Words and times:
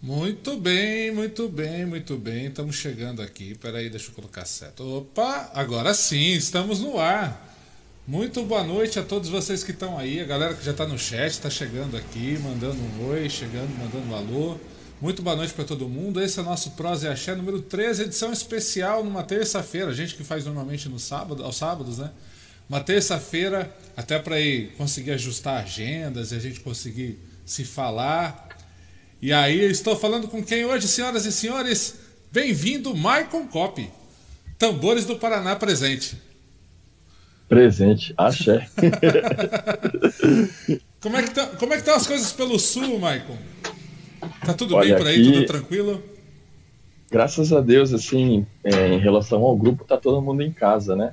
Muito 0.00 0.56
bem, 0.56 1.10
muito 1.10 1.48
bem, 1.48 1.84
muito 1.84 2.16
bem. 2.16 2.46
Estamos 2.46 2.76
chegando 2.76 3.20
aqui. 3.20 3.56
Peraí, 3.56 3.90
deixa 3.90 4.10
eu 4.10 4.14
colocar 4.14 4.44
certo. 4.44 4.84
Opa, 4.98 5.50
agora 5.52 5.92
sim, 5.92 6.34
estamos 6.34 6.78
no 6.78 7.00
ar. 7.00 7.56
Muito 8.06 8.44
boa 8.44 8.62
noite 8.62 9.00
a 9.00 9.02
todos 9.02 9.28
vocês 9.28 9.64
que 9.64 9.72
estão 9.72 9.98
aí, 9.98 10.20
a 10.20 10.24
galera 10.24 10.54
que 10.54 10.64
já 10.64 10.70
está 10.70 10.86
no 10.86 10.96
chat, 10.96 11.32
está 11.32 11.50
chegando 11.50 11.96
aqui, 11.96 12.38
mandando 12.38 12.80
um 12.80 13.08
oi, 13.08 13.28
chegando, 13.28 13.70
mandando 13.76 14.08
um 14.08 14.14
alô. 14.14 14.56
Muito 15.00 15.20
boa 15.20 15.34
noite 15.34 15.52
para 15.52 15.64
todo 15.64 15.88
mundo. 15.88 16.22
Esse 16.22 16.38
é 16.38 16.42
o 16.42 16.44
nosso 16.44 16.70
Prosa 16.70 17.08
e 17.08 17.10
Axé 17.10 17.34
número 17.34 17.60
13, 17.60 18.04
edição 18.04 18.32
especial 18.32 19.02
numa 19.02 19.24
terça-feira. 19.24 19.90
A 19.90 19.94
gente 19.94 20.14
que 20.14 20.22
faz 20.22 20.44
normalmente 20.44 20.88
no 20.88 21.00
sábado, 21.00 21.42
aos 21.42 21.56
sábados, 21.56 21.98
né? 21.98 22.12
Uma 22.68 22.80
terça-feira, 22.80 23.76
até 23.96 24.16
para 24.16 24.40
ir 24.40 24.74
conseguir 24.76 25.10
ajustar 25.10 25.64
agendas 25.64 26.30
e 26.30 26.36
a 26.36 26.38
gente 26.38 26.60
conseguir 26.60 27.18
se 27.44 27.64
falar. 27.64 28.57
E 29.20 29.32
aí, 29.32 29.64
eu 29.64 29.70
estou 29.70 29.96
falando 29.96 30.28
com 30.28 30.40
quem 30.40 30.64
hoje, 30.64 30.86
senhoras 30.86 31.26
e 31.26 31.32
senhores? 31.32 31.98
Bem-vindo, 32.30 32.94
Maicon 32.94 33.48
Cop. 33.48 33.90
Tambores 34.56 35.06
do 35.06 35.16
Paraná 35.16 35.56
presente. 35.56 36.16
Presente, 37.48 38.14
axé. 38.16 38.68
como, 41.02 41.16
é 41.16 41.24
que 41.24 41.34
tá, 41.34 41.46
como 41.46 41.72
é 41.72 41.76
que 41.76 41.82
estão 41.82 41.96
as 41.96 42.06
coisas 42.06 42.30
pelo 42.30 42.60
sul, 42.60 43.00
Maicon? 43.00 43.36
Tá 44.46 44.54
tudo 44.54 44.76
Olha, 44.76 44.90
bem 44.90 44.98
por 44.98 45.06
aí, 45.08 45.20
aqui, 45.20 45.32
tudo 45.32 45.46
tranquilo? 45.46 46.00
Graças 47.10 47.52
a 47.52 47.60
Deus, 47.60 47.92
assim, 47.92 48.46
é, 48.62 48.86
em 48.86 49.00
relação 49.00 49.42
ao 49.42 49.56
grupo, 49.56 49.84
tá 49.84 49.96
todo 49.96 50.22
mundo 50.22 50.42
em 50.42 50.52
casa, 50.52 50.94
né? 50.94 51.12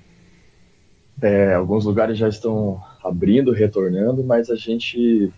É, 1.19 1.55
alguns 1.55 1.85
lugares 1.85 2.19
já 2.19 2.29
estão 2.29 2.79
abrindo, 3.03 3.51
retornando, 3.51 4.23
mas 4.23 4.51
a 4.51 4.55
gente 4.55 5.33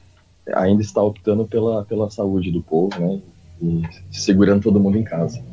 ainda 0.53 0.81
está 0.81 1.01
optando 1.01 1.45
pela, 1.45 1.85
pela 1.85 2.09
saúde 2.09 2.51
do 2.51 2.61
povo, 2.61 2.99
né? 2.99 3.21
E 3.61 3.81
segurando 4.11 4.63
todo 4.63 4.79
mundo 4.79 4.97
em 4.97 5.03
casa. 5.03 5.43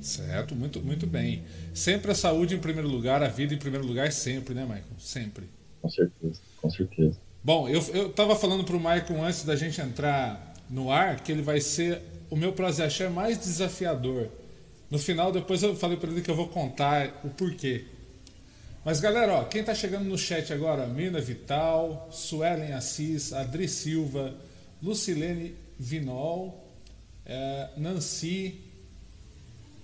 Certo, 0.00 0.54
muito, 0.54 0.80
muito 0.80 1.06
bem. 1.06 1.42
Sempre 1.72 2.10
a 2.10 2.14
saúde 2.14 2.54
em 2.54 2.58
primeiro 2.58 2.88
lugar, 2.88 3.22
a 3.22 3.28
vida 3.28 3.54
em 3.54 3.58
primeiro 3.58 3.86
lugar, 3.86 4.10
sempre, 4.12 4.54
né, 4.54 4.62
Michael? 4.62 4.84
Sempre. 4.98 5.48
Com 5.80 5.88
certeza, 5.88 6.40
com 6.60 6.70
certeza. 6.70 7.18
Bom, 7.42 7.68
eu, 7.68 7.82
eu 7.92 8.08
tava 8.08 8.36
falando 8.36 8.64
pro 8.64 8.78
Michael 8.78 9.24
antes 9.24 9.44
da 9.44 9.56
gente 9.56 9.80
entrar 9.80 10.54
no 10.70 10.90
ar 10.90 11.20
que 11.20 11.32
ele 11.32 11.42
vai 11.42 11.60
ser 11.60 12.00
o 12.30 12.36
meu 12.36 12.52
prazer 12.52 12.86
achar 12.86 13.10
mais 13.10 13.38
desafiador. 13.38 14.28
No 14.90 14.98
final, 14.98 15.32
depois 15.32 15.62
eu 15.62 15.74
falei 15.74 15.96
para 15.96 16.10
ele 16.10 16.20
que 16.20 16.30
eu 16.30 16.36
vou 16.36 16.48
contar 16.48 17.20
o 17.24 17.28
porquê. 17.28 17.84
Mas 18.84 18.98
galera, 18.98 19.34
ó, 19.34 19.44
quem 19.44 19.62
tá 19.62 19.74
chegando 19.74 20.06
no 20.06 20.18
chat 20.18 20.52
agora? 20.52 20.86
Mina 20.86 21.20
Vital, 21.20 22.08
Suelen 22.10 22.72
Assis, 22.72 23.32
Adri 23.32 23.68
Silva, 23.68 24.34
Lucilene 24.82 25.54
Vinol, 25.78 26.68
é, 27.24 27.68
Nancy, 27.76 28.60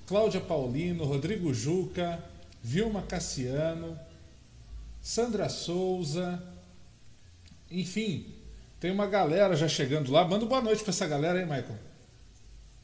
Cláudia 0.06 0.40
Paulino, 0.40 1.04
Rodrigo 1.04 1.54
Juca, 1.54 2.18
Vilma 2.60 3.02
Cassiano, 3.02 3.96
Sandra 5.00 5.48
Souza, 5.48 6.42
enfim, 7.70 8.26
tem 8.80 8.90
uma 8.90 9.06
galera 9.06 9.54
já 9.54 9.68
chegando 9.68 10.10
lá. 10.10 10.26
Manda 10.26 10.46
boa 10.46 10.60
noite 10.60 10.82
para 10.82 10.90
essa 10.90 11.06
galera 11.06 11.38
aí, 11.38 11.44
Michael. 11.44 11.78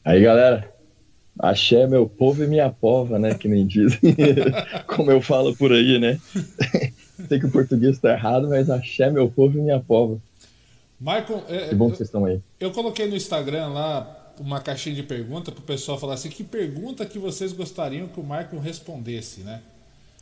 Aí, 0.03 0.21
galera. 0.21 0.74
Axé, 1.37 1.85
meu 1.85 2.07
povo 2.07 2.43
e 2.43 2.47
minha 2.47 2.69
pova, 2.69 3.19
né? 3.19 3.33
Que 3.35 3.47
nem 3.47 3.67
dizem. 3.67 3.99
Como 4.87 5.11
eu 5.11 5.21
falo 5.21 5.55
por 5.55 5.71
aí, 5.71 5.99
né? 5.99 6.19
Sei 7.27 7.39
que 7.39 7.45
o 7.45 7.51
português 7.51 7.95
está 7.95 8.13
errado, 8.13 8.47
mas 8.47 8.69
axé, 8.69 9.09
meu 9.09 9.29
povo 9.29 9.57
e 9.57 9.61
minha 9.61 9.79
pova. 9.79 10.19
Michael, 10.99 11.43
é, 11.49 11.69
que 11.69 11.75
bom 11.75 11.89
que 11.89 11.97
vocês 11.97 12.07
estão 12.07 12.25
aí. 12.25 12.39
Eu 12.59 12.71
coloquei 12.71 13.07
no 13.07 13.15
Instagram 13.15 13.67
lá 13.69 14.33
uma 14.39 14.59
caixinha 14.59 14.95
de 14.95 15.03
pergunta 15.03 15.51
para 15.51 15.59
o 15.59 15.63
pessoal 15.63 15.97
falar 15.97 16.13
assim: 16.13 16.29
que 16.29 16.43
pergunta 16.43 17.05
que 17.05 17.19
vocês 17.19 17.51
gostariam 17.51 18.07
que 18.07 18.19
o 18.19 18.23
Michael 18.23 18.59
respondesse, 18.59 19.41
né? 19.41 19.61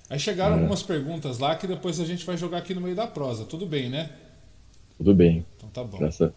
Aí 0.09 0.19
chegaram 0.19 0.55
é. 0.55 0.59
algumas 0.59 0.83
perguntas 0.83 1.39
lá 1.39 1.55
que 1.55 1.67
depois 1.67 1.99
a 1.99 2.05
gente 2.05 2.25
vai 2.25 2.37
jogar 2.37 2.59
aqui 2.59 2.73
no 2.73 2.81
meio 2.81 2.95
da 2.95 3.07
prosa. 3.07 3.45
Tudo 3.45 3.65
bem, 3.65 3.89
né? 3.89 4.09
Tudo 4.97 5.13
bem. 5.13 5.45
Então 5.57 5.69
tá 5.69 5.83
bom. 5.83 5.97
Graça. 5.97 6.33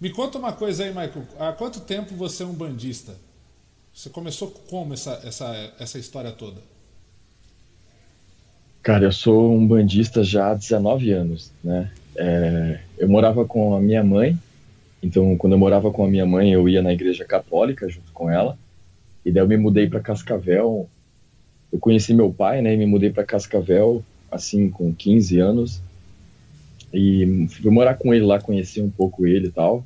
Me 0.00 0.10
conta 0.10 0.38
uma 0.38 0.52
coisa 0.52 0.84
aí, 0.84 0.90
Michael. 0.90 1.24
Há 1.38 1.52
quanto 1.52 1.80
tempo 1.80 2.14
você 2.14 2.42
é 2.42 2.46
um 2.46 2.52
bandista? 2.52 3.14
Você 3.94 4.10
começou 4.10 4.50
como 4.68 4.92
essa, 4.92 5.20
essa, 5.24 5.72
essa 5.78 5.98
história 6.00 6.32
toda? 6.32 6.60
Cara, 8.82 9.04
eu 9.04 9.12
sou 9.12 9.52
um 9.52 9.64
bandista 9.64 10.24
já 10.24 10.50
há 10.50 10.54
19 10.54 11.12
anos, 11.12 11.52
né? 11.62 11.92
É, 12.16 12.80
eu 12.98 13.08
morava 13.08 13.44
com 13.44 13.74
a 13.74 13.80
minha 13.80 14.02
mãe, 14.02 14.36
então 15.00 15.36
quando 15.36 15.52
eu 15.52 15.58
morava 15.58 15.92
com 15.92 16.04
a 16.04 16.08
minha 16.08 16.26
mãe 16.26 16.52
eu 16.52 16.68
ia 16.68 16.82
na 16.82 16.92
igreja 16.92 17.24
católica 17.24 17.88
junto 17.88 18.10
com 18.12 18.28
ela, 18.28 18.58
e 19.24 19.30
daí 19.30 19.42
eu 19.42 19.48
me 19.48 19.56
mudei 19.56 19.88
para 19.88 20.00
Cascavel. 20.00 20.88
Eu 21.72 21.78
conheci 21.78 22.12
meu 22.12 22.32
pai, 22.32 22.60
né? 22.60 22.74
E 22.74 22.76
me 22.76 22.86
mudei 22.86 23.10
para 23.10 23.24
Cascavel 23.24 24.02
assim 24.30 24.68
com 24.68 24.92
15 24.92 25.38
anos 25.38 25.80
e 26.92 27.46
fui 27.48 27.70
morar 27.70 27.94
com 27.94 28.12
ele 28.12 28.24
lá, 28.24 28.40
conheci 28.40 28.82
um 28.82 28.90
pouco 28.90 29.24
ele 29.24 29.46
e 29.46 29.52
tal. 29.52 29.84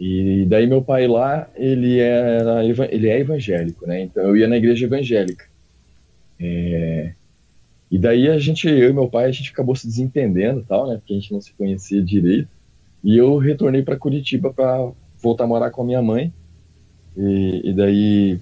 E 0.00 0.46
daí 0.46 0.66
meu 0.66 0.80
pai 0.80 1.06
lá, 1.06 1.46
ele 1.54 1.98
era 1.98 2.64
ele 2.64 3.06
é 3.06 3.20
evangélico, 3.20 3.86
né? 3.86 4.00
Então 4.00 4.22
eu 4.22 4.34
ia 4.34 4.48
na 4.48 4.56
igreja 4.56 4.86
evangélica. 4.86 5.44
É, 6.40 7.12
e 7.90 7.98
daí 7.98 8.28
a 8.28 8.38
gente, 8.38 8.66
eu 8.66 8.88
e 8.88 8.92
meu 8.94 9.08
pai, 9.08 9.26
a 9.26 9.32
gente 9.32 9.50
acabou 9.50 9.76
se 9.76 9.86
desentendendo, 9.86 10.64
tal, 10.66 10.88
né? 10.88 10.96
Porque 10.96 11.12
a 11.12 11.16
gente 11.16 11.32
não 11.32 11.40
se 11.40 11.52
conhecia 11.52 12.02
direito. 12.02 12.48
E 13.04 13.14
eu 13.14 13.36
retornei 13.36 13.82
para 13.82 13.96
Curitiba 13.96 14.50
para 14.50 14.90
voltar 15.20 15.44
a 15.44 15.46
morar 15.48 15.70
com 15.70 15.82
a 15.82 15.84
minha 15.84 16.00
mãe. 16.00 16.32
E, 17.14 17.60
e 17.64 17.72
daí 17.74 18.38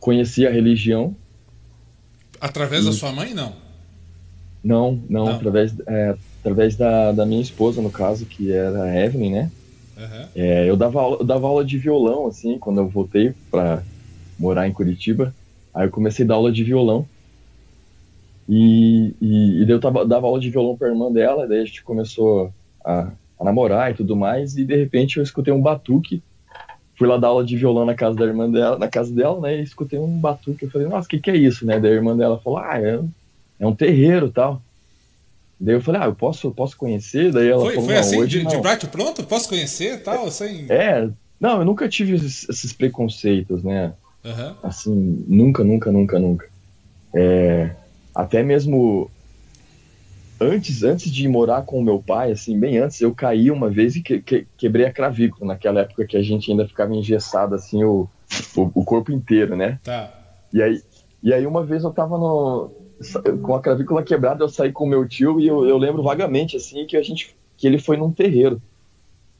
conheci 0.00 0.46
a 0.46 0.50
religião. 0.50 1.14
Através 2.40 2.82
e... 2.82 2.86
da 2.86 2.92
sua 2.92 3.12
mãe, 3.12 3.34
não? 3.34 3.52
Não, 4.64 5.00
não, 5.08 5.26
não. 5.26 5.28
através 5.28 5.78
é, 5.86 6.16
através 6.40 6.76
da, 6.76 7.12
da 7.12 7.26
minha 7.26 7.42
esposa, 7.42 7.82
no 7.82 7.90
caso, 7.90 8.26
que 8.26 8.52
era 8.52 8.84
a 8.84 9.04
Evelyn, 9.04 9.32
né? 9.32 9.52
Uhum. 9.96 10.28
É, 10.34 10.68
eu, 10.68 10.76
dava 10.76 11.00
aula, 11.00 11.16
eu 11.20 11.24
dava 11.24 11.46
aula 11.46 11.64
de 11.64 11.78
violão, 11.78 12.26
assim, 12.26 12.58
quando 12.58 12.78
eu 12.78 12.88
voltei 12.88 13.34
para 13.50 13.82
morar 14.38 14.68
em 14.68 14.72
Curitiba. 14.72 15.34
Aí 15.74 15.86
eu 15.86 15.90
comecei 15.90 16.24
a 16.24 16.28
dar 16.28 16.34
aula 16.34 16.52
de 16.52 16.62
violão. 16.62 17.06
E, 18.48 19.14
e, 19.20 19.62
e 19.62 19.66
daí 19.66 19.74
eu 19.74 19.80
tava, 19.80 20.06
dava 20.06 20.26
aula 20.26 20.40
de 20.40 20.50
violão 20.50 20.76
pra 20.76 20.88
irmã 20.88 21.12
dela, 21.12 21.46
daí 21.46 21.60
a 21.60 21.64
gente 21.64 21.84
começou 21.84 22.50
a, 22.84 23.12
a 23.38 23.44
namorar 23.44 23.90
e 23.90 23.94
tudo 23.94 24.16
mais, 24.16 24.56
e 24.56 24.64
de 24.64 24.74
repente 24.74 25.18
eu 25.18 25.22
escutei 25.22 25.52
um 25.52 25.60
batuque. 25.60 26.22
Fui 26.96 27.06
lá 27.06 27.16
dar 27.16 27.28
aula 27.28 27.44
de 27.44 27.56
violão 27.56 27.84
na 27.84 27.94
casa 27.94 28.16
da 28.16 28.24
irmã 28.24 28.50
dela, 28.50 28.78
na 28.78 28.88
casa 28.88 29.14
dela, 29.14 29.40
né? 29.40 29.58
E 29.58 29.62
escutei 29.62 29.98
um 29.98 30.18
batuque. 30.18 30.64
Eu 30.64 30.70
falei, 30.70 30.88
nossa, 30.88 31.06
o 31.06 31.08
que, 31.08 31.20
que 31.20 31.30
é 31.30 31.36
isso, 31.36 31.64
né? 31.64 31.78
Daí 31.78 31.92
a 31.92 31.94
irmã 31.94 32.16
dela 32.16 32.40
falou, 32.40 32.58
ah, 32.58 32.80
é, 32.80 33.00
é 33.60 33.66
um 33.66 33.74
terreiro 33.74 34.32
tal. 34.32 34.64
Daí 35.60 35.74
eu 35.74 35.80
falei, 35.80 36.00
ah, 36.00 36.06
eu 36.06 36.14
posso, 36.14 36.50
posso 36.52 36.76
conhecer? 36.76 37.32
Daí 37.32 37.48
ela 37.48 37.64
foi, 37.64 37.74
falou, 37.74 37.88
foi 37.88 37.96
assim, 37.96 38.26
de, 38.26 38.44
de 38.44 38.56
bate 38.58 38.86
pronto? 38.86 39.24
Posso 39.24 39.48
conhecer 39.48 40.02
tal? 40.02 40.30
Sem... 40.30 40.66
É, 40.68 41.08
não, 41.40 41.58
eu 41.58 41.64
nunca 41.64 41.88
tive 41.88 42.14
esses, 42.14 42.48
esses 42.48 42.72
preconceitos, 42.72 43.64
né? 43.64 43.92
Uhum. 44.24 44.54
Assim, 44.62 45.24
nunca, 45.26 45.64
nunca, 45.64 45.90
nunca, 45.90 46.18
nunca. 46.18 46.48
É, 47.12 47.70
até 48.14 48.42
mesmo 48.42 49.10
antes, 50.40 50.82
antes 50.82 51.10
de 51.10 51.26
morar 51.26 51.62
com 51.62 51.78
o 51.78 51.82
meu 51.82 52.00
pai, 52.00 52.30
assim, 52.30 52.58
bem 52.58 52.78
antes, 52.78 53.00
eu 53.00 53.14
caí 53.14 53.50
uma 53.50 53.68
vez 53.68 53.96
e 53.96 54.02
que, 54.02 54.20
que, 54.20 54.46
quebrei 54.56 54.86
a 54.86 54.92
clavícula, 54.92 55.52
naquela 55.52 55.80
época 55.80 56.06
que 56.06 56.16
a 56.16 56.22
gente 56.22 56.50
ainda 56.50 56.66
ficava 56.66 56.94
engessado, 56.94 57.54
assim, 57.54 57.82
o, 57.82 58.08
o, 58.56 58.70
o 58.74 58.84
corpo 58.84 59.10
inteiro, 59.10 59.56
né? 59.56 59.80
Tá. 59.82 60.12
E 60.52 60.62
aí, 60.62 60.82
e 61.22 61.32
aí 61.32 61.46
uma 61.46 61.64
vez 61.64 61.82
eu 61.82 61.90
tava 61.90 62.16
no, 62.16 62.70
com 63.42 63.54
a 63.54 63.60
clavícula 63.60 64.02
quebrada, 64.02 64.44
eu 64.44 64.48
saí 64.48 64.72
com 64.72 64.86
meu 64.86 65.06
tio 65.06 65.40
e 65.40 65.46
eu, 65.46 65.64
eu, 65.66 65.78
lembro 65.78 66.02
vagamente 66.02 66.56
assim 66.56 66.86
que 66.86 66.96
a 66.96 67.02
gente 67.02 67.34
que 67.56 67.66
ele 67.66 67.78
foi 67.78 67.96
num 67.96 68.12
terreiro. 68.12 68.60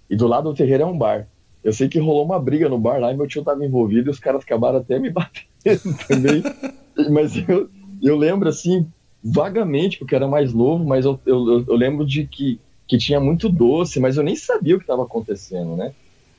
E 0.09 0.17
do 0.17 0.27
lado 0.27 0.51
do 0.51 0.55
terreiro 0.55 0.83
é 0.85 0.87
um 0.87 0.97
bar. 0.97 1.29
Eu 1.63 1.73
sei 1.73 1.89
que 1.89 1.99
rolou 1.99 2.25
uma 2.25 2.39
briga 2.39 2.69
no 2.69 2.79
bar 2.79 2.99
lá 3.01 3.13
e 3.13 3.17
meu 3.17 3.27
tio 3.27 3.43
tava 3.43 3.65
envolvido 3.65 4.09
e 4.09 4.13
os 4.13 4.19
caras 4.19 4.43
acabaram 4.43 4.79
até 4.79 4.99
me 4.99 5.11
batendo 5.11 5.97
também. 6.07 6.43
mas 7.11 7.37
eu, 7.49 7.69
eu 8.03 8.17
lembro 8.17 8.49
assim 8.49 8.87
vagamente, 9.23 9.99
porque 9.99 10.15
era 10.15 10.27
mais 10.27 10.53
novo, 10.53 10.85
mas 10.85 11.05
eu, 11.05 11.21
eu, 11.27 11.65
eu 11.67 11.77
lembro 11.77 12.07
de 12.07 12.27
que, 12.27 12.61
que 12.87 12.97
tinha 12.97 13.21
muito 13.21 13.49
doce, 13.49 14.01
mas 14.01 14.17
eu 14.17 14.23
nem 14.23 14.37
sabia 14.37 14.77
o 14.77 14.79
que 14.79 14.85
estava 14.85 15.03
acontecendo, 15.03 15.77
né? 15.77 15.93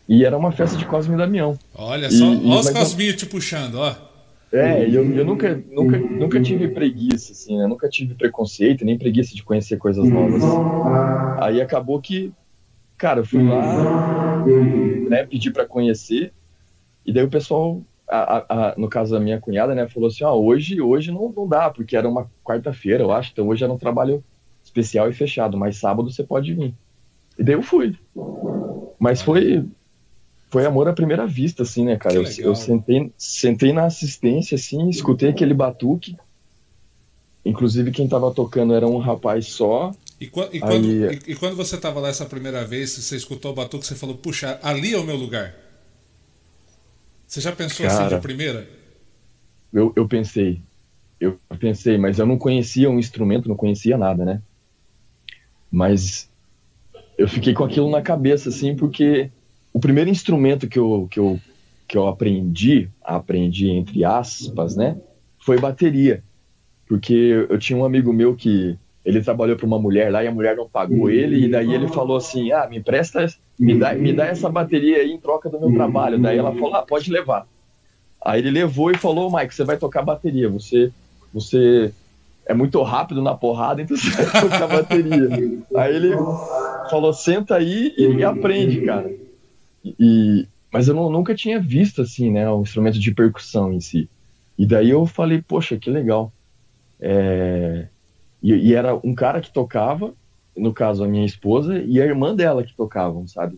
E 0.08 0.26
era 0.26 0.36
uma 0.36 0.52
festa 0.52 0.76
de 0.76 0.86
Cosme 0.86 1.14
e 1.14 1.18
Damião. 1.18 1.58
Olha 1.76 2.10
só, 2.10 2.26
e, 2.26 2.48
olha 2.48 2.60
os 2.60 2.70
Cosminhos 2.72 3.16
te 3.16 3.26
puxando, 3.26 3.76
ó. 3.76 4.09
É, 4.52 4.84
eu, 4.84 5.06
eu 5.16 5.24
nunca, 5.24 5.64
nunca, 5.70 5.98
nunca 5.98 6.42
tive 6.42 6.70
preguiça, 6.70 7.34
assim, 7.34 7.58
né? 7.58 7.68
Nunca 7.68 7.88
tive 7.88 8.16
preconceito, 8.16 8.84
nem 8.84 8.98
preguiça 8.98 9.36
de 9.36 9.44
conhecer 9.44 9.78
coisas 9.78 10.10
novas. 10.10 10.42
Aí 11.40 11.62
acabou 11.62 12.02
que, 12.02 12.34
cara, 12.98 13.20
eu 13.20 13.26
fui 13.26 13.44
lá, 13.44 14.44
né, 15.08 15.26
pedi 15.26 15.52
para 15.52 15.66
conhecer, 15.66 16.34
e 17.06 17.14
daí 17.14 17.24
o 17.24 17.30
pessoal, 17.30 17.82
a, 18.08 18.72
a, 18.72 18.74
no 18.76 18.90
caso 18.90 19.14
da 19.14 19.20
minha 19.20 19.40
cunhada, 19.40 19.76
né, 19.76 19.88
falou 19.88 20.08
assim, 20.08 20.24
ó, 20.24 20.34
hoje, 20.34 20.82
hoje 20.82 21.12
não, 21.12 21.32
não 21.36 21.48
dá, 21.48 21.70
porque 21.70 21.96
era 21.96 22.10
uma 22.10 22.30
quarta-feira, 22.44 23.04
eu 23.04 23.12
acho, 23.12 23.32
então 23.32 23.48
hoje 23.48 23.64
era 23.64 23.72
um 23.72 23.78
trabalho 23.78 24.24
especial 24.64 25.08
e 25.10 25.14
fechado, 25.14 25.58
mas 25.58 25.78
sábado 25.78 26.12
você 26.12 26.24
pode 26.24 26.54
vir. 26.54 26.74
E 27.38 27.44
daí 27.44 27.56
eu 27.56 27.62
fui. 27.62 27.96
Mas 29.00 29.22
foi, 29.22 29.64
foi 30.50 30.66
amor 30.66 30.88
à 30.88 30.94
primeira 30.94 31.28
vista, 31.28 31.64
assim, 31.64 31.86
né, 31.86 31.96
cara? 31.96 32.16
Eu, 32.16 32.24
eu, 32.40 32.56
sentei, 32.56 33.12
sentei 33.18 33.72
na 33.72 33.86
assistência, 33.86 34.56
assim, 34.56 34.90
escutei 34.90 35.30
aquele 35.30 35.54
batuque. 35.54 36.18
Inclusive, 37.46 37.92
quem 37.92 38.08
tava 38.08 38.32
tocando 38.32 38.74
era 38.74 38.88
um 38.88 38.98
rapaz 38.98 39.48
só. 39.48 39.94
E, 40.20 40.28
quando, 40.28 40.56
e, 40.56 40.60
quando, 40.60 40.86
e, 40.86 41.22
e 41.28 41.36
quando 41.36 41.56
você 41.56 41.78
tava 41.78 42.00
lá 42.00 42.10
essa 42.10 42.26
primeira 42.26 42.66
vez, 42.66 42.92
você 42.92 43.16
escutou 43.16 43.52
o 43.52 43.56
batuque, 43.56 43.86
você 43.86 43.96
falou, 43.96 44.18
puxa, 44.18 44.60
ali 44.64 44.94
é 44.94 44.98
o 44.98 45.04
meu 45.04 45.16
lugar. 45.16 45.56
Você 47.28 47.40
já 47.42 47.52
pensou 47.52 47.86
cara, 47.86 48.06
assim 48.06 48.16
de 48.16 48.22
primeira? 48.22 48.68
Eu, 49.72 49.94
eu 49.96 50.08
pensei. 50.08 50.62
Eu 51.20 51.40
pensei, 51.60 51.98
mas 51.98 52.18
eu 52.18 52.26
não 52.26 52.38
conhecia 52.38 52.90
o 52.90 52.94
um 52.94 53.00
instrumento, 53.00 53.48
não 53.48 53.56
conhecia 53.56 53.98
nada, 53.98 54.26
né? 54.26 54.42
Mas 55.70 56.28
eu 57.18 57.28
fiquei 57.28 57.54
com 57.54 57.64
aquilo 57.64 57.90
na 57.90 58.02
cabeça, 58.02 58.50
assim, 58.50 58.76
porque 58.76 59.30
o 59.74 59.80
primeiro 59.80 60.10
instrumento 60.10 60.68
que 60.68 60.80
eu, 60.80 61.08
que 61.10 61.20
eu, 61.20 61.40
que 61.88 61.98
eu 61.98 62.08
aprendi, 62.08 62.90
aprendi 63.04 63.70
entre 63.70 64.04
aspas, 64.04 64.76
né, 64.76 64.98
foi 65.40 65.60
bateria. 65.60 66.24
Porque 66.88 67.46
eu 67.50 67.58
tinha 67.60 67.78
um 67.78 67.86
amigo 67.86 68.12
meu 68.12 68.36
que 68.36 68.78
ele 69.06 69.22
trabalhou 69.22 69.56
para 69.56 69.66
uma 69.66 69.80
mulher 69.80 70.12
lá 70.12 70.24
e 70.24 70.28
a 70.28 70.32
mulher 70.32 70.56
não 70.56 70.68
pagou 70.68 71.10
ele, 71.10 71.46
e 71.46 71.50
daí 71.50 71.74
ele 71.74 71.88
falou 71.88 72.18
assim: 72.18 72.52
Ah, 72.52 72.68
me 72.68 72.78
empresta, 72.78 73.26
me 73.60 73.78
dá, 73.78 73.94
me 73.94 74.12
dá 74.12 74.26
essa 74.26 74.50
bateria 74.50 74.98
aí 74.98 75.12
em 75.12 75.20
troca 75.20 75.50
do 75.50 75.60
meu 75.60 75.74
trabalho. 75.74 76.20
Daí 76.20 76.38
ela 76.38 76.54
falou: 76.54 76.76
Ah, 76.76 76.82
pode 76.82 77.12
levar. 77.12 77.48
Aí 78.24 78.40
ele 78.40 78.52
levou 78.52 78.92
e 78.92 78.98
falou: 78.98 79.32
Mike, 79.32 79.54
você 79.54 79.64
vai 79.64 79.78
tocar 79.78 80.02
bateria, 80.02 80.50
você, 80.50 80.92
você 81.34 81.92
é 82.46 82.54
muito 82.54 82.82
rápido 82.82 83.22
na 83.22 83.36
porrada, 83.36 83.82
então 83.82 83.96
você 83.98 84.10
vai 84.10 84.42
tocar 84.42 84.68
bateria. 84.68 85.30
aí 85.76 85.96
ele 85.96 86.16
falou: 86.90 87.14
Senta 87.14 87.56
aí 87.56 87.94
e, 87.98 88.04
e 88.16 88.24
aprende, 88.24 88.82
cara. 88.82 89.10
E, 90.00 90.48
mas 90.72 90.88
eu 90.88 90.94
não, 90.94 91.10
nunca 91.10 91.34
tinha 91.34 91.60
visto 91.60 92.02
assim, 92.02 92.32
né, 92.32 92.50
o 92.50 92.62
instrumento 92.62 93.00
de 93.00 93.14
percussão 93.14 93.74
em 93.74 93.80
si. 93.80 94.10
E 94.58 94.66
daí 94.66 94.90
eu 94.90 95.06
falei, 95.06 95.42
poxa, 95.42 95.78
que 95.78 95.90
legal. 95.90 96.32
É... 97.00 97.88
E, 98.42 98.54
e, 98.54 98.74
era 98.74 98.96
um 99.04 99.14
cara 99.14 99.42
que 99.42 99.52
tocava, 99.52 100.14
no 100.56 100.74
caso 100.74 101.04
a 101.04 101.08
minha 101.08 101.26
esposa, 101.26 101.80
e 101.80 102.02
a 102.02 102.06
irmã 102.06 102.36
dela 102.36 102.64
que 102.64 102.74
tocavam, 102.74 103.28
sabe? 103.28 103.58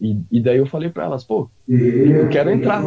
E, 0.00 0.16
e 0.30 0.40
daí 0.40 0.58
eu 0.58 0.66
falei 0.66 0.88
para 0.88 1.04
elas, 1.04 1.24
pô, 1.24 1.50
eu 1.68 2.28
quero 2.28 2.50
entrar. 2.50 2.82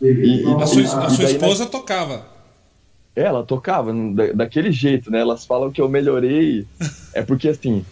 E, 0.00 0.44
a 0.60 0.66
sua, 0.66 0.82
a 0.82 1.10
sua 1.10 1.24
daí, 1.24 1.34
esposa 1.34 1.64
né, 1.64 1.70
tocava? 1.70 2.26
Ela 3.14 3.44
tocava 3.44 3.92
da, 3.92 4.32
daquele 4.32 4.72
jeito, 4.72 5.10
né? 5.10 5.20
Elas 5.20 5.44
falam 5.44 5.70
que 5.70 5.80
eu 5.80 5.88
melhorei. 5.88 6.66
É 7.12 7.22
porque 7.22 7.48
assim, 7.48 7.84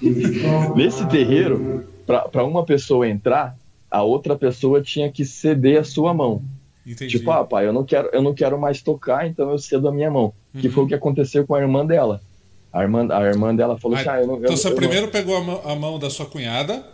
nesse 0.76 1.06
terreiro, 1.08 1.84
para 2.06 2.44
uma 2.44 2.64
pessoa 2.64 3.08
entrar, 3.08 3.56
a 3.90 4.02
outra 4.02 4.36
pessoa 4.36 4.80
tinha 4.80 5.10
que 5.10 5.24
ceder 5.24 5.80
a 5.80 5.84
sua 5.84 6.14
mão. 6.14 6.42
Entendi. 6.86 7.18
Tipo, 7.18 7.30
ah, 7.30 7.44
pai, 7.44 7.66
eu 7.66 7.72
não 7.72 7.84
quero, 7.84 8.08
eu 8.12 8.22
não 8.22 8.34
quero 8.34 8.58
mais 8.58 8.82
tocar, 8.82 9.26
então 9.26 9.50
eu 9.50 9.58
cedo 9.58 9.88
a 9.88 9.92
minha 9.92 10.10
mão. 10.10 10.32
Uhum. 10.54 10.60
Que 10.60 10.68
foi 10.68 10.84
o 10.84 10.86
que 10.86 10.94
aconteceu 10.94 11.46
com 11.46 11.54
a 11.54 11.60
irmã 11.60 11.86
dela. 11.86 12.20
A 12.72 12.82
irmã, 12.82 13.06
a 13.10 13.22
irmã 13.24 13.54
dela 13.54 13.78
falou 13.78 13.98
assim, 13.98 14.08
ah, 14.08 14.20
eu 14.20 14.26
não 14.26 14.36
Então 14.36 14.50
eu, 14.50 14.56
você 14.56 14.68
eu 14.68 14.74
primeiro 14.74 15.06
não... 15.06 15.12
pegou 15.12 15.36
a 15.36 15.40
mão, 15.42 15.60
a 15.64 15.76
mão, 15.76 15.98
da 15.98 16.08
sua 16.08 16.26
cunhada, 16.26 16.84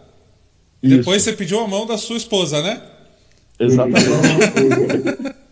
Isso. 0.82 0.96
depois 0.96 1.22
você 1.22 1.32
pediu 1.32 1.60
a 1.60 1.68
mão 1.68 1.86
da 1.86 1.96
sua 1.96 2.16
esposa, 2.16 2.60
né? 2.60 2.82
Exatamente. 3.58 4.04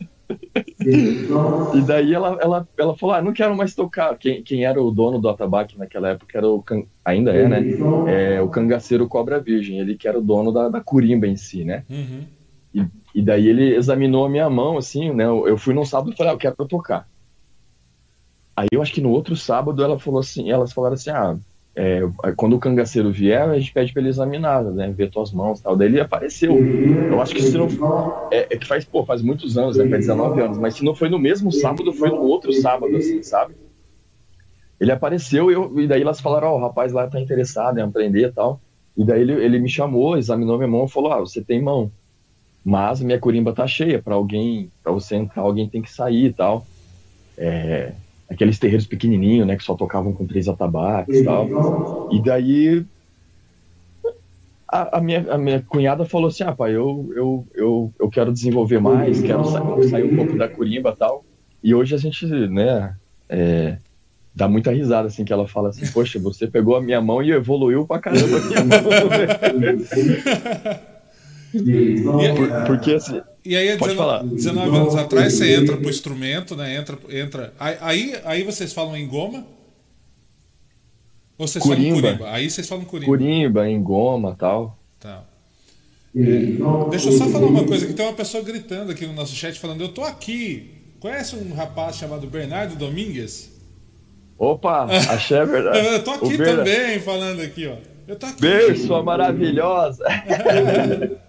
e 1.74 1.80
daí 1.82 2.14
ela, 2.14 2.38
ela, 2.40 2.68
ela 2.78 2.96
falou: 2.96 3.14
ah, 3.14 3.22
não 3.22 3.32
quero 3.32 3.56
mais 3.56 3.74
tocar. 3.74 4.16
Quem, 4.16 4.42
quem 4.42 4.64
era 4.64 4.80
o 4.80 4.90
dono 4.90 5.18
do 5.18 5.28
atabaque 5.28 5.76
naquela 5.76 6.10
época 6.10 6.38
era 6.38 6.48
o 6.48 6.64
ainda 7.04 7.32
é, 7.32 7.48
né? 7.48 7.62
É, 8.06 8.40
o 8.40 8.48
cangaceiro 8.48 9.08
Cobra 9.08 9.40
Virgem, 9.40 9.80
ele 9.80 9.96
que 9.96 10.06
era 10.06 10.18
o 10.18 10.22
dono 10.22 10.52
da, 10.52 10.68
da 10.68 10.80
curimba 10.80 11.26
em 11.26 11.36
si, 11.36 11.64
né? 11.64 11.84
Uhum. 11.90 12.24
E, 12.74 12.86
e, 13.16 13.22
daí 13.22 13.48
ele 13.48 13.74
examinou 13.74 14.26
a 14.26 14.28
minha 14.28 14.48
mão, 14.48 14.78
assim, 14.78 15.12
né? 15.12 15.24
Eu 15.24 15.58
fui 15.58 15.74
num 15.74 15.84
sábado 15.84 16.12
e 16.12 16.16
falei: 16.16 16.32
ah, 16.32 16.34
eu 16.34 16.38
quero 16.38 16.54
tocar. 16.66 17.08
Aí 18.54 18.68
eu 18.70 18.80
acho 18.80 18.92
que 18.92 19.00
no 19.00 19.10
outro 19.10 19.34
sábado 19.34 19.82
ela 19.82 19.98
falou 19.98 20.20
assim, 20.20 20.50
elas 20.50 20.72
falaram 20.72 20.94
assim: 20.94 21.10
ah, 21.10 21.36
é, 21.78 22.00
quando 22.34 22.56
o 22.56 22.58
cangaceiro 22.58 23.12
vier, 23.12 23.42
a 23.42 23.58
gente 23.58 23.70
pede 23.70 23.92
para 23.92 24.00
ele 24.00 24.08
examinar, 24.08 24.64
né, 24.64 24.90
ver 24.90 25.10
tuas 25.10 25.30
mãos 25.30 25.60
tal. 25.60 25.76
Daí 25.76 25.88
ele 25.88 26.00
apareceu. 26.00 26.56
Eu 26.56 27.20
acho 27.20 27.34
que 27.34 27.42
se 27.42 27.56
não. 27.58 27.68
É, 28.30 28.54
é, 28.54 28.56
que 28.56 28.66
faz, 28.66 28.82
pô, 28.86 29.04
faz 29.04 29.20
muitos 29.20 29.58
anos, 29.58 29.76
né? 29.76 29.86
Faz 29.86 30.06
19 30.06 30.40
anos, 30.40 30.56
mas 30.56 30.74
se 30.74 30.82
não 30.82 30.94
foi 30.94 31.10
no 31.10 31.18
mesmo 31.18 31.52
sábado, 31.52 31.92
foi 31.92 32.08
no 32.08 32.22
outro 32.22 32.50
sábado, 32.54 32.96
assim, 32.96 33.22
sabe? 33.22 33.54
Ele 34.80 34.90
apareceu 34.90 35.50
e, 35.50 35.54
eu, 35.54 35.78
e 35.78 35.86
daí 35.86 36.00
elas 36.00 36.18
falaram: 36.18 36.48
Ó, 36.48 36.54
oh, 36.54 36.56
o 36.56 36.60
rapaz 36.62 36.92
lá 36.92 37.06
tá 37.06 37.20
interessado 37.20 37.78
em 37.78 37.82
aprender 37.82 38.28
e 38.28 38.32
tal. 38.32 38.58
E 38.96 39.04
daí 39.04 39.20
ele, 39.20 39.32
ele 39.32 39.58
me 39.58 39.68
chamou, 39.68 40.16
examinou 40.16 40.56
minha 40.56 40.68
mão 40.68 40.86
e 40.86 40.90
falou: 40.90 41.12
Ah, 41.12 41.20
você 41.20 41.42
tem 41.42 41.60
mão, 41.60 41.92
mas 42.64 43.02
minha 43.02 43.18
corimba 43.18 43.52
tá 43.52 43.66
cheia. 43.66 44.00
Para 44.00 44.14
alguém, 44.14 44.70
para 44.82 44.92
você 44.92 45.16
entrar, 45.16 45.42
alguém 45.42 45.68
tem 45.68 45.82
que 45.82 45.92
sair 45.92 46.26
e 46.26 46.32
tal. 46.32 46.66
É, 47.36 47.92
aqueles 48.28 48.58
terreiros 48.58 48.86
pequenininhos, 48.86 49.46
né, 49.46 49.56
que 49.56 49.62
só 49.62 49.74
tocavam 49.74 50.12
com 50.12 50.26
três 50.26 50.48
atabaques 50.48 51.18
e 51.18 51.24
tal. 51.24 52.08
E 52.12 52.20
daí 52.22 52.84
a, 54.68 54.98
a, 54.98 55.00
minha, 55.00 55.26
a 55.30 55.38
minha 55.38 55.62
cunhada 55.62 56.04
falou 56.04 56.28
assim, 56.28 56.42
ah, 56.42 56.52
pai, 56.52 56.74
eu, 56.74 57.10
eu, 57.14 57.46
eu, 57.54 57.92
eu 57.98 58.08
quero 58.10 58.32
desenvolver 58.32 58.80
mais, 58.80 59.22
quero 59.22 59.44
sair, 59.44 59.88
sair 59.88 60.12
um 60.12 60.16
pouco 60.16 60.36
da 60.36 60.48
curimba 60.48 60.90
e 60.90 60.96
tal. 60.96 61.24
E 61.62 61.74
hoje 61.74 61.94
a 61.94 61.98
gente, 61.98 62.26
né, 62.26 62.96
é, 63.28 63.78
dá 64.34 64.48
muita 64.48 64.72
risada, 64.72 65.08
assim, 65.08 65.24
que 65.24 65.32
ela 65.32 65.46
fala 65.46 65.68
assim, 65.68 65.86
poxa, 65.92 66.18
você 66.18 66.46
pegou 66.46 66.76
a 66.76 66.82
minha 66.82 67.00
mão 67.00 67.22
e 67.22 67.30
evoluiu 67.30 67.86
pra 67.86 68.00
caramba 68.00 68.38
a 68.38 68.40
minha 68.40 68.64
mão. 68.64 68.80
Por, 71.52 72.66
porque 72.66 72.92
assim. 72.92 73.20
E 73.44 73.56
aí, 73.56 73.76
19, 73.76 74.34
19 74.34 74.76
anos 74.76 74.94
atrás, 74.96 75.34
você 75.34 75.54
entra 75.54 75.76
pro 75.76 75.88
instrumento, 75.88 76.56
né? 76.56 76.76
Entra. 76.76 76.98
entra 77.08 77.54
aí, 77.58 78.18
aí 78.24 78.42
vocês 78.42 78.72
falam 78.72 78.96
em 78.96 79.06
goma? 79.06 79.46
Ou 81.38 81.46
vocês 81.46 81.62
curimba. 81.62 82.00
falam 82.00 82.16
curimba? 82.16 82.30
Aí 82.32 82.50
vocês 82.50 82.68
falam 82.68 82.84
curimba. 82.84 83.06
Curimba, 83.06 83.68
em 83.68 83.80
goma 83.80 84.34
tal. 84.38 84.78
Tá. 84.98 85.24
É, 86.16 86.88
deixa 86.90 87.10
eu 87.10 87.12
só 87.12 87.26
falar 87.26 87.46
uma 87.46 87.64
coisa, 87.64 87.86
que 87.86 87.92
tem 87.92 88.06
uma 88.06 88.14
pessoa 88.14 88.42
gritando 88.42 88.90
aqui 88.90 89.06
no 89.06 89.12
nosso 89.12 89.34
chat 89.34 89.58
falando, 89.60 89.82
eu 89.82 89.90
tô 89.90 90.02
aqui. 90.02 90.70
Conhece 90.98 91.36
um 91.36 91.52
rapaz 91.52 91.96
chamado 91.96 92.26
Bernardo 92.26 92.74
Domingues? 92.74 93.52
Opa, 94.38 94.84
achei 94.84 95.38
a 95.38 95.44
verdade. 95.44 95.78
eu 95.86 96.02
tô 96.02 96.12
aqui 96.12 96.38
também 96.38 96.98
falando 97.00 97.40
aqui, 97.40 97.66
ó. 97.66 97.76
Eu 98.08 98.16
tô 98.16 98.26
aqui. 98.26 98.40
Beijo, 98.40 98.86
sua 98.86 99.02
maravilhosa. 99.02 100.04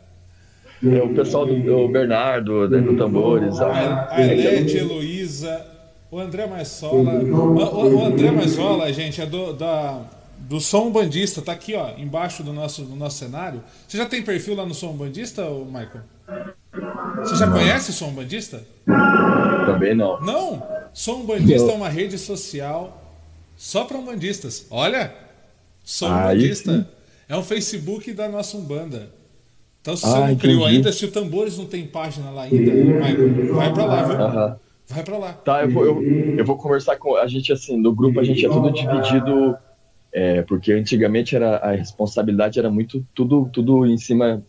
É, 0.84 1.02
o 1.02 1.14
pessoal 1.14 1.46
do, 1.46 1.60
do 1.60 1.88
Bernardo, 1.88 2.70
né, 2.70 2.80
do 2.80 2.96
Tambores. 2.96 3.60
A, 3.60 4.10
a 4.12 4.22
Elete, 4.22 4.78
Heloísa, 4.78 5.66
o 6.12 6.20
André 6.20 6.46
Marsola. 6.46 7.14
O, 7.14 7.96
o, 7.96 8.06
André 8.06 8.32
Marsola, 8.32 8.92
gente, 8.94 9.20
é 9.20 9.26
do, 9.26 9.54
da, 9.54 10.02
do 10.38 10.60
Som 10.60 10.92
Bandista, 10.92 11.42
tá 11.42 11.52
aqui, 11.52 11.76
ó, 11.76 11.92
embaixo 11.98 12.44
do 12.44 12.54
nosso, 12.54 12.84
do 12.84 12.96
nosso 12.96 13.18
cenário. 13.18 13.64
Você 13.88 13.98
já 13.98 14.06
tem 14.06 14.22
perfil 14.22 14.56
lá 14.56 14.66
no 14.66 14.74
Som 14.74 14.94
Bandista, 14.94 15.44
Michael? 15.50 16.04
Você 17.20 17.36
já 17.36 17.48
não. 17.48 17.58
conhece 17.58 17.90
o 17.90 17.94
Som 17.94 18.12
Bandista? 18.12 18.64
Também 19.66 19.96
não. 19.96 20.22
Não? 20.22 20.64
Som 20.94 21.26
Bandista 21.26 21.66
não. 21.66 21.74
é 21.74 21.78
uma 21.78 21.90
rede 21.90 22.18
social 22.18 23.04
só 23.58 23.86
para 23.86 23.98
umbandistas. 23.98 24.68
Olha! 24.70 25.14
Som 25.84 26.10
Bandista. 26.10 26.88
É 27.28 27.36
um 27.36 27.44
Facebook 27.44 28.14
da 28.14 28.30
nossa 28.30 28.56
Umbanda. 28.56 29.17
Então, 29.88 29.96
se 29.96 30.06
ah, 30.06 30.10
você 30.10 30.18
não 30.18 30.26
entendi. 30.26 30.42
criou 30.42 30.66
ainda, 30.66 30.92
se 30.92 31.06
o 31.06 31.12
Tambores 31.12 31.58
não 31.58 31.66
tem 31.66 31.86
página 31.86 32.30
lá 32.30 32.44
ainda, 32.44 32.74
Michael, 32.74 33.54
vai 33.56 33.74
para 33.74 33.86
lá, 33.86 34.04
viu? 34.04 34.58
Vai 34.90 35.04
para 35.04 35.18
lá. 35.18 35.32
Tá, 35.32 35.64
eu 35.64 35.72
vou, 35.72 35.86
eu, 35.86 36.04
eu, 36.40 36.46
vou 36.46 36.58
conversar 36.58 36.98
com 36.98 37.16
a 37.16 37.26
gente 37.26 37.54
assim, 37.54 37.78
no 37.78 37.96
grupo 37.96 38.20
a 38.20 38.24
gente 38.26 38.46
é 38.46 38.50
tudo 38.50 38.70
dividido, 38.70 39.56
é, 40.12 40.42
porque 40.42 40.74
antigamente 40.74 41.38
era 41.38 41.56
a 41.56 41.72
responsabilidade 41.72 42.60
era 42.60 42.70
muito 42.70 43.06
tudo 43.16 43.50
tudo 43.52 43.86
em 43.86 43.98
cima 43.98 44.44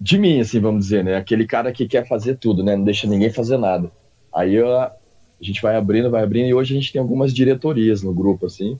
de 0.00 0.18
mim, 0.18 0.40
assim, 0.40 0.58
vamos 0.58 0.86
dizer, 0.86 1.04
né? 1.04 1.14
Aquele 1.14 1.46
cara 1.46 1.70
que 1.70 1.86
quer 1.86 2.08
fazer 2.08 2.36
tudo, 2.36 2.64
né? 2.64 2.74
Não 2.74 2.82
deixa 2.82 3.06
ninguém 3.06 3.30
fazer 3.30 3.58
nada. 3.58 3.92
Aí 4.34 4.54
eu, 4.56 4.76
a 4.76 4.92
gente 5.40 5.62
vai 5.62 5.76
abrindo, 5.76 6.10
vai 6.10 6.24
abrindo, 6.24 6.48
e 6.48 6.54
hoje 6.54 6.74
a 6.74 6.76
gente 6.80 6.92
tem 6.92 7.00
algumas 7.00 7.32
diretorias 7.32 8.02
no 8.02 8.12
grupo, 8.12 8.46
assim. 8.46 8.76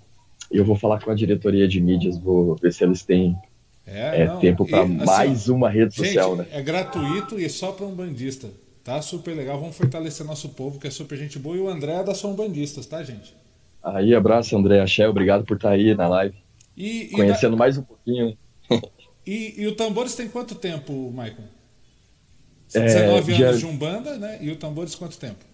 E 0.50 0.56
eu 0.56 0.64
vou 0.64 0.74
falar 0.74 1.00
com 1.00 1.12
a 1.12 1.14
diretoria 1.14 1.68
de 1.68 1.80
mídias, 1.80 2.18
vou 2.18 2.56
ver 2.56 2.72
se 2.72 2.82
eles 2.82 3.04
têm 3.04 3.36
é, 3.86 4.22
é 4.22 4.36
tempo 4.36 4.66
para 4.66 4.82
assim, 4.82 5.04
mais 5.04 5.48
uma 5.48 5.68
rede 5.68 5.96
gente, 5.96 6.06
social, 6.06 6.36
né? 6.36 6.46
É 6.52 6.62
gratuito 6.62 7.38
e 7.38 7.48
só 7.48 7.72
para 7.72 7.86
um 7.86 7.94
bandista. 7.94 8.48
Tá 8.84 9.00
super 9.00 9.34
legal. 9.34 9.60
Vamos 9.60 9.76
fortalecer 9.76 10.26
nosso 10.26 10.50
povo, 10.50 10.78
que 10.78 10.86
é 10.86 10.90
super 10.90 11.16
gente 11.16 11.38
boa. 11.38 11.56
E 11.56 11.60
o 11.60 11.68
André 11.68 11.92
é 11.92 12.04
da 12.04 12.14
Som 12.14 12.34
Bandistas, 12.34 12.86
tá, 12.86 13.02
gente? 13.02 13.34
Aí, 13.82 14.14
abraço, 14.14 14.56
André 14.56 14.80
Axé. 14.80 15.08
Obrigado 15.08 15.44
por 15.44 15.56
estar 15.56 15.70
tá 15.70 15.74
aí 15.74 15.94
na 15.94 16.08
live. 16.08 16.36
E, 16.76 17.08
Conhecendo 17.12 17.52
da... 17.52 17.56
mais 17.56 17.78
um 17.78 17.82
pouquinho. 17.82 18.36
e, 19.26 19.60
e 19.60 19.66
o 19.66 19.74
Tambores 19.74 20.14
tem 20.14 20.28
quanto 20.28 20.54
tempo, 20.54 21.12
Maicon? 21.12 21.44
19 22.72 23.32
é, 23.32 23.36
dia... 23.36 23.48
anos 23.48 23.60
de 23.60 23.66
Umbanda, 23.66 24.16
né? 24.16 24.38
E 24.40 24.50
o 24.50 24.56
Tambores 24.56 24.94
quanto 24.94 25.18
tempo? 25.18 25.44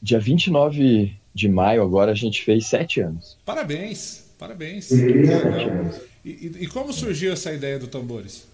Dia 0.00 0.20
29 0.20 1.16
de 1.34 1.48
maio 1.48 1.82
agora 1.82 2.12
a 2.12 2.14
gente 2.14 2.42
fez 2.42 2.66
sete 2.66 3.00
anos. 3.00 3.36
Parabéns, 3.44 4.32
parabéns. 4.38 4.90
Uhum. 4.90 5.90
E, 6.24 6.52
e, 6.60 6.66
como 6.66 6.92
surgiu 6.92 7.32
essa 7.32 7.52
ideia 7.52 7.78
do 7.78 7.86
Tambores? 7.86 8.46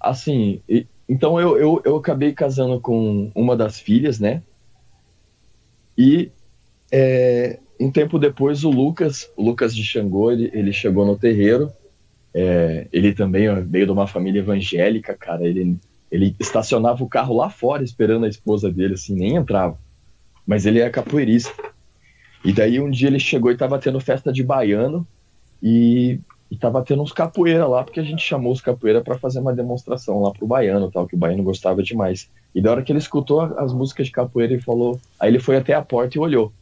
assim, 0.00 0.62
então 1.06 1.38
eu, 1.38 1.58
eu, 1.58 1.82
eu 1.84 1.96
acabei 1.96 2.32
casando 2.32 2.80
com 2.80 3.30
uma 3.34 3.54
das 3.54 3.78
filhas, 3.78 4.18
né? 4.18 4.42
E 5.98 6.30
é, 6.90 7.58
um 7.78 7.90
tempo 7.90 8.18
depois 8.18 8.64
o 8.64 8.70
Lucas, 8.70 9.30
o 9.36 9.44
Lucas 9.44 9.76
de 9.76 9.84
Xangô, 9.84 10.32
ele, 10.32 10.50
ele 10.54 10.72
chegou 10.72 11.04
no 11.04 11.18
terreiro. 11.18 11.70
É, 12.32 12.86
ele 12.92 13.12
também 13.12 13.52
veio 13.64 13.86
de 13.86 13.92
uma 13.92 14.06
família 14.06 14.38
evangélica, 14.38 15.14
cara. 15.14 15.46
Ele, 15.46 15.76
ele 16.10 16.34
estacionava 16.40 17.04
o 17.04 17.08
carro 17.08 17.36
lá 17.36 17.50
fora 17.50 17.84
esperando 17.84 18.24
a 18.24 18.28
esposa 18.28 18.70
dele, 18.70 18.94
assim, 18.94 19.14
nem 19.14 19.34
entrava. 19.34 19.76
Mas 20.46 20.64
ele 20.64 20.80
é 20.80 20.88
capoeirista. 20.88 21.52
E 22.44 22.52
daí 22.52 22.80
um 22.80 22.90
dia 22.90 23.08
ele 23.08 23.20
chegou 23.20 23.50
e 23.50 23.56
tava 23.56 23.78
tendo 23.78 24.00
festa 24.00 24.32
de 24.32 24.42
baiano 24.42 25.06
e 25.62 26.18
e 26.50 26.56
tava 26.56 26.82
tendo 26.82 27.02
uns 27.02 27.12
capoeira 27.12 27.66
lá, 27.66 27.84
porque 27.84 28.00
a 28.00 28.02
gente 28.02 28.22
chamou 28.22 28.52
os 28.52 28.60
capoeira 28.60 29.00
para 29.00 29.16
fazer 29.16 29.38
uma 29.38 29.54
demonstração 29.54 30.20
lá 30.20 30.32
pro 30.32 30.46
baiano, 30.46 30.90
tal, 30.90 31.06
que 31.06 31.14
o 31.14 31.18
baiano 31.18 31.44
gostava 31.44 31.82
demais. 31.82 32.28
E 32.52 32.60
da 32.60 32.72
hora 32.72 32.82
que 32.82 32.90
ele 32.90 32.98
escutou 32.98 33.40
as 33.40 33.72
músicas 33.72 34.06
de 34.06 34.12
capoeira, 34.12 34.54
ele 34.54 34.62
falou. 34.62 34.98
Aí 35.18 35.30
ele 35.30 35.38
foi 35.38 35.56
até 35.56 35.74
a 35.74 35.82
porta 35.82 36.18
e 36.18 36.20
olhou. 36.20 36.52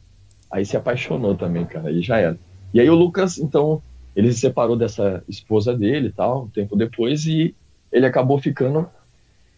Aí 0.50 0.66
se 0.66 0.76
apaixonou 0.76 1.34
também, 1.34 1.64
cara, 1.64 1.88
aí 1.88 2.02
já 2.02 2.18
era. 2.18 2.38
E 2.74 2.80
aí 2.80 2.90
o 2.90 2.94
Lucas, 2.94 3.38
então, 3.38 3.82
ele 4.14 4.30
se 4.32 4.40
separou 4.40 4.76
dessa 4.76 5.24
esposa 5.26 5.74
dele 5.74 6.12
tal, 6.14 6.44
um 6.44 6.48
tempo 6.48 6.76
depois, 6.76 7.24
e 7.24 7.54
ele 7.90 8.04
acabou 8.04 8.38
ficando 8.38 8.86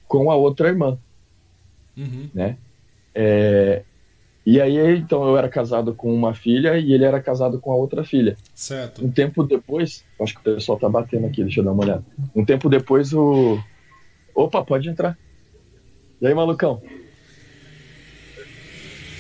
com 0.07 0.31
a 0.31 0.37
outra 0.37 0.69
irmã. 0.69 0.97
Uhum. 1.97 2.29
Né? 2.33 2.57
É, 3.13 3.83
e 4.51 4.61
aí, 4.61 4.97
então, 4.97 5.23
eu 5.29 5.39
era 5.39 5.49
casado 5.49 5.95
com 5.95 6.13
uma 6.13 6.35
filha 6.35 6.77
e 6.77 6.93
ele 6.93 7.05
era 7.05 7.23
casado 7.23 7.61
com 7.61 7.71
a 7.71 7.77
outra 7.77 8.03
filha. 8.03 8.37
Certo. 8.53 9.05
Um 9.05 9.09
tempo 9.09 9.45
depois, 9.45 10.05
acho 10.21 10.35
que 10.35 10.41
o 10.41 10.55
pessoal 10.55 10.77
tá 10.77 10.89
batendo 10.89 11.25
aqui, 11.29 11.45
deixa 11.45 11.61
eu 11.61 11.65
dar 11.65 11.71
uma 11.71 11.85
olhada. 11.85 12.05
Um 12.35 12.45
tempo 12.45 12.69
depois, 12.69 13.13
o. 13.13 13.63
Opa, 14.35 14.65
pode 14.65 14.89
entrar. 14.89 15.17
E 16.21 16.27
aí, 16.27 16.35
malucão? 16.35 16.83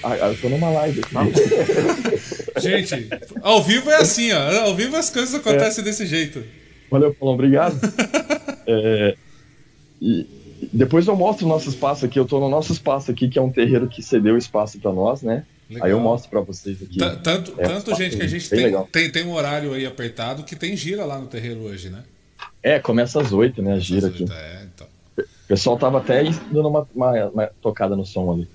Ah, 0.03 0.17
eu 0.17 0.37
tô 0.41 0.49
numa 0.49 0.69
live 0.71 1.01
aqui. 1.01 2.59
Gente, 2.61 3.09
ao 3.41 3.63
vivo 3.63 3.89
é 3.89 3.99
assim, 3.99 4.33
ó. 4.33 4.63
Ao 4.63 4.75
vivo 4.75 4.97
as 4.97 5.11
coisas 5.11 5.33
acontecem 5.33 5.83
é. 5.83 5.85
desse 5.85 6.07
jeito. 6.07 6.43
Valeu, 6.91 7.15
Paulo, 7.15 7.35
obrigado. 7.35 7.79
é, 8.67 9.15
e, 10.03 10.27
depois 10.73 11.07
eu 11.07 11.17
mostro 11.17 11.47
o 11.47 11.49
nosso 11.49 11.69
espaço 11.69 12.05
aqui. 12.05 12.19
Eu 12.19 12.25
tô 12.25 12.39
no 12.39 12.49
nosso 12.49 12.73
espaço 12.73 13.11
aqui, 13.11 13.29
que 13.29 13.39
é 13.39 13.43
um 13.43 13.51
terreiro 13.51 13.89
que 13.89 14.03
cedeu 14.03 14.37
espaço 14.37 14.79
para 14.79 14.93
nós, 14.93 15.23
né? 15.23 15.45
Legal. 15.69 15.87
Aí 15.87 15.93
eu 15.93 16.01
mostro 16.01 16.31
para 16.31 16.41
vocês 16.41 16.83
aqui. 16.83 16.99
T 16.99 17.17
tanto, 17.23 17.55
é, 17.59 17.69
tanto 17.69 17.95
gente 17.95 18.17
que 18.17 18.23
a 18.23 18.27
gente 18.27 18.49
tem, 18.49 18.85
tem, 18.87 19.11
tem, 19.11 19.25
um 19.25 19.33
horário 19.33 19.73
aí 19.73 19.87
apertado 19.87 20.43
que 20.43 20.57
tem 20.57 20.77
gira 20.77 21.05
lá 21.05 21.19
no 21.19 21.27
terreiro 21.27 21.61
hoje, 21.61 21.91
né? 21.91 22.03
É, 22.63 22.79
começa 22.79 23.21
às 23.21 23.33
oito, 23.33 23.63
né? 23.63 23.75
A 23.75 23.79
gira 23.79 24.09
aqui. 24.09 24.25
É, 24.31 24.67
então. 24.75 24.87
O 25.17 25.49
pessoal 25.49 25.77
tava 25.77 25.99
até 25.99 26.23
dando 26.51 26.69
uma, 26.69 26.89
uma, 26.95 27.27
uma, 27.27 27.47
tocada 27.61 27.97
no 27.97 28.05
som 28.05 28.33
ali. 28.33 28.49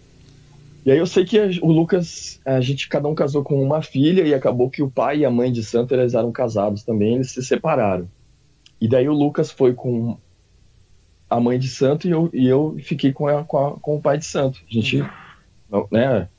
E 0.86 0.92
aí 0.92 0.98
eu 0.98 1.08
sei 1.08 1.26
que 1.26 1.40
o 1.62 1.72
Lucas, 1.72 2.40
a 2.46 2.62
gente 2.62 2.88
cada 2.88 3.08
um 3.08 3.16
casou 3.16 3.44
com 3.44 3.62
uma 3.62 3.82
filha 3.82 4.22
e 4.22 4.34
acabou 4.34 4.70
que 4.70 4.84
o 4.84 4.90
pai 4.90 5.20
e 5.20 5.26
a 5.26 5.32
mãe 5.32 5.52
de 5.52 5.64
santo 5.64 5.94
eles 5.94 6.14
eram 6.14 6.32
casados 6.32 6.84
também, 6.84 7.16
eles 7.16 7.32
se 7.32 7.44
separaram. 7.44 8.08
E 8.80 8.88
daí 8.88 9.10
o 9.10 9.14
Lucas 9.14 9.52
foi 9.52 9.74
com 9.74 10.18
a 11.36 11.40
mãe 11.40 11.60
de 11.60 11.68
santo 11.68 12.08
e 12.08 12.12
eu, 12.12 12.30
e 12.34 12.48
eu 12.48 12.78
fiquei 12.80 13.12
com, 13.12 13.28
a, 13.28 13.44
com, 13.44 13.58
a, 13.58 13.72
com 13.80 13.98
o 13.98 14.02
pai 14.02 14.18
de 14.18 14.26
santo. 14.26 14.62
A 14.70 14.74
gente, 14.74 15.02
uhum. 15.72 15.88
né, 15.92 16.30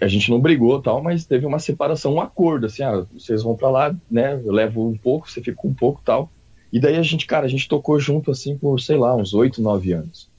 a 0.00 0.06
gente 0.06 0.30
não 0.30 0.40
brigou 0.40 0.80
tal, 0.80 1.02
mas 1.02 1.24
teve 1.24 1.46
uma 1.46 1.58
separação, 1.58 2.14
um 2.14 2.20
acordo, 2.20 2.66
assim, 2.66 2.82
ah, 2.82 3.06
vocês 3.12 3.42
vão 3.42 3.56
para 3.56 3.70
lá, 3.70 3.96
né, 4.10 4.34
eu 4.44 4.52
levo 4.52 4.86
um 4.86 4.96
pouco, 4.96 5.30
você 5.30 5.40
fica 5.40 5.66
um 5.66 5.74
pouco 5.74 6.00
tal. 6.04 6.30
E 6.72 6.78
daí 6.78 6.96
a 6.96 7.02
gente, 7.02 7.26
cara, 7.26 7.46
a 7.46 7.48
gente 7.48 7.68
tocou 7.68 7.98
junto, 7.98 8.30
assim, 8.30 8.56
por, 8.56 8.80
sei 8.80 8.96
lá, 8.96 9.14
uns 9.16 9.34
oito, 9.34 9.60
nove 9.60 9.92
anos. 9.92 10.30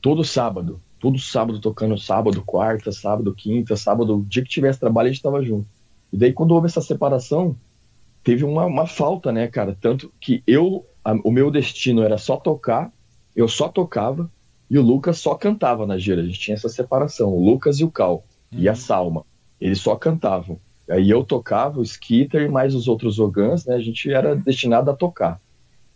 Todo 0.00 0.22
sábado, 0.22 0.80
todo 1.00 1.18
sábado 1.18 1.58
tocando, 1.58 1.98
sábado, 1.98 2.42
quarta, 2.42 2.92
sábado, 2.92 3.34
quinta, 3.34 3.76
sábado, 3.76 4.18
o 4.18 4.24
dia 4.24 4.42
que 4.42 4.48
tivesse 4.48 4.80
trabalho 4.80 5.08
a 5.08 5.12
gente 5.12 5.22
tava 5.22 5.42
junto. 5.42 5.66
E 6.12 6.16
daí 6.16 6.32
quando 6.32 6.52
houve 6.52 6.66
essa 6.66 6.80
separação, 6.80 7.56
teve 8.22 8.44
uma, 8.44 8.64
uma 8.64 8.86
falta, 8.86 9.32
né, 9.32 9.48
cara, 9.48 9.76
tanto 9.78 10.12
que 10.20 10.42
eu, 10.46 10.86
a, 11.04 11.12
o 11.24 11.30
meu 11.30 11.50
destino 11.50 12.02
era 12.02 12.16
só 12.16 12.36
tocar 12.36 12.92
eu 13.34 13.48
só 13.48 13.68
tocava 13.68 14.30
e 14.70 14.78
o 14.78 14.82
Lucas 14.82 15.18
só 15.18 15.34
cantava 15.34 15.86
na 15.86 15.98
gira. 15.98 16.22
A 16.22 16.24
gente 16.24 16.38
tinha 16.38 16.54
essa 16.54 16.68
separação, 16.68 17.30
o 17.30 17.44
Lucas 17.44 17.80
e 17.80 17.84
o 17.84 17.90
Cal 17.90 18.24
uhum. 18.52 18.58
e 18.60 18.68
a 18.68 18.72
uhum. 18.72 18.76
Salma. 18.76 19.24
Eles 19.60 19.80
só 19.80 19.96
cantavam. 19.96 20.58
Aí 20.88 21.08
eu 21.08 21.24
tocava, 21.24 21.80
o 21.80 21.82
Skitter 21.82 22.42
e 22.42 22.48
mais 22.48 22.74
os 22.74 22.88
outros 22.88 23.18
Ogans, 23.18 23.64
né? 23.64 23.74
A 23.74 23.80
gente 23.80 24.12
era 24.12 24.36
destinado 24.36 24.90
a 24.90 24.94
tocar. 24.94 25.40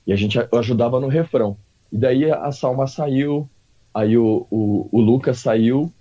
E 0.06 0.12
a 0.12 0.16
gente 0.16 0.38
ajudava 0.52 0.98
no 0.98 1.08
refrão. 1.08 1.56
E 1.92 1.98
daí 1.98 2.30
a 2.30 2.50
Salma 2.50 2.86
saiu, 2.86 3.48
aí 3.92 4.16
o, 4.16 4.46
o, 4.50 4.88
o 4.90 5.00
Lucas 5.00 5.38
saiu. 5.38 5.92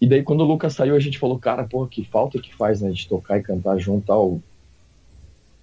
E 0.00 0.06
daí 0.06 0.22
quando 0.22 0.40
o 0.40 0.46
Lucas 0.46 0.74
saiu, 0.74 0.94
a 0.94 1.00
gente 1.00 1.18
falou, 1.18 1.38
cara, 1.38 1.64
porra, 1.64 1.88
que 1.88 2.04
falta 2.04 2.38
que 2.38 2.54
faz, 2.54 2.80
né? 2.80 2.90
De 2.90 3.06
tocar 3.06 3.38
e 3.38 3.42
cantar 3.42 3.78
junto 3.78 4.06
tal. 4.06 4.40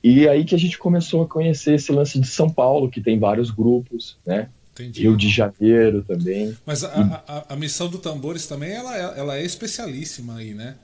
E 0.03 0.27
aí 0.27 0.43
que 0.43 0.53
a 0.53 0.59
gente 0.59 0.77
começou 0.77 1.23
a 1.23 1.27
conhecer 1.27 1.75
esse 1.75 1.91
lance 1.91 2.19
de 2.19 2.27
São 2.27 2.49
Paulo, 2.49 2.89
que 2.89 2.99
tem 2.99 3.17
vários 3.17 3.49
grupos, 3.49 4.17
né? 4.25 4.49
Entendi. 4.73 5.03
Rio 5.03 5.15
de 5.15 5.29
Janeiro 5.29 6.03
também. 6.03 6.57
Mas 6.65 6.83
a, 6.83 7.23
a, 7.27 7.53
a, 7.53 7.55
missão 7.55 7.87
do 7.87 7.99
Tambores 7.99 8.47
também 8.47 8.71
ela, 8.71 8.97
é, 8.97 9.19
ela 9.19 9.37
é 9.37 9.43
especialíssima 9.43 10.37
aí, 10.37 10.53
né? 10.53 10.75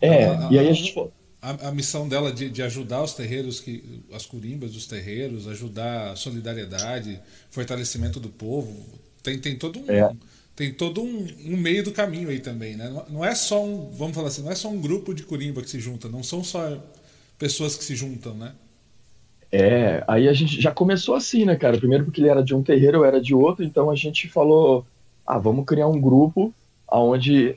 É, 0.00 0.26
a, 0.26 0.48
e 0.52 0.58
aí 0.58 0.68
a 0.68 0.72
gente. 0.72 0.94
A 1.40 1.72
missão 1.72 2.08
dela 2.08 2.32
de, 2.32 2.48
de 2.48 2.62
ajudar 2.62 3.02
os 3.02 3.14
terreiros, 3.14 3.58
que, 3.58 4.04
as 4.12 4.24
curimbas 4.24 4.70
dos 4.74 4.86
terreiros, 4.86 5.48
ajudar 5.48 6.12
a 6.12 6.16
solidariedade, 6.16 7.18
fortalecimento 7.50 8.20
do 8.20 8.28
povo, 8.28 8.72
tem, 9.24 9.36
tem 9.40 9.56
todo 9.56 9.80
um. 9.80 9.90
É. 9.90 10.14
Tem 10.54 10.72
todo 10.72 11.02
um, 11.02 11.26
um, 11.46 11.56
meio 11.56 11.82
do 11.82 11.90
caminho 11.90 12.28
aí 12.28 12.38
também, 12.38 12.76
né? 12.76 12.88
Não 13.08 13.24
é 13.24 13.34
só 13.34 13.64
um, 13.64 13.90
vamos 13.90 14.14
falar 14.14 14.28
assim, 14.28 14.42
não 14.42 14.52
é 14.52 14.54
só 14.54 14.68
um 14.68 14.80
grupo 14.80 15.12
de 15.12 15.24
curimba 15.24 15.62
que 15.62 15.70
se 15.70 15.80
junta, 15.80 16.08
não 16.08 16.22
são 16.22 16.44
só 16.44 16.78
pessoas 17.42 17.74
que 17.74 17.82
se 17.82 17.96
juntam, 17.96 18.34
né? 18.34 18.52
É, 19.50 20.04
aí 20.06 20.28
a 20.28 20.32
gente 20.32 20.60
já 20.62 20.70
começou 20.70 21.16
assim, 21.16 21.44
né, 21.44 21.56
cara? 21.56 21.76
Primeiro 21.76 22.04
porque 22.04 22.20
ele 22.20 22.28
era 22.28 22.40
de 22.40 22.54
um 22.54 22.62
terreiro, 22.62 22.98
eu 22.98 23.04
era 23.04 23.20
de 23.20 23.34
outro, 23.34 23.64
então 23.64 23.90
a 23.90 23.96
gente 23.96 24.28
falou, 24.28 24.86
ah, 25.26 25.40
vamos 25.40 25.64
criar 25.66 25.88
um 25.88 26.00
grupo 26.00 26.54
onde 26.88 27.56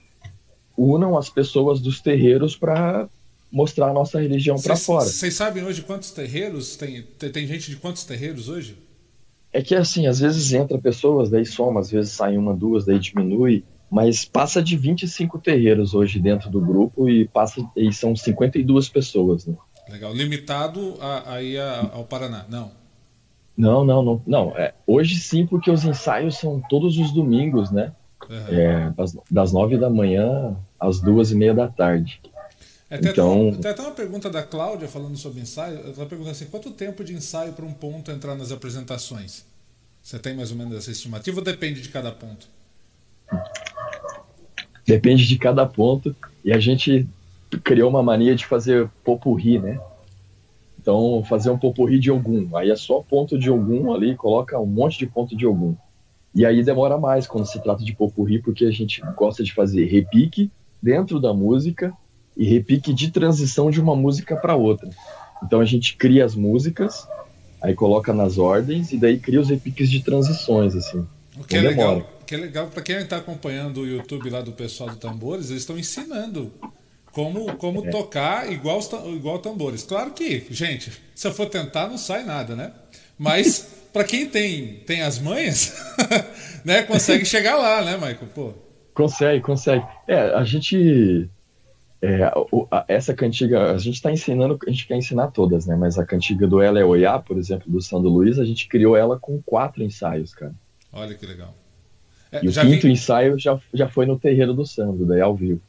unam 0.75 1.15
as 1.15 1.29
pessoas 1.29 1.79
dos 1.79 2.01
terreiros 2.01 2.57
para 2.57 3.07
mostrar 3.51 3.89
a 3.89 3.93
nossa 3.93 4.19
religião 4.19 4.59
para 4.59 4.75
fora. 4.75 5.05
Vocês 5.05 5.35
sabem 5.35 5.63
hoje 5.63 5.83
quantos 5.83 6.09
terreiros 6.09 6.75
tem, 6.75 7.03
tem? 7.19 7.31
Tem 7.31 7.45
gente 7.45 7.69
de 7.69 7.75
quantos 7.75 8.05
terreiros 8.05 8.49
hoje? 8.49 8.75
É 9.53 9.61
que 9.61 9.75
assim, 9.75 10.07
às 10.07 10.19
vezes 10.19 10.51
entra 10.51 10.79
pessoas, 10.79 11.29
daí 11.29 11.45
soma, 11.45 11.79
às 11.79 11.91
vezes 11.91 12.11
sai 12.11 12.35
uma, 12.37 12.55
duas, 12.55 12.85
daí 12.85 12.97
diminui, 12.97 13.63
mas 13.91 14.25
passa 14.25 14.63
de 14.63 14.75
25 14.75 15.37
terreiros 15.37 15.93
hoje 15.93 16.19
dentro 16.19 16.49
do 16.49 16.59
grupo 16.59 17.07
e 17.07 17.27
passa 17.27 17.63
e 17.77 17.93
são 17.93 18.15
52 18.15 18.89
pessoas, 18.89 19.45
né? 19.45 19.55
Legal. 19.89 20.13
Limitado 20.13 20.97
aí 21.25 21.57
ao 21.91 22.05
Paraná, 22.05 22.45
não? 22.49 22.71
Não, 23.57 23.85
não, 23.85 24.03
não. 24.03 24.21
não. 24.25 24.57
É, 24.57 24.73
hoje 24.85 25.15
sim, 25.15 25.45
porque 25.45 25.71
os 25.71 25.85
ensaios 25.85 26.37
são 26.37 26.61
todos 26.69 26.97
os 26.97 27.11
domingos, 27.11 27.71
né? 27.71 27.93
Uhum. 28.29 28.47
É, 28.49 28.89
das, 28.91 29.17
das 29.29 29.53
nove 29.53 29.77
da 29.77 29.89
manhã 29.89 30.57
às 30.79 30.99
duas 30.99 31.31
e 31.31 31.35
meia 31.35 31.53
da 31.53 31.67
tarde. 31.67 32.19
É, 32.89 32.97
tem, 32.97 33.11
então... 33.11 33.49
até, 33.49 33.69
até 33.69 33.81
uma 33.81 33.91
pergunta 33.91 34.29
da 34.29 34.43
Cláudia 34.43 34.87
falando 34.87 35.15
sobre 35.17 35.41
ensaio. 35.41 35.79
Ela 35.79 35.89
está 35.89 36.05
perguntando 36.05 36.31
assim: 36.31 36.45
quanto 36.45 36.71
tempo 36.71 37.03
de 37.03 37.13
ensaio 37.13 37.53
para 37.53 37.65
um 37.65 37.73
ponto 37.73 38.11
entrar 38.11 38.35
nas 38.35 38.51
apresentações? 38.51 39.45
Você 40.01 40.19
tem 40.19 40.35
mais 40.35 40.51
ou 40.51 40.57
menos 40.57 40.75
essa 40.75 40.91
estimativa 40.91 41.39
ou 41.39 41.43
depende 41.43 41.81
de 41.81 41.89
cada 41.89 42.11
ponto? 42.11 42.47
Depende 44.85 45.25
de 45.27 45.37
cada 45.37 45.65
ponto. 45.65 46.15
E 46.43 46.53
a 46.53 46.59
gente 46.59 47.07
criou 47.63 47.89
uma 47.89 48.03
mania 48.03 48.35
de 48.35 48.45
fazer 48.45 48.89
popurri, 49.03 49.59
né? 49.59 49.79
Então, 50.79 51.23
fazer 51.27 51.49
um 51.49 51.57
popurri 51.57 51.99
de 51.99 52.09
algum. 52.09 52.55
Aí 52.55 52.69
é 52.69 52.75
só 52.75 53.01
ponto 53.01 53.39
de 53.39 53.49
algum 53.49 53.91
ali, 53.91 54.15
coloca 54.15 54.59
um 54.59 54.67
monte 54.67 54.99
de 54.99 55.07
ponto 55.07 55.35
de 55.35 55.45
algum. 55.45 55.75
E 56.33 56.45
aí 56.45 56.63
demora 56.63 56.97
mais 56.97 57.25
quando 57.25 57.45
se 57.45 57.59
trata 57.61 57.83
de 57.83 57.95
popurri, 57.95 58.39
porque 58.39 58.65
a 58.65 58.71
gente 58.71 59.01
gosta 59.15 59.43
de 59.43 59.53
fazer 59.53 59.85
repique 59.85 60.51
dentro 60.81 61.19
da 61.19 61.33
música 61.33 61.93
e 62.35 62.45
repique 62.45 62.93
de 62.93 63.09
transição 63.09 63.71
de 63.71 63.81
uma 63.81 63.95
música 63.95 64.35
para 64.35 64.55
outra. 64.55 64.89
Então 65.41 65.61
a 65.61 65.65
gente 65.65 65.95
cria 65.95 66.25
as 66.25 66.35
músicas, 66.35 67.07
aí 67.61 67.73
coloca 67.73 68.13
nas 68.13 68.37
ordens 68.37 68.91
e 68.91 68.97
daí 68.97 69.17
cria 69.17 69.39
os 69.39 69.49
repiques 69.49 69.89
de 69.89 70.03
transições, 70.03 70.75
assim. 70.75 71.07
O 71.37 71.43
que 71.43 71.55
é 71.55 71.61
legal, 71.61 72.05
que 72.27 72.35
é 72.35 72.37
legal 72.37 72.67
para 72.67 72.81
quem 72.81 72.97
está 72.97 73.17
acompanhando 73.17 73.81
o 73.81 73.87
YouTube 73.87 74.29
lá 74.29 74.41
do 74.41 74.51
pessoal 74.51 74.89
do 74.89 74.97
Tambores, 74.97 75.49
eles 75.49 75.61
estão 75.61 75.77
ensinando 75.77 76.51
como, 77.15 77.55
como 77.55 77.87
é. 77.87 77.89
tocar 77.89 78.51
igual, 78.51 78.81
igual 79.15 79.39
tambores. 79.39 79.83
Claro 79.83 80.11
que, 80.11 80.45
gente, 80.51 80.91
se 81.15 81.25
eu 81.25 81.31
for 81.31 81.45
tentar, 81.45 81.87
não 81.87 81.97
sai 81.97 82.25
nada, 82.25 82.57
né? 82.57 82.73
Mas 83.17 83.87
para 83.93 84.03
quem 84.03 84.27
tem, 84.27 84.81
tem 84.85 85.01
as 85.01 85.17
manhas, 85.17 85.73
né, 86.65 86.83
consegue 86.83 87.23
chegar 87.23 87.55
lá, 87.55 87.81
né, 87.81 87.93
Michael? 87.93 88.27
Pô. 88.35 88.53
Consegue, 88.93 89.41
consegue. 89.41 89.85
É, 90.05 90.19
a 90.35 90.43
gente. 90.43 91.29
É, 92.01 92.33
o, 92.51 92.67
a, 92.69 92.83
essa 92.89 93.13
cantiga, 93.13 93.71
a 93.71 93.77
gente 93.77 93.95
está 93.95 94.11
ensinando, 94.11 94.59
a 94.67 94.69
gente 94.69 94.85
quer 94.85 94.97
ensinar 94.97 95.27
todas, 95.27 95.65
né? 95.65 95.75
Mas 95.77 95.97
a 95.97 96.05
cantiga 96.05 96.45
do 96.45 96.61
Ela 96.61 96.81
é 96.81 96.83
Oiá, 96.83 97.17
por 97.17 97.37
exemplo, 97.37 97.71
do 97.71 97.81
Sandro 97.81 98.09
Luiz, 98.09 98.37
a 98.39 98.43
gente 98.43 98.67
criou 98.67 98.97
ela 98.97 99.17
com 99.17 99.41
quatro 99.41 99.81
ensaios, 99.81 100.33
cara. 100.33 100.53
Olha 100.91 101.15
que 101.15 101.25
legal. 101.25 101.55
É, 102.29 102.43
e 102.43 102.49
o 102.49 102.51
quinto 102.51 102.87
vi... 102.87 102.91
ensaio 102.91 103.39
já, 103.39 103.57
já 103.73 103.87
foi 103.87 104.05
no 104.05 104.19
terreiro 104.19 104.53
do 104.53 104.65
Sandro, 104.65 105.05
daí 105.05 105.21
ao 105.21 105.33
vivo. 105.33 105.61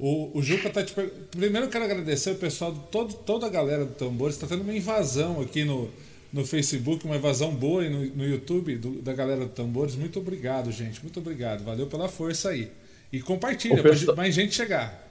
O, 0.00 0.38
o 0.38 0.42
Juca 0.42 0.70
tá 0.70 0.82
te 0.82 0.94
Primeiro 1.30 1.66
eu 1.66 1.68
quero 1.68 1.84
agradecer 1.84 2.30
o 2.30 2.36
pessoal, 2.36 2.72
todo, 2.90 3.12
toda 3.12 3.46
a 3.46 3.50
galera 3.50 3.84
do 3.84 3.92
Tambores. 3.92 4.34
Está 4.34 4.46
tendo 4.46 4.62
uma 4.62 4.74
invasão 4.74 5.42
aqui 5.42 5.62
no, 5.62 5.90
no 6.32 6.42
Facebook, 6.46 7.04
uma 7.04 7.16
invasão 7.16 7.54
boa 7.54 7.86
no, 7.86 8.06
no 8.06 8.26
YouTube 8.26 8.76
do, 8.76 9.02
da 9.02 9.12
galera 9.12 9.40
do 9.40 9.50
Tambores. 9.50 9.94
Muito 9.94 10.18
obrigado, 10.18 10.72
gente. 10.72 11.02
Muito 11.02 11.20
obrigado. 11.20 11.64
Valeu 11.64 11.86
pela 11.86 12.08
força 12.08 12.48
aí. 12.48 12.70
E 13.12 13.20
compartilha 13.20 13.82
para 13.82 14.14
mais 14.16 14.34
gente 14.34 14.54
chegar. 14.54 15.06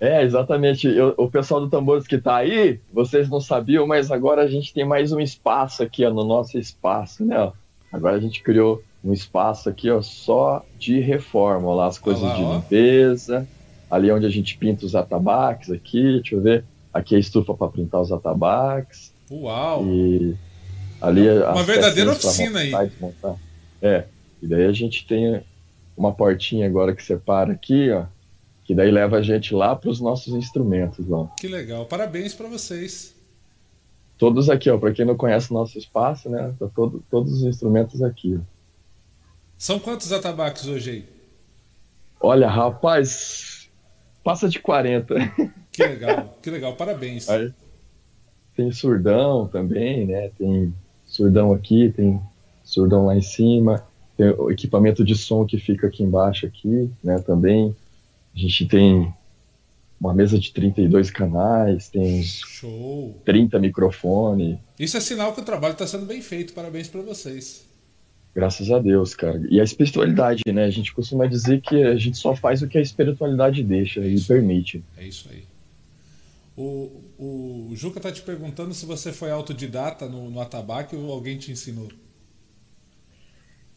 É, 0.00 0.24
exatamente. 0.24 0.88
Eu, 0.88 1.14
o 1.16 1.30
pessoal 1.30 1.60
do 1.60 1.70
Tambores 1.70 2.04
que 2.04 2.16
está 2.16 2.38
aí, 2.38 2.80
vocês 2.92 3.28
não 3.28 3.40
sabiam, 3.40 3.86
mas 3.86 4.10
agora 4.10 4.42
a 4.42 4.48
gente 4.48 4.74
tem 4.74 4.84
mais 4.84 5.12
um 5.12 5.20
espaço 5.20 5.80
aqui 5.80 6.04
ó, 6.04 6.10
no 6.10 6.24
nosso 6.24 6.58
espaço, 6.58 7.24
né? 7.24 7.52
Agora 7.92 8.16
a 8.16 8.20
gente 8.20 8.42
criou 8.42 8.82
um 9.04 9.12
espaço 9.12 9.68
aqui 9.68 9.88
ó, 9.88 10.02
só 10.02 10.64
de 10.76 10.98
reforma, 10.98 11.68
ó, 11.68 11.74
lá 11.76 11.86
as 11.86 11.98
coisas 11.98 12.22
lá, 12.22 12.34
de 12.34 12.42
limpeza 12.42 13.46
ali 13.90 14.10
onde 14.10 14.26
a 14.26 14.30
gente 14.30 14.56
pinta 14.56 14.84
os 14.84 14.94
atabaques 14.94 15.70
aqui, 15.70 16.02
deixa 16.20 16.34
eu 16.34 16.40
ver, 16.40 16.64
aqui 16.92 17.14
é 17.14 17.18
a 17.18 17.20
estufa 17.20 17.54
para 17.54 17.68
pintar 17.68 18.00
os 18.00 18.12
atabaques. 18.12 19.12
Uau! 19.30 19.86
E 19.86 20.36
ali 21.00 21.26
é 21.26 21.48
uma 21.48 21.62
verdadeira 21.62 22.12
oficina 22.12 22.60
aí. 22.60 22.72
É, 23.80 24.04
e 24.42 24.46
daí 24.46 24.64
a 24.64 24.72
gente 24.72 25.06
tem 25.06 25.42
uma 25.96 26.12
portinha 26.12 26.66
agora 26.66 26.94
que 26.94 27.02
separa 27.02 27.52
aqui, 27.52 27.90
ó, 27.90 28.04
que 28.64 28.74
daí 28.74 28.90
leva 28.90 29.16
a 29.16 29.22
gente 29.22 29.54
lá 29.54 29.74
para 29.74 29.90
os 29.90 30.00
nossos 30.00 30.34
instrumentos 30.34 31.08
lá. 31.08 31.26
Que 31.38 31.48
legal, 31.48 31.86
parabéns 31.86 32.34
para 32.34 32.48
vocês. 32.48 33.16
Todos 34.16 34.50
aqui, 34.50 34.68
ó, 34.68 34.76
para 34.78 34.92
quem 34.92 35.04
não 35.04 35.16
conhece 35.16 35.50
o 35.50 35.54
nosso 35.54 35.78
espaço, 35.78 36.28
né, 36.28 36.52
tá 36.58 36.66
todo, 36.74 37.02
todos 37.10 37.32
os 37.32 37.44
instrumentos 37.44 38.02
aqui. 38.02 38.36
Ó. 38.36 38.42
São 39.56 39.78
quantos 39.78 40.12
atabaques 40.12 40.66
hoje 40.66 40.90
aí? 40.90 41.04
Olha, 42.20 42.48
rapaz, 42.48 43.57
passa 44.22 44.48
de 44.48 44.58
40. 44.58 45.14
Que 45.70 45.86
legal, 45.86 46.38
que 46.42 46.50
legal, 46.50 46.74
parabéns. 46.74 47.28
Aí, 47.28 47.52
tem 48.56 48.72
surdão 48.72 49.46
também, 49.46 50.06
né? 50.06 50.30
Tem 50.36 50.74
surdão 51.06 51.52
aqui, 51.52 51.92
tem 51.94 52.20
surdão 52.64 53.06
lá 53.06 53.16
em 53.16 53.22
cima, 53.22 53.86
tem 54.16 54.30
o 54.30 54.50
equipamento 54.50 55.04
de 55.04 55.14
som 55.14 55.46
que 55.46 55.56
fica 55.58 55.86
aqui 55.86 56.02
embaixo 56.02 56.46
aqui, 56.46 56.90
né? 57.02 57.20
Também 57.20 57.76
a 58.34 58.38
gente 58.38 58.66
tem 58.66 59.14
uma 60.00 60.12
mesa 60.12 60.38
de 60.38 60.52
32 60.52 61.10
canais, 61.10 61.88
tem 61.88 62.22
Show. 62.24 63.20
30 63.24 63.58
microfones. 63.60 64.58
Isso 64.78 64.96
é 64.96 65.00
sinal 65.00 65.32
que 65.32 65.40
o 65.40 65.44
trabalho 65.44 65.72
está 65.72 65.86
sendo 65.86 66.06
bem 66.06 66.20
feito. 66.20 66.52
Parabéns 66.52 66.88
para 66.88 67.02
vocês. 67.02 67.67
Graças 68.34 68.70
a 68.70 68.78
Deus, 68.78 69.14
cara. 69.14 69.42
E 69.50 69.60
a 69.60 69.64
espiritualidade, 69.64 70.42
né? 70.52 70.64
A 70.64 70.70
gente 70.70 70.94
costuma 70.94 71.26
dizer 71.26 71.60
que 71.60 71.82
a 71.82 71.96
gente 71.96 72.16
só 72.16 72.36
faz 72.36 72.62
o 72.62 72.68
que 72.68 72.78
a 72.78 72.80
espiritualidade 72.80 73.62
deixa 73.62 74.00
e 74.00 74.20
permite. 74.20 74.82
É 74.96 75.06
isso 75.06 75.28
aí. 75.30 75.44
O, 76.56 76.90
o 77.18 77.70
Juca 77.74 78.00
tá 78.00 78.10
te 78.10 78.22
perguntando 78.22 78.74
se 78.74 78.84
você 78.84 79.12
foi 79.12 79.30
autodidata 79.30 80.08
no, 80.08 80.28
no 80.28 80.40
atabaque 80.40 80.96
ou 80.96 81.12
alguém 81.12 81.38
te 81.38 81.52
ensinou. 81.52 81.88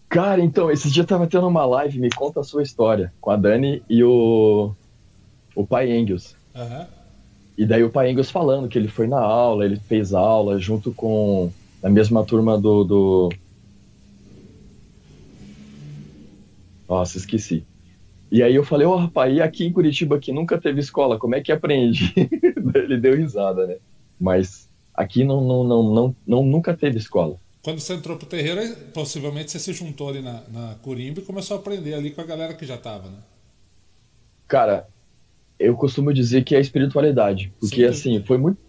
Cara, 0.09 0.41
então, 0.41 0.69
esse 0.69 0.91
dia 0.91 1.05
tava 1.05 1.25
tendo 1.25 1.47
uma 1.47 1.65
live, 1.65 1.99
me 1.99 2.09
conta 2.09 2.41
a 2.41 2.43
sua 2.43 2.63
história, 2.63 3.13
com 3.21 3.31
a 3.31 3.37
Dani 3.37 3.81
e 3.89 4.03
o, 4.03 4.75
o 5.55 5.65
pai 5.65 5.95
Engels. 5.95 6.35
Uhum. 6.53 6.85
E 7.57 7.65
daí 7.65 7.83
o 7.83 7.89
pai 7.89 8.11
Engels 8.11 8.29
falando 8.29 8.67
que 8.67 8.77
ele 8.77 8.89
foi 8.89 9.07
na 9.07 9.19
aula, 9.19 9.63
ele 9.63 9.77
fez 9.77 10.13
aula 10.13 10.59
junto 10.59 10.91
com 10.91 11.49
a 11.81 11.89
mesma 11.89 12.25
turma 12.25 12.57
do, 12.59 12.83
do 12.83 13.29
Nossa, 16.91 17.17
esqueci. 17.17 17.65
E 18.29 18.43
aí 18.43 18.53
eu 18.53 18.65
falei, 18.65 18.85
ô 18.85 18.91
oh, 18.91 18.97
rapaz, 18.97 19.33
e 19.33 19.39
aqui 19.41 19.65
em 19.65 19.71
Curitiba 19.71 20.19
que 20.19 20.33
nunca 20.33 20.59
teve 20.59 20.81
escola, 20.81 21.17
como 21.17 21.33
é 21.33 21.39
que 21.39 21.49
aprende? 21.49 22.13
Ele 22.75 22.97
deu 22.97 23.15
risada, 23.15 23.65
né? 23.65 23.77
Mas 24.19 24.69
aqui 24.93 25.23
não, 25.23 25.39
não, 25.39 25.63
não, 25.63 25.83
não, 25.83 26.15
não, 26.27 26.43
nunca 26.43 26.75
teve 26.75 26.97
escola. 26.97 27.39
Quando 27.61 27.79
você 27.79 27.93
entrou 27.93 28.17
pro 28.17 28.27
terreiro, 28.27 28.75
possivelmente 28.93 29.51
você 29.51 29.59
se 29.59 29.71
juntou 29.71 30.09
ali 30.09 30.21
na, 30.21 30.43
na 30.51 30.75
Corimba 30.81 31.21
e 31.21 31.23
começou 31.23 31.55
a 31.55 31.59
aprender 31.61 31.93
ali 31.93 32.11
com 32.11 32.19
a 32.19 32.25
galera 32.25 32.53
que 32.55 32.65
já 32.65 32.77
tava, 32.77 33.09
né? 33.09 33.19
Cara, 34.45 34.85
eu 35.57 35.77
costumo 35.77 36.13
dizer 36.13 36.43
que 36.43 36.57
é 36.57 36.59
espiritualidade, 36.59 37.53
porque 37.57 37.77
Sim, 37.77 37.85
assim, 37.85 38.23
foi 38.23 38.37
muito 38.37 38.59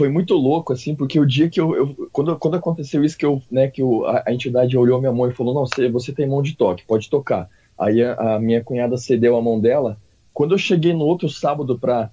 foi 0.00 0.08
muito 0.08 0.32
louco, 0.32 0.72
assim, 0.72 0.94
porque 0.94 1.20
o 1.20 1.26
dia 1.26 1.50
que 1.50 1.60
eu, 1.60 1.76
eu, 1.76 2.08
quando, 2.10 2.34
quando 2.38 2.56
aconteceu 2.56 3.04
isso, 3.04 3.18
que 3.18 3.26
eu, 3.26 3.42
né, 3.50 3.68
que 3.68 3.82
eu, 3.82 4.06
a, 4.06 4.22
a, 4.26 4.32
entidade 4.32 4.74
olhou 4.78 4.98
minha 4.98 5.12
mão 5.12 5.28
e 5.28 5.34
falou, 5.34 5.52
não, 5.52 5.66
você, 5.66 5.90
você 5.90 6.10
tem 6.10 6.26
mão 6.26 6.40
de 6.40 6.56
toque, 6.56 6.86
pode 6.86 7.10
tocar. 7.10 7.50
Aí 7.78 8.02
a, 8.02 8.14
a, 8.14 8.40
minha 8.40 8.64
cunhada 8.64 8.96
cedeu 8.96 9.36
a 9.36 9.42
mão 9.42 9.60
dela. 9.60 9.98
Quando 10.32 10.54
eu 10.54 10.58
cheguei 10.58 10.94
no 10.94 11.04
outro 11.04 11.28
sábado 11.28 11.78
pra, 11.78 12.10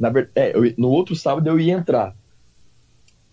na 0.00 0.12
é, 0.34 0.56
eu, 0.56 0.74
no 0.76 0.88
outro 0.88 1.14
sábado 1.14 1.48
eu 1.48 1.60
ia 1.60 1.74
entrar. 1.74 2.12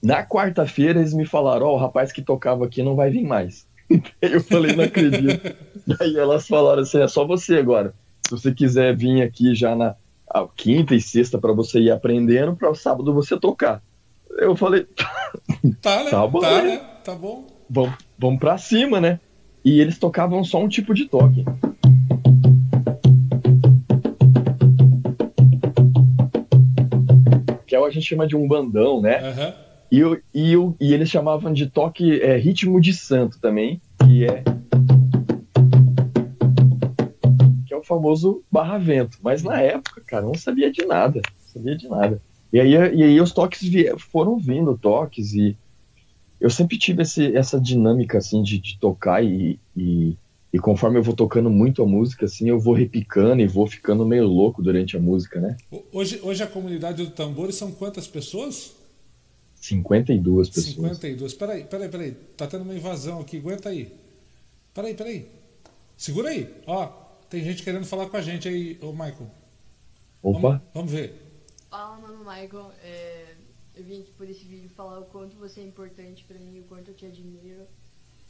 Na 0.04 0.23
quarta-feira 0.23 0.99
eles 0.99 1.15
me 1.15 1.25
falaram, 1.25 1.65
ó, 1.65 1.71
oh, 1.71 1.73
o 1.73 1.80
rapaz 1.80 2.12
que 2.12 2.21
tocava 2.21 2.65
aqui 2.65 2.84
não 2.84 2.95
vai 2.95 3.10
vir 3.10 3.23
mais. 3.23 3.65
eu 4.21 4.43
falei, 4.43 4.75
não 4.75 4.84
acredito. 4.84 5.56
Aí 5.99 6.15
elas 6.15 6.47
falaram 6.47 6.84
assim, 6.84 7.02
é 7.02 7.08
só 7.08 7.25
você 7.25 7.56
agora. 7.56 7.91
Se 8.28 8.30
você 8.30 8.54
quiser 8.54 8.95
vir 8.95 9.23
aqui 9.23 9.56
já 9.56 9.75
na, 9.75 9.95
a 10.30 10.48
quinta 10.56 10.94
e 10.94 11.02
sexta 11.02 11.38
para 11.38 11.52
você 11.54 11.80
ir 11.80 11.92
aprendendo, 11.92 12.56
para 12.56 12.70
o 12.70 12.76
sábado 12.76 13.13
você 13.13 13.39
tocar. 13.39 13.82
Eu 14.38 14.56
falei, 14.56 14.86
tá, 15.82 16.04
né? 16.04 16.12
Tá 16.12 16.28
bom, 16.28 16.39
tá, 16.39 16.62
né? 16.62 16.78
Tá 17.04 17.15
bom. 17.15 17.48
Vamos, 17.70 17.94
vamos 18.18 18.39
para 18.39 18.58
cima, 18.58 19.02
né? 19.02 19.20
E 19.65 19.82
eles 19.82 19.98
tocavam 19.98 20.44
só 20.44 20.62
um 20.62 20.68
tipo 20.68 20.94
de 20.94 21.06
toque. 21.06 21.44
Que 27.65 27.76
é 27.76 27.80
o 27.80 27.84
que 27.84 27.89
a 27.89 27.92
gente 27.92 28.06
chama 28.06 28.28
de 28.28 28.36
um 28.36 28.48
bandão, 28.48 29.02
né? 29.02 29.22
Uhum. 29.22 29.54
E, 29.92 30.22
e, 30.34 30.54
e 30.80 30.94
eles 30.94 31.10
chamavam 31.10 31.52
de 31.52 31.68
toque 31.68 32.22
é, 32.22 32.38
ritmo 32.38 32.80
de 32.80 32.94
santo 32.94 33.39
também, 33.39 33.82
que 34.06 34.26
é 34.26 34.44
famoso 37.84 38.44
barra-vento. 38.52 39.18
Mas 39.22 39.44
na 39.44 39.62
época, 39.62 40.02
cara, 40.06 40.26
não 40.26 40.36
sabia 40.36 40.72
de 40.72 40.86
nada. 40.86 41.22
Sabia 41.39 41.76
de 41.76 41.88
nada. 41.88 42.22
E 42.52 42.60
aí, 42.60 42.72
e 42.72 43.04
aí 43.04 43.22
os 43.22 43.32
toques 43.32 43.62
foram 44.12 44.38
vindo, 44.38 44.78
toques, 44.78 45.34
e 45.34 45.56
eu 46.39 46.50
sempre 46.50 46.78
tive 46.78 47.04
esse, 47.04 47.36
essa 47.36 47.60
dinâmica, 47.60 48.18
assim, 48.18 48.42
de, 48.42 48.58
de 48.58 48.80
tocar 48.80 49.24
e, 49.24 49.60
e, 49.76 50.18
e, 50.54 50.58
conforme 50.58 50.98
eu 50.98 51.04
vou 51.04 51.13
tocando 51.13 51.50
muito 51.50 51.84
a 51.84 51.86
música, 51.86 52.26
assim, 52.26 52.50
eu 52.50 52.60
vou 52.60 52.74
repicando 52.74 53.42
e 53.42 53.48
vou 53.48 53.68
ficando 53.68 54.06
meio 54.06 54.26
louco 54.26 54.63
durante 54.63 54.96
a 54.96 55.00
música, 55.00 55.39
né? 55.39 55.58
Hoje, 55.92 56.20
hoje 56.24 56.42
a 56.42 56.48
comunidade 56.48 57.04
do 57.04 57.12
tambores 57.12 57.56
são 57.56 57.72
quantas 57.72 58.08
pessoas? 58.08 58.74
52 59.56 60.50
pessoas. 60.50 60.76
52. 60.76 61.34
Peraí, 61.34 61.63
peraí, 61.65 61.89
peraí. 61.89 62.12
Tá 62.38 62.48
tendo 62.48 62.63
uma 62.63 62.74
invasão 62.74 63.20
aqui, 63.20 63.38
aguenta 63.38 63.70
aí. 63.70 63.94
Peraí, 64.74 64.94
peraí. 64.94 65.28
Segura 65.98 66.30
aí, 66.30 66.50
ó. 66.65 67.09
Tem 67.30 67.44
gente 67.44 67.62
querendo 67.62 67.86
falar 67.86 68.10
com 68.10 68.18
a 68.18 68.22
gente 68.22 68.48
aí, 68.48 68.80
ô 68.82 68.92
Michael. 68.92 69.30
Opa. 70.22 70.39
Vamos, 70.39 70.62
vamos 70.74 70.92
ver. 70.92 71.13
Fala, 71.70 72.00
mano 72.00 72.18
Michael. 72.20 72.72
É, 72.82 73.36
eu 73.76 73.84
vim 73.84 74.02
aqui 74.02 74.12
por 74.13 74.28
esse 74.28 74.44
vídeo 74.44 74.70
falar 74.72 75.00
o 75.00 75.06
quanto 75.06 75.36
você 75.36 75.62
é 75.62 75.63
importante 75.63 76.24
para 76.24 76.39
mim, 76.39 76.60
o 76.60 76.63
quanto 76.63 76.89
eu 76.89 76.96
te 76.96 77.06
admiro. 77.06 77.68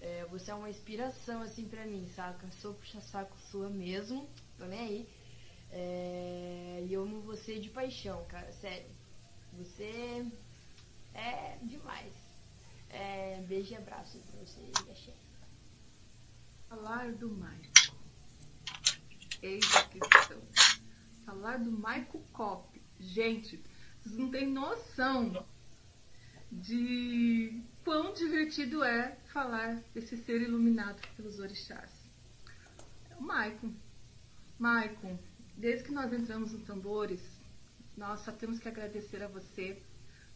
É, 0.01 0.25
você 0.29 0.51
é 0.51 0.53
uma 0.53 0.69
inspiração, 0.69 1.41
assim, 1.41 1.65
pra 1.65 1.85
mim, 1.85 2.09
saca? 2.13 2.45
Sou 2.61 2.73
puxa-saco 2.73 3.35
sua 3.49 3.69
mesmo, 3.69 4.27
tô 4.57 4.65
nem 4.65 4.79
aí. 4.79 5.09
É, 5.71 6.83
e 6.85 6.93
eu 6.93 7.03
amo 7.03 7.21
você 7.21 7.57
de 7.57 7.69
paixão, 7.69 8.25
cara, 8.25 8.51
sério. 8.51 8.89
Você 9.57 10.25
é 11.13 11.57
demais. 11.63 12.13
É, 12.89 13.41
beijo 13.47 13.71
e 13.71 13.77
abraço 13.77 14.17
pra 14.17 14.45
você, 14.45 14.83
Gachê. 14.87 15.13
Falar 16.67 17.13
do 17.13 17.29
mais. 17.29 17.78
Eis 19.41 19.63
a 19.75 19.83
questão. 19.83 20.41
Falar 21.25 21.57
do 21.57 21.71
Michael 21.71 22.23
Kopp. 22.33 22.81
Gente, 22.99 23.63
vocês 24.01 24.17
não 24.17 24.29
têm 24.29 24.47
noção 24.47 25.45
de 26.51 27.63
quão 27.85 28.13
divertido 28.13 28.83
é 28.83 29.17
falar 29.31 29.81
desse 29.93 30.17
ser 30.17 30.41
iluminado 30.41 31.01
pelos 31.15 31.39
orixás. 31.39 31.89
O 33.17 33.23
Maicon. 33.23 33.73
Maicon, 34.57 35.17
desde 35.55 35.85
que 35.85 35.93
nós 35.93 36.11
entramos 36.11 36.51
no 36.51 36.59
Tambores, 36.59 37.21
nós 37.95 38.19
só 38.21 38.33
temos 38.33 38.59
que 38.59 38.67
agradecer 38.67 39.23
a 39.23 39.27
você 39.27 39.81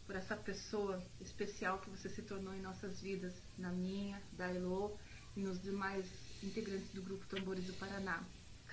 por 0.06 0.16
essa 0.16 0.36
pessoa 0.36 1.02
especial 1.20 1.78
que 1.78 1.90
você 1.90 2.08
se 2.08 2.22
tornou 2.22 2.54
em 2.54 2.62
nossas 2.62 3.00
vidas, 3.00 3.34
na 3.58 3.70
minha, 3.70 4.22
da 4.32 4.48
Elo 4.48 4.98
e 5.36 5.40
nos 5.40 5.60
demais 5.60 6.06
integrantes 6.42 6.90
do 6.92 7.02
Grupo 7.02 7.26
Tambores 7.26 7.66
do 7.66 7.74
Paraná. 7.74 8.22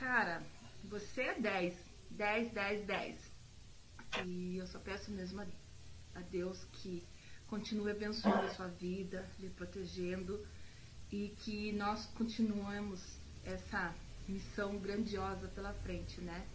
Cara, 0.01 0.41
você 0.85 1.21
é 1.21 1.39
10. 1.39 1.75
10, 2.09 2.51
10, 2.53 2.85
10. 2.87 3.17
E 4.25 4.57
eu 4.57 4.65
só 4.65 4.79
peço 4.79 5.11
mesmo 5.11 5.39
a, 5.41 5.45
a 6.15 6.21
Deus 6.21 6.57
que 6.73 7.03
continue 7.45 7.91
abençoando 7.91 8.47
a 8.47 8.55
sua 8.55 8.67
vida, 8.67 9.23
lhe 9.39 9.47
protegendo 9.51 10.43
e 11.11 11.35
que 11.43 11.71
nós 11.73 12.03
continuemos 12.17 12.99
essa 13.45 13.93
missão 14.27 14.79
grandiosa 14.79 15.47
pela 15.49 15.71
frente, 15.71 16.19
né? 16.19 16.47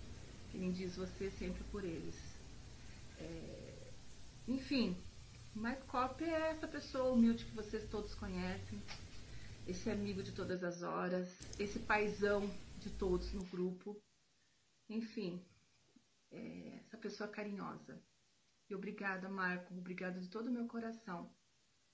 Que 0.51 0.59
nem 0.59 0.73
diz 0.73 0.97
você 0.97 1.31
sempre 1.39 1.63
por 1.71 1.85
eles. 1.85 2.17
É... 3.21 3.93
Enfim, 4.49 4.97
Mike 5.55 5.83
Cop 5.87 6.25
é 6.25 6.51
essa 6.51 6.67
pessoa 6.67 7.13
humilde 7.13 7.45
que 7.45 7.55
vocês 7.55 7.89
todos 7.91 8.13
conhecem, 8.17 8.83
esse 9.69 9.89
amigo 9.89 10.21
de 10.21 10.33
todas 10.33 10.65
as 10.65 10.83
horas, 10.83 11.29
esse 11.61 11.79
paizão 11.79 12.51
de 12.87 12.93
todos 12.93 13.33
no 13.33 13.45
grupo. 13.45 14.01
Enfim, 14.89 15.45
é 16.31 16.77
essa 16.79 16.97
pessoa 16.97 17.29
carinhosa. 17.29 18.01
E 18.69 18.75
obrigada, 18.75 19.29
Marco, 19.29 19.75
obrigada 19.75 20.21
de 20.21 20.29
todo 20.29 20.47
o 20.49 20.53
meu 20.53 20.67
coração 20.67 21.31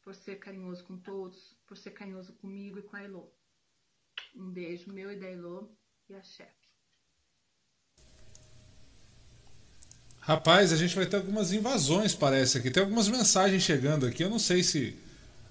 por 0.03 0.15
ser 0.15 0.37
carinhoso 0.37 0.85
com 0.85 0.97
todos, 0.97 1.57
por 1.67 1.77
ser 1.77 1.93
carinhoso 1.93 2.33
comigo 2.35 2.79
e 2.79 2.83
com 2.83 2.97
a 2.97 3.03
Elo. 3.03 3.33
Um 4.35 4.51
beijo 4.51 4.93
meu 4.93 5.11
e 5.13 5.19
da 5.19 5.27
Elo 5.27 5.77
e 6.09 6.15
a 6.15 6.23
chefe. 6.23 6.51
Rapaz, 10.19 10.73
a 10.73 10.77
gente 10.77 10.95
vai 10.95 11.07
ter 11.07 11.17
algumas 11.17 11.53
invasões, 11.53 12.15
parece 12.15 12.59
aqui. 12.59 12.71
Tem 12.71 12.83
algumas 12.83 13.09
mensagens 13.09 13.63
chegando 13.63 14.07
aqui. 14.07 14.23
Eu 14.23 14.31
não 14.31 14.39
sei 14.39 14.63
se, 14.63 14.97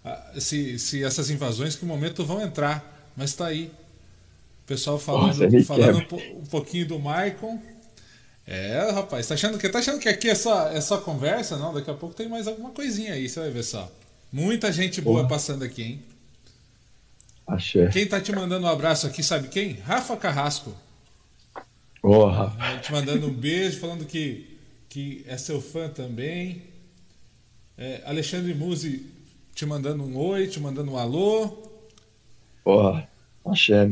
ah, 0.03 0.39
se, 0.39 0.79
se 0.79 1.03
essas 1.03 1.29
invasões 1.29 1.75
que 1.75 1.85
momento 1.85 2.25
vão 2.25 2.41
entrar, 2.41 3.11
mas 3.15 3.33
tá 3.33 3.47
aí. 3.47 3.71
Pessoal 4.71 4.97
falando, 4.97 5.37
Nossa, 5.37 5.65
falando 5.65 5.97
um, 6.13 6.39
um, 6.39 6.45
pouquinho 6.45 6.87
do 6.87 6.97
Maicon. 6.97 7.61
É, 8.47 8.89
rapaz, 8.93 9.27
tá 9.27 9.33
achando 9.33 9.57
que 9.57 9.67
tá 9.67 9.79
achando 9.79 9.99
que 9.99 10.07
aqui 10.07 10.29
é 10.29 10.35
só, 10.35 10.69
é 10.69 10.79
só 10.79 10.97
conversa? 10.97 11.57
Não, 11.57 11.73
daqui 11.73 11.91
a 11.91 11.93
pouco 11.93 12.15
tem 12.15 12.29
mais 12.29 12.47
alguma 12.47 12.69
coisinha 12.69 13.11
aí, 13.11 13.27
você 13.27 13.41
vai 13.41 13.49
ver 13.49 13.63
só. 13.63 13.91
Muita 14.31 14.71
gente 14.71 15.01
boa 15.01 15.27
passando 15.27 15.63
aqui, 15.63 15.83
hein? 15.83 16.01
Axé. 17.45 17.87
Quem 17.87 18.07
tá 18.07 18.21
te 18.21 18.31
mandando 18.31 18.65
um 18.65 18.69
abraço 18.69 19.05
aqui, 19.05 19.21
sabe 19.21 19.49
quem? 19.49 19.73
Rafa 19.73 20.15
Carrasco. 20.15 20.73
Porra. 22.01 22.55
Oh, 22.57 22.79
te 22.79 22.93
mandando 22.93 23.27
um 23.27 23.33
beijo, 23.33 23.77
falando 23.77 24.05
que, 24.05 24.57
que 24.87 25.25
é 25.27 25.37
seu 25.37 25.61
fã 25.61 25.89
também. 25.89 26.61
É, 27.77 28.03
Alexandre 28.05 28.53
Musi 28.53 29.05
te 29.53 29.65
mandando 29.65 30.01
um 30.01 30.17
oi, 30.17 30.47
te 30.47 30.61
mandando 30.61 30.91
um 30.91 30.97
alô. 30.97 31.57
Porra, 32.63 33.05
axé. 33.43 33.85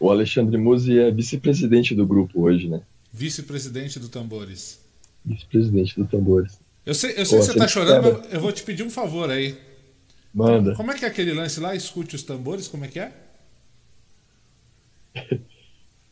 O 0.00 0.10
Alexandre 0.10 0.56
Musi 0.56 0.98
é 0.98 1.10
vice-presidente 1.10 1.94
do 1.94 2.06
grupo 2.06 2.42
hoje, 2.42 2.68
né? 2.68 2.82
Vice-presidente 3.12 3.98
do 3.98 4.08
Tambores. 4.08 4.80
Vice-presidente 5.24 5.96
do 5.98 6.06
Tambores. 6.06 6.60
Eu 6.86 6.94
sei, 6.94 7.10
eu 7.16 7.26
sei 7.26 7.38
Pô, 7.38 7.44
que 7.44 7.52
você 7.52 7.58
tá 7.58 7.68
chorando, 7.68 8.22
mas 8.22 8.32
eu 8.32 8.40
vou 8.40 8.52
te 8.52 8.62
pedir 8.62 8.82
um 8.82 8.90
favor 8.90 9.30
aí. 9.30 9.58
Manda. 10.32 10.74
Como 10.74 10.92
é 10.92 10.94
que 10.96 11.04
é 11.04 11.08
aquele 11.08 11.32
lance 11.32 11.58
lá? 11.58 11.74
Escute 11.74 12.14
os 12.14 12.22
tambores, 12.22 12.68
como 12.68 12.84
é 12.84 12.88
que 12.88 13.00
é? 13.00 13.12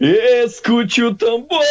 Escute 0.44 1.02
o 1.02 1.14
tambores. 1.14 1.62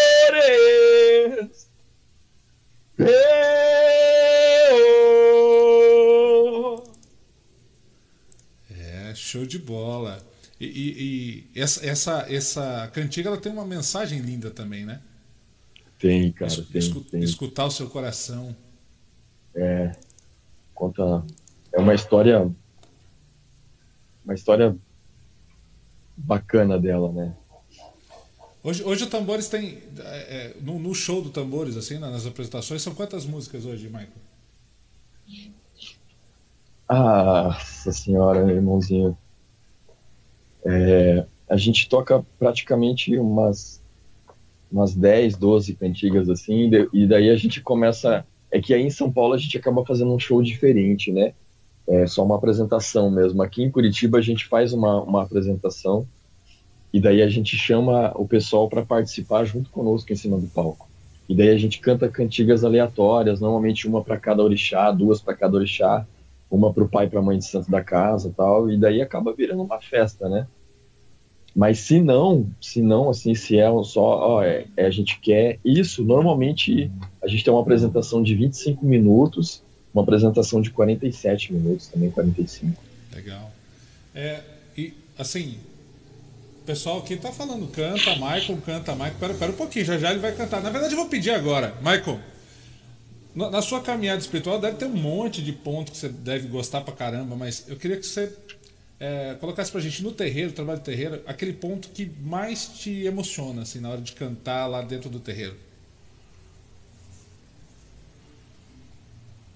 É, 8.69 9.13
show 9.13 9.45
de 9.45 9.59
bola. 9.59 10.25
E, 10.59 10.65
e, 10.65 11.49
e, 11.55 11.61
essa, 11.61 11.85
essa, 11.85 12.33
essa 12.33 12.89
cantiga 12.93 13.29
ela 13.29 13.37
tem 13.37 13.51
uma 13.51 13.65
mensagem 13.65 14.19
linda 14.19 14.49
também, 14.49 14.85
né? 14.85 15.01
Tem, 15.99 16.31
cara. 16.31 16.51
Es, 16.51 16.57
tem, 16.67 16.79
escu, 16.79 17.01
tem. 17.01 17.21
Escutar 17.21 17.65
o 17.65 17.71
seu 17.71 17.89
coração. 17.89 18.55
É, 19.53 19.91
conta. 20.73 21.25
É 21.73 21.79
uma 21.79 21.93
história. 21.93 22.49
Uma 24.23 24.33
história 24.33 24.75
bacana 26.17 26.79
dela, 26.79 27.11
né? 27.11 27.35
Hoje, 28.63 28.83
hoje 28.83 29.03
o 29.03 29.09
Tambores 29.09 29.47
tem. 29.47 29.83
É, 29.99 30.01
é 30.03 30.55
no, 30.61 30.79
no, 30.79 30.95
show 30.95 31.21
do 31.21 31.29
Tambores, 31.29 31.77
assim, 31.77 31.99
nas 31.99 32.25
apresentações, 32.25 32.81
são 32.81 32.95
quantas 32.95 33.25
músicas 33.25 33.65
hoje, 33.65 33.87
Michael? 33.87 34.09
Ah, 36.87 37.43
nossa 37.43 37.91
senhora, 37.91 38.51
irmãozinho. 38.51 39.17
É, 40.65 41.25
a 41.47 41.57
gente 41.57 41.87
toca 41.87 42.25
praticamente 42.39 43.17
umas, 43.17 43.81
umas 44.71 44.95
10, 44.95 45.37
12 45.37 45.75
cantigas 45.75 46.29
assim, 46.29 46.69
e 46.91 47.05
daí 47.05 47.29
a 47.29 47.35
gente 47.35 47.61
começa 47.61 48.25
é 48.51 48.61
que 48.61 48.73
aí 48.73 48.83
em 48.83 48.89
São 48.89 49.11
Paulo 49.11 49.33
a 49.33 49.37
gente 49.37 49.57
acaba 49.57 49.85
fazendo 49.85 50.13
um 50.13 50.19
show 50.19 50.41
diferente, 50.41 51.11
né? 51.11 51.33
É 51.87 52.07
só 52.07 52.23
uma 52.23 52.35
apresentação 52.35 53.11
mesmo. 53.11 53.41
Aqui 53.41 53.61
em 53.61 53.69
Curitiba 53.69 54.17
a 54.17 54.21
gente 54.21 54.45
faz 54.45 54.71
uma, 54.71 55.01
uma 55.01 55.23
apresentação 55.23 56.07
e 56.93 56.99
daí 57.01 57.21
a 57.21 57.27
gente 57.27 57.57
chama 57.57 58.13
o 58.15 58.25
pessoal 58.25 58.69
para 58.69 58.85
participar 58.85 59.43
junto 59.43 59.69
conosco 59.69 60.11
em 60.13 60.15
cima 60.15 60.37
do 60.37 60.47
palco. 60.47 60.87
E 61.27 61.35
daí 61.35 61.49
a 61.49 61.57
gente 61.57 61.79
canta 61.79 62.07
cantigas 62.07 62.63
aleatórias, 62.63 63.41
normalmente 63.41 63.87
uma 63.87 64.01
para 64.01 64.17
cada 64.17 64.41
orixá, 64.41 64.89
duas 64.91 65.19
para 65.19 65.35
cada 65.35 65.57
orixá, 65.57 66.07
uma 66.49 66.71
para 66.71 66.83
o 66.83 66.87
pai 66.87 67.07
e 67.07 67.09
para 67.09 67.19
a 67.19 67.23
mãe 67.23 67.37
de 67.37 67.45
santo 67.45 67.69
da 67.69 67.83
casa, 67.83 68.33
tal. 68.35 68.71
E 68.71 68.77
daí 68.77 69.01
acaba 69.01 69.33
virando 69.33 69.63
uma 69.63 69.81
festa, 69.81 70.29
né? 70.29 70.47
Mas 71.55 71.79
se 71.79 72.01
não, 72.01 72.49
se 72.59 72.81
não, 72.81 73.09
assim, 73.09 73.33
se 73.33 73.57
é 73.57 73.67
só, 73.83 74.01
ó, 74.01 74.43
é, 74.43 74.65
é, 74.75 74.85
a 74.85 74.89
gente 74.89 75.19
quer 75.21 75.57
isso, 75.63 76.03
normalmente 76.03 76.91
a 77.23 77.27
gente 77.27 77.45
tem 77.45 77.53
uma 77.53 77.61
apresentação 77.61 78.21
de 78.21 78.35
25 78.35 78.85
minutos, 78.85 79.63
uma 79.93 80.03
apresentação 80.03 80.61
de 80.61 80.69
47 80.69 81.53
minutos, 81.53 81.87
também 81.87 82.11
45. 82.11 82.83
Legal. 83.13 83.51
É, 84.13 84.41
e, 84.77 84.93
assim, 85.17 85.55
pessoal 86.65 86.99
aqui 86.99 87.15
tá 87.15 87.31
falando, 87.31 87.67
canta, 87.67 88.15
Michael, 88.15 88.57
canta, 88.65 88.93
Michael. 88.93 89.15
Pera, 89.19 89.33
pera 89.35 89.51
um 89.51 89.55
pouquinho, 89.55 89.85
já 89.85 89.97
já 89.97 90.11
ele 90.11 90.19
vai 90.19 90.35
cantar. 90.35 90.61
Na 90.61 90.69
verdade, 90.69 90.93
eu 90.93 90.99
vou 90.99 91.07
pedir 91.07 91.31
agora, 91.31 91.73
Michael. 91.77 92.19
Na 93.33 93.61
sua 93.61 93.81
caminhada 93.81 94.19
espiritual 94.19 94.59
deve 94.59 94.77
ter 94.77 94.85
um 94.85 94.95
monte 94.95 95.41
de 95.41 95.51
pontos 95.51 95.91
que 95.93 95.97
você 95.99 96.09
deve 96.09 96.47
gostar 96.47 96.81
pra 96.81 96.93
caramba, 96.93 97.35
mas 97.35 97.65
eu 97.67 97.75
queria 97.75 97.97
que 97.97 98.05
você 98.05 98.33
é, 98.99 99.35
colocasse 99.39 99.71
pra 99.71 99.81
gente 99.81 100.03
no 100.03 100.11
terreiro, 100.11 100.51
trabalho 100.51 100.79
de 100.79 100.85
terreiro, 100.85 101.21
aquele 101.25 101.53
ponto 101.53 101.89
que 101.89 102.11
mais 102.21 102.67
te 102.67 103.03
emociona, 103.03 103.61
assim, 103.63 103.79
na 103.79 103.89
hora 103.89 104.01
de 104.01 104.13
cantar 104.13 104.67
lá 104.67 104.81
dentro 104.81 105.09
do 105.09 105.19
terreiro. 105.19 105.55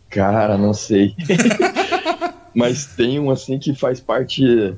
Cara, 0.10 0.58
não 0.58 0.74
sei. 0.74 1.16
Mas 2.54 2.88
tem 2.96 3.20
um 3.20 3.30
assim 3.30 3.60
que 3.60 3.76
faz 3.76 4.00
parte 4.00 4.76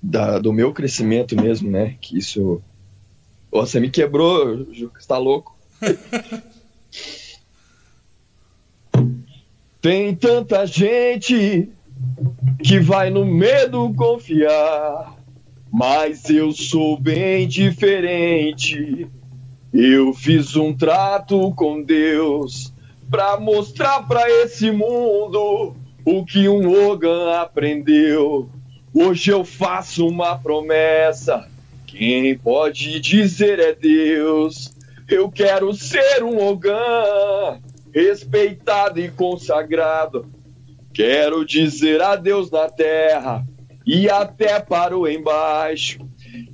da, 0.00 0.38
do 0.38 0.52
meu 0.52 0.72
crescimento 0.74 1.34
mesmo, 1.34 1.70
né? 1.70 1.96
Que 2.00 2.18
isso. 2.18 2.62
você 3.50 3.80
me 3.80 3.90
quebrou, 3.90 4.72
Ju, 4.72 4.92
você 4.94 5.08
tá 5.08 5.16
louco. 5.16 5.56
tem 9.80 10.14
tanta 10.14 10.66
gente 10.66 11.70
que 12.62 12.78
vai 12.78 13.10
no 13.10 13.24
medo 13.24 13.92
confiar. 13.94 15.14
Mas 15.72 16.30
eu 16.30 16.52
sou 16.52 16.98
bem 16.98 17.48
diferente. 17.48 19.08
Eu 19.72 20.12
fiz 20.12 20.54
um 20.54 20.72
trato 20.72 21.52
com 21.52 21.82
Deus 21.82 22.72
para 23.10 23.38
mostrar 23.38 24.06
para 24.06 24.30
esse 24.30 24.70
mundo 24.70 25.74
o 26.04 26.24
que 26.24 26.48
um 26.48 26.68
Logan 26.68 27.34
aprendeu. 27.34 28.48
Hoje 28.94 29.30
eu 29.30 29.44
faço 29.44 30.06
uma 30.06 30.38
promessa. 30.38 31.48
Quem 31.86 32.38
pode 32.38 33.00
dizer 33.00 33.58
é 33.58 33.74
Deus. 33.74 34.72
Eu 35.08 35.30
quero 35.30 35.74
ser 35.74 36.22
um 36.22 36.36
Logan, 36.36 37.60
respeitado 37.92 39.00
e 39.00 39.10
consagrado 39.10 40.33
Quero 40.94 41.44
dizer 41.44 42.00
adeus 42.00 42.52
na 42.52 42.68
terra 42.68 43.44
e 43.84 44.08
até 44.08 44.60
para 44.60 44.96
o 44.96 45.08
embaixo. 45.08 45.98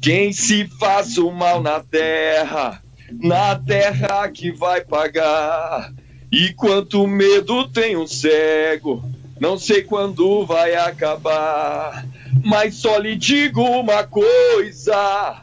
Quem 0.00 0.32
se 0.32 0.66
faz 0.78 1.18
o 1.18 1.30
mal 1.30 1.62
na 1.62 1.80
terra, 1.80 2.82
na 3.12 3.54
terra 3.54 4.26
que 4.30 4.50
vai 4.50 4.80
pagar. 4.80 5.92
E 6.32 6.54
quanto 6.54 7.06
medo 7.06 7.68
tem 7.68 7.98
um 7.98 8.06
cego, 8.06 9.04
não 9.38 9.58
sei 9.58 9.82
quando 9.82 10.46
vai 10.46 10.74
acabar. 10.74 12.06
Mas 12.42 12.76
só 12.76 12.96
lhe 12.96 13.16
digo 13.16 13.62
uma 13.62 14.04
coisa: 14.04 15.42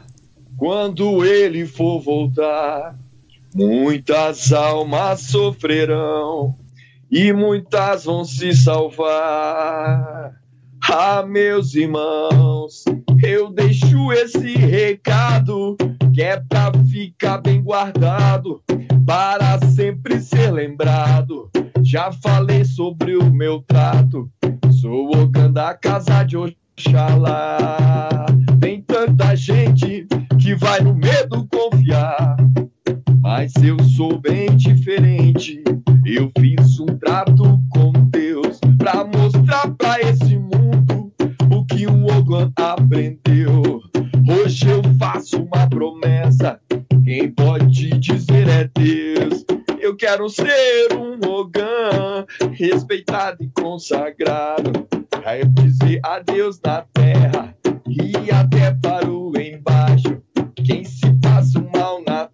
quando 0.56 1.24
ele 1.24 1.66
for 1.66 2.00
voltar, 2.00 2.98
muitas 3.54 4.52
almas 4.52 5.20
sofrerão 5.20 6.56
e 7.10 7.32
muitas 7.32 8.04
vão 8.04 8.24
se 8.24 8.52
salvar. 8.54 10.34
Ah, 10.90 11.22
meus 11.26 11.74
irmãos, 11.74 12.84
eu 13.22 13.50
deixo 13.50 14.12
esse 14.12 14.54
recado 14.56 15.76
que 16.14 16.22
é 16.22 16.40
pra 16.48 16.72
ficar 16.90 17.38
bem 17.38 17.62
guardado, 17.62 18.62
para 19.06 19.58
sempre 19.68 20.20
ser 20.20 20.50
lembrado. 20.50 21.50
Já 21.82 22.10
falei 22.12 22.64
sobre 22.64 23.16
o 23.16 23.32
meu 23.32 23.62
trato, 23.62 24.30
sou 24.80 25.10
o 25.14 25.26
da 25.26 25.74
casa 25.74 26.22
de 26.22 26.36
Oxalá. 26.36 28.26
Tem 28.60 28.82
tanta 28.82 29.34
gente 29.36 30.06
que 30.40 30.54
vai 30.54 30.80
no 30.80 30.94
medo 30.94 31.46
confiar, 31.46 32.36
mas 33.28 33.52
eu 33.62 33.78
sou 33.94 34.18
bem 34.18 34.56
diferente. 34.56 35.62
Eu 36.06 36.32
fiz 36.38 36.80
um 36.80 36.86
trato 36.86 37.60
com 37.68 37.92
Deus 38.08 38.58
pra 38.78 39.04
mostrar 39.04 39.68
pra 39.74 40.00
esse 40.00 40.38
mundo 40.38 41.12
o 41.52 41.66
que 41.66 41.86
um 41.86 42.06
Ogan 42.06 42.50
aprendeu. 42.56 43.82
Hoje 44.26 44.70
eu 44.70 44.82
faço 44.98 45.42
uma 45.42 45.68
promessa, 45.68 46.58
quem 47.04 47.30
pode 47.30 47.90
dizer 47.98 48.48
é 48.48 48.70
Deus. 48.74 49.44
Eu 49.78 49.94
quero 49.94 50.26
ser 50.30 50.94
um 50.94 51.20
Ogan, 51.28 52.24
respeitado 52.52 53.44
e 53.44 53.50
consagrado, 53.50 54.72
pra 55.10 55.38
eu 55.38 55.44
dizer 55.48 56.00
adeus 56.02 56.58
na 56.64 56.82
terra 56.94 57.54
e 57.86 58.30
até 58.30 58.72
para 58.72 59.06
o 59.06 59.38
embaixo. 59.38 60.18
Quem 60.64 60.82
se 60.82 61.12
passa 61.20 61.60
mal 61.74 62.02
na 62.06 62.27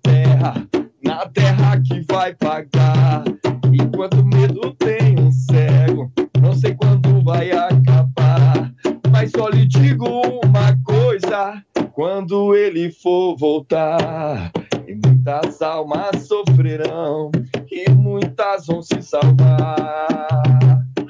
na 1.24 1.30
terra 1.30 1.80
que 1.80 2.00
vai 2.12 2.34
pagar. 2.34 3.24
Enquanto 3.72 4.24
medo 4.24 4.74
tem 4.74 5.18
um 5.18 5.32
cego, 5.32 6.12
não 6.40 6.52
sei 6.52 6.74
quando 6.74 7.22
vai 7.22 7.50
acabar. 7.50 8.70
Mas 9.10 9.30
só 9.30 9.48
lhe 9.48 9.64
digo 9.64 10.06
uma 10.44 10.76
coisa 10.84 11.62
quando 11.92 12.54
ele 12.54 12.90
for 12.90 13.36
voltar. 13.36 14.52
E 14.86 14.94
muitas 14.94 15.62
almas 15.62 16.26
sofrerão, 16.26 17.30
e 17.70 17.90
muitas 17.90 18.66
vão 18.66 18.82
se 18.82 19.00
salvar. 19.00 20.28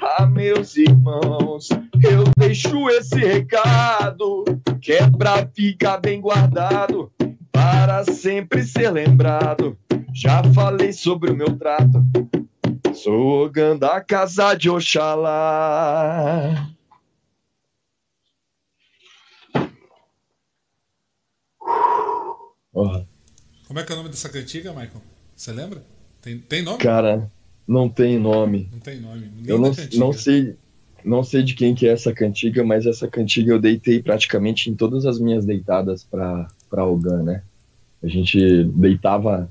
Ah, 0.00 0.26
meus 0.26 0.76
irmãos, 0.76 1.68
eu 2.02 2.24
deixo 2.36 2.88
esse 2.90 3.16
recado, 3.16 4.44
que 4.80 4.92
é 4.92 5.10
pra 5.10 5.44
ficar 5.46 5.98
bem 5.98 6.20
guardado, 6.20 7.10
para 7.54 8.04
sempre 8.04 8.64
ser 8.64 8.90
lembrado. 8.90 9.78
Já 10.12 10.42
falei 10.52 10.92
sobre 10.92 11.30
o 11.30 11.36
meu 11.36 11.56
trato, 11.56 12.04
sou 12.92 13.46
o 13.46 13.78
da 13.78 14.00
casa 14.00 14.54
de 14.54 14.68
Oxalá. 14.68 16.68
Oh. 22.72 23.04
Como 23.68 23.78
é 23.78 23.84
que 23.84 23.92
é 23.92 23.94
o 23.94 23.98
nome 23.98 24.10
dessa 24.10 24.28
cantiga, 24.28 24.70
Michael? 24.70 25.00
Você 25.36 25.52
lembra? 25.52 25.84
Tem, 26.20 26.38
tem 26.38 26.62
nome? 26.62 26.78
Cara, 26.78 27.30
não 27.66 27.88
tem 27.88 28.18
nome. 28.18 28.68
Não 28.72 28.80
tem 28.80 29.00
nome. 29.00 29.30
eu 29.46 29.60
não, 29.60 29.72
não 29.94 30.12
sei 30.12 30.56
não 31.04 31.22
sei 31.22 31.42
de 31.42 31.54
quem 31.54 31.74
que 31.74 31.86
é 31.86 31.92
essa 31.92 32.12
cantiga, 32.12 32.64
mas 32.64 32.86
essa 32.86 33.06
cantiga 33.06 33.52
eu 33.52 33.60
deitei 33.60 34.02
praticamente 34.02 34.70
em 34.70 34.74
todas 34.74 35.04
as 35.04 35.20
minhas 35.20 35.44
deitadas 35.44 36.02
para 36.02 36.48
para 36.68 36.84
Ogan, 36.84 37.22
né? 37.22 37.42
A 38.02 38.08
gente 38.08 38.64
deitava 38.64 39.48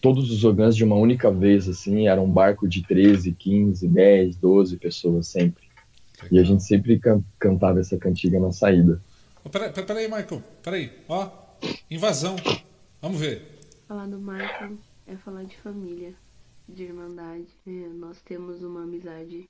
todos 0.00 0.30
os 0.30 0.44
Ogans 0.44 0.74
de 0.74 0.84
uma 0.84 0.96
única 0.96 1.30
vez, 1.30 1.68
assim, 1.68 2.08
era 2.08 2.20
um 2.20 2.30
barco 2.30 2.66
de 2.66 2.82
13, 2.82 3.32
15, 3.32 3.86
10, 3.86 4.36
12 4.36 4.76
pessoas 4.78 5.28
sempre. 5.28 5.64
Legal. 6.22 6.28
E 6.32 6.38
a 6.38 6.42
gente 6.44 6.62
sempre 6.62 6.98
can 6.98 7.22
cantava 7.38 7.80
essa 7.80 7.96
cantiga 7.98 8.40
na 8.40 8.50
saída. 8.50 9.00
Oh, 9.44 9.50
peraí, 9.50 9.72
peraí, 9.72 10.04
Michael, 10.06 10.42
peraí, 10.62 10.92
ó, 11.08 11.30
Invasão. 11.90 12.36
Vamos 13.00 13.20
ver. 13.20 13.58
Falar 13.86 14.06
do 14.06 14.18
Marco 14.18 14.78
é 15.06 15.16
falar 15.16 15.44
de 15.44 15.56
família, 15.58 16.14
de 16.68 16.82
irmandade. 16.82 17.46
É, 17.66 17.88
nós 17.94 18.20
temos 18.22 18.62
uma 18.62 18.82
amizade 18.82 19.48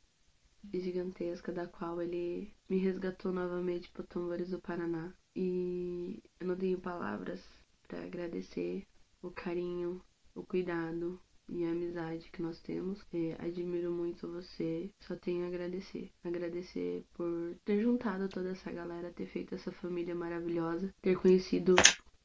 gigantesca 0.72 1.52
da 1.52 1.66
qual 1.66 2.00
ele 2.02 2.52
me 2.68 2.78
resgatou 2.78 3.32
novamente 3.32 3.90
para 3.90 4.04
Tambores 4.04 4.50
do 4.50 4.60
Paraná. 4.60 5.12
E 5.34 6.22
eu 6.40 6.46
não 6.46 6.56
tenho 6.56 6.78
palavras 6.78 7.40
para 7.86 8.02
agradecer 8.02 8.86
o 9.22 9.30
carinho, 9.30 10.02
o 10.34 10.42
cuidado 10.42 11.20
e 11.48 11.64
a 11.64 11.70
amizade 11.70 12.30
que 12.30 12.42
nós 12.42 12.60
temos. 12.60 13.00
É, 13.12 13.36
admiro 13.38 13.90
muito 13.90 14.28
você, 14.28 14.90
só 15.00 15.16
tenho 15.16 15.44
a 15.44 15.48
agradecer. 15.48 16.10
Agradecer 16.22 17.04
por 17.14 17.56
ter 17.64 17.80
juntado 17.80 18.28
toda 18.28 18.50
essa 18.50 18.70
galera, 18.70 19.12
ter 19.12 19.26
feito 19.26 19.54
essa 19.54 19.72
família 19.72 20.14
maravilhosa, 20.14 20.92
ter 21.00 21.16
conhecido 21.16 21.74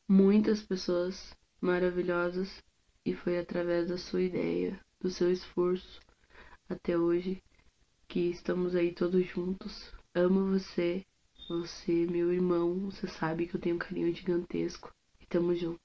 muitas 0.08 0.62
pessoas 0.62 1.36
maravilhosas 1.62 2.62
e 3.06 3.14
foi 3.14 3.38
através 3.38 3.88
da 3.88 3.98
sua 3.98 4.22
ideia, 4.22 4.80
do 5.00 5.10
seu 5.10 5.32
esforço 5.32 6.02
até 6.70 6.98
hoje 6.98 7.42
que 8.14 8.30
estamos 8.30 8.76
aí 8.76 8.92
todos 8.92 9.28
juntos. 9.28 9.92
Amo 10.14 10.52
você, 10.52 11.04
você, 11.50 12.06
meu 12.06 12.32
irmão, 12.32 12.92
você 12.92 13.08
sabe 13.08 13.48
que 13.48 13.56
eu 13.56 13.60
tenho 13.60 13.76
um 13.76 13.80
carinho 13.80 14.16
gigantesco 14.16 14.94
e 15.20 15.26
tamo 15.26 15.56
junto. 15.56 15.82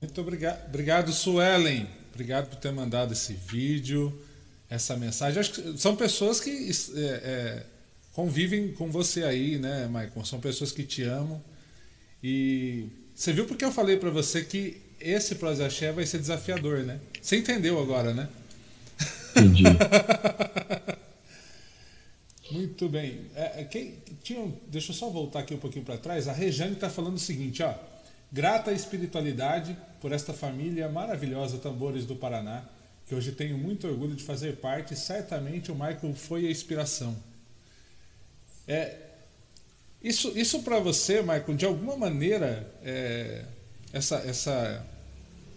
Muito 0.00 0.18
obrigado, 0.22 0.68
obrigado 0.68 1.12
Suelen. 1.12 1.86
Obrigado 2.14 2.48
por 2.48 2.56
ter 2.56 2.72
mandado 2.72 3.12
esse 3.12 3.34
vídeo, 3.34 4.10
essa 4.70 4.96
mensagem. 4.96 5.38
Acho 5.38 5.52
que 5.52 5.78
são 5.78 5.94
pessoas 5.94 6.40
que 6.40 6.70
é, 6.96 7.02
é, 7.02 7.66
convivem 8.12 8.72
com 8.72 8.90
você 8.90 9.22
aí, 9.22 9.58
né, 9.58 9.86
Maicon? 9.86 10.24
São 10.24 10.40
pessoas 10.40 10.72
que 10.72 10.82
te 10.82 11.02
amam. 11.02 11.44
E 12.24 12.88
você 13.14 13.34
viu 13.34 13.44
porque 13.44 13.66
eu 13.66 13.70
falei 13.70 13.98
para 13.98 14.08
você 14.08 14.42
que 14.42 14.89
esse 15.00 15.36
Prosa 15.36 15.66
Axé 15.66 15.90
vai 15.92 16.06
ser 16.06 16.18
desafiador, 16.18 16.84
né? 16.84 17.00
Você 17.20 17.36
entendeu 17.36 17.80
agora, 17.80 18.12
né? 18.12 18.28
Entendi. 19.36 19.64
Muito 22.50 22.88
bem. 22.88 23.26
É, 23.34 23.60
é, 23.60 23.64
quem, 23.64 23.94
tinha, 24.22 24.52
deixa 24.66 24.90
eu 24.90 24.96
só 24.96 25.08
voltar 25.08 25.40
aqui 25.40 25.54
um 25.54 25.58
pouquinho 25.58 25.84
para 25.84 25.96
trás. 25.96 26.26
A 26.26 26.32
Rejane 26.32 26.72
está 26.72 26.90
falando 26.90 27.16
o 27.16 27.20
seguinte, 27.20 27.62
ó. 27.62 27.74
Grata 28.32 28.70
à 28.70 28.74
espiritualidade 28.74 29.76
por 30.00 30.12
esta 30.12 30.32
família 30.32 30.88
maravilhosa 30.88 31.58
Tambores 31.58 32.06
do 32.06 32.16
Paraná, 32.16 32.64
que 33.06 33.14
hoje 33.14 33.32
tenho 33.32 33.58
muito 33.58 33.86
orgulho 33.86 34.14
de 34.14 34.22
fazer 34.22 34.56
parte. 34.56 34.96
Certamente 34.96 35.70
o 35.70 35.74
Michael 35.74 36.14
foi 36.14 36.46
a 36.46 36.50
inspiração. 36.50 37.16
É, 38.66 38.96
isso 40.02 40.36
isso 40.36 40.62
para 40.62 40.78
você, 40.78 41.20
Michael, 41.20 41.54
de 41.54 41.66
alguma 41.66 41.96
maneira, 41.96 42.72
é, 42.82 43.44
essa, 43.92 44.16
essa 44.16 44.86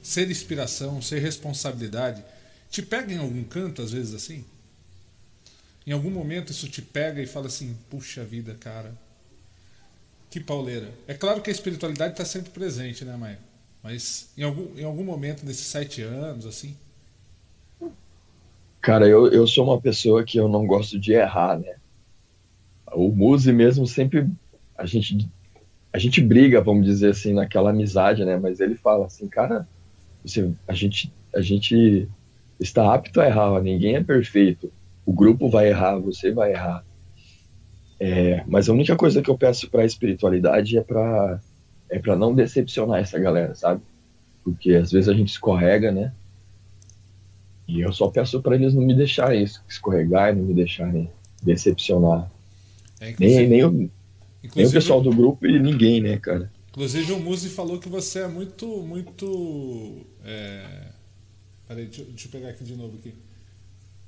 ser 0.01 0.29
inspiração, 0.29 1.01
ser 1.01 1.19
responsabilidade, 1.19 2.23
te 2.69 2.81
pega 2.81 3.13
em 3.13 3.17
algum 3.17 3.43
canto, 3.43 3.81
às 3.81 3.91
vezes 3.91 4.13
assim? 4.13 4.43
Em 5.85 5.91
algum 5.91 6.09
momento 6.09 6.51
isso 6.51 6.67
te 6.67 6.81
pega 6.81 7.21
e 7.21 7.27
fala 7.27 7.47
assim: 7.47 7.77
puxa 7.89 8.23
vida, 8.23 8.55
cara, 8.59 8.93
que 10.29 10.39
pauleira. 10.39 10.89
É 11.07 11.13
claro 11.13 11.41
que 11.41 11.49
a 11.49 11.53
espiritualidade 11.53 12.13
está 12.13 12.25
sempre 12.25 12.51
presente, 12.51 13.05
né, 13.05 13.15
Maia? 13.15 13.39
Mas 13.81 14.29
em 14.37 14.43
algum, 14.43 14.77
em 14.77 14.83
algum 14.83 15.03
momento 15.03 15.45
nesses 15.45 15.65
sete 15.65 16.01
anos, 16.01 16.45
assim? 16.45 16.75
Cara, 18.81 19.07
eu, 19.07 19.27
eu 19.31 19.45
sou 19.45 19.65
uma 19.65 19.79
pessoa 19.79 20.23
que 20.23 20.37
eu 20.37 20.47
não 20.47 20.65
gosto 20.65 20.99
de 20.99 21.13
errar, 21.13 21.57
né? 21.59 21.75
O 22.93 23.09
Muse 23.09 23.51
mesmo 23.51 23.87
sempre 23.87 24.29
a 24.77 24.85
gente 24.85 25.29
a 25.93 25.99
gente 25.99 26.19
briga, 26.19 26.59
vamos 26.59 26.85
dizer 26.85 27.11
assim, 27.11 27.33
naquela 27.33 27.69
amizade, 27.69 28.25
né? 28.25 28.37
Mas 28.37 28.59
ele 28.59 28.75
fala 28.75 29.05
assim, 29.05 29.27
cara, 29.27 29.67
você, 30.25 30.51
a 30.67 30.73
gente 30.73 31.13
a 31.33 31.41
gente 31.41 32.07
está 32.59 32.93
apto 32.93 33.21
a 33.21 33.27
errar, 33.27 33.61
ninguém 33.61 33.95
é 33.95 34.03
perfeito. 34.03 34.71
O 35.05 35.13
grupo 35.13 35.49
vai 35.49 35.69
errar, 35.69 35.97
você 35.97 36.31
vai 36.31 36.51
errar. 36.51 36.83
É, 37.99 38.43
mas 38.47 38.67
a 38.67 38.73
única 38.73 38.95
coisa 38.95 39.21
que 39.21 39.29
eu 39.29 39.37
peço 39.37 39.69
para 39.69 39.81
a 39.81 39.85
espiritualidade 39.85 40.77
é 40.77 40.81
para 40.81 41.39
é 41.89 41.99
para 41.99 42.15
não 42.15 42.33
decepcionar 42.33 42.99
essa 42.99 43.19
galera, 43.19 43.53
sabe? 43.53 43.81
Porque 44.43 44.73
às 44.73 44.91
vezes 44.91 45.07
a 45.07 45.13
gente 45.13 45.29
escorrega, 45.29 45.91
né? 45.91 46.11
E 47.67 47.81
eu 47.81 47.93
só 47.93 48.09
peço 48.09 48.41
para 48.41 48.55
eles 48.55 48.73
não 48.73 48.81
me 48.81 48.95
deixarem 48.95 49.43
escorregar 49.43 50.31
e 50.31 50.35
não 50.35 50.43
me 50.43 50.53
deixarem 50.53 51.09
decepcionar. 51.41 52.31
É, 52.99 53.13
nem, 53.19 53.47
nem, 53.47 53.91
o, 54.43 54.51
nem 54.55 54.65
o 54.65 54.71
pessoal 54.71 55.01
do 55.01 55.09
grupo 55.09 55.45
e 55.47 55.59
ninguém, 55.59 56.01
né, 56.01 56.17
cara? 56.17 56.51
Inclusive 56.69 57.11
o 57.13 57.19
Muzi 57.19 57.49
falou 57.49 57.79
que 57.79 57.87
você 57.87 58.19
é 58.19 58.27
muito, 58.27 58.65
muito. 58.81 60.05
É... 60.23 60.87
Peraí, 61.67 61.85
deixa, 61.85 62.03
deixa, 62.03 62.27
eu 62.27 62.31
pegar 62.31 62.49
aqui 62.49 62.63
de 62.63 62.75
novo 62.75 62.97
aqui. 62.97 63.13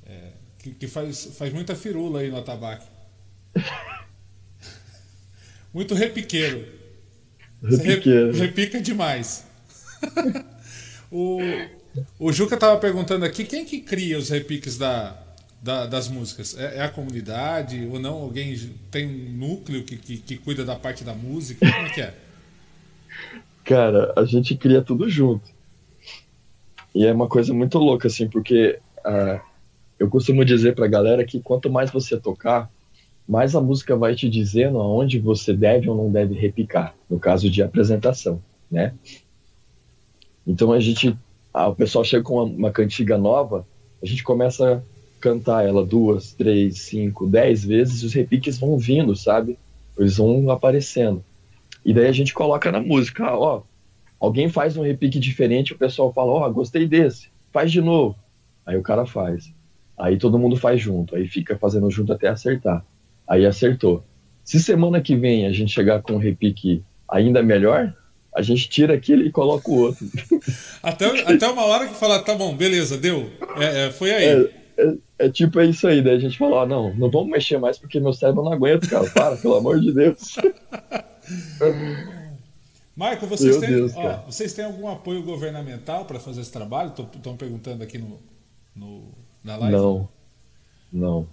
É, 0.05 0.31
que, 0.59 0.71
que 0.71 0.87
faz, 0.87 1.25
faz 1.37 1.53
muita 1.53 1.75
firula 1.75 2.19
aí 2.19 2.29
no 2.29 2.37
atabaque. 2.37 2.87
Muito 5.73 5.93
repiqueiro. 5.93 6.65
Repiqueiro. 7.61 8.31
Repica 8.31 8.79
demais. 8.79 9.45
o, 11.11 11.39
o 12.17 12.31
Juca 12.31 12.55
tava 12.55 12.79
perguntando 12.79 13.25
aqui 13.25 13.43
quem 13.43 13.65
que 13.65 13.81
cria 13.81 14.17
os 14.17 14.29
repiques 14.29 14.77
da, 14.77 15.24
da, 15.61 15.85
das 15.85 16.07
músicas? 16.07 16.57
É, 16.57 16.77
é, 16.77 16.81
a 16.81 16.89
comunidade 16.89 17.87
ou 17.91 17.99
não? 17.99 18.15
Alguém 18.21 18.55
tem 18.91 19.07
um 19.07 19.31
núcleo 19.37 19.83
que, 19.83 19.97
que, 19.97 20.17
que, 20.17 20.37
cuida 20.37 20.63
da 20.63 20.75
parte 20.75 21.03
da 21.03 21.13
música? 21.13 21.65
Como 21.71 21.87
é 21.87 21.89
que 21.89 22.01
é? 22.01 22.13
Cara, 23.63 24.13
a 24.15 24.25
gente 24.25 24.55
cria 24.55 24.81
tudo 24.81 25.09
junto. 25.09 25.49
E 26.93 27.05
é 27.05 27.11
uma 27.11 27.27
coisa 27.27 27.53
muito 27.53 27.77
louca, 27.77 28.07
assim, 28.07 28.29
porque 28.29 28.79
uh, 28.99 29.41
eu 29.99 30.09
costumo 30.09 30.45
dizer 30.45 30.75
pra 30.75 30.87
galera 30.87 31.25
que 31.25 31.39
quanto 31.39 31.69
mais 31.69 31.91
você 31.91 32.17
tocar, 32.17 32.69
mais 33.27 33.55
a 33.55 33.61
música 33.61 33.95
vai 33.95 34.15
te 34.15 34.29
dizendo 34.29 34.79
aonde 34.79 35.19
você 35.19 35.51
deve 35.53 35.89
ou 35.89 35.97
não 35.97 36.11
deve 36.11 36.35
repicar, 36.35 36.95
no 37.09 37.19
caso 37.19 37.49
de 37.49 37.63
apresentação, 37.63 38.41
né? 38.69 38.93
Então 40.45 40.71
a 40.71 40.79
gente, 40.79 41.17
ah, 41.51 41.67
o 41.67 41.75
pessoal 41.75 42.03
chega 42.03 42.23
com 42.23 42.35
uma, 42.35 42.43
uma 42.43 42.71
cantiga 42.71 43.17
nova, 43.17 43.65
a 44.01 44.05
gente 44.05 44.23
começa 44.23 44.83
cantar 45.19 45.65
ela 45.65 45.85
duas, 45.85 46.33
três, 46.33 46.79
cinco, 46.81 47.27
dez 47.27 47.63
vezes, 47.63 48.03
os 48.03 48.13
repiques 48.13 48.57
vão 48.57 48.77
vindo, 48.77 49.15
sabe? 49.15 49.57
Eles 49.97 50.17
vão 50.17 50.49
aparecendo. 50.49 51.23
E 51.83 51.93
daí 51.93 52.07
a 52.07 52.11
gente 52.11 52.33
coloca 52.33 52.71
na 52.71 52.81
música, 52.81 53.25
ah, 53.25 53.37
ó, 53.37 53.61
alguém 54.19 54.49
faz 54.49 54.75
um 54.75 54.83
repique 54.83 55.19
diferente, 55.19 55.73
o 55.73 55.77
pessoal 55.77 56.11
fala, 56.13 56.31
ó, 56.31 56.47
oh, 56.47 56.53
gostei 56.53 56.87
desse, 56.87 57.29
faz 57.51 57.71
de 57.71 57.81
novo. 57.81 58.15
Aí 58.65 58.75
o 58.77 58.81
cara 58.81 59.05
faz. 59.05 59.53
Aí 59.97 60.17
todo 60.17 60.39
mundo 60.39 60.57
faz 60.57 60.81
junto, 60.81 61.15
aí 61.15 61.27
fica 61.27 61.57
fazendo 61.57 61.89
junto 61.89 62.11
até 62.11 62.27
acertar. 62.27 62.85
Aí 63.27 63.45
acertou. 63.45 64.03
Se 64.43 64.59
semana 64.59 65.01
que 65.01 65.15
vem 65.15 65.45
a 65.45 65.51
gente 65.51 65.71
chegar 65.71 66.01
com 66.01 66.13
um 66.13 66.17
repique 66.17 66.83
ainda 67.07 67.41
melhor, 67.41 67.93
a 68.35 68.41
gente 68.41 68.67
tira 68.67 68.93
aquele 68.93 69.27
e 69.27 69.31
coloca 69.31 69.69
o 69.71 69.77
outro. 69.77 70.05
Até, 70.83 71.07
até 71.21 71.47
uma 71.47 71.65
hora 71.65 71.87
que 71.87 71.95
falar, 71.95 72.19
tá 72.19 72.35
bom, 72.35 72.55
beleza, 72.55 72.95
deu. 72.95 73.31
É, 73.57 73.87
é, 73.87 73.91
foi 73.91 74.13
aí. 74.13 74.25
É, 74.25 74.64
é, 74.77 74.97
é, 75.19 75.29
tipo 75.29 75.59
é 75.59 75.65
isso 75.65 75.87
aí, 75.87 76.01
daí 76.01 76.15
a 76.15 76.19
gente 76.19 76.37
fala, 76.37 76.63
ah, 76.63 76.65
não, 76.65 76.93
não 76.95 77.09
vamos 77.09 77.29
mexer 77.29 77.57
mais 77.57 77.77
porque 77.77 77.99
meu 77.99 78.13
cérebro 78.13 78.43
não 78.43 78.53
aguenta, 78.53 78.87
cara. 78.87 79.09
Para, 79.09 79.37
pelo 79.37 79.55
amor 79.55 79.79
de 79.79 79.93
Deus. 79.93 80.35
Michael, 82.95 83.27
vocês, 83.27 83.57
têm, 83.57 83.69
Deus, 83.69 83.91
ó, 83.95 84.23
vocês 84.25 84.53
têm 84.53 84.63
algum 84.63 84.87
apoio 84.87 85.21
governamental 85.21 86.05
para 86.05 86.17
fazer 86.19 86.41
esse 86.41 86.51
trabalho? 86.51 86.93
Estão 87.13 87.35
perguntando 87.35 87.83
aqui 87.83 87.97
no, 87.97 88.19
no, 88.73 89.03
na 89.43 89.57
live. 89.57 89.75
Não, 89.75 90.09
não. 90.91 91.27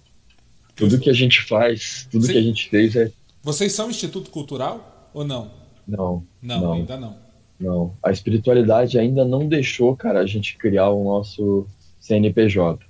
Tudo 0.75 0.99
que 0.99 1.09
a 1.09 1.13
gente 1.13 1.41
faz, 1.41 2.07
tudo 2.11 2.27
que 2.27 2.37
a 2.37 2.41
gente 2.41 2.69
fez 2.69 2.95
é. 2.95 3.11
Vocês 3.41 3.71
são 3.71 3.89
Instituto 3.89 4.29
Cultural 4.29 5.09
ou 5.13 5.23
não? 5.23 5.51
Não. 5.87 6.25
Não, 6.41 6.61
não. 6.61 6.73
ainda 6.73 6.97
não. 6.97 7.17
Não. 7.59 7.93
A 8.03 8.11
espiritualidade 8.11 8.99
ainda 8.99 9.23
não 9.23 9.47
deixou, 9.47 9.95
cara, 9.95 10.19
a 10.19 10.25
gente 10.25 10.57
criar 10.57 10.89
o 10.89 11.03
nosso 11.03 11.65
CNPJ. 11.99 12.85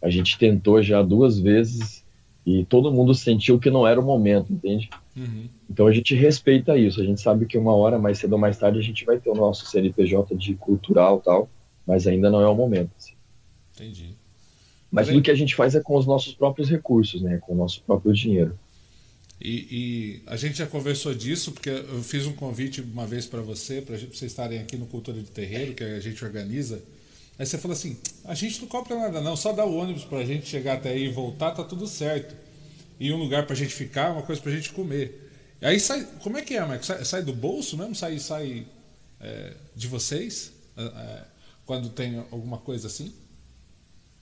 A 0.00 0.10
gente 0.10 0.38
tentou 0.38 0.82
já 0.82 1.02
duas 1.02 1.38
vezes 1.38 2.04
e 2.46 2.64
todo 2.64 2.92
mundo 2.92 3.14
sentiu 3.14 3.58
que 3.58 3.70
não 3.70 3.86
era 3.86 4.00
o 4.00 4.04
momento, 4.04 4.52
entende? 4.52 4.88
Uhum. 5.16 5.48
Então 5.68 5.86
a 5.86 5.92
gente 5.92 6.14
respeita 6.14 6.78
isso. 6.78 7.00
A 7.00 7.04
gente 7.04 7.20
sabe 7.20 7.46
que 7.46 7.58
uma 7.58 7.74
hora 7.74 7.98
mais 7.98 8.18
cedo 8.18 8.34
ou 8.34 8.38
mais 8.38 8.56
tarde 8.56 8.78
a 8.78 8.82
gente 8.82 9.04
vai 9.04 9.18
ter 9.18 9.30
o 9.30 9.34
nosso 9.34 9.66
CNPJ 9.66 10.36
de 10.36 10.54
cultural 10.54 11.20
tal, 11.20 11.48
mas 11.86 12.06
ainda 12.06 12.30
não 12.30 12.40
é 12.40 12.48
o 12.48 12.54
momento. 12.54 12.90
Assim. 12.96 13.14
Entendi. 13.74 14.10
Mas 14.90 15.08
tudo 15.08 15.22
que 15.22 15.30
a 15.30 15.34
gente 15.34 15.54
faz 15.54 15.74
é 15.74 15.80
com 15.80 15.96
os 15.96 16.06
nossos 16.06 16.34
próprios 16.34 16.70
recursos, 16.70 17.20
né? 17.20 17.38
Com 17.38 17.52
o 17.52 17.56
nosso 17.56 17.82
próprio 17.82 18.12
dinheiro. 18.12 18.56
E, 19.40 19.66
e 19.70 20.22
a 20.26 20.36
gente 20.36 20.56
já 20.56 20.66
conversou 20.66 21.14
disso, 21.14 21.52
porque 21.52 21.68
eu 21.68 22.02
fiz 22.02 22.26
um 22.26 22.32
convite 22.32 22.80
uma 22.80 23.06
vez 23.06 23.26
para 23.26 23.40
você, 23.40 23.82
para 23.82 23.96
vocês 23.96 24.22
estarem 24.22 24.58
aqui 24.58 24.76
no 24.76 24.86
Cultura 24.86 25.20
de 25.20 25.30
Terreiro, 25.30 25.74
que 25.74 25.84
a 25.84 26.00
gente 26.00 26.24
organiza. 26.24 26.80
Aí 27.38 27.44
você 27.46 27.58
falou 27.58 27.74
assim: 27.74 27.96
a 28.24 28.34
gente 28.34 28.60
não 28.60 28.68
cobra 28.68 28.96
nada, 28.96 29.20
não, 29.20 29.36
só 29.36 29.52
dá 29.52 29.64
o 29.64 29.76
ônibus 29.76 30.04
para 30.04 30.18
a 30.18 30.24
gente 30.24 30.46
chegar 30.46 30.74
até 30.74 30.90
aí 30.90 31.04
e 31.04 31.12
voltar, 31.12 31.52
tá 31.52 31.64
tudo 31.64 31.86
certo. 31.86 32.34
E 32.98 33.12
um 33.12 33.16
lugar 33.16 33.44
para 33.44 33.54
a 33.54 33.56
gente 33.56 33.74
ficar, 33.74 34.12
uma 34.12 34.22
coisa 34.22 34.40
para 34.40 34.50
a 34.50 34.54
gente 34.54 34.72
comer. 34.72 35.30
Aí 35.60 35.78
sai, 35.78 36.06
como 36.22 36.38
é 36.38 36.42
que 36.42 36.54
é, 36.54 36.64
Marco? 36.64 36.84
Sai, 36.84 37.04
sai 37.04 37.22
do 37.22 37.32
bolso 37.32 37.76
mesmo? 37.76 37.94
Sai, 37.94 38.18
sai 38.18 38.66
é, 39.20 39.54
de 39.74 39.86
vocês? 39.86 40.52
É, 40.76 40.82
é 40.82 41.36
quando 41.66 41.88
tem 41.88 42.24
alguma 42.30 42.58
coisa 42.58 42.86
assim? 42.86 43.12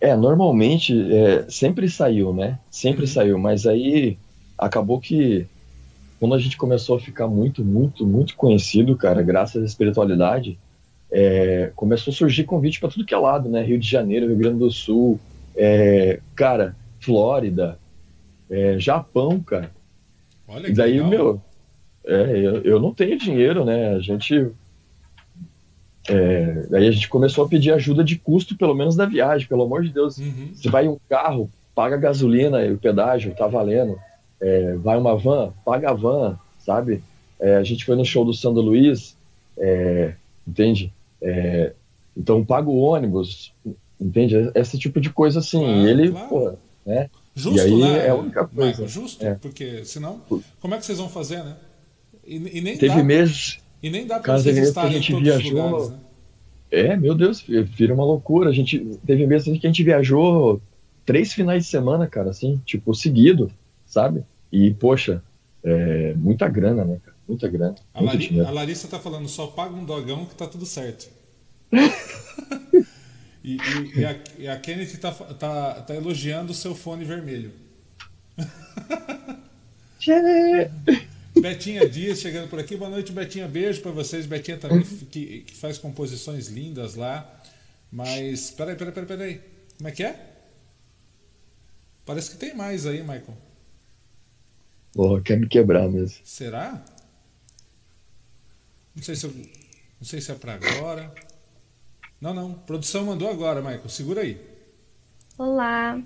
É, 0.00 0.16
normalmente 0.16 0.94
é, 1.12 1.48
sempre 1.48 1.88
saiu, 1.88 2.32
né? 2.32 2.58
Sempre 2.70 3.02
uhum. 3.02 3.06
saiu, 3.06 3.38
mas 3.38 3.66
aí 3.66 4.18
acabou 4.56 4.98
que 4.98 5.46
quando 6.18 6.34
a 6.34 6.38
gente 6.38 6.56
começou 6.56 6.96
a 6.96 7.00
ficar 7.00 7.28
muito, 7.28 7.62
muito, 7.62 8.06
muito 8.06 8.34
conhecido, 8.34 8.96
cara, 8.96 9.22
graças 9.22 9.62
à 9.62 9.66
espiritualidade, 9.66 10.58
é, 11.16 11.70
começou 11.76 12.10
a 12.10 12.14
surgir 12.14 12.42
convite 12.42 12.80
para 12.80 12.88
tudo 12.88 13.04
que 13.04 13.14
é 13.14 13.16
lado, 13.16 13.48
né? 13.48 13.62
Rio 13.62 13.78
de 13.78 13.88
Janeiro, 13.88 14.26
Rio 14.26 14.36
Grande 14.36 14.58
do 14.58 14.68
Sul, 14.68 15.20
é, 15.54 16.18
cara, 16.34 16.74
Flórida, 16.98 17.78
é, 18.50 18.80
Japão, 18.80 19.38
cara. 19.38 19.70
Olha 20.48 20.64
que 20.64 20.72
e 20.72 20.74
daí, 20.74 20.94
legal. 20.94 21.08
meu, 21.08 21.42
é, 22.04 22.36
eu, 22.36 22.62
eu 22.62 22.80
não 22.80 22.92
tenho 22.92 23.16
dinheiro, 23.16 23.64
né? 23.64 23.94
A 23.94 24.00
gente 24.00 24.50
é, 26.08 26.66
daí 26.68 26.88
a 26.88 26.90
gente 26.90 27.08
começou 27.08 27.44
a 27.44 27.48
pedir 27.48 27.70
ajuda 27.70 28.02
de 28.02 28.16
custo, 28.16 28.56
pelo 28.56 28.74
menos 28.74 28.96
da 28.96 29.06
viagem, 29.06 29.46
pelo 29.46 29.62
amor 29.62 29.84
de 29.84 29.90
Deus. 29.90 30.18
Uhum. 30.18 30.50
Você 30.52 30.68
vai 30.68 30.86
em 30.86 30.88
um 30.88 30.98
carro, 31.08 31.48
paga 31.76 31.96
gasolina 31.96 32.60
e 32.64 32.72
o 32.72 32.78
pedágio, 32.78 33.36
tá 33.36 33.46
valendo. 33.46 33.96
É, 34.40 34.74
vai 34.78 34.98
uma 34.98 35.16
van, 35.16 35.52
paga 35.64 35.90
a 35.90 35.94
van, 35.94 36.36
sabe? 36.58 37.00
A 37.40 37.62
gente 37.62 37.84
foi 37.84 37.94
no 37.94 38.04
show 38.04 38.24
do 38.24 38.32
Sandro 38.32 38.62
Luiz, 38.62 39.16
entende? 40.46 40.93
É, 41.24 41.72
então 42.14 42.44
paga 42.44 42.68
o 42.68 42.76
ônibus, 42.76 43.54
entende? 43.98 44.36
Esse 44.54 44.78
tipo 44.78 45.00
de 45.00 45.10
coisa 45.10 45.38
assim. 45.38 45.64
E 45.64 45.88
ele, 45.88 46.10
claro. 46.10 46.28
pô, 46.28 46.52
né? 46.84 47.08
Justo, 47.34 47.58
e 47.58 47.60
aí 47.60 47.80
né? 47.80 48.06
é 48.06 48.10
a 48.10 48.14
única 48.14 48.46
coisa. 48.46 48.70
Michael, 48.70 48.88
justo, 48.88 49.24
é. 49.24 49.34
porque 49.34 49.84
senão, 49.84 50.20
como 50.60 50.74
é 50.74 50.78
que 50.78 50.84
vocês 50.84 50.98
vão 50.98 51.08
fazer, 51.08 51.42
né? 51.42 51.56
E, 52.26 52.58
e 52.58 52.60
nem 52.60 52.76
Teve 52.76 52.96
dá... 52.96 53.02
meses 53.02 53.58
e 53.82 53.90
nem 53.90 54.06
dá 54.06 54.20
para 54.20 54.38
vocês 54.38 54.56
estarem 54.58 54.90
a 54.90 55.00
gente 55.00 55.14
viajou. 55.14 55.66
Lugares, 55.66 55.90
né? 55.90 55.98
É, 56.70 56.96
meu 56.96 57.14
Deus, 57.14 57.40
vira 57.40 57.94
uma 57.94 58.04
loucura. 58.04 58.50
A 58.50 58.52
gente 58.52 58.78
teve 59.06 59.26
vezes 59.26 59.58
que 59.58 59.66
a 59.66 59.70
gente 59.70 59.82
viajou 59.82 60.60
três 61.04 61.32
finais 61.32 61.64
de 61.64 61.70
semana, 61.70 62.06
cara, 62.06 62.30
assim, 62.30 62.60
tipo, 62.64 62.94
seguido, 62.94 63.50
sabe? 63.86 64.24
E, 64.50 64.72
poxa, 64.74 65.22
é, 65.62 66.14
muita 66.14 66.48
grana, 66.48 66.84
né, 66.84 66.98
cara? 67.04 67.13
Muita 67.26 67.48
grana. 67.48 67.74
A, 67.92 68.02
Lari 68.02 68.40
a 68.40 68.50
Larissa 68.50 68.86
tá 68.86 68.98
falando, 68.98 69.28
só 69.28 69.46
paga 69.46 69.74
um 69.74 69.84
dogão 69.84 70.26
que 70.26 70.34
tá 70.34 70.46
tudo 70.46 70.66
certo. 70.66 71.08
e, 73.42 73.56
e, 73.56 73.98
e, 74.00 74.04
a, 74.04 74.20
e, 74.38 74.48
a, 74.48 74.58
Kenneth 74.58 74.98
tá, 74.98 75.10
tá, 75.10 75.74
tá 75.82 75.94
elogiando 75.94 76.52
o 76.52 76.54
seu 76.54 76.74
fone 76.74 77.04
vermelho. 77.04 77.52
Betinha 81.40 81.88
Dias 81.88 82.20
chegando 82.20 82.48
por 82.48 82.58
aqui. 82.58 82.76
Boa 82.76 82.90
noite, 82.90 83.10
Betinha. 83.10 83.48
Beijo 83.48 83.80
para 83.80 83.90
vocês. 83.90 84.26
Betinha 84.26 84.58
também 84.58 84.82
que, 84.82 85.40
que, 85.40 85.56
faz 85.56 85.78
composições 85.78 86.48
lindas 86.48 86.94
lá. 86.94 87.42
Mas, 87.90 88.50
peraí, 88.50 88.76
peraí, 88.76 88.92
peraí, 88.92 89.08
peraí. 89.08 89.40
Como 89.78 89.88
é 89.88 89.92
que 89.92 90.04
é? 90.04 90.34
Parece 92.04 92.30
que 92.30 92.36
tem 92.36 92.54
mais 92.54 92.86
aí, 92.86 93.00
Michael. 93.00 93.36
Porra, 94.92 95.22
quer 95.22 95.38
me 95.38 95.48
quebrar 95.48 95.88
mesmo. 95.88 96.18
Será? 96.22 96.84
Não 98.94 99.02
sei 99.02 99.16
se 99.16 99.26
eu, 99.26 99.32
não 99.32 100.04
sei 100.04 100.20
se 100.20 100.30
é 100.30 100.34
para 100.36 100.54
agora. 100.54 101.12
Não, 102.20 102.32
não. 102.32 102.54
Produção 102.54 103.04
mandou 103.04 103.28
agora, 103.28 103.60
Michael. 103.60 103.88
Segura 103.88 104.20
aí. 104.20 104.40
Olá. 105.36 106.00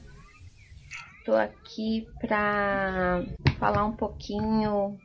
Tô 1.24 1.34
aqui 1.34 2.08
para 2.18 3.26
falar 3.58 3.84
um 3.84 3.94
pouquinho 3.94 4.98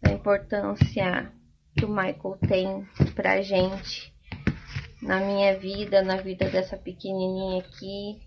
da 0.00 0.12
importância 0.12 1.32
que 1.76 1.84
o 1.84 1.88
Michael 1.88 2.38
tem 2.46 2.86
pra 3.16 3.42
gente 3.42 4.14
na 5.02 5.18
minha 5.18 5.58
vida, 5.58 6.02
na 6.02 6.18
vida 6.18 6.48
dessa 6.48 6.76
pequenininha 6.76 7.60
aqui. 7.64 8.22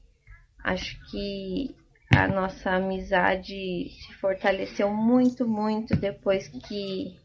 Acho 0.61 0.99
que 1.09 1.73
a 2.13 2.27
nossa 2.27 2.71
amizade 2.71 3.89
se 3.89 4.13
fortaleceu 4.19 4.91
muito, 4.91 5.47
muito 5.47 5.95
depois 5.95 6.49
que 6.49 7.17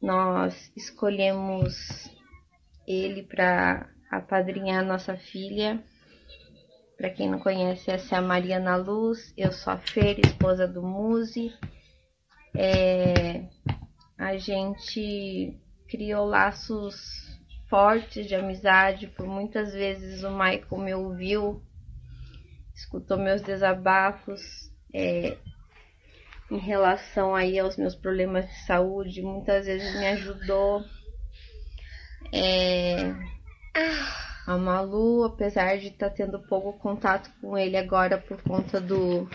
nós 0.00 0.72
escolhemos 0.76 1.74
ele 2.86 3.22
para 3.22 3.88
apadrinhar 4.10 4.84
nossa 4.84 5.16
filha. 5.16 5.82
Para 6.96 7.10
quem 7.10 7.28
não 7.28 7.38
conhece, 7.38 7.90
essa 7.90 8.14
é 8.14 8.18
a 8.18 8.22
Mariana 8.22 8.76
Luz, 8.76 9.32
eu 9.36 9.50
sou 9.50 9.72
a 9.72 9.78
Feira, 9.78 10.20
esposa 10.24 10.68
do 10.68 10.82
Muse. 10.82 11.52
É, 12.56 13.48
a 14.16 14.36
gente 14.36 15.58
criou 15.88 16.24
laços 16.24 16.94
fortes 17.68 18.26
de 18.26 18.34
amizade, 18.34 19.08
por 19.08 19.26
muitas 19.26 19.72
vezes 19.72 20.22
o 20.22 20.30
Michael 20.30 20.78
me 20.78 20.94
ouviu, 20.94 21.62
escutou 22.74 23.18
meus 23.18 23.42
desabafos 23.42 24.40
é, 24.94 25.36
em 26.50 26.58
relação 26.58 27.34
aí 27.34 27.58
aos 27.58 27.76
meus 27.76 27.94
problemas 27.94 28.46
de 28.46 28.66
saúde, 28.66 29.22
muitas 29.22 29.66
vezes 29.66 29.98
me 29.98 30.06
ajudou. 30.08 30.82
É, 32.32 33.14
a 34.46 34.58
Malu, 34.58 35.24
apesar 35.24 35.78
de 35.78 35.88
estar 35.88 36.10
tá 36.10 36.14
tendo 36.14 36.38
pouco 36.46 36.78
contato 36.78 37.30
com 37.40 37.56
ele 37.56 37.76
agora 37.76 38.18
por 38.18 38.42
conta 38.42 38.80
do, 38.80 39.28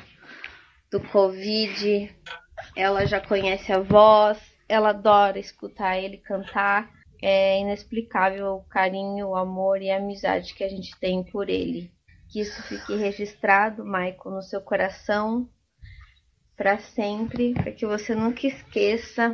do 0.91 0.99
Covid, 1.11 2.15
ela 2.75 3.05
já 3.05 3.19
conhece 3.19 3.71
a 3.71 3.79
voz, 3.79 4.39
ela 4.67 4.89
adora 4.89 5.39
escutar 5.39 5.97
ele 5.97 6.17
cantar. 6.17 6.89
É 7.21 7.59
inexplicável 7.59 8.47
o 8.47 8.63
carinho, 8.69 9.29
o 9.29 9.35
amor 9.35 9.81
e 9.81 9.91
a 9.91 9.97
amizade 9.97 10.53
que 10.53 10.63
a 10.63 10.69
gente 10.69 10.97
tem 10.99 11.21
por 11.23 11.49
ele. 11.49 11.91
Que 12.31 12.39
isso 12.39 12.61
fique 12.63 12.95
registrado, 12.95 13.83
Michael, 13.83 14.15
no 14.25 14.41
seu 14.41 14.61
coração 14.61 15.49
para 16.59 16.77
sempre, 16.77 17.53
para 17.53 17.71
que 17.71 17.85
você 17.85 18.13
nunca 18.13 18.45
esqueça 18.45 19.33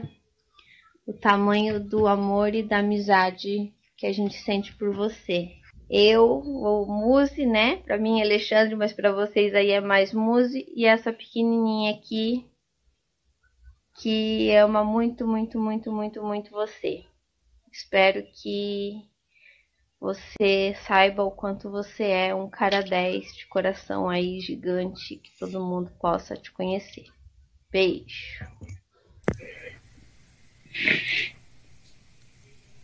o 1.08 1.12
tamanho 1.12 1.84
do 1.84 2.06
amor 2.06 2.54
e 2.54 2.62
da 2.62 2.78
amizade 2.78 3.74
que 3.98 4.06
a 4.06 4.14
gente 4.14 4.36
sente 4.36 4.76
por 4.76 4.94
você. 4.94 5.50
Eu, 5.90 6.24
ou 6.24 6.86
Muse, 6.86 7.44
né? 7.48 7.78
Para 7.78 7.98
mim 7.98 8.22
Alexandre, 8.22 8.76
mas 8.76 8.94
para 8.94 9.12
vocês 9.12 9.56
aí 9.56 9.72
é 9.72 9.82
mais 9.82 10.14
Muse 10.14 10.72
e 10.76 10.86
essa 10.86 11.12
pequenininha 11.12 11.96
aqui 11.96 12.46
que 14.00 14.52
ama 14.52 14.84
muito, 14.84 15.26
muito, 15.26 15.58
muito, 15.60 15.92
muito, 15.92 16.24
muito 16.24 16.52
você. 16.52 17.06
Espero 17.72 18.24
que 18.34 19.02
você 20.00 20.76
saiba 20.86 21.24
o 21.24 21.32
quanto 21.32 21.72
você 21.72 22.04
é 22.04 22.36
um 22.36 22.48
cara 22.48 22.84
10 22.84 23.36
de 23.36 23.48
coração 23.48 24.08
aí 24.08 24.40
gigante, 24.42 25.16
que 25.16 25.36
todo 25.40 25.66
mundo 25.66 25.90
possa 26.00 26.36
te 26.36 26.52
conhecer. 26.52 27.15
Beijo. 27.72 28.46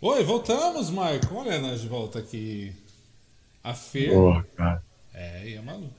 Oi, 0.01 0.23
voltamos, 0.23 0.89
Maicon. 0.89 1.36
Olha 1.36 1.59
nós 1.59 1.82
de 1.82 1.88
volta 1.88 2.19
aqui. 2.19 2.73
A 3.63 3.73
Fer. 3.73 4.17
Oh, 4.17 4.43
cara. 4.55 4.84
É, 5.13 5.49
e 5.49 5.57
a 5.57 5.61
Malu. 5.61 5.89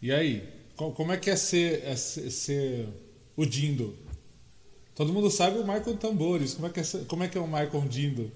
E 0.00 0.10
aí, 0.10 0.48
como 0.76 1.12
é 1.12 1.16
que 1.16 1.28
é 1.28 1.36
ser, 1.36 1.84
é 1.84 1.94
ser 1.94 2.88
o 3.36 3.44
Dindo? 3.44 3.94
Todo 4.94 5.12
mundo 5.12 5.30
sabe 5.30 5.58
o 5.58 5.66
Michael 5.66 5.96
Tambores. 5.98 6.54
Como 6.54 6.66
é 6.66 6.70
que 6.70 6.80
é, 6.80 6.84
como 7.06 7.22
é, 7.22 7.28
que 7.28 7.36
é 7.36 7.40
o 7.40 7.46
Michael 7.46 7.88
Dindo? 7.88 8.32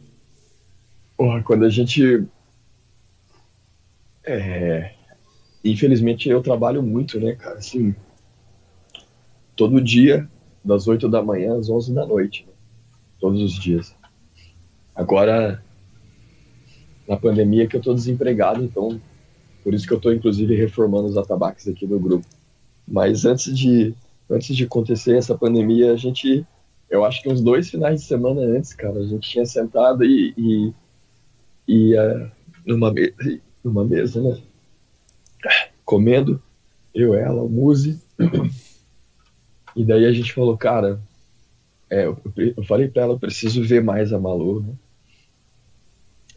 Porra, 1.17 1.43
quando 1.43 1.65
a 1.65 1.71
gente. 1.71 2.27
É. 4.25 4.95
Infelizmente 5.65 6.29
eu 6.29 6.43
trabalho 6.43 6.83
muito, 6.83 7.19
né, 7.19 7.35
cara? 7.35 7.59
Assim. 7.59 7.95
Todo 9.57 9.81
dia, 9.81 10.29
das 10.65 10.89
8 10.89 11.09
da 11.09 11.23
manhã 11.23 11.57
às 11.57 11.69
11 11.69 11.95
da 11.95 12.07
noite. 12.07 12.45
Né? 12.47 12.53
Todos 13.21 13.43
os 13.43 13.53
dias. 13.53 13.95
Agora, 14.95 15.63
na 17.09 17.17
pandemia 17.17 17.67
que 17.67 17.77
eu 17.77 17.81
tô 17.81 17.95
desempregado, 17.95 18.63
então. 18.63 19.01
Por 19.63 19.73
isso 19.73 19.87
que 19.87 19.95
eu 19.95 20.01
tô, 20.01 20.13
inclusive, 20.13 20.55
reformando 20.55 21.09
os 21.09 21.17
atabaques 21.17 21.67
aqui 21.69 21.87
do 21.87 21.99
grupo. 21.99 22.27
Mas 22.87 23.25
antes 23.25 23.57
de, 23.57 23.95
antes 24.31 24.55
de 24.55 24.65
acontecer 24.65 25.17
essa 25.17 25.37
pandemia, 25.37 25.93
a 25.93 25.97
gente, 25.97 26.47
eu 26.91 27.05
acho 27.05 27.23
que 27.23 27.31
uns 27.31 27.41
dois 27.41 27.71
finais 27.71 28.03
de 28.03 28.07
semana 28.07 28.43
antes, 28.43 28.75
cara, 28.75 28.99
a 28.99 29.07
gente 29.07 29.29
tinha 29.29 29.47
sentado 29.47 30.05
e, 30.05 30.35
e, 30.37 30.75
e 31.67 31.99
uh, 31.99 32.31
numa, 32.67 32.93
numa 33.63 33.85
mesa, 33.85 34.21
né? 34.21 34.39
Comendo, 35.83 36.43
eu, 36.95 37.15
ela, 37.15 37.43
o 37.43 37.49
Muse. 37.49 37.99
E 39.77 39.85
daí 39.85 40.07
a 40.07 40.13
gente 40.13 40.33
falou, 40.33 40.57
cara, 40.57 41.01
é, 41.91 42.07
eu, 42.07 42.19
eu 42.37 42.65
falei 42.65 42.89
pra 42.89 43.03
ela, 43.03 43.15
eu 43.15 43.19
preciso 43.19 43.63
ver 43.63 43.83
mais 43.83 44.13
a 44.13 44.19
Malu, 44.19 44.63
né? 44.63 44.75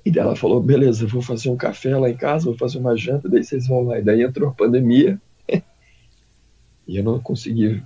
E 0.06 0.12
daí 0.12 0.24
ela 0.24 0.36
falou, 0.36 0.62
beleza, 0.62 1.06
vou 1.06 1.22
fazer 1.22 1.50
um 1.50 1.58
café 1.58 1.98
lá 1.98 2.10
em 2.10 2.16
casa, 2.16 2.46
vou 2.46 2.58
fazer 2.58 2.78
uma 2.78 2.96
janta, 2.96 3.28
daí 3.28 3.44
vocês 3.44 3.68
vão 3.68 3.84
lá. 3.84 4.00
E 4.00 4.02
daí 4.02 4.22
entrou 4.24 4.50
a 4.50 4.54
pandemia. 4.54 5.22
e 6.88 6.98
eu 6.98 7.04
não 7.04 7.20
consegui 7.20 7.84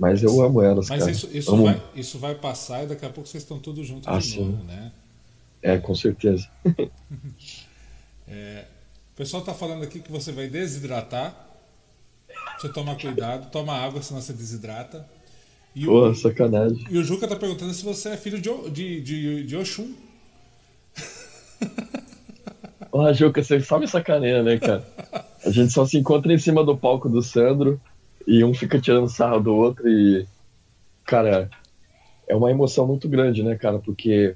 mas 0.00 0.22
eu 0.22 0.40
amo 0.40 0.62
elas, 0.62 0.88
Mas 0.88 1.00
cara. 1.00 1.10
Isso, 1.10 1.28
isso, 1.30 1.52
amo. 1.52 1.64
vai, 1.66 1.82
isso 1.94 2.18
vai 2.18 2.34
passar 2.34 2.84
e 2.84 2.86
daqui 2.86 3.04
a 3.04 3.10
pouco 3.10 3.28
vocês 3.28 3.42
estão 3.42 3.58
todos 3.58 3.86
juntos 3.86 4.08
ah, 4.08 4.16
de 4.16 4.24
sim. 4.24 4.42
novo, 4.42 4.64
né? 4.64 4.90
É, 5.60 5.76
com 5.76 5.94
certeza. 5.94 6.48
é, 8.26 8.64
o 9.12 9.16
pessoal 9.16 9.42
está 9.42 9.52
falando 9.52 9.82
aqui 9.82 10.00
que 10.00 10.10
você 10.10 10.32
vai 10.32 10.48
desidratar. 10.48 11.49
Você 12.60 12.68
toma 12.68 12.94
cuidado, 12.94 13.50
toma 13.50 13.72
água, 13.72 14.02
senão 14.02 14.20
você 14.20 14.34
desidrata. 14.34 15.08
E 15.74 15.86
Pô, 15.86 16.08
o, 16.08 16.14
sacanagem. 16.14 16.84
E 16.90 16.98
o 16.98 17.02
Juca 17.02 17.26
tá 17.26 17.34
perguntando 17.34 17.72
se 17.72 17.82
você 17.82 18.10
é 18.10 18.16
filho 18.18 18.38
de, 18.38 18.50
de, 18.70 19.00
de, 19.00 19.44
de 19.44 19.56
Oxum. 19.56 19.94
Oh, 22.92 23.10
Juca, 23.14 23.42
você 23.42 23.60
só 23.60 23.78
me 23.78 23.88
sacaneia, 23.88 24.42
né, 24.42 24.58
cara? 24.58 24.84
A 25.46 25.50
gente 25.50 25.72
só 25.72 25.86
se 25.86 25.96
encontra 25.96 26.32
em 26.32 26.38
cima 26.38 26.62
do 26.62 26.76
palco 26.76 27.08
do 27.08 27.22
Sandro 27.22 27.80
e 28.26 28.44
um 28.44 28.52
fica 28.52 28.78
tirando 28.80 29.08
sarro 29.08 29.40
do 29.40 29.54
outro 29.54 29.88
e 29.88 30.26
cara, 31.04 31.48
é 32.28 32.36
uma 32.36 32.50
emoção 32.50 32.86
muito 32.86 33.08
grande, 33.08 33.42
né, 33.42 33.54
cara? 33.54 33.78
Porque 33.78 34.34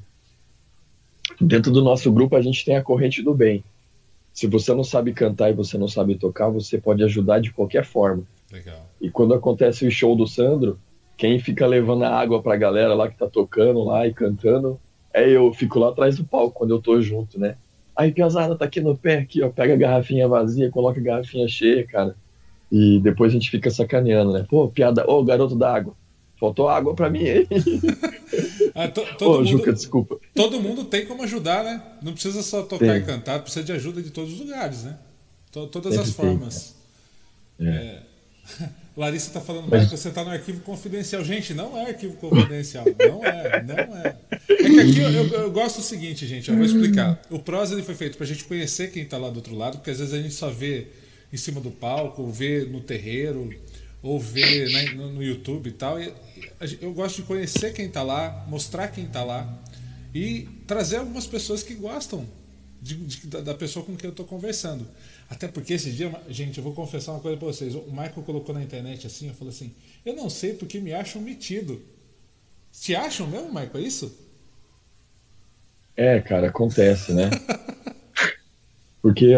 dentro 1.40 1.70
do 1.70 1.82
nosso 1.82 2.10
grupo 2.10 2.36
a 2.36 2.40
gente 2.40 2.64
tem 2.64 2.76
a 2.76 2.82
corrente 2.82 3.22
do 3.22 3.34
bem. 3.34 3.62
Se 4.34 4.48
você 4.48 4.74
não 4.74 4.82
sabe 4.82 5.12
cantar 5.12 5.50
e 5.50 5.54
você 5.54 5.78
não 5.78 5.86
sabe 5.86 6.16
tocar, 6.16 6.48
você 6.48 6.76
pode 6.76 7.04
ajudar 7.04 7.38
de 7.38 7.52
qualquer 7.52 7.84
forma. 7.84 8.24
Legal. 8.52 8.84
E 9.00 9.08
quando 9.08 9.32
acontece 9.32 9.86
o 9.86 9.90
show 9.92 10.16
do 10.16 10.26
Sandro, 10.26 10.76
quem 11.16 11.38
fica 11.38 11.64
levando 11.64 12.02
a 12.02 12.10
água 12.10 12.42
pra 12.42 12.56
galera 12.56 12.94
lá 12.94 13.08
que 13.08 13.16
tá 13.16 13.28
tocando 13.28 13.84
lá 13.84 14.08
e 14.08 14.12
cantando, 14.12 14.78
é 15.12 15.30
eu, 15.30 15.52
fico 15.54 15.78
lá 15.78 15.90
atrás 15.90 16.16
do 16.16 16.24
palco 16.24 16.58
quando 16.58 16.74
eu 16.74 16.82
tô 16.82 17.00
junto, 17.00 17.38
né? 17.38 17.56
Aí, 17.96 18.10
Piazada, 18.10 18.56
tá 18.56 18.64
aqui 18.64 18.80
no 18.80 18.96
pé, 18.96 19.18
aqui, 19.18 19.40
ó, 19.40 19.48
pega 19.50 19.72
a 19.72 19.76
garrafinha 19.76 20.26
vazia, 20.26 20.68
coloca 20.68 20.98
a 20.98 21.02
garrafinha 21.02 21.46
cheia, 21.46 21.86
cara. 21.86 22.16
E 22.72 22.98
depois 22.98 23.30
a 23.30 23.34
gente 23.34 23.48
fica 23.48 23.70
sacaneando, 23.70 24.32
né? 24.32 24.44
Pô, 24.50 24.66
piada, 24.66 25.08
ô, 25.08 25.22
garoto 25.22 25.54
da 25.54 25.72
água. 25.72 25.94
Faltou 26.40 26.68
água 26.68 26.92
pra 26.92 27.08
mim 27.08 27.24
aí. 27.24 27.46
ah, 28.74 28.88
to, 28.88 29.02
todo 29.18 29.30
Ô, 29.30 29.38
mundo, 29.38 29.46
Juca, 29.46 29.72
desculpa. 29.72 30.18
Todo 30.34 30.60
mundo 30.60 30.84
tem 30.84 31.06
como 31.06 31.22
ajudar, 31.22 31.62
né? 31.62 31.82
Não 32.02 32.12
precisa 32.12 32.42
só 32.42 32.62
tocar 32.62 32.86
tem. 32.86 32.96
e 32.96 33.04
cantar, 33.04 33.40
precisa 33.40 33.64
de 33.64 33.72
ajuda 33.72 34.02
de 34.02 34.10
todos 34.10 34.32
os 34.32 34.40
lugares, 34.40 34.82
né? 34.82 34.98
To, 35.52 35.66
todas 35.68 35.94
Sempre 35.94 36.08
as 36.08 36.16
formas. 36.16 36.74
Tem, 37.56 37.68
é. 37.68 37.70
É. 37.70 38.02
Larissa 38.96 39.32
tá 39.32 39.40
falando, 39.40 39.68
Mas... 39.68 39.90
você 39.90 40.10
tá 40.10 40.22
no 40.22 40.30
arquivo 40.30 40.60
confidencial. 40.60 41.24
Gente, 41.24 41.52
não 41.52 41.76
é 41.76 41.86
arquivo 41.86 42.14
confidencial. 42.14 42.84
Não 42.98 43.24
é, 43.24 43.62
não 43.62 43.96
é. 43.96 44.16
É 44.48 44.56
que 44.56 44.80
aqui 44.80 44.98
eu, 44.98 45.10
eu, 45.10 45.26
eu 45.26 45.50
gosto 45.50 45.78
do 45.78 45.82
seguinte, 45.82 46.26
gente, 46.26 46.48
eu 46.48 46.56
vou 46.56 46.64
explicar. 46.64 47.20
O 47.28 47.40
Prosa 47.40 47.74
ele 47.74 47.82
foi 47.82 47.94
feito 47.94 48.16
pra 48.16 48.26
gente 48.26 48.44
conhecer 48.44 48.92
quem 48.92 49.04
tá 49.04 49.18
lá 49.18 49.30
do 49.30 49.36
outro 49.36 49.54
lado, 49.56 49.78
porque 49.78 49.90
às 49.90 49.98
vezes 49.98 50.14
a 50.14 50.22
gente 50.22 50.34
só 50.34 50.48
vê 50.48 50.86
em 51.32 51.36
cima 51.36 51.60
do 51.60 51.72
palco, 51.72 52.22
ou 52.22 52.30
ver 52.30 52.68
no 52.68 52.80
terreiro, 52.80 53.50
ou 54.00 54.20
ver 54.20 54.70
né, 54.70 54.92
no, 54.92 55.14
no, 55.14 55.22
YouTube 55.22 55.68
e 55.68 55.72
tal. 55.72 56.00
E, 56.00 56.12
eu 56.80 56.92
gosto 56.92 57.16
de 57.16 57.22
conhecer 57.22 57.72
quem 57.72 57.86
está 57.86 58.02
lá, 58.02 58.44
mostrar 58.48 58.88
quem 58.88 59.04
está 59.04 59.22
lá 59.22 59.62
e 60.14 60.48
trazer 60.66 60.96
algumas 60.96 61.26
pessoas 61.26 61.62
que 61.62 61.74
gostam 61.74 62.26
de, 62.80 62.96
de, 62.96 63.26
da 63.26 63.54
pessoa 63.54 63.84
com 63.84 63.96
quem 63.96 64.08
eu 64.08 64.12
estou 64.12 64.26
conversando. 64.26 64.86
Até 65.28 65.48
porque 65.48 65.72
esse 65.74 65.90
dia, 65.90 66.12
gente, 66.28 66.58
eu 66.58 66.64
vou 66.64 66.74
confessar 66.74 67.12
uma 67.12 67.20
coisa 67.20 67.36
para 67.36 67.46
vocês. 67.46 67.74
O 67.74 67.90
Michael 67.90 68.22
colocou 68.24 68.54
na 68.54 68.62
internet 68.62 69.06
assim, 69.06 69.28
eu 69.28 69.34
falei 69.34 69.52
assim, 69.52 69.74
eu 70.04 70.14
não 70.14 70.28
sei 70.28 70.54
porque 70.54 70.80
me 70.80 70.92
acham 70.92 71.20
metido. 71.20 71.80
Te 72.72 72.94
acham 72.94 73.26
mesmo, 73.26 73.48
Michael? 73.48 73.70
É 73.76 73.80
isso? 73.80 74.18
É, 75.96 76.20
cara, 76.20 76.48
acontece, 76.48 77.12
né? 77.12 77.30
porque 79.00 79.32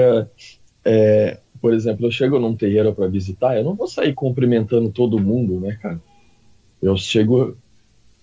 é, 0.85 1.39
por 1.61 1.75
exemplo, 1.75 2.07
eu 2.07 2.11
chego 2.11 2.39
num 2.39 2.57
terreiro 2.57 2.95
para 2.95 3.09
visitar, 3.09 3.57
eu 3.57 3.65
não 3.65 3.75
vou 3.75 3.89
sair 3.89 4.15
cumprimentando 4.15 4.91
todo 4.91 5.19
mundo, 5.19 5.59
né, 5.61 5.77
cara? 5.83 6.01
Eu 6.83 6.97
chego, 6.97 7.57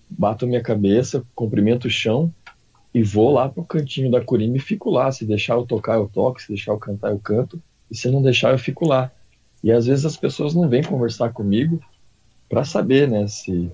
bato 0.08 0.46
minha 0.46 0.62
cabeça, 0.62 1.24
cumprimento 1.34 1.86
o 1.86 1.90
chão 1.90 2.32
e 2.92 3.02
vou 3.02 3.32
lá 3.32 3.48
pro 3.48 3.64
cantinho 3.64 4.10
da 4.10 4.20
curima 4.20 4.56
e 4.56 4.60
fico 4.60 4.90
lá. 4.90 5.10
Se 5.10 5.24
deixar 5.24 5.54
eu 5.54 5.66
tocar, 5.66 5.94
eu 5.94 6.08
toco, 6.08 6.40
se 6.40 6.48
deixar 6.48 6.72
eu 6.72 6.78
cantar, 6.78 7.10
eu 7.10 7.18
canto, 7.18 7.60
e 7.90 7.96
se 7.96 8.10
não 8.10 8.22
deixar, 8.22 8.52
eu 8.52 8.58
fico 8.58 8.86
lá. 8.86 9.10
E 9.62 9.72
às 9.72 9.86
vezes 9.86 10.04
as 10.04 10.16
pessoas 10.16 10.54
não 10.54 10.68
vêm 10.68 10.82
conversar 10.82 11.32
comigo 11.32 11.80
para 12.48 12.64
saber, 12.64 13.08
né, 13.08 13.26
se 13.26 13.70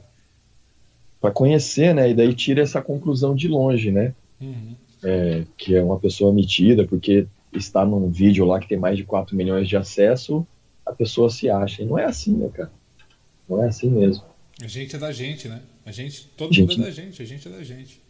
para 1.20 1.30
conhecer, 1.30 1.94
né, 1.94 2.10
e 2.10 2.14
daí 2.14 2.32
tira 2.34 2.62
essa 2.62 2.80
conclusão 2.80 3.34
de 3.34 3.46
longe, 3.46 3.90
né, 3.90 4.14
uhum. 4.40 4.74
é, 5.04 5.44
que 5.56 5.74
é 5.74 5.82
uma 5.82 5.98
pessoa 5.98 6.32
metida, 6.32 6.86
porque 6.86 7.26
está 7.52 7.84
num 7.84 8.08
vídeo 8.08 8.46
lá 8.46 8.58
que 8.58 8.68
tem 8.68 8.78
mais 8.78 8.96
de 8.96 9.04
4 9.04 9.36
milhões 9.36 9.68
de 9.68 9.76
acesso, 9.76 10.46
a 10.86 10.92
pessoa 10.92 11.28
se 11.28 11.50
acha. 11.50 11.82
E 11.82 11.86
não 11.86 11.98
é 11.98 12.04
assim, 12.04 12.36
né, 12.36 12.48
cara? 12.48 12.70
Não 13.48 13.62
é 13.62 13.68
assim 13.68 13.90
mesmo. 13.90 14.24
A 14.62 14.66
gente 14.66 14.94
é 14.94 14.98
da 14.98 15.10
gente, 15.12 15.48
né? 15.48 15.62
A 15.84 15.92
gente, 15.92 16.26
todo 16.36 16.52
gente... 16.52 16.76
mundo 16.76 16.82
é 16.82 16.86
da 16.86 16.90
gente, 16.90 17.22
a 17.22 17.24
gente 17.24 17.48
é 17.48 17.50
da 17.50 17.64
gente. 17.64 18.00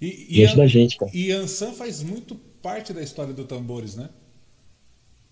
E, 0.00 0.26
e 0.28 0.34
gente 0.46 0.52
a, 0.52 0.56
da 0.56 0.66
gente, 0.66 0.96
cara. 0.96 1.10
E 1.14 1.30
Ansan 1.30 1.72
faz 1.72 2.02
muito 2.02 2.34
parte 2.62 2.92
da 2.92 3.02
história 3.02 3.32
do 3.32 3.44
Tambores, 3.44 3.94
né? 3.94 4.08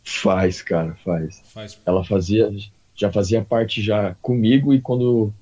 Faz, 0.04 0.62
cara, 0.62 0.94
faz. 1.04 1.42
faz. 1.52 1.78
Ela 1.84 2.04
fazia, 2.04 2.50
já 2.94 3.10
fazia 3.10 3.42
parte 3.42 3.82
já 3.82 4.14
comigo 4.16 4.74
e 4.74 4.80
quando, 4.80 5.32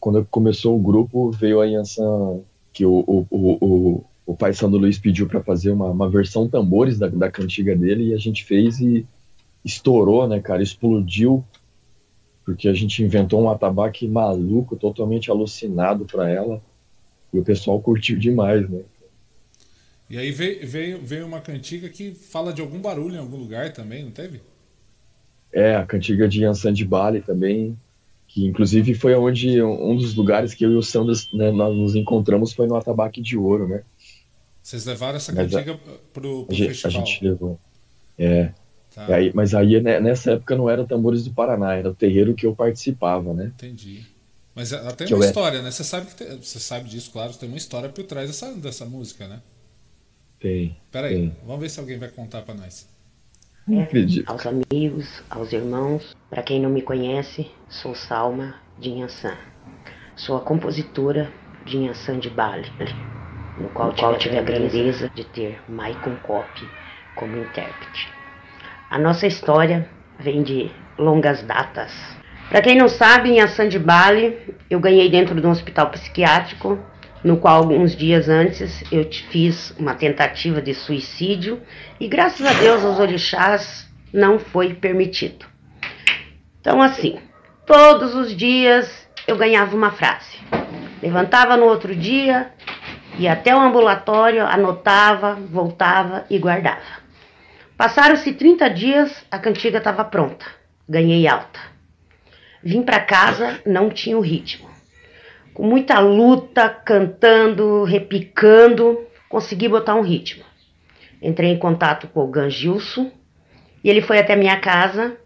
quando 0.00 0.24
começou 0.26 0.76
o 0.76 0.82
grupo 0.82 1.30
veio 1.30 1.60
a 1.60 1.66
Yansan, 1.66 2.40
que 2.72 2.84
o, 2.84 3.04
o, 3.06 3.26
o, 3.30 4.04
o 4.26 4.36
pai 4.36 4.52
Sandro 4.52 4.78
Luiz 4.78 4.98
pediu 4.98 5.26
para 5.26 5.42
fazer 5.42 5.70
uma, 5.70 5.90
uma 5.90 6.10
versão 6.10 6.48
tambores 6.48 6.98
da, 6.98 7.08
da 7.08 7.30
cantiga 7.30 7.76
dele 7.76 8.08
e 8.08 8.14
a 8.14 8.18
gente 8.18 8.44
fez 8.44 8.80
e 8.80 9.06
estourou, 9.64 10.28
né, 10.28 10.40
cara? 10.40 10.62
Explodiu, 10.62 11.44
porque 12.46 12.68
a 12.68 12.72
gente 12.72 13.02
inventou 13.02 13.42
um 13.42 13.50
atabaque 13.50 14.06
maluco, 14.06 14.76
totalmente 14.76 15.32
alucinado 15.32 16.04
para 16.04 16.30
ela 16.30 16.62
e 17.32 17.38
o 17.40 17.44
pessoal 17.44 17.80
curtiu 17.80 18.16
demais, 18.16 18.70
né? 18.70 18.82
E 20.08 20.16
aí 20.16 20.30
veio, 20.30 20.64
veio, 20.64 21.00
veio 21.02 21.26
uma 21.26 21.40
cantiga 21.40 21.88
que 21.88 22.12
fala 22.12 22.52
de 22.52 22.60
algum 22.60 22.80
barulho 22.80 23.16
em 23.16 23.18
algum 23.18 23.36
lugar 23.36 23.72
também, 23.72 24.04
não 24.04 24.12
teve? 24.12 24.40
É, 25.52 25.74
a 25.74 25.84
cantiga 25.84 26.28
de 26.28 26.44
Yansan 26.44 26.72
de 26.72 26.84
Bali 26.84 27.20
também, 27.20 27.76
que 28.28 28.46
inclusive 28.46 28.94
foi 28.94 29.16
onde 29.16 29.60
um 29.60 29.96
dos 29.96 30.14
lugares 30.14 30.54
que 30.54 30.64
eu 30.64 30.70
e 30.70 30.76
o 30.76 30.82
Sanders 30.82 31.28
né, 31.32 31.50
nós 31.50 31.76
nos 31.76 31.96
encontramos 31.96 32.52
foi 32.52 32.68
no 32.68 32.76
Atabaque 32.76 33.20
de 33.20 33.36
Ouro, 33.36 33.66
né? 33.66 33.82
Vocês 34.62 34.86
levaram 34.86 35.16
essa 35.16 35.32
cantiga 35.32 35.72
a, 35.72 35.76
pro, 36.12 36.44
pro 36.44 36.46
a 36.48 36.56
festival? 36.56 37.02
A 37.02 37.04
gente 37.04 37.24
levou. 37.24 37.58
É. 38.16 38.52
Tá. 38.96 39.14
Aí, 39.14 39.30
mas 39.34 39.54
aí 39.54 39.78
né, 39.78 40.00
nessa 40.00 40.32
época 40.32 40.56
não 40.56 40.70
era 40.70 40.86
Tambores 40.86 41.22
do 41.22 41.30
Paraná, 41.30 41.74
era 41.74 41.90
o 41.90 41.94
terreiro 41.94 42.34
que 42.34 42.46
eu 42.46 42.56
participava, 42.56 43.34
né? 43.34 43.52
Entendi. 43.54 44.06
Mas 44.54 44.72
ela 44.72 44.90
tem 44.90 45.06
que 45.06 45.12
uma 45.12 45.26
história, 45.26 45.60
né? 45.60 45.70
Você 45.70 45.84
sabe, 45.84 46.06
que 46.06 46.14
tem, 46.14 46.34
você 46.38 46.58
sabe 46.58 46.88
disso, 46.88 47.10
claro, 47.12 47.34
tem 47.34 47.46
uma 47.46 47.58
história 47.58 47.90
por 47.90 48.04
trás 48.04 48.28
dessa, 48.28 48.54
dessa 48.54 48.86
música, 48.86 49.28
né? 49.28 49.42
Tem. 50.40 50.74
Peraí, 50.90 51.14
tem. 51.14 51.36
vamos 51.44 51.60
ver 51.60 51.68
se 51.68 51.78
alguém 51.78 51.98
vai 51.98 52.08
contar 52.08 52.40
para 52.40 52.54
nós. 52.54 52.88
Não 53.68 53.82
acredito. 53.82 54.30
Aos 54.30 54.46
amigos, 54.46 55.22
aos 55.28 55.52
irmãos, 55.52 56.16
para 56.30 56.42
quem 56.42 56.58
não 56.58 56.70
me 56.70 56.80
conhece, 56.80 57.50
sou 57.68 57.94
Salma 57.94 58.54
de 58.78 58.88
Inhaçã. 58.88 59.36
Sou 60.16 60.38
a 60.38 60.40
compositora 60.40 61.30
de 61.66 61.76
Inhaçã 61.76 62.18
de 62.18 62.30
Bali, 62.30 62.70
no 63.60 63.68
qual, 63.74 63.88
no 63.88 63.94
qual 63.94 64.16
tive 64.16 64.38
a 64.38 64.42
grandeza 64.42 65.10
de 65.14 65.24
ter 65.24 65.60
Maicon 65.68 66.16
Cop 66.22 66.48
como 67.14 67.36
intérprete. 67.36 68.15
A 68.88 68.98
nossa 68.98 69.26
história 69.26 69.88
vem 70.18 70.44
de 70.44 70.70
longas 70.96 71.42
datas. 71.42 71.92
Para 72.48 72.62
quem 72.62 72.76
não 72.76 72.86
sabe, 72.86 73.30
em 73.30 73.38
Inhaçã 73.38 73.68
de 73.68 73.80
Bali, 73.80 74.38
eu 74.70 74.78
ganhei 74.78 75.10
dentro 75.10 75.40
de 75.40 75.46
um 75.46 75.50
hospital 75.50 75.90
psiquiátrico 75.90 76.78
no 77.24 77.38
qual 77.38 77.56
alguns 77.56 77.96
dias 77.96 78.28
antes 78.28 78.84
eu 78.92 79.02
fiz 79.30 79.74
uma 79.76 79.94
tentativa 79.94 80.62
de 80.62 80.72
suicídio 80.72 81.60
e 81.98 82.06
graças 82.06 82.46
a 82.46 82.52
Deus 82.52 82.84
aos 82.84 83.00
orixás 83.00 83.90
não 84.12 84.38
foi 84.38 84.74
permitido. 84.74 85.44
Então 86.60 86.80
assim, 86.80 87.18
todos 87.66 88.14
os 88.14 88.36
dias 88.36 89.08
eu 89.26 89.36
ganhava 89.36 89.74
uma 89.74 89.90
frase. 89.90 90.38
Levantava 91.02 91.56
no 91.56 91.64
outro 91.64 91.96
dia, 91.96 92.52
ia 93.18 93.32
até 93.32 93.54
o 93.54 93.58
ambulatório, 93.58 94.46
anotava, 94.46 95.34
voltava 95.34 96.24
e 96.30 96.38
guardava. 96.38 97.05
Passaram-se 97.76 98.32
30 98.32 98.68
dias, 98.70 99.24
a 99.30 99.38
cantiga 99.38 99.78
estava 99.78 100.04
pronta. 100.04 100.46
Ganhei 100.88 101.26
alta. 101.26 101.60
Vim 102.62 102.82
para 102.82 103.00
casa, 103.00 103.60
não 103.66 103.90
tinha 103.90 104.16
o 104.16 104.20
ritmo 104.20 104.76
com 105.56 105.66
muita 105.66 105.98
luta, 106.00 106.68
cantando, 106.68 107.82
repicando, 107.84 109.06
consegui 109.26 109.66
botar 109.68 109.94
um 109.94 110.02
ritmo. 110.02 110.44
Entrei 111.22 111.50
em 111.50 111.58
contato 111.58 112.08
com 112.08 112.20
o 112.20 112.26
Gangilson 112.26 113.10
e 113.82 113.88
ele 113.88 114.02
foi 114.02 114.18
até 114.18 114.36
minha 114.36 114.60
casa 114.60 115.16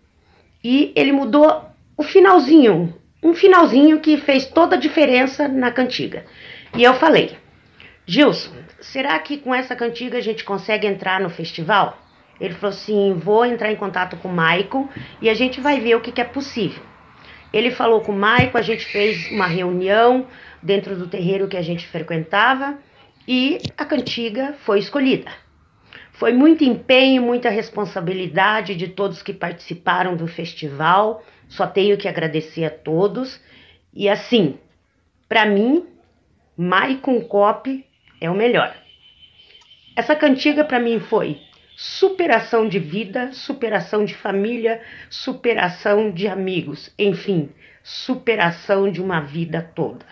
e 0.62 0.92
ele 0.94 1.10
mudou 1.10 1.64
o 1.96 2.04
finalzinho, 2.04 2.94
um 3.20 3.34
finalzinho 3.34 3.98
que 3.98 4.18
fez 4.18 4.46
toda 4.46 4.76
a 4.76 4.78
diferença 4.78 5.48
na 5.48 5.72
cantiga. 5.72 6.24
E 6.76 6.84
eu 6.84 6.94
falei, 6.94 7.36
Gilson, 8.06 8.52
será 8.80 9.18
que 9.18 9.36
com 9.36 9.52
essa 9.52 9.74
cantiga 9.74 10.18
a 10.18 10.22
gente 10.22 10.44
consegue 10.44 10.86
entrar 10.86 11.20
no 11.20 11.28
festival? 11.28 11.98
Ele 12.40 12.54
falou 12.54 12.74
assim, 12.74 13.12
vou 13.14 13.44
entrar 13.44 13.70
em 13.70 13.76
contato 13.76 14.16
com 14.16 14.28
o 14.28 14.32
Michael 14.32 14.88
e 15.20 15.28
a 15.28 15.34
gente 15.34 15.60
vai 15.60 15.78
ver 15.78 15.94
o 15.96 16.00
que, 16.00 16.10
que 16.10 16.20
é 16.20 16.24
possível. 16.24 16.82
Ele 17.52 17.70
falou 17.70 18.00
com 18.00 18.12
o 18.12 18.16
Maico, 18.16 18.56
a 18.56 18.62
gente 18.62 18.86
fez 18.86 19.30
uma 19.30 19.46
reunião 19.46 20.26
dentro 20.62 20.96
do 20.96 21.06
terreiro 21.06 21.48
que 21.48 21.56
a 21.56 21.62
gente 21.62 21.86
frequentava 21.86 22.78
e 23.26 23.58
a 23.76 23.84
cantiga 23.84 24.54
foi 24.64 24.78
escolhida. 24.78 25.30
Foi 26.12 26.32
muito 26.32 26.64
empenho, 26.64 27.22
muita 27.22 27.48
responsabilidade 27.48 28.74
de 28.74 28.88
todos 28.88 29.22
que 29.22 29.32
participaram 29.32 30.16
do 30.16 30.26
festival. 30.26 31.24
Só 31.48 31.66
tenho 31.66 31.96
que 31.96 32.06
agradecer 32.06 32.64
a 32.64 32.70
todos. 32.70 33.40
E 33.92 34.08
assim, 34.08 34.58
para 35.28 35.46
mim, 35.46 35.86
Maicon 36.56 37.22
Cop 37.22 37.86
é 38.20 38.30
o 38.30 38.34
melhor. 38.34 38.76
Essa 39.96 40.14
cantiga 40.14 40.62
para 40.62 40.78
mim 40.78 41.00
foi 41.00 41.40
superação 41.82 42.68
de 42.68 42.78
vida, 42.78 43.32
superação 43.32 44.04
de 44.04 44.14
família, 44.14 44.82
superação 45.08 46.10
de 46.10 46.28
amigos, 46.28 46.92
enfim, 46.98 47.48
superação 47.82 48.92
de 48.92 49.00
uma 49.00 49.20
vida 49.20 49.62
toda. 49.74 50.04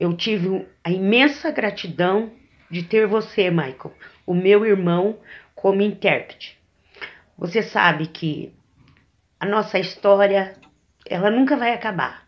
Eu 0.00 0.12
tive 0.16 0.66
a 0.82 0.90
imensa 0.90 1.52
gratidão 1.52 2.32
de 2.68 2.82
ter 2.82 3.06
você, 3.06 3.48
Michael, 3.48 3.94
o 4.26 4.34
meu 4.34 4.66
irmão, 4.66 5.20
como 5.54 5.82
intérprete. 5.82 6.58
Você 7.38 7.62
sabe 7.62 8.08
que 8.08 8.52
a 9.38 9.46
nossa 9.46 9.78
história, 9.78 10.56
ela 11.06 11.30
nunca 11.30 11.56
vai 11.56 11.72
acabar, 11.74 12.26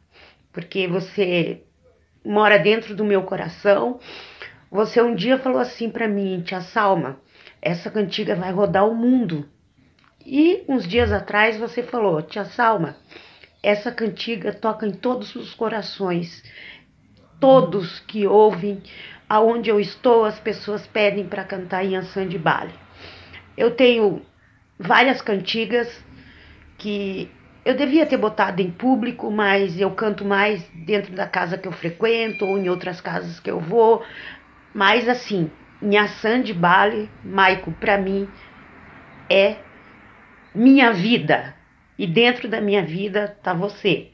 porque 0.52 0.86
você 0.86 1.64
mora 2.24 2.56
dentro 2.56 2.94
do 2.94 3.04
meu 3.04 3.24
coração. 3.24 3.98
Você 4.70 5.02
um 5.02 5.12
dia 5.12 5.40
falou 5.40 5.58
assim 5.58 5.90
para 5.90 6.06
mim, 6.06 6.40
tia 6.42 6.60
Salma, 6.60 7.20
essa 7.62 7.88
cantiga 7.88 8.34
vai 8.34 8.50
rodar 8.50 8.88
o 8.88 8.94
mundo. 8.94 9.48
E 10.26 10.64
uns 10.68 10.86
dias 10.86 11.12
atrás 11.12 11.56
você 11.56 11.82
falou, 11.82 12.20
tia 12.20 12.44
Salma, 12.44 12.96
essa 13.62 13.92
cantiga 13.92 14.52
toca 14.52 14.84
em 14.84 14.90
todos 14.90 15.36
os 15.36 15.54
corações. 15.54 16.42
Todos 17.38 18.00
que 18.00 18.26
ouvem, 18.26 18.82
aonde 19.28 19.70
eu 19.70 19.78
estou, 19.78 20.24
as 20.24 20.38
pessoas 20.40 20.86
pedem 20.86 21.26
para 21.26 21.44
cantar 21.44 21.84
em 21.84 21.96
Ansan 21.96 22.28
de 22.28 22.38
Bale. 22.38 22.74
Eu 23.56 23.72
tenho 23.72 24.22
várias 24.78 25.22
cantigas 25.22 26.04
que 26.78 27.30
eu 27.64 27.76
devia 27.76 28.06
ter 28.06 28.16
botado 28.16 28.60
em 28.60 28.70
público, 28.70 29.30
mas 29.30 29.80
eu 29.80 29.90
canto 29.92 30.24
mais 30.24 30.68
dentro 30.74 31.14
da 31.14 31.26
casa 31.28 31.56
que 31.56 31.68
eu 31.68 31.72
frequento 31.72 32.44
ou 32.44 32.58
em 32.58 32.68
outras 32.68 33.00
casas 33.00 33.38
que 33.38 33.50
eu 33.50 33.60
vou. 33.60 34.04
Mas 34.74 35.08
assim, 35.08 35.50
Nhaçan 35.82 36.42
de 36.42 36.54
Bale, 36.54 37.10
Maico, 37.24 37.72
para 37.72 37.98
mim 37.98 38.28
é 39.28 39.56
minha 40.54 40.92
vida. 40.92 41.54
E 41.98 42.06
dentro 42.06 42.48
da 42.48 42.60
minha 42.60 42.84
vida 42.84 43.36
tá 43.42 43.52
você. 43.52 44.10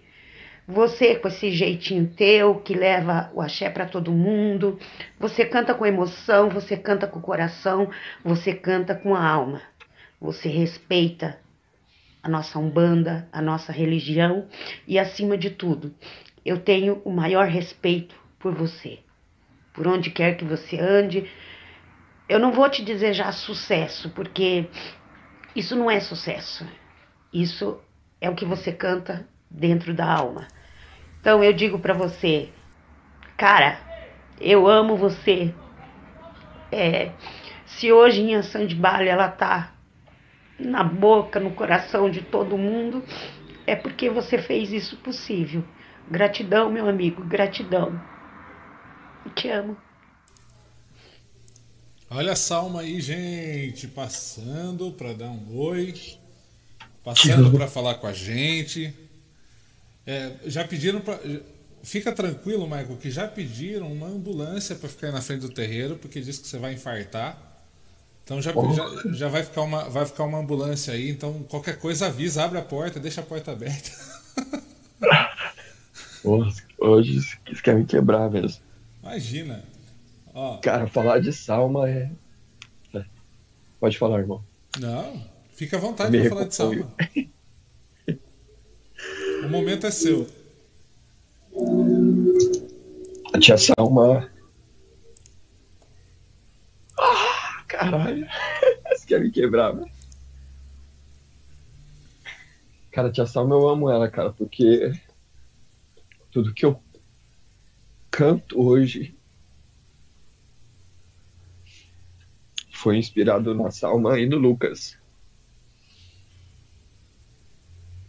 Você 0.66 1.14
com 1.14 1.28
esse 1.28 1.50
jeitinho 1.50 2.06
teu 2.08 2.56
que 2.56 2.74
leva 2.74 3.30
o 3.34 3.40
axé 3.40 3.70
para 3.70 3.86
todo 3.86 4.12
mundo. 4.12 4.78
Você 5.18 5.44
canta 5.44 5.74
com 5.74 5.86
emoção, 5.86 6.50
você 6.50 6.76
canta 6.76 7.06
com 7.06 7.18
o 7.18 7.22
coração, 7.22 7.90
você 8.24 8.52
canta 8.52 8.94
com 8.94 9.14
a 9.14 9.26
alma. 9.26 9.62
Você 10.20 10.48
respeita 10.48 11.38
a 12.22 12.28
nossa 12.28 12.58
umbanda, 12.58 13.28
a 13.32 13.40
nossa 13.40 13.72
religião 13.72 14.46
e 14.86 14.98
acima 14.98 15.36
de 15.36 15.50
tudo, 15.50 15.94
eu 16.44 16.58
tenho 16.58 17.00
o 17.04 17.10
maior 17.10 17.46
respeito 17.46 18.14
por 18.38 18.54
você. 18.54 18.98
Por 19.72 19.86
onde 19.86 20.10
quer 20.10 20.36
que 20.36 20.44
você 20.44 20.78
ande, 20.78 21.30
eu 22.28 22.38
não 22.38 22.52
vou 22.52 22.68
te 22.68 22.82
desejar 22.82 23.32
sucesso, 23.32 24.10
porque 24.10 24.66
isso 25.56 25.74
não 25.74 25.90
é 25.90 25.98
sucesso. 25.98 26.66
Isso 27.32 27.80
é 28.20 28.28
o 28.28 28.34
que 28.34 28.44
você 28.44 28.72
canta 28.72 29.26
dentro 29.50 29.94
da 29.94 30.10
alma. 30.10 30.46
Então 31.20 31.42
eu 31.42 31.52
digo 31.52 31.78
para 31.78 31.94
você, 31.94 32.50
cara, 33.36 33.80
eu 34.40 34.66
amo 34.68 34.96
você. 34.96 35.54
É, 36.70 37.12
se 37.64 37.90
hoje 37.90 38.20
em 38.20 38.34
Ansan 38.34 38.66
de 38.66 38.74
Bale 38.74 39.08
ela 39.08 39.28
tá 39.28 39.72
na 40.58 40.84
boca, 40.84 41.40
no 41.40 41.52
coração 41.52 42.10
de 42.10 42.20
todo 42.22 42.58
mundo, 42.58 43.02
é 43.66 43.74
porque 43.74 44.10
você 44.10 44.38
fez 44.38 44.72
isso 44.72 44.96
possível. 44.98 45.64
Gratidão, 46.10 46.70
meu 46.70 46.88
amigo, 46.88 47.22
gratidão. 47.24 48.00
Te 49.34 49.48
amo. 49.50 49.87
Olha 52.10 52.32
a 52.32 52.36
Salma 52.36 52.80
aí, 52.80 53.02
gente, 53.02 53.86
passando 53.86 54.90
para 54.92 55.12
dar 55.12 55.28
um 55.28 55.58
oi, 55.58 55.94
passando 57.04 57.50
para 57.50 57.68
falar 57.68 57.96
com 57.96 58.06
a 58.06 58.14
gente. 58.14 58.94
É, 60.06 60.32
já 60.46 60.66
pediram 60.66 61.00
para. 61.00 61.20
Fica 61.82 62.10
tranquilo, 62.10 62.64
Michael, 62.64 62.96
que 62.96 63.10
já 63.10 63.28
pediram 63.28 63.92
uma 63.92 64.06
ambulância 64.06 64.74
para 64.74 64.88
ficar 64.88 65.12
na 65.12 65.20
frente 65.20 65.42
do 65.42 65.50
terreiro, 65.50 65.96
porque 65.96 66.22
diz 66.22 66.38
que 66.38 66.48
você 66.48 66.56
vai 66.56 66.72
infartar. 66.72 67.36
Então 68.24 68.40
já, 68.40 68.52
já, 68.52 69.12
já, 69.12 69.28
vai, 69.28 69.42
ficar 69.42 69.62
uma, 69.62 69.88
vai 69.90 70.06
ficar 70.06 70.24
uma 70.24 70.38
ambulância 70.38 70.94
aí. 70.94 71.10
Então 71.10 71.42
qualquer 71.42 71.78
coisa 71.78 72.06
avisa, 72.06 72.42
abre 72.42 72.58
a 72.58 72.62
porta, 72.62 72.98
deixa 72.98 73.20
a 73.20 73.24
porta 73.24 73.52
aberta. 73.52 73.90
Porra, 76.22 76.50
hoje 76.78 77.18
isso 77.18 77.62
quer 77.62 77.76
me 77.76 77.84
quebrar 77.84 78.30
mesmo. 78.30 78.62
Imagina. 79.02 79.62
Ó, 80.40 80.58
Cara, 80.58 80.86
falar 80.86 81.18
de 81.18 81.32
Salma 81.32 81.90
é. 81.90 82.12
é. 82.94 83.04
Pode 83.80 83.98
falar, 83.98 84.20
irmão. 84.20 84.44
não, 84.78 85.28
fica 85.50 85.76
à 85.76 85.80
vontade 85.80 86.12
Me 86.12 86.20
para 86.20 86.28
falar 86.28 86.44
de. 86.44 86.54
Salma. 86.54 86.94
O 89.42 89.48
momento 89.48 89.84
é 89.84 89.90
seu. 89.90 90.28
A 93.34 93.40
tia 93.40 93.58
Salma. 93.58 94.30
Ah, 96.96 97.64
caralho. 97.66 98.24
Você 98.94 99.06
quer 99.08 99.20
me 99.20 99.32
quebrar, 99.32 99.72
velho? 99.72 99.90
Cara, 102.92 103.08
a 103.08 103.12
tia 103.12 103.26
Salma, 103.26 103.56
eu 103.56 103.68
amo 103.68 103.90
ela, 103.90 104.08
cara, 104.08 104.32
porque 104.32 104.92
tudo 106.30 106.54
que 106.54 106.64
eu 106.64 106.80
canto 108.08 108.64
hoje 108.64 109.17
foi 112.78 112.96
inspirado 112.98 113.54
na 113.54 113.70
Salma 113.70 114.18
e 114.18 114.26
no 114.26 114.36
Lucas. 114.38 114.96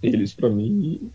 Eles, 0.01 0.34
pra 0.34 0.49
mim. 0.49 1.11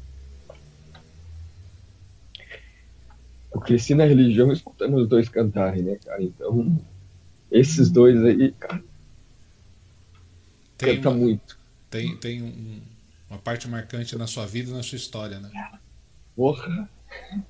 Eu 3.53 3.61
cresci 3.61 3.95
na 3.95 4.05
religião 4.05 4.53
escutando 4.53 4.97
os 4.97 5.09
dois 5.09 5.29
cantarem, 5.29 5.83
né, 5.83 5.97
cara? 6.05 6.23
Então, 6.23 6.77
esses 7.51 7.91
dois 7.91 8.23
aí, 8.25 8.53
cara, 8.53 8.83
Tem, 10.77 10.97
canta 10.97 11.11
uma, 11.11 11.19
muito. 11.19 11.59
tem, 11.91 12.17
tem 12.17 12.43
um- 12.43 12.81
uma 13.31 13.39
parte 13.39 13.69
marcante 13.69 14.17
na 14.17 14.27
sua 14.27 14.47
vida 14.47 14.71
e 14.71 14.75
na 14.75 14.83
sua 14.83 14.97
história, 14.97 15.39
né? 15.39 15.51
Porra. 16.37 16.89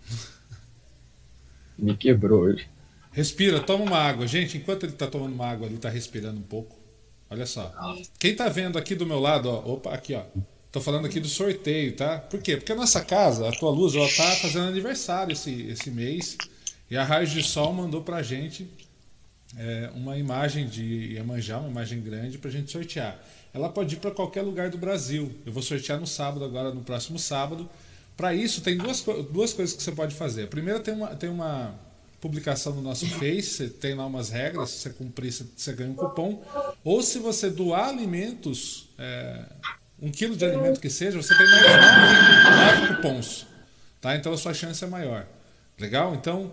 Me 1.78 1.96
quebrou 1.96 2.42
hoje. 2.42 2.68
Respira, 3.14 3.60
toma 3.60 3.84
uma 3.84 3.98
água. 3.98 4.26
Gente, 4.26 4.58
enquanto 4.58 4.82
ele 4.82 4.92
tá 4.92 5.06
tomando 5.06 5.32
uma 5.32 5.46
água, 5.46 5.68
ele 5.68 5.78
tá 5.78 5.88
respirando 5.88 6.40
um 6.40 6.42
pouco. 6.42 6.76
Olha 7.30 7.46
só. 7.46 7.72
Quem 8.18 8.34
tá 8.34 8.48
vendo 8.48 8.76
aqui 8.76 8.96
do 8.96 9.06
meu 9.06 9.20
lado, 9.20 9.48
ó, 9.48 9.74
opa, 9.74 9.94
aqui, 9.94 10.14
ó. 10.14 10.22
Tô 10.72 10.80
falando 10.80 11.06
aqui 11.06 11.20
do 11.20 11.28
sorteio, 11.28 11.94
tá? 11.94 12.18
Por 12.18 12.42
quê? 12.42 12.56
Porque 12.56 12.72
a 12.72 12.74
nossa 12.74 13.04
casa, 13.04 13.48
a 13.48 13.52
tua 13.52 13.70
luz, 13.70 13.94
ela 13.94 14.08
tá 14.08 14.28
fazendo 14.36 14.66
aniversário 14.66 15.32
esse, 15.32 15.68
esse 15.68 15.92
mês. 15.92 16.36
E 16.90 16.96
a 16.96 17.04
Raio 17.04 17.28
de 17.28 17.40
Sol 17.44 17.72
mandou 17.72 18.02
pra 18.02 18.20
gente 18.20 18.68
é, 19.56 19.90
uma 19.94 20.18
imagem 20.18 20.66
de 20.66 21.14
Iemanjá, 21.14 21.58
uma 21.58 21.70
imagem 21.70 22.00
grande, 22.02 22.36
pra 22.36 22.50
gente 22.50 22.72
sortear. 22.72 23.24
Ela 23.52 23.68
pode 23.68 23.94
ir 23.94 23.98
para 23.98 24.10
qualquer 24.10 24.42
lugar 24.42 24.70
do 24.70 24.76
Brasil. 24.76 25.32
Eu 25.46 25.52
vou 25.52 25.62
sortear 25.62 26.00
no 26.00 26.06
sábado, 26.08 26.44
agora 26.44 26.74
no 26.74 26.82
próximo 26.82 27.20
sábado. 27.20 27.70
Para 28.16 28.34
isso, 28.34 28.60
tem 28.60 28.76
duas, 28.76 29.04
duas 29.30 29.52
coisas 29.52 29.76
que 29.76 29.82
você 29.84 29.92
pode 29.92 30.16
fazer. 30.16 30.44
A 30.44 30.48
primeira, 30.48 30.80
tem 30.80 30.94
uma, 30.94 31.14
tem 31.14 31.30
uma 31.30 31.78
publicação 32.24 32.74
no 32.74 32.80
nosso 32.80 33.06
Face, 33.06 33.68
tem 33.68 33.94
lá 33.94 34.06
umas 34.06 34.30
regras, 34.30 34.70
se 34.70 34.78
você 34.78 34.90
cumprir, 34.90 35.30
você, 35.30 35.72
ganha 35.74 35.90
um 35.90 35.94
cupom. 35.94 36.42
Ou 36.82 37.02
se 37.02 37.18
você 37.18 37.50
doar 37.50 37.90
alimentos, 37.90 38.88
é, 38.98 39.44
um 40.00 40.10
quilo 40.10 40.34
de 40.34 40.42
alimento 40.42 40.80
que 40.80 40.88
seja, 40.88 41.22
você 41.22 41.36
tem 41.36 41.46
mais 41.46 41.62
nove, 41.62 42.80
nove 42.80 42.96
cupons. 42.96 43.46
Tá? 44.00 44.16
Então 44.16 44.32
a 44.32 44.38
sua 44.38 44.54
chance 44.54 44.82
é 44.82 44.86
maior. 44.86 45.26
Legal? 45.78 46.14
Então, 46.14 46.50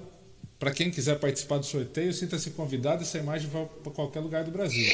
para 0.59 0.71
quem 0.71 0.91
quiser 0.91 1.17
participar 1.19 1.57
do 1.59 1.65
sorteio, 1.65 2.11
sinta-se 2.11 2.51
convidado. 2.51 3.03
Essa 3.03 3.19
imagem 3.19 3.49
vai 3.49 3.65
para 3.81 3.93
qualquer 3.93 4.19
lugar 4.19 4.43
do 4.43 4.51
Brasil. 4.51 4.85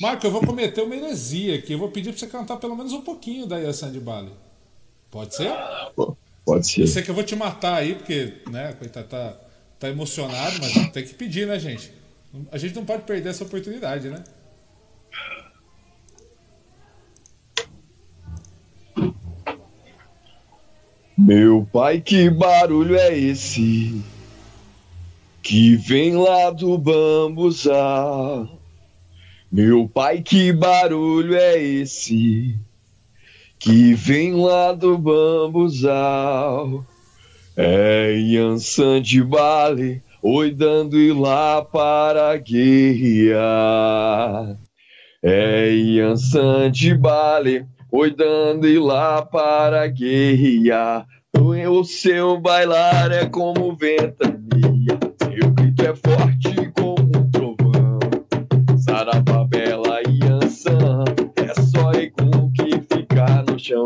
Marco, 0.00 0.24
eu 0.24 0.30
vou 0.30 0.46
cometer 0.46 0.82
uma 0.82 0.94
heresia 0.94 1.56
aqui. 1.56 1.72
Eu 1.72 1.78
vou 1.80 1.90
pedir 1.90 2.10
para 2.10 2.20
você 2.20 2.28
cantar 2.28 2.58
pelo 2.58 2.76
menos 2.76 2.92
um 2.92 3.02
pouquinho 3.02 3.46
da 3.46 3.58
Yasan 3.58 3.90
de 3.90 3.98
Bali. 3.98 4.32
Pode 5.10 5.34
ser? 5.34 5.50
Pode 6.44 6.68
ser. 6.68 6.82
Eu 6.82 6.86
sei 6.86 7.02
que 7.02 7.10
eu 7.10 7.14
vou 7.16 7.24
te 7.24 7.34
matar 7.34 7.74
aí, 7.74 7.96
porque, 7.96 8.34
né, 8.48 8.74
coitado, 8.74 9.08
tá, 9.08 9.43
tá 9.84 9.90
emocionado, 9.90 10.56
mas 10.60 10.72
tem 10.90 11.04
que 11.04 11.14
pedir, 11.14 11.46
né, 11.46 11.58
gente? 11.58 11.92
A 12.50 12.56
gente 12.56 12.74
não 12.74 12.84
pode 12.86 13.02
perder 13.02 13.28
essa 13.28 13.44
oportunidade, 13.44 14.08
né? 14.08 14.24
Meu 21.16 21.68
pai, 21.72 22.00
que 22.00 22.28
barulho 22.30 22.96
é 22.96 23.16
esse? 23.16 24.02
Que 25.42 25.76
vem 25.76 26.16
lá 26.16 26.50
do 26.50 26.76
bambuzal. 26.78 28.58
Meu 29.52 29.86
pai, 29.86 30.22
que 30.22 30.52
barulho 30.52 31.36
é 31.36 31.62
esse? 31.62 32.58
Que 33.58 33.94
vem 33.94 34.34
lá 34.34 34.72
do 34.72 34.98
bambuzal. 34.98 36.84
É 37.56 38.12
Yansan 38.16 39.00
de 39.00 39.22
Bale, 39.22 40.02
oi 40.20 40.50
dando 40.50 40.98
ir 40.98 41.12
lá 41.12 41.62
para 41.62 42.30
a 42.30 42.36
guerrear. 42.36 43.36
É 45.22 45.70
Yansan 45.70 46.72
de 46.72 46.96
Bale, 46.96 47.64
oi 47.92 48.10
dando 48.10 48.66
ir 48.66 48.80
lá 48.80 49.22
para 49.22 49.86
guerrear. 49.86 51.06
O 51.68 51.84
seu 51.84 52.40
bailar 52.40 53.12
é 53.12 53.24
como 53.26 53.76
ventania, 53.76 54.98
seu 55.22 55.50
grito 55.52 55.82
é 55.82 55.94
forte 55.94 56.72
como 56.76 57.04
um 57.04 57.30
trovão. 57.30 58.00
Saravá, 58.78 59.44
bela 59.44 60.00
Yansan, 60.08 61.04
é 61.36 61.54
só 61.62 61.92
Egum 61.92 62.50
que 62.52 62.80
fica 62.92 63.44
no 63.48 63.56
chão. 63.56 63.84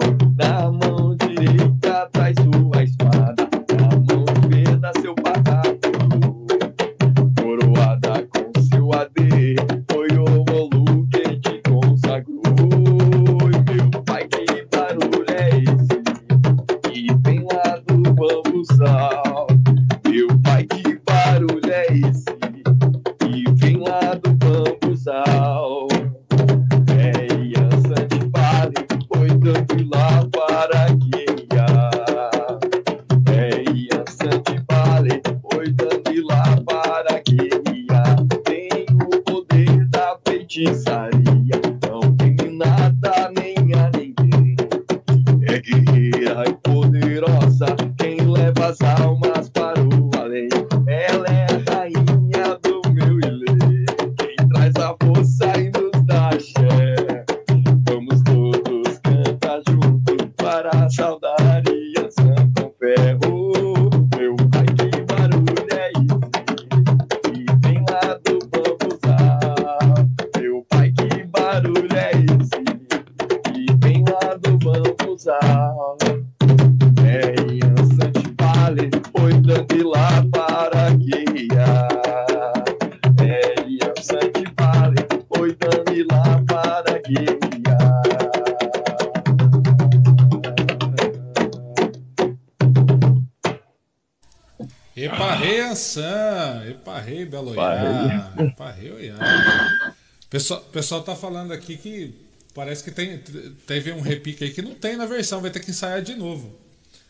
Pessoal, 100.39 100.61
pessoal 100.73 101.03
tá 101.03 101.17
falando 101.17 101.51
aqui 101.53 101.77
que 101.77 102.15
parece 102.55 102.85
que 102.85 102.93
tem, 102.93 103.21
teve 103.67 103.91
um 103.91 104.01
repique 104.01 104.45
aí 104.45 104.51
que 104.53 104.63
não 104.63 104.73
tem 104.73 104.97
na 104.97 105.05
versão, 105.05 105.41
vai 105.41 105.51
ter 105.51 105.59
que 105.59 105.73
ensaiar 105.73 106.01
de 106.01 106.15
novo. 106.15 106.55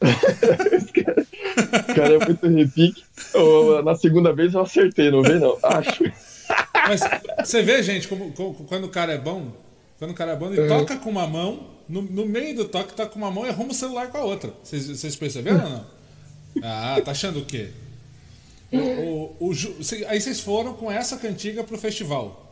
Cara, 1.95 2.14
é 2.14 2.24
muito 2.24 2.47
repique. 2.49 3.05
Eu, 3.35 3.83
na 3.83 3.95
segunda 3.97 4.33
vez 4.33 4.55
eu 4.55 4.62
acertei, 4.62 5.11
não 5.11 5.22
vê 5.22 5.35
não? 5.39 5.59
Acho. 5.62 6.05
Mas 6.89 7.01
você 7.45 7.62
vê, 7.62 7.83
gente, 7.83 8.09
como, 8.09 8.33
como- 8.33 8.55
quando 8.64 8.85
o 8.85 8.89
cara 8.89 9.12
é 9.12 9.18
bom, 9.18 9.53
quando 9.99 10.12
o 10.12 10.14
cara 10.14 10.33
é 10.33 10.37
bom, 10.37 10.51
ele 10.51 10.66
toca 10.66 10.97
com 10.97 11.11
uma 11.11 11.26
mão, 11.26 11.68
no, 11.87 12.01
no 12.01 12.24
meio 12.24 12.57
do 12.57 12.64
toque, 12.64 12.95
toca 12.95 13.11
com 13.11 13.18
uma 13.18 13.31
mão 13.31 13.45
e 13.45 13.51
arruma 13.51 13.72
o 13.72 13.74
celular 13.74 14.09
com 14.11 14.16
a 14.16 14.24
outra. 14.24 14.55
Vocês, 14.64 14.87
vocês 14.87 15.16
perceberam 15.16 15.62
ou 15.62 15.68
não? 15.68 15.87
Ah, 16.62 16.99
tá 17.05 17.11
achando 17.11 17.41
o 17.41 17.45
quê? 17.45 17.68
o, 18.72 19.37
o, 19.39 19.51
o, 19.51 19.53
aí 20.09 20.18
vocês 20.18 20.41
foram 20.41 20.72
com 20.72 20.91
essa 20.91 21.18
cantiga 21.18 21.62
pro 21.62 21.76
festival. 21.76 22.47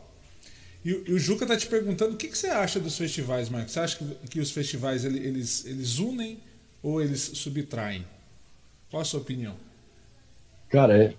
E, 0.83 0.89
e, 0.89 1.13
o 1.13 1.19
Juca 1.19 1.45
tá 1.45 1.57
te 1.57 1.67
perguntando 1.67 2.13
o 2.13 2.17
que, 2.17 2.27
que 2.27 2.37
você 2.37 2.47
acha 2.47 2.79
dos 2.79 2.97
festivais, 2.97 3.49
Marcos? 3.49 3.73
Você 3.73 3.79
acha 3.79 3.97
que, 3.97 4.27
que 4.29 4.39
os 4.39 4.51
festivais 4.51 5.03
eles, 5.03 5.65
eles 5.65 5.99
unem 5.99 6.39
ou 6.81 7.01
eles 7.01 7.21
subtraem? 7.21 8.05
Qual 8.89 9.01
a 9.01 9.05
sua 9.05 9.19
opinião? 9.19 9.55
Cara, 10.69 10.97
é, 10.97 11.13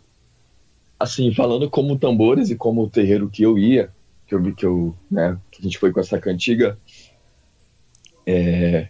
assim, 0.98 1.32
falando 1.34 1.68
como 1.68 1.98
tambores 1.98 2.50
e 2.50 2.56
como 2.56 2.82
o 2.82 2.90
terreiro 2.90 3.28
que 3.28 3.42
eu 3.42 3.58
ia, 3.58 3.90
que 4.26 4.34
eu 4.34 4.54
que 4.54 4.66
eu, 4.66 4.94
né, 5.10 5.38
que 5.50 5.60
a 5.60 5.64
gente 5.64 5.78
foi 5.78 5.92
com 5.92 6.00
essa 6.00 6.18
cantiga, 6.18 6.78
é, 8.26 8.88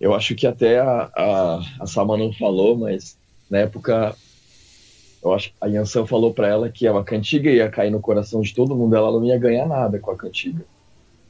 eu 0.00 0.14
acho 0.14 0.34
que 0.34 0.46
até 0.46 0.78
a, 0.78 1.10
a, 1.14 1.60
a 1.80 1.86
Salma 1.86 2.16
não 2.16 2.32
falou, 2.32 2.76
mas 2.76 3.18
na 3.50 3.58
época 3.58 4.16
eu 5.22 5.34
acho 5.34 5.50
que 5.50 5.54
a 5.60 5.66
Yansan 5.66 6.06
falou 6.06 6.32
para 6.32 6.48
ela 6.48 6.68
que 6.68 6.86
a 6.86 7.02
cantiga 7.02 7.50
ia 7.50 7.68
cair 7.68 7.90
no 7.90 8.00
coração 8.00 8.40
de 8.40 8.54
todo 8.54 8.76
mundo, 8.76 8.94
ela 8.94 9.10
não 9.10 9.24
ia 9.24 9.38
ganhar 9.38 9.66
nada 9.66 9.98
com 9.98 10.10
a 10.10 10.16
cantiga, 10.16 10.64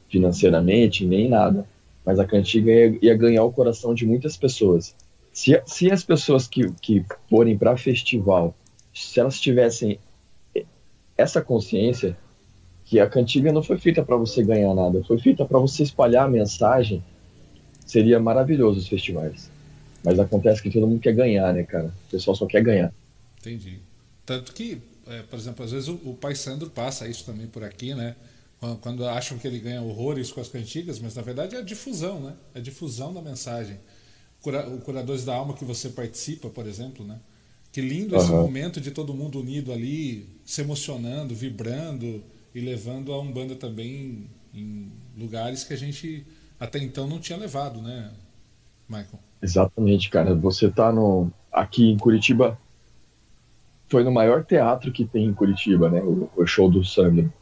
financeiramente, 0.09 1.05
nem 1.05 1.27
nada. 1.27 1.65
Mas 2.05 2.19
a 2.19 2.25
cantiga 2.25 2.71
ia, 2.71 2.99
ia 3.01 3.15
ganhar 3.15 3.43
o 3.43 3.51
coração 3.51 3.93
de 3.93 4.05
muitas 4.05 4.37
pessoas. 4.37 4.95
Se, 5.31 5.61
se 5.65 5.91
as 5.91 6.03
pessoas 6.03 6.47
que, 6.47 6.71
que 6.81 7.03
forem 7.29 7.57
para 7.57 7.77
festival, 7.77 8.53
se 8.93 9.19
elas 9.19 9.39
tivessem 9.39 9.99
essa 11.17 11.41
consciência 11.41 12.17
que 12.85 12.99
a 12.99 13.07
cantiga 13.07 13.51
não 13.51 13.61
foi 13.61 13.77
feita 13.77 14.03
para 14.03 14.15
você 14.15 14.43
ganhar 14.43 14.73
nada, 14.73 15.03
foi 15.03 15.19
feita 15.19 15.45
para 15.45 15.59
você 15.59 15.83
espalhar 15.83 16.25
a 16.25 16.29
mensagem, 16.29 17.03
seria 17.85 18.19
maravilhoso 18.19 18.79
os 18.79 18.87
festivais. 18.87 19.51
Mas 20.03 20.19
acontece 20.19 20.61
que 20.61 20.71
todo 20.71 20.87
mundo 20.87 20.99
quer 20.99 21.13
ganhar, 21.13 21.53
né, 21.53 21.63
cara? 21.63 21.87
O 22.07 22.11
pessoal 22.11 22.35
só 22.35 22.45
quer 22.45 22.63
ganhar. 22.63 22.93
Entendi. 23.39 23.79
Tanto 24.25 24.53
que, 24.53 24.81
é, 25.07 25.23
por 25.23 25.39
exemplo, 25.39 25.65
às 25.65 25.71
vezes 25.71 25.87
o, 25.87 25.93
o 26.05 26.13
Pai 26.13 26.35
Sandro 26.35 26.69
passa 26.69 27.07
isso 27.07 27.25
também 27.25 27.47
por 27.47 27.63
aqui, 27.63 27.93
né? 27.93 28.15
Quando, 28.59 28.77
quando, 28.77 29.07
acham 29.07 29.37
que 29.37 29.47
ele 29.47 29.59
ganha 29.59 29.81
horrores 29.81 30.31
com 30.31 30.41
as 30.41 30.49
cantigas, 30.49 30.99
mas 30.99 31.15
na 31.15 31.21
verdade 31.21 31.55
é 31.55 31.59
a 31.59 31.61
difusão, 31.61 32.19
né? 32.19 32.33
É 32.53 32.59
a 32.59 32.61
difusão 32.61 33.13
da 33.13 33.21
mensagem. 33.21 33.79
O, 34.39 34.43
cura, 34.43 34.69
o 34.69 34.81
Curadores 34.81 35.23
da 35.25 35.33
Alma 35.33 35.53
que 35.53 35.65
você 35.65 35.89
participa, 35.89 36.49
por 36.49 36.67
exemplo, 36.67 37.05
né? 37.05 37.19
Que 37.71 37.81
lindo 37.81 38.15
uhum. 38.15 38.21
esse 38.21 38.31
momento 38.31 38.81
de 38.81 38.91
todo 38.91 39.13
mundo 39.13 39.39
unido 39.39 39.71
ali, 39.71 40.27
se 40.43 40.61
emocionando, 40.61 41.33
vibrando 41.33 42.23
e 42.53 42.59
levando 42.59 43.13
a 43.13 43.21
Umbanda 43.21 43.55
também 43.55 44.27
em 44.53 44.91
lugares 45.17 45.63
que 45.63 45.73
a 45.73 45.77
gente 45.77 46.25
até 46.59 46.79
então 46.79 47.07
não 47.07 47.19
tinha 47.19 47.37
levado, 47.37 47.81
né, 47.81 48.11
Michael? 48.87 49.19
Exatamente, 49.41 50.09
cara. 50.09 50.35
Você 50.35 50.69
tá 50.69 50.91
no 50.91 51.31
aqui 51.51 51.89
em 51.89 51.97
Curitiba, 51.97 52.59
foi 53.89 54.03
no 54.03 54.11
maior 54.11 54.45
teatro 54.45 54.91
que 54.91 55.03
tem 55.03 55.25
em 55.25 55.33
Curitiba, 55.33 55.89
né? 55.89 55.99
O, 56.01 56.29
o 56.35 56.45
show 56.45 56.69
do 56.69 56.85
Sandro. 56.85 57.33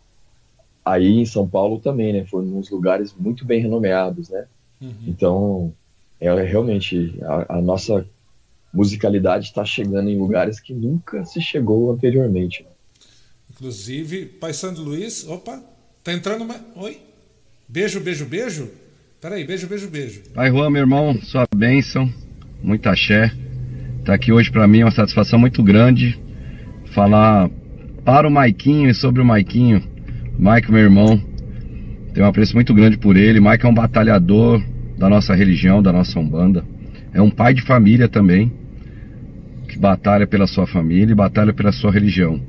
Aí 0.84 1.20
em 1.20 1.26
São 1.26 1.48
Paulo 1.48 1.80
também, 1.80 2.14
né? 2.14 2.26
Foi 2.26 2.44
nos 2.46 2.70
lugares 2.70 3.14
muito 3.14 3.46
bem 3.46 3.62
renomeados, 3.62 4.30
né? 4.30 4.46
Uhum. 4.82 4.92
Então, 5.06 5.74
é, 6.20 6.34
realmente 6.44 7.20
a, 7.22 7.58
a 7.58 7.62
nossa 7.62 8.06
musicalidade 8.74 9.46
está 9.46 9.66
chegando 9.66 10.10
em 10.10 10.18
lugares 10.18 10.60
que 10.60 10.74
nunca 10.74 11.26
se 11.26 11.42
chegou 11.42 11.92
anteriormente. 11.92 12.66
Inclusive, 13.52 14.26
Pai 14.26 14.54
Sandro 14.54 14.84
Luiz, 14.84 15.28
opa, 15.28 15.62
tá 16.04 16.14
entrando 16.14 16.44
uma. 16.44 16.56
Oi? 16.76 17.02
Beijo, 17.68 18.00
beijo, 18.00 18.26
beijo. 18.26 18.70
Peraí, 19.20 19.44
beijo, 19.44 19.68
beijo, 19.68 19.90
beijo. 19.90 20.24
Pai 20.34 20.50
Juan, 20.50 20.70
meu 20.70 20.82
irmão, 20.82 21.20
sua 21.24 21.46
bênção, 21.54 22.10
muita 22.64 22.92
axé. 22.92 23.32
Tá 24.06 24.14
aqui 24.14 24.32
hoje 24.32 24.50
para 24.50 24.66
mim 24.68 24.82
é 24.82 24.86
uma 24.86 24.92
satisfação 24.92 25.38
muito 25.38 25.62
grande 25.62 26.27
falar 26.98 27.48
para 28.04 28.28
o 28.28 28.32
Maiquinho 28.32 28.90
e 28.90 28.94
sobre 28.94 29.22
o 29.22 29.26
Maiquinho. 29.26 29.84
Mike, 30.40 30.72
meu 30.72 30.82
irmão, 30.82 31.22
tenho 32.12 32.26
um 32.26 32.30
apreço 32.30 32.56
muito 32.56 32.74
grande 32.74 32.98
por 32.98 33.16
ele. 33.16 33.40
Mike 33.40 33.68
é 33.68 33.70
um 33.70 33.74
batalhador 33.74 34.64
da 34.98 35.08
nossa 35.08 35.36
religião, 35.36 35.80
da 35.80 35.94
nossa 35.94 36.20
Umbanda. 36.20 36.66
É 37.14 37.22
um 37.22 37.30
pai 37.30 37.54
de 37.54 37.62
família 37.62 38.08
também, 38.10 38.52
que 39.68 39.78
batalha 39.78 40.26
pela 40.26 40.48
sua 40.48 40.66
família 40.66 41.12
e 41.12 41.16
batalha 41.16 41.54
pela 41.54 41.72
sua 41.72 41.92
religião. 41.92 42.42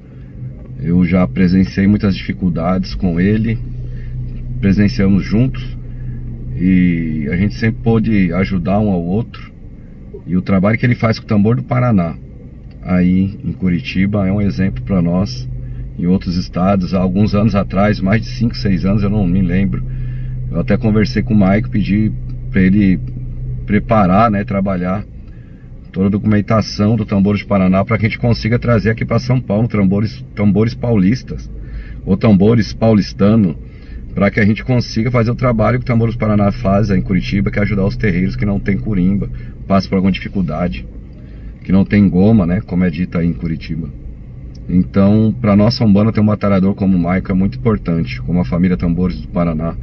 Eu 0.81 1.05
já 1.05 1.29
presenciei 1.29 1.87
muitas 1.87 2.17
dificuldades 2.17 2.95
com 2.95 3.21
ele, 3.21 3.59
presenciamos 4.63 5.27
juntos 5.27 5.77
e 6.57 7.29
a 7.31 7.37
gente 7.37 7.55
sempre 7.55 7.83
pôde 7.83 8.33
ajudar 8.33 8.81
um 8.81 8.89
ao 8.89 9.05
outro. 9.05 9.53
E 10.27 10.39
o 10.39 10.41
trabalho 10.41 10.79
que 10.79 10.87
ele 10.87 10.95
faz 10.95 11.19
com 11.19 11.27
o 11.27 11.29
tambor 11.29 11.57
do 11.57 11.63
Paraná, 11.65 12.17
aí 12.89 13.39
em 13.45 13.53
Curitiba 13.53 14.27
é 14.27 14.33
um 14.33 14.41
exemplo 14.41 14.83
para 14.83 15.03
nós 15.03 15.47
em 15.99 16.07
outros 16.07 16.37
estados. 16.37 16.95
Há 16.95 16.99
alguns 16.99 17.35
anos 17.35 17.55
atrás, 17.55 18.01
mais 18.01 18.23
de 18.23 18.29
5, 18.29 18.57
6 18.57 18.87
anos, 18.87 19.03
eu 19.03 19.11
não 19.11 19.27
me 19.27 19.43
lembro. 19.43 19.85
Eu 20.51 20.61
até 20.61 20.77
conversei 20.79 21.23
com 21.23 21.35
o 21.35 21.49
Mike, 21.49 21.69
pedi 21.69 22.11
para 22.51 22.63
ele 22.63 22.99
preparar, 23.67 24.31
né, 24.31 24.43
trabalhar 24.43 25.05
toda 25.93 26.07
a 26.07 26.11
documentação 26.11 26.97
do 26.97 27.05
Tambores 27.05 27.41
de 27.41 27.47
Paraná 27.47 27.85
para 27.85 27.99
que 27.99 28.07
a 28.07 28.09
gente 28.09 28.19
consiga 28.19 28.59
trazer 28.59 28.91
aqui 28.91 29.05
para 29.05 29.19
São 29.19 29.39
Paulo 29.39 29.69
tambores, 29.69 30.25
tambores 30.35 30.73
paulistas 30.75 31.51
ou 32.07 32.17
tambores 32.17 32.73
paulistano 32.73 33.55
para 34.15 34.31
que 34.31 34.41
a 34.41 34.47
gente 34.47 34.65
consiga 34.65 35.11
fazer 35.11 35.31
o 35.31 35.35
trabalho 35.35 35.79
que 35.79 35.85
o 35.85 35.87
Tambores 35.87 36.17
Paraná 36.17 36.51
faz 36.51 36.91
em 36.91 37.03
Curitiba, 37.03 37.51
que 37.51 37.59
é 37.59 37.63
ajudar 37.63 37.85
os 37.85 37.97
terreiros 37.97 38.35
que 38.35 38.47
não 38.47 38.59
tem 38.59 38.79
curimba, 38.79 39.29
passam 39.67 39.91
por 39.91 39.97
alguma 39.97 40.13
dificuldade 40.13 40.87
que 41.69 41.73
não 41.73 41.85
tem 41.85 42.09
goma, 42.09 42.47
né, 42.47 42.63
como 42.63 42.83
é 42.83 42.89
dito 42.89 43.19
aí 43.19 43.27
em 43.27 43.35
Curitiba. 43.35 43.91
Então, 44.67 45.35
para 45.39 45.55
nossa 45.55 45.85
Umbanda 45.85 46.11
ter 46.11 46.19
um 46.19 46.25
batalhador 46.25 46.75
como 46.75 46.97
o 46.97 46.99
Maico 46.99 47.31
é 47.31 47.35
muito 47.35 47.59
importante, 47.59 48.23
como 48.23 48.41
a 48.41 48.45
família 48.47 48.75
Tambores 48.75 49.21
do 49.21 49.29
Paraná. 49.29 49.77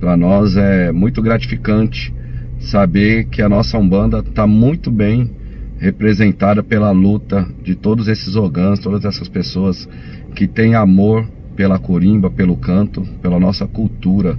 Para 0.00 0.16
nós 0.16 0.56
é 0.56 0.90
muito 0.90 1.22
gratificante 1.22 2.12
saber 2.58 3.26
que 3.26 3.40
a 3.40 3.48
nossa 3.48 3.78
Umbanda 3.78 4.18
está 4.18 4.44
muito 4.44 4.90
bem 4.90 5.30
representada 5.78 6.64
pela 6.64 6.90
luta 6.90 7.46
de 7.62 7.76
todos 7.76 8.08
esses 8.08 8.34
ogãs, 8.34 8.80
todas 8.80 9.04
essas 9.04 9.28
pessoas 9.28 9.88
que 10.34 10.48
têm 10.48 10.74
amor 10.74 11.28
pela 11.54 11.78
corimba, 11.78 12.28
pelo 12.28 12.56
canto, 12.56 13.02
pela 13.22 13.38
nossa 13.38 13.68
cultura, 13.68 14.36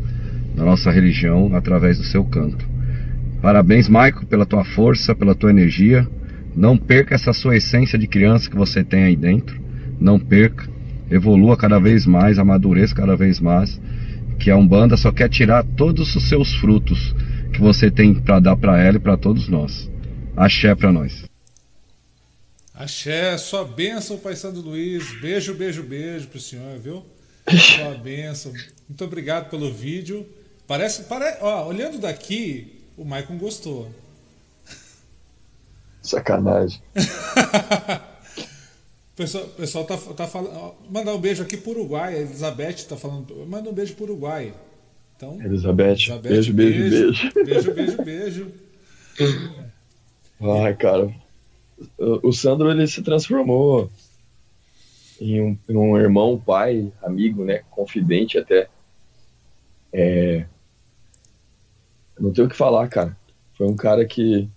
da 0.54 0.66
nossa 0.66 0.92
religião, 0.92 1.56
através 1.56 2.00
do 2.00 2.04
seu 2.04 2.26
canto. 2.26 2.68
Parabéns, 3.42 3.88
Maico, 3.88 4.26
pela 4.26 4.46
tua 4.46 4.66
força, 4.66 5.16
pela 5.16 5.34
tua 5.34 5.52
energia 5.52 6.06
não 6.56 6.78
perca 6.78 7.16
essa 7.16 7.34
sua 7.34 7.56
essência 7.56 7.98
de 7.98 8.08
criança 8.08 8.50
que 8.50 8.56
você 8.56 8.84
tem 8.84 9.04
aí 9.04 9.16
dentro. 9.16 9.60
Não 10.00 10.20
perca. 10.20 10.70
Evolua 11.10 11.58
cada 11.58 11.80
vez 11.80 12.06
mais, 12.06 12.40
amadureça 12.40 12.96
cada 12.96 13.16
vez 13.16 13.40
mais. 13.40 13.80
Que 14.40 14.50
a 14.50 14.58
Umbanda 14.58 14.98
só 14.98 15.12
quer 15.12 15.30
tirar 15.30 15.64
todos 15.64 16.16
os 16.16 16.28
seus 16.28 16.54
frutos 16.56 17.16
que 17.54 17.60
você 17.60 17.92
tem 17.92 18.14
para 18.14 18.40
dar 18.40 18.58
para 18.58 18.82
ela 18.82 18.98
e 18.98 19.00
para 19.00 19.18
todos 19.18 19.48
nós. 19.48 19.90
Axé 20.36 20.74
para 20.74 20.92
nós. 20.92 21.26
Axé, 22.74 23.38
sua 23.38 23.64
bênção, 23.64 24.18
Pai 24.18 24.36
Santo 24.36 24.60
Luiz. 24.60 25.12
Beijo, 25.20 25.54
beijo, 25.54 25.84
beijo 25.84 26.28
pro 26.28 26.40
senhor, 26.40 26.80
viu? 26.80 27.06
Sua 27.58 27.96
bênção. 27.96 28.54
Muito 28.88 29.04
obrigado 29.04 29.50
pelo 29.50 29.72
vídeo. 29.72 30.26
Parece, 30.68 31.04
parece, 31.04 31.40
ó, 31.42 31.68
olhando 31.68 32.00
daqui, 32.00 32.82
o 32.96 33.04
Maicon 33.04 33.38
gostou. 33.38 33.92
Sacanagem. 36.02 36.82
O 36.96 37.00
pessoal, 39.16 39.46
pessoal 39.50 39.86
tá, 39.86 39.98
tá 39.98 40.28
falando. 40.28 40.74
Mandar 40.90 41.14
um 41.14 41.20
beijo 41.20 41.44
aqui 41.44 41.58
pro 41.58 41.72
Uruguai. 41.72 42.16
A 42.16 42.20
Elizabeth 42.20 42.86
tá 42.88 42.98
falando. 42.98 43.46
Manda 43.48 43.70
um 43.70 43.74
beijo 43.74 43.94
pro 43.96 44.06
Uruguai. 44.06 44.54
Então, 45.16 45.40
Elizabeth, 45.40 45.92
Elizabeth 45.92 46.22
beijo, 46.22 46.54
beijo, 46.54 46.90
beijo. 46.90 47.32
Beijo, 47.46 47.74
beijo, 47.74 48.04
beijo. 48.04 48.52
Ai, 50.42 50.76
cara. 50.76 51.14
O 51.98 52.32
Sandro 52.32 52.72
ele 52.72 52.88
se 52.88 53.04
transformou 53.04 53.92
em 55.20 55.40
um, 55.40 55.58
em 55.70 55.78
um 55.78 55.98
irmão, 55.98 56.40
pai, 56.40 56.92
amigo, 57.04 57.46
né? 57.46 57.62
Confidente 57.70 58.40
até. 58.40 58.68
É... 59.94 60.46
Não 62.20 62.32
tenho 62.32 62.48
o 62.48 62.50
que 62.50 62.56
falar, 62.56 62.88
cara. 62.88 63.16
Foi 63.54 63.68
um 63.68 63.76
cara 63.76 64.04
que 64.06 64.50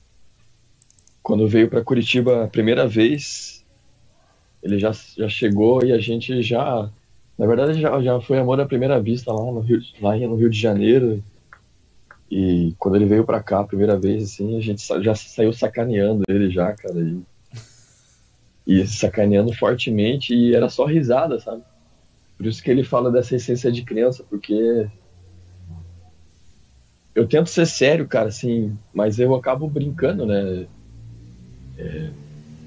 quando 1.25 1.49
veio 1.49 1.71
para 1.71 1.83
Curitiba 1.83 2.45
a 2.45 2.49
primeira 2.49 2.87
vez, 2.87 3.65
ele 4.63 4.79
já, 4.79 4.93
já 4.93 5.27
chegou 5.27 5.83
e 5.83 5.91
a 5.91 5.99
gente 5.99 6.43
já. 6.43 6.91
Na 7.39 7.47
verdade, 7.47 7.81
já, 7.81 8.01
já 8.03 8.21
foi 8.21 8.39
amor 8.39 8.61
à 8.61 8.67
primeira 8.67 9.01
vista 9.01 9.33
lá 9.33 9.43
no 9.43 9.61
Rio, 9.61 9.81
lá 10.03 10.15
no 10.17 10.37
Rio 10.37 10.51
de 10.51 10.61
Janeiro. 10.61 11.25
E 12.31 12.75
quando 12.79 12.97
ele 12.97 13.07
veio 13.07 13.25
para 13.25 13.43
cá 13.43 13.61
a 13.61 13.65
primeira 13.65 13.99
vez, 13.99 14.25
assim, 14.25 14.57
a 14.59 14.61
gente 14.61 14.87
já 15.03 15.15
saiu 15.15 15.53
sacaneando 15.53 16.25
ele 16.29 16.51
já, 16.51 16.73
cara. 16.75 17.01
E, 17.01 17.23
e 18.67 18.87
sacaneando 18.87 19.53
fortemente 19.55 20.35
e 20.35 20.55
era 20.55 20.69
só 20.69 20.85
risada, 20.85 21.41
sabe? 21.41 21.63
Por 22.37 22.45
isso 22.45 22.63
que 22.63 22.71
ele 22.71 22.85
fala 22.85 23.11
dessa 23.11 23.35
essência 23.35 23.73
de 23.73 23.83
criança, 23.83 24.23
porque 24.29 24.87
eu 27.15 27.27
tento 27.27 27.49
ser 27.49 27.67
sério, 27.67 28.07
cara, 28.07 28.29
assim, 28.29 28.77
mas 28.93 29.19
eu 29.19 29.35
acabo 29.35 29.69
brincando, 29.69 30.27
né? 30.27 30.67
É, 31.79 32.11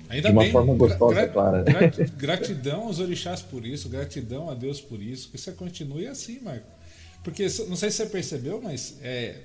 Ainda 0.10 0.30
de 0.30 0.34
uma 0.34 0.44
bem, 0.44 0.52
forma 0.52 0.74
gostosa, 0.74 1.26
gra- 1.26 1.92
gratidão 2.18 2.84
aos 2.84 3.00
orixás 3.00 3.42
por 3.42 3.66
isso, 3.66 3.90
gratidão 3.90 4.50
a 4.50 4.54
Deus 4.54 4.80
por 4.80 5.02
isso, 5.02 5.30
que 5.30 5.38
você 5.38 5.52
continue 5.52 6.08
assim, 6.08 6.40
Marco. 6.40 6.66
Porque 7.24 7.44
não 7.68 7.76
sei 7.76 7.92
se 7.92 7.98
você 7.98 8.06
percebeu, 8.06 8.62
mas 8.62 8.96
é, 9.02 9.36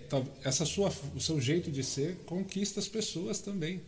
essa 0.44 0.64
sua, 0.64 0.92
o 1.16 1.20
seu 1.20 1.40
jeito 1.40 1.70
de 1.70 1.82
ser 1.82 2.16
conquista 2.26 2.78
as 2.78 2.86
pessoas 2.86 3.40
também. 3.40 3.80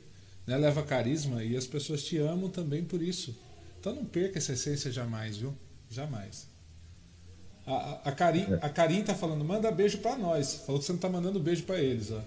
Né? 0.47 0.57
Leva 0.57 0.83
carisma 0.83 1.45
e 1.45 1.57
as 1.57 1.67
pessoas 1.67 2.03
te 2.03 2.19
amam 2.19 2.49
também 2.51 2.83
por 2.83 3.01
isso. 3.01 3.37
Então 3.79 3.95
não 3.95 4.05
perca 4.05 4.39
essa 4.39 4.53
essência 4.53 4.91
jamais, 4.91 5.37
viu? 5.37 5.55
Jamais. 5.91 6.49
A, 7.67 7.73
a, 7.73 8.01
a, 8.07 8.13
Karim, 8.13 8.47
a 8.61 8.69
Karim 8.69 9.03
tá 9.03 9.15
falando, 9.15 9.45
manda 9.45 9.71
beijo 9.71 9.99
pra 9.99 10.17
nós. 10.17 10.63
Falou 10.67 10.81
que 10.81 10.87
você 10.87 10.93
não 10.93 10.99
tá 10.99 11.09
mandando 11.09 11.39
beijo 11.39 11.63
pra 11.63 11.79
eles, 11.79 12.11
ó. 12.11 12.21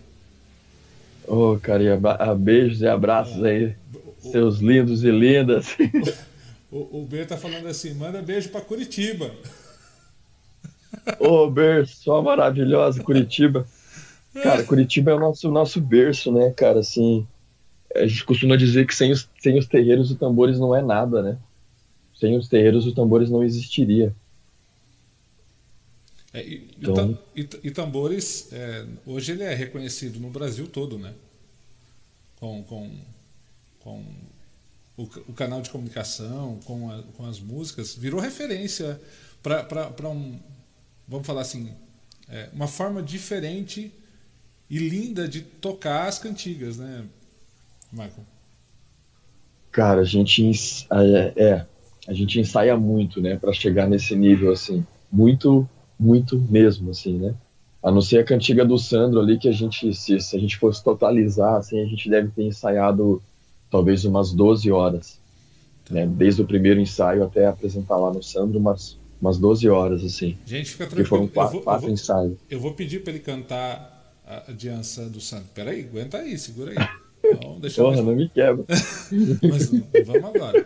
Ô, 1.27 1.59
carinha, 1.61 1.95
abra- 1.95 2.17
ah, 2.19 2.33
beijos 2.33 2.81
e 2.81 2.87
abraços 2.87 3.43
aí, 3.43 3.75
seus 4.19 4.59
lindos 4.59 5.03
e 5.03 5.11
lindas. 5.11 5.75
O, 6.69 6.99
o 6.99 7.05
B 7.05 7.25
tá 7.25 7.37
falando 7.37 7.65
assim, 7.67 7.93
manda 7.93 8.21
beijo 8.21 8.49
pra 8.49 8.59
Curitiba. 8.59 9.31
Ô, 11.17 11.49
berço, 11.49 12.03
só 12.03 12.21
maravilhosa, 12.21 13.01
Curitiba. 13.01 13.65
Cara, 14.33 14.65
Curitiba 14.65 15.11
é 15.11 15.13
o 15.15 15.19
nosso, 15.19 15.49
nosso 15.49 15.79
berço, 15.79 16.29
né, 16.29 16.51
cara? 16.51 16.79
Assim, 16.79 17.25
a 17.95 18.05
gente 18.05 18.25
costuma 18.25 18.57
dizer 18.57 18.85
que 18.85 18.93
sem 18.93 19.13
os, 19.13 19.29
sem 19.39 19.57
os 19.57 19.65
terreiros 19.65 20.11
o 20.11 20.15
tambores 20.15 20.59
não 20.59 20.75
é 20.75 20.81
nada, 20.81 21.21
né? 21.21 21.37
Sem 22.13 22.35
os 22.35 22.49
terreiros 22.49 22.85
o 22.85 22.93
tambores 22.93 23.29
não 23.29 23.41
existiria. 23.43 24.13
É, 26.37 26.43
e, 26.47 26.69
Então- 26.79 27.17
e, 27.35 27.49
e 27.63 27.71
tambores, 27.71 28.49
é, 28.51 28.85
hoje 29.05 29.31
ele 29.31 29.43
é 29.43 29.53
reconhecido 29.55 30.19
no 30.19 30.29
Brasil 30.29 30.67
todo, 30.67 30.99
né? 30.99 31.13
Com, 32.39 32.63
com, 32.63 32.91
com 33.79 34.05
o, 34.95 35.03
o 35.29 35.33
canal 35.33 35.61
de 35.61 35.69
comunicação, 35.71 36.59
com, 36.65 36.91
a- 36.91 37.03
com 37.15 37.25
as 37.25 37.39
músicas, 37.39 37.95
virou 37.95 38.19
referência 38.19 38.99
para 39.41 40.09
um, 40.09 40.37
vamos 41.07 41.25
falar 41.25 41.41
assim, 41.41 41.71
é, 42.29 42.49
uma 42.53 42.67
forma 42.67 43.01
diferente 43.01 43.91
e 44.69 44.77
linda 44.77 45.27
de 45.27 45.41
tocar 45.41 46.07
as 46.07 46.19
cantigas, 46.19 46.77
né, 46.77 47.05
Michael? 47.91 48.25
Cara, 49.71 50.01
a 50.01 50.05
gente 50.05 50.43
ens- 50.43 50.85
é, 51.35 51.65
a 52.07 52.13
gente 52.13 52.39
ensaia 52.39 52.75
muito, 52.77 53.21
né, 53.21 53.37
Pra 53.37 53.53
chegar 53.53 53.87
nesse 53.87 54.15
nível 54.15 54.51
assim, 54.51 54.85
muito, 55.11 55.67
muito 55.99 56.37
mesmo, 56.39 56.91
assim, 56.91 57.17
né? 57.17 57.33
A 57.81 57.91
não 57.91 58.01
ser 58.01 58.19
a 58.19 58.23
cantiga 58.23 58.65
do 58.65 58.77
Sandro 58.77 59.19
ali 59.19 59.37
que 59.37 59.47
a 59.47 59.51
gente, 59.51 59.93
se, 59.93 60.19
se 60.19 60.35
a 60.35 60.39
gente 60.39 60.57
fosse 60.57 60.83
totalizar, 60.83 61.55
assim, 61.55 61.79
a 61.79 61.85
gente 61.85 62.09
deve 62.09 62.29
ter 62.29 62.43
ensaiado 62.43 63.21
talvez 63.69 64.03
umas 64.05 64.33
12 64.33 64.71
horas, 64.71 65.19
né? 65.89 66.05
Desde 66.05 66.41
o 66.41 66.45
primeiro 66.47 66.79
ensaio 66.79 67.23
até 67.23 67.47
apresentar 67.47 67.97
lá 67.97 68.11
no 68.11 68.21
Sandro, 68.23 68.59
umas 68.59 68.97
umas 69.19 69.39
12 69.39 69.67
horas 69.67 70.03
assim, 70.03 70.37
Gente, 70.45 70.69
fica 70.71 70.85
porque 70.85 71.03
foram 71.03 71.27
tranquilo. 71.27 71.31
Eu 71.31 71.33
quatro, 71.33 71.51
vou, 71.53 71.59
eu 71.61 71.63
quatro 71.65 71.81
vou- 71.85 71.91
ensaios. 71.93 72.37
Eu 72.49 72.59
vou 72.59 72.73
pedir 72.73 73.03
para 73.03 73.13
ele 73.13 73.19
cantar 73.19 74.15
a, 74.25 74.51
Diança 74.51 75.09
do 75.09 75.19
Santo. 75.19 75.45
Peraí, 75.55 75.81
aguenta 75.81 76.19
aí, 76.19 76.37
segura 76.37 76.71
aí. 76.71 76.87
Não, 77.23 77.59
deixa 77.59 77.81
Porra, 77.81 77.97
eu 77.97 78.03
não 78.03 78.15
me 78.15 78.29
quebra. 78.29 78.63
Mas 78.69 79.69
vamos 80.05 80.35
agora. 80.35 80.65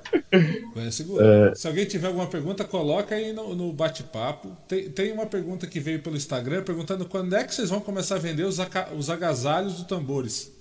Vai, 0.76 0.92
segura. 0.92 1.52
É. 1.52 1.56
Se 1.56 1.68
alguém 1.68 1.86
tiver 1.86 2.08
alguma 2.08 2.28
pergunta, 2.28 2.64
coloca 2.64 3.16
aí 3.16 3.34
no, 3.34 3.56
no 3.56 3.74
bate-papo. 3.74 4.56
Tem, 4.68 4.90
tem 4.90 5.12
uma 5.12 5.26
pergunta 5.26 5.66
que 5.66 5.80
veio 5.80 6.02
pelo 6.02 6.16
Instagram 6.16 6.64
perguntando 6.64 7.06
quando 7.06 7.36
é 7.36 7.44
que 7.44 7.54
vocês 7.54 7.70
vão 7.70 7.80
começar 7.80 8.16
a 8.16 8.20
vender 8.20 8.44
os, 8.44 8.60
os 8.98 9.10
agasalhos 9.10 9.78
do 9.78 9.86
tambores. 9.86 10.52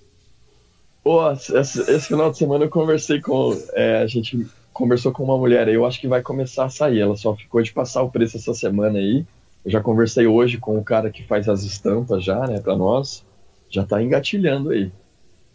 Pô, 1.03 1.31
esse, 1.31 1.81
esse 1.81 2.07
final 2.07 2.31
de 2.31 2.37
semana 2.37 2.65
eu 2.65 2.69
conversei 2.69 3.19
com. 3.19 3.57
é, 3.73 3.97
a 3.97 4.07
gente 4.07 4.45
conversou 4.71 5.11
com 5.11 5.23
uma 5.23 5.37
mulher 5.37 5.67
aí, 5.67 5.73
eu 5.73 5.85
acho 5.85 5.99
que 5.99 6.07
vai 6.07 6.21
começar 6.21 6.65
a 6.65 6.69
sair. 6.69 6.99
Ela 6.99 7.15
só 7.15 7.35
ficou 7.35 7.61
de 7.61 7.71
passar 7.71 8.01
o 8.01 8.11
preço 8.11 8.37
essa 8.37 8.53
semana 8.53 8.97
aí. 8.97 9.25
Eu 9.63 9.71
já 9.71 9.81
conversei 9.81 10.25
hoje 10.25 10.57
com 10.57 10.77
o 10.77 10.83
cara 10.83 11.11
que 11.11 11.23
faz 11.23 11.47
as 11.47 11.63
estampas 11.63 12.23
já, 12.23 12.47
né, 12.47 12.59
pra 12.59 12.75
nós. 12.75 13.23
Já 13.69 13.85
tá 13.85 14.01
engatilhando 14.01 14.71
aí. 14.71 14.91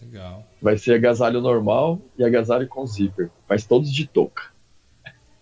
Legal. 0.03 0.45
Vai 0.61 0.77
ser 0.79 0.95
agasalho 0.95 1.41
normal 1.41 2.01
e 2.19 2.25
agasalho 2.25 2.69
com 2.69 2.87
zíper. 2.87 3.31
Mas 3.49 3.65
todos 3.65 3.93
de 3.93 4.07
touca. 4.07 4.45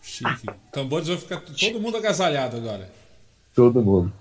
Chique. 0.01 0.49
Tambores 0.71 1.09
vai 1.09 1.17
ficar 1.17 1.41
todo 1.41 1.81
mundo 1.81 1.97
agasalhado 1.97 2.57
agora. 2.57 2.91
Todo 3.55 3.83
mundo. 3.83 4.13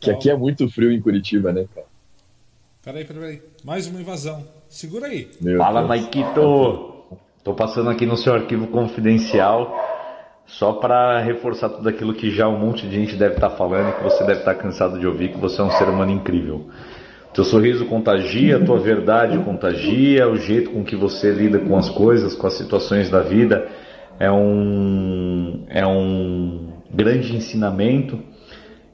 Que 0.00 0.10
Tá. 0.10 0.16
aqui 0.16 0.30
é 0.30 0.36
muito 0.36 0.68
frio 0.68 0.92
em 0.92 1.00
Curitiba, 1.00 1.52
né, 1.52 1.66
cara? 1.74 1.86
Peraí, 2.82 3.04
peraí, 3.04 3.20
peraí. 3.20 3.42
Mais 3.64 3.86
uma 3.86 4.00
invasão. 4.00 4.46
Segura 4.68 5.06
aí. 5.06 5.30
Meu 5.40 5.58
Fala, 5.58 5.80
Deus. 5.80 5.88
Maikito! 5.88 6.92
Tô 7.44 7.54
passando 7.54 7.90
aqui 7.90 8.06
no 8.06 8.16
seu 8.16 8.34
arquivo 8.34 8.66
confidencial 8.68 9.74
só 10.46 10.74
para 10.74 11.20
reforçar 11.20 11.68
tudo 11.70 11.88
aquilo 11.88 12.14
que 12.14 12.30
já 12.30 12.48
um 12.48 12.58
monte 12.58 12.86
de 12.88 12.94
gente 12.96 13.16
deve 13.16 13.34
estar 13.36 13.50
falando 13.50 13.90
e 13.90 13.92
que 13.94 14.02
você 14.02 14.24
deve 14.24 14.40
estar 14.40 14.54
cansado 14.54 14.98
de 14.98 15.06
ouvir, 15.06 15.32
que 15.32 15.38
você 15.38 15.60
é 15.60 15.64
um 15.64 15.70
ser 15.70 15.88
humano 15.88 16.10
incrível. 16.12 16.68
Teu 17.34 17.44
sorriso 17.44 17.86
contagia, 17.86 18.62
tua 18.62 18.78
verdade 18.78 19.38
contagia, 19.38 20.28
o 20.28 20.36
jeito 20.36 20.70
com 20.70 20.84
que 20.84 20.94
você 20.94 21.32
lida 21.32 21.58
com 21.58 21.76
as 21.76 21.88
coisas, 21.88 22.34
com 22.34 22.46
as 22.46 22.54
situações 22.54 23.08
da 23.08 23.20
vida 23.20 23.68
é 24.20 24.30
um, 24.30 25.64
é 25.68 25.86
um 25.86 26.74
grande 26.92 27.34
ensinamento. 27.34 28.20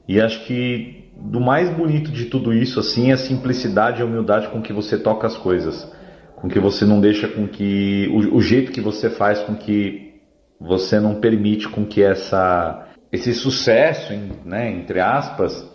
E 0.07 0.21
acho 0.21 0.45
que 0.45 1.09
do 1.17 1.41
mais 1.41 1.69
bonito 1.69 2.11
de 2.11 2.25
tudo 2.25 2.53
isso 2.53 2.79
assim 2.79 3.09
é 3.09 3.13
a 3.13 3.17
simplicidade 3.17 3.99
e 3.99 4.03
a 4.03 4.05
humildade 4.05 4.47
com 4.47 4.61
que 4.61 4.71
você 4.71 4.97
toca 4.97 5.27
as 5.27 5.35
coisas, 5.35 5.91
com 6.37 6.47
que 6.47 6.59
você 6.59 6.85
não 6.85 7.01
deixa 7.01 7.27
com 7.27 7.45
que 7.45 8.07
o, 8.09 8.37
o 8.37 8.41
jeito 8.41 8.71
que 8.71 8.79
você 8.79 9.09
faz 9.09 9.39
com 9.39 9.53
que 9.53 10.13
você 10.57 10.97
não 10.97 11.15
permite 11.15 11.67
com 11.67 11.85
que 11.85 12.01
essa 12.01 12.87
esse 13.11 13.33
sucesso, 13.33 14.13
né, 14.45 14.71
entre 14.71 14.99
aspas, 14.99 15.67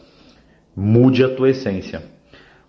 mude 0.75 1.25
a 1.25 1.29
tua 1.29 1.51
essência. 1.51 2.14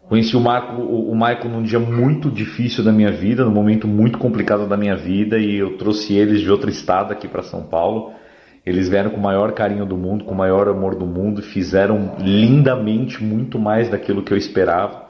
Conheci 0.07 0.37
o 0.37 0.39
Marco, 0.39 0.81
o, 0.83 1.15
Michael 1.15 1.49
num 1.49 1.63
dia 1.63 1.79
muito 1.79 2.29
difícil 2.29 2.83
da 2.83 2.91
minha 2.91 3.11
vida, 3.11 3.43
num 3.43 3.51
momento 3.51 3.87
muito 3.87 4.19
complicado 4.19 4.67
da 4.67 4.77
minha 4.77 4.95
vida, 4.95 5.39
e 5.39 5.55
eu 5.55 5.77
trouxe 5.77 6.13
eles 6.13 6.41
de 6.41 6.51
outro 6.51 6.69
estado 6.69 7.11
aqui 7.11 7.27
para 7.27 7.41
São 7.41 7.63
Paulo. 7.63 8.13
Eles 8.63 8.87
vieram 8.87 9.09
com 9.09 9.17
o 9.17 9.23
maior 9.23 9.51
carinho 9.53 9.83
do 9.83 9.97
mundo, 9.97 10.23
com 10.23 10.33
o 10.33 10.37
maior 10.37 10.67
amor 10.67 10.95
do 10.95 11.07
mundo, 11.07 11.41
fizeram 11.41 12.15
lindamente 12.19 13.23
muito 13.23 13.57
mais 13.57 13.89
daquilo 13.89 14.21
que 14.21 14.31
eu 14.31 14.37
esperava. 14.37 15.05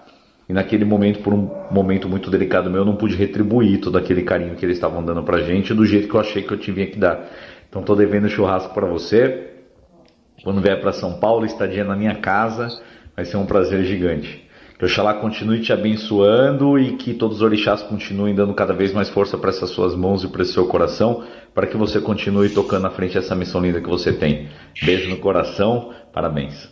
E 0.47 0.53
naquele 0.53 0.85
momento, 0.85 1.19
por 1.19 1.33
um 1.33 1.49
momento 1.69 2.07
muito 2.07 2.29
delicado 2.29 2.69
meu, 2.69 2.81
eu 2.81 2.85
não 2.85 2.95
pude 2.95 3.15
retribuir 3.15 3.81
todo 3.81 3.97
aquele 3.97 4.21
carinho 4.21 4.55
que 4.55 4.65
eles 4.65 4.77
estavam 4.77 5.03
dando 5.03 5.23
pra 5.23 5.41
gente 5.41 5.73
do 5.73 5.85
jeito 5.85 6.07
que 6.07 6.15
eu 6.15 6.21
achei 6.21 6.41
que 6.41 6.53
eu 6.53 6.57
tinha 6.57 6.85
que 6.87 6.97
dar. 6.97 7.27
Então 7.67 7.81
tô 7.81 7.95
devendo 7.95 8.29
churrasco 8.29 8.73
para 8.73 8.85
você. 8.85 9.49
Quando 10.41 10.61
vier 10.61 10.79
para 10.79 10.93
São 10.93 11.19
Paulo, 11.19 11.45
estadia 11.45 11.83
na 11.83 11.95
minha 11.95 12.15
casa, 12.15 12.81
vai 13.13 13.25
ser 13.25 13.35
um 13.35 13.45
prazer 13.45 13.83
gigante. 13.83 14.44
Que 14.77 14.83
Oxalá 14.83 15.13
continue 15.13 15.61
te 15.61 15.71
abençoando 15.71 16.77
e 16.77 16.97
que 16.97 17.13
todos 17.13 17.37
os 17.37 17.41
orixás 17.41 17.81
continuem 17.81 18.35
dando 18.35 18.53
cada 18.53 18.73
vez 18.73 18.91
mais 18.91 19.09
força 19.09 19.37
para 19.37 19.49
essas 19.49 19.69
suas 19.69 19.95
mãos 19.95 20.23
e 20.23 20.27
para 20.27 20.41
esse 20.41 20.51
seu 20.51 20.67
coração, 20.67 21.25
para 21.53 21.65
que 21.65 21.77
você 21.77 22.01
continue 22.01 22.53
tocando 22.53 22.83
na 22.83 22.89
frente 22.89 23.17
essa 23.17 23.33
missão 23.33 23.61
linda 23.61 23.79
que 23.79 23.87
você 23.87 24.11
tem. 24.11 24.49
Beijo 24.83 25.09
no 25.09 25.17
coração, 25.17 25.93
parabéns. 26.11 26.69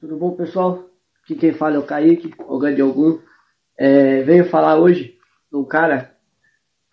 Tudo 0.00 0.16
bom, 0.16 0.32
pessoal? 0.32 0.90
Aqui 1.22 1.36
quem 1.36 1.52
fala 1.52 1.76
é 1.76 1.78
o 1.78 1.84
Kaique, 1.84 2.34
o 2.48 2.58
Grande 2.58 2.82
Ogum. 2.82 3.20
É, 3.78 4.22
venho 4.22 4.44
falar 4.46 4.76
hoje 4.80 5.16
de 5.50 5.56
um 5.56 5.64
cara 5.64 6.16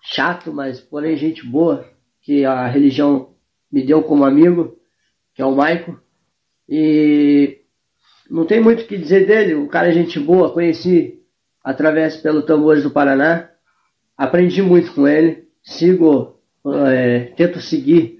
chato, 0.03 0.53
mas 0.53 0.79
porém 0.79 1.17
gente 1.17 1.43
boa, 1.43 1.83
que 2.21 2.45
a 2.45 2.67
religião 2.67 3.33
me 3.71 3.83
deu 3.83 4.03
como 4.03 4.23
amigo, 4.23 4.77
que 5.33 5.41
é 5.41 5.45
o 5.45 5.55
Maico. 5.55 5.99
E 6.67 7.58
não 8.29 8.45
tem 8.45 8.61
muito 8.61 8.83
o 8.83 8.85
que 8.85 8.97
dizer 8.97 9.25
dele, 9.25 9.55
o 9.55 9.67
cara 9.67 9.89
é 9.89 9.91
gente 9.91 10.19
boa, 10.19 10.53
conheci 10.53 11.19
através 11.63 12.17
pelo 12.17 12.43
Tambores 12.43 12.83
do 12.83 12.91
Paraná, 12.91 13.49
aprendi 14.17 14.61
muito 14.61 14.93
com 14.93 15.07
ele, 15.07 15.47
sigo, 15.63 16.39
é, 16.87 17.31
tento 17.35 17.59
seguir 17.59 18.19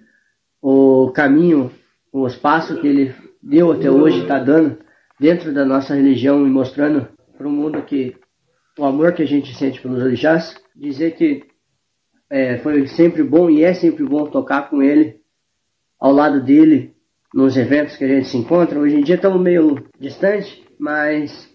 o 0.62 1.12
caminho, 1.12 1.72
os 2.12 2.36
passos 2.36 2.80
que 2.80 2.88
ele 2.88 3.16
deu 3.42 3.72
até 3.72 3.90
hoje, 3.90 4.22
está 4.22 4.40
dando 4.40 4.78
dentro 5.20 5.54
da 5.54 5.66
nossa 5.66 5.94
religião 5.94 6.46
e 6.46 6.50
mostrando 6.50 7.08
para 7.38 7.48
o 7.48 7.52
mundo 7.52 7.82
que 7.84 8.16
o 8.78 8.86
amor 8.86 9.14
que 9.14 9.24
a 9.24 9.28
gente 9.28 9.54
sente 9.56 9.82
pelos 9.82 10.02
orixás, 10.02 10.56
dizer 10.76 11.16
que 11.16 11.44
é, 12.30 12.58
foi 12.60 12.88
sempre 12.88 13.24
bom 13.24 13.50
e 13.50 13.64
é 13.64 13.74
sempre 13.74 14.04
bom 14.04 14.26
tocar 14.26 14.70
com 14.70 14.82
ele, 14.82 15.20
ao 16.00 16.12
lado 16.12 16.42
dele, 16.42 16.96
nos 17.34 17.56
eventos 17.58 17.96
que 17.96 18.04
a 18.04 18.08
gente 18.08 18.28
se 18.28 18.38
encontra. 18.38 18.80
Hoje 18.80 18.96
em 18.96 19.04
dia 19.04 19.16
estamos 19.16 19.42
meio 19.42 19.84
distante, 20.00 20.64
mas 20.80 21.50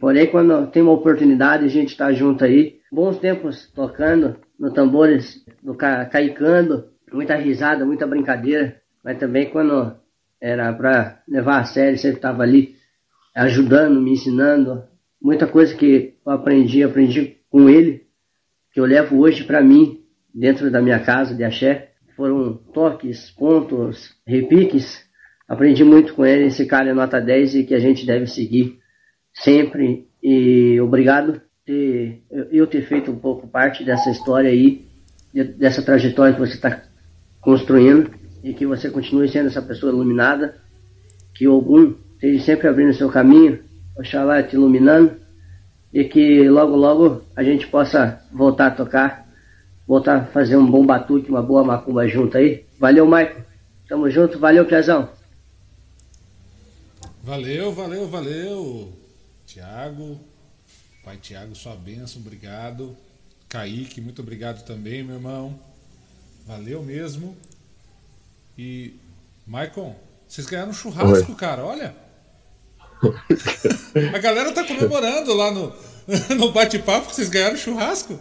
porém 0.00 0.26
quando 0.26 0.66
tem 0.68 0.82
uma 0.82 0.92
oportunidade 0.92 1.64
a 1.64 1.68
gente 1.68 1.90
está 1.90 2.12
junto 2.12 2.44
aí. 2.44 2.80
Bons 2.90 3.18
tempos 3.18 3.70
tocando 3.74 4.36
no 4.58 4.72
tambores, 4.72 5.44
no 5.62 5.74
ca 5.74 6.04
caicando, 6.06 6.88
muita 7.12 7.36
risada, 7.36 7.84
muita 7.84 8.06
brincadeira, 8.06 8.76
mas 9.02 9.18
também 9.18 9.50
quando 9.50 9.96
era 10.40 10.72
para 10.72 11.22
levar 11.28 11.60
a 11.60 11.64
sério, 11.64 11.98
sempre 11.98 12.16
estava 12.16 12.42
ali 12.42 12.74
ajudando, 13.34 14.00
me 14.00 14.12
ensinando. 14.12 14.84
Muita 15.20 15.46
coisa 15.46 15.74
que 15.74 16.14
eu 16.26 16.32
aprendi, 16.32 16.82
aprendi 16.82 17.38
com 17.48 17.68
ele. 17.68 18.02
que 18.72 18.80
eu 18.80 18.84
levo 18.86 19.20
hoje 19.20 19.44
para 19.44 19.62
mim, 19.62 20.02
dentro 20.34 20.70
da 20.70 20.80
minha 20.80 20.98
casa 20.98 21.34
de 21.34 21.44
axé, 21.44 21.91
foram 22.16 22.54
toques, 22.72 23.30
pontos, 23.30 24.14
repiques. 24.26 25.04
Aprendi 25.48 25.84
muito 25.84 26.14
com 26.14 26.24
ele, 26.24 26.46
esse 26.46 26.66
cara 26.66 26.90
é 26.90 26.94
nota 26.94 27.20
10 27.20 27.54
e 27.56 27.64
que 27.64 27.74
a 27.74 27.78
gente 27.78 28.06
deve 28.06 28.26
seguir 28.26 28.78
sempre. 29.34 30.06
E 30.22 30.80
obrigado 30.80 31.40
ter, 31.64 32.22
eu 32.50 32.66
ter 32.66 32.82
feito 32.82 33.10
um 33.10 33.18
pouco 33.18 33.46
parte 33.48 33.84
dessa 33.84 34.10
história 34.10 34.50
aí, 34.50 34.86
dessa 35.58 35.82
trajetória 35.82 36.34
que 36.34 36.40
você 36.40 36.54
está 36.54 36.82
construindo 37.40 38.10
e 38.42 38.52
que 38.52 38.66
você 38.66 38.90
continue 38.90 39.28
sendo 39.28 39.48
essa 39.48 39.62
pessoa 39.62 39.92
iluminada, 39.92 40.56
que 41.34 41.46
algum 41.46 41.94
esteja 42.14 42.44
sempre 42.44 42.68
abrindo 42.68 42.94
seu 42.94 43.08
caminho, 43.08 43.60
Oxalá 43.96 44.42
te 44.42 44.54
iluminando 44.56 45.16
e 45.92 46.04
que 46.04 46.48
logo 46.48 46.74
logo 46.76 47.22
a 47.36 47.42
gente 47.42 47.66
possa 47.66 48.20
voltar 48.32 48.68
a 48.68 48.70
tocar, 48.70 49.21
voltar 49.86 50.16
a 50.16 50.24
fazer 50.26 50.56
um 50.56 50.70
bom 50.70 50.84
batuque, 50.84 51.30
uma 51.30 51.42
boa 51.42 51.64
macumba 51.64 52.06
junto 52.08 52.36
aí. 52.36 52.64
Valeu, 52.78 53.06
Maico. 53.06 53.42
Tamo 53.88 54.10
junto, 54.10 54.38
valeu, 54.38 54.64
Piazão. 54.64 55.08
Valeu, 57.22 57.72
valeu, 57.72 58.08
valeu. 58.08 58.92
Tiago, 59.46 60.18
pai 61.04 61.18
Tiago, 61.18 61.54
sua 61.54 61.76
bênção, 61.76 62.20
obrigado. 62.20 62.96
Kaique, 63.48 64.00
muito 64.00 64.22
obrigado 64.22 64.64
também, 64.64 65.02
meu 65.02 65.16
irmão. 65.16 65.58
Valeu 66.46 66.82
mesmo. 66.82 67.36
E, 68.58 68.94
Maicon, 69.46 69.94
vocês 70.26 70.46
ganharam 70.46 70.70
um 70.70 70.74
churrasco, 70.74 71.32
Oi. 71.32 71.38
cara, 71.38 71.64
olha. 71.64 71.94
A 74.14 74.18
galera 74.18 74.52
tá 74.52 74.64
comemorando 74.64 75.34
lá 75.34 75.50
no, 75.50 75.72
no 76.36 76.50
bate-papo 76.52 77.08
que 77.08 77.14
vocês 77.14 77.28
ganharam 77.28 77.56
churrasco. 77.56 78.18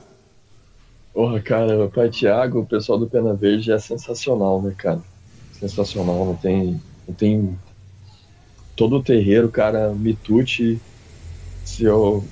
Porra, 1.14 1.41
cara, 1.41 1.86
o 1.86 1.89
pai 1.89 2.09
Thiago, 2.09 2.59
o 2.59 2.66
pessoal 2.66 2.97
do 2.97 3.09
Pena 3.09 3.34
Verde 3.34 3.72
é 3.72 3.78
sensacional, 3.78 4.62
né, 4.62 4.74
cara? 4.78 5.01
Sensacional, 5.51 6.26
não 6.26 6.36
tem. 6.36 6.82
Não 7.07 7.14
tem. 7.14 7.57
Todo 8.76 8.97
o 8.97 9.03
terreiro, 9.03 9.49
cara, 9.49 9.93
Mitute. 9.93 10.80
Se 11.66 11.84
eu, 11.84 12.24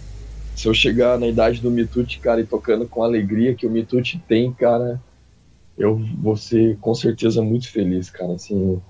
se 0.56 0.68
eu 0.68 0.74
chegar 0.74 1.20
na 1.20 1.28
idade 1.28 1.62
do 1.62 1.70
Mitute, 1.70 2.20
cara, 2.20 2.42
e 2.42 2.46
tocando 2.46 2.88
com 2.88 3.04
a 3.04 3.06
alegria 3.06 3.54
que 3.54 3.68
o 3.68 3.70
Mitute 3.70 4.22
tem, 4.28 4.52
cara, 4.52 5.02
eu 5.78 5.98
vou 6.22 6.36
ser 6.36 6.78
com 6.78 6.96
certeza 6.96 7.42
muito 7.42 7.70
feliz, 7.70 8.10
cara. 8.10 8.34
Assim, 8.34 8.82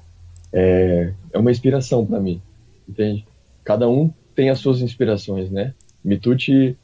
é, 0.53 1.13
é 1.33 1.37
uma 1.37 1.51
inspiração 1.51 2.05
para 2.05 2.19
mim, 2.19 2.41
entende? 2.87 3.25
cada 3.69 3.87
um 3.87 4.11
tem 4.33 4.49
as 4.49 4.57
suas 4.57 4.81
inspirações, 4.81 5.51
né? 5.51 5.75
Mitucci 6.03 6.75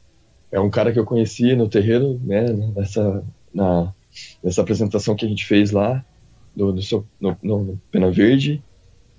é 0.50 0.60
um 0.60 0.70
cara 0.70 0.92
que 0.92 0.98
eu 0.98 1.04
conheci 1.04 1.54
no 1.54 1.68
terreiro, 1.68 2.20
né? 2.24 2.46
Nessa, 2.74 3.24
na, 3.52 3.92
nessa 4.42 4.62
apresentação 4.62 5.16
que 5.16 5.24
a 5.24 5.28
gente 5.28 5.44
fez 5.44 5.70
lá 5.70 6.04
do, 6.54 6.72
do 6.72 6.82
seu, 6.82 7.06
no, 7.20 7.36
no, 7.42 7.80
Pena 7.90 8.10
Verde 8.10 8.62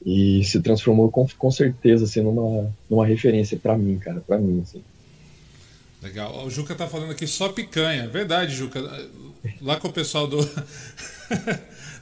e 0.06 0.44
se 0.44 0.62
transformou 0.62 1.12
com, 1.12 1.28
com 1.38 1.52
certeza 1.52 2.06
assim, 2.06 2.22
numa, 2.22 2.74
numa 2.90 3.06
referência 3.06 3.58
para 3.58 3.78
mim, 3.78 3.98
cara, 4.00 4.22
para 4.26 4.38
mim. 4.38 4.62
Assim. 4.62 4.84
Legal. 6.02 6.46
O 6.46 6.50
Juca 6.50 6.76
tá 6.76 6.88
falando 6.88 7.12
aqui 7.12 7.28
só 7.28 7.50
picanha. 7.50 8.08
Verdade, 8.08 8.56
Juca. 8.56 8.82
Lá 9.62 9.78
com 9.78 9.88
o 9.88 9.94
pessoal 9.94 10.28
do. 10.28 10.38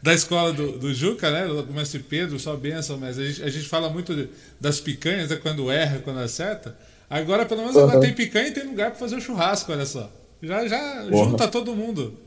da 0.02 0.14
escola 0.14 0.54
do, 0.54 0.78
do 0.78 0.94
Juca, 0.94 1.32
né? 1.32 1.48
Do 1.48 1.74
mestre 1.74 2.00
Pedro, 2.00 2.40
só 2.40 2.56
benção, 2.56 2.98
mas 2.98 3.18
a 3.18 3.26
gente, 3.26 3.44
a 3.44 3.50
gente 3.50 3.68
fala 3.68 3.90
muito 3.90 4.14
de, 4.16 4.30
das 4.62 4.80
picanhas, 4.80 5.30
né? 5.30 5.38
quando 5.38 5.72
erra, 5.72 6.00
quando 6.00 6.20
acerta. 6.20 6.78
Agora, 7.16 7.46
pelo 7.46 7.62
menos, 7.62 7.78
uhum. 7.78 7.84
agora 7.84 8.02
tem 8.02 8.14
picanha 8.14 8.50
e 8.50 8.52
tem 8.52 8.66
lugar 8.66 8.92
para 8.92 9.00
fazer 9.00 9.16
o 9.16 9.22
churrasco, 9.22 9.72
olha 9.72 9.86
só. 9.86 10.12
Já, 10.44 10.68
já 10.68 11.06
junta 11.10 11.48
todo 11.48 11.74
mundo. 11.74 12.20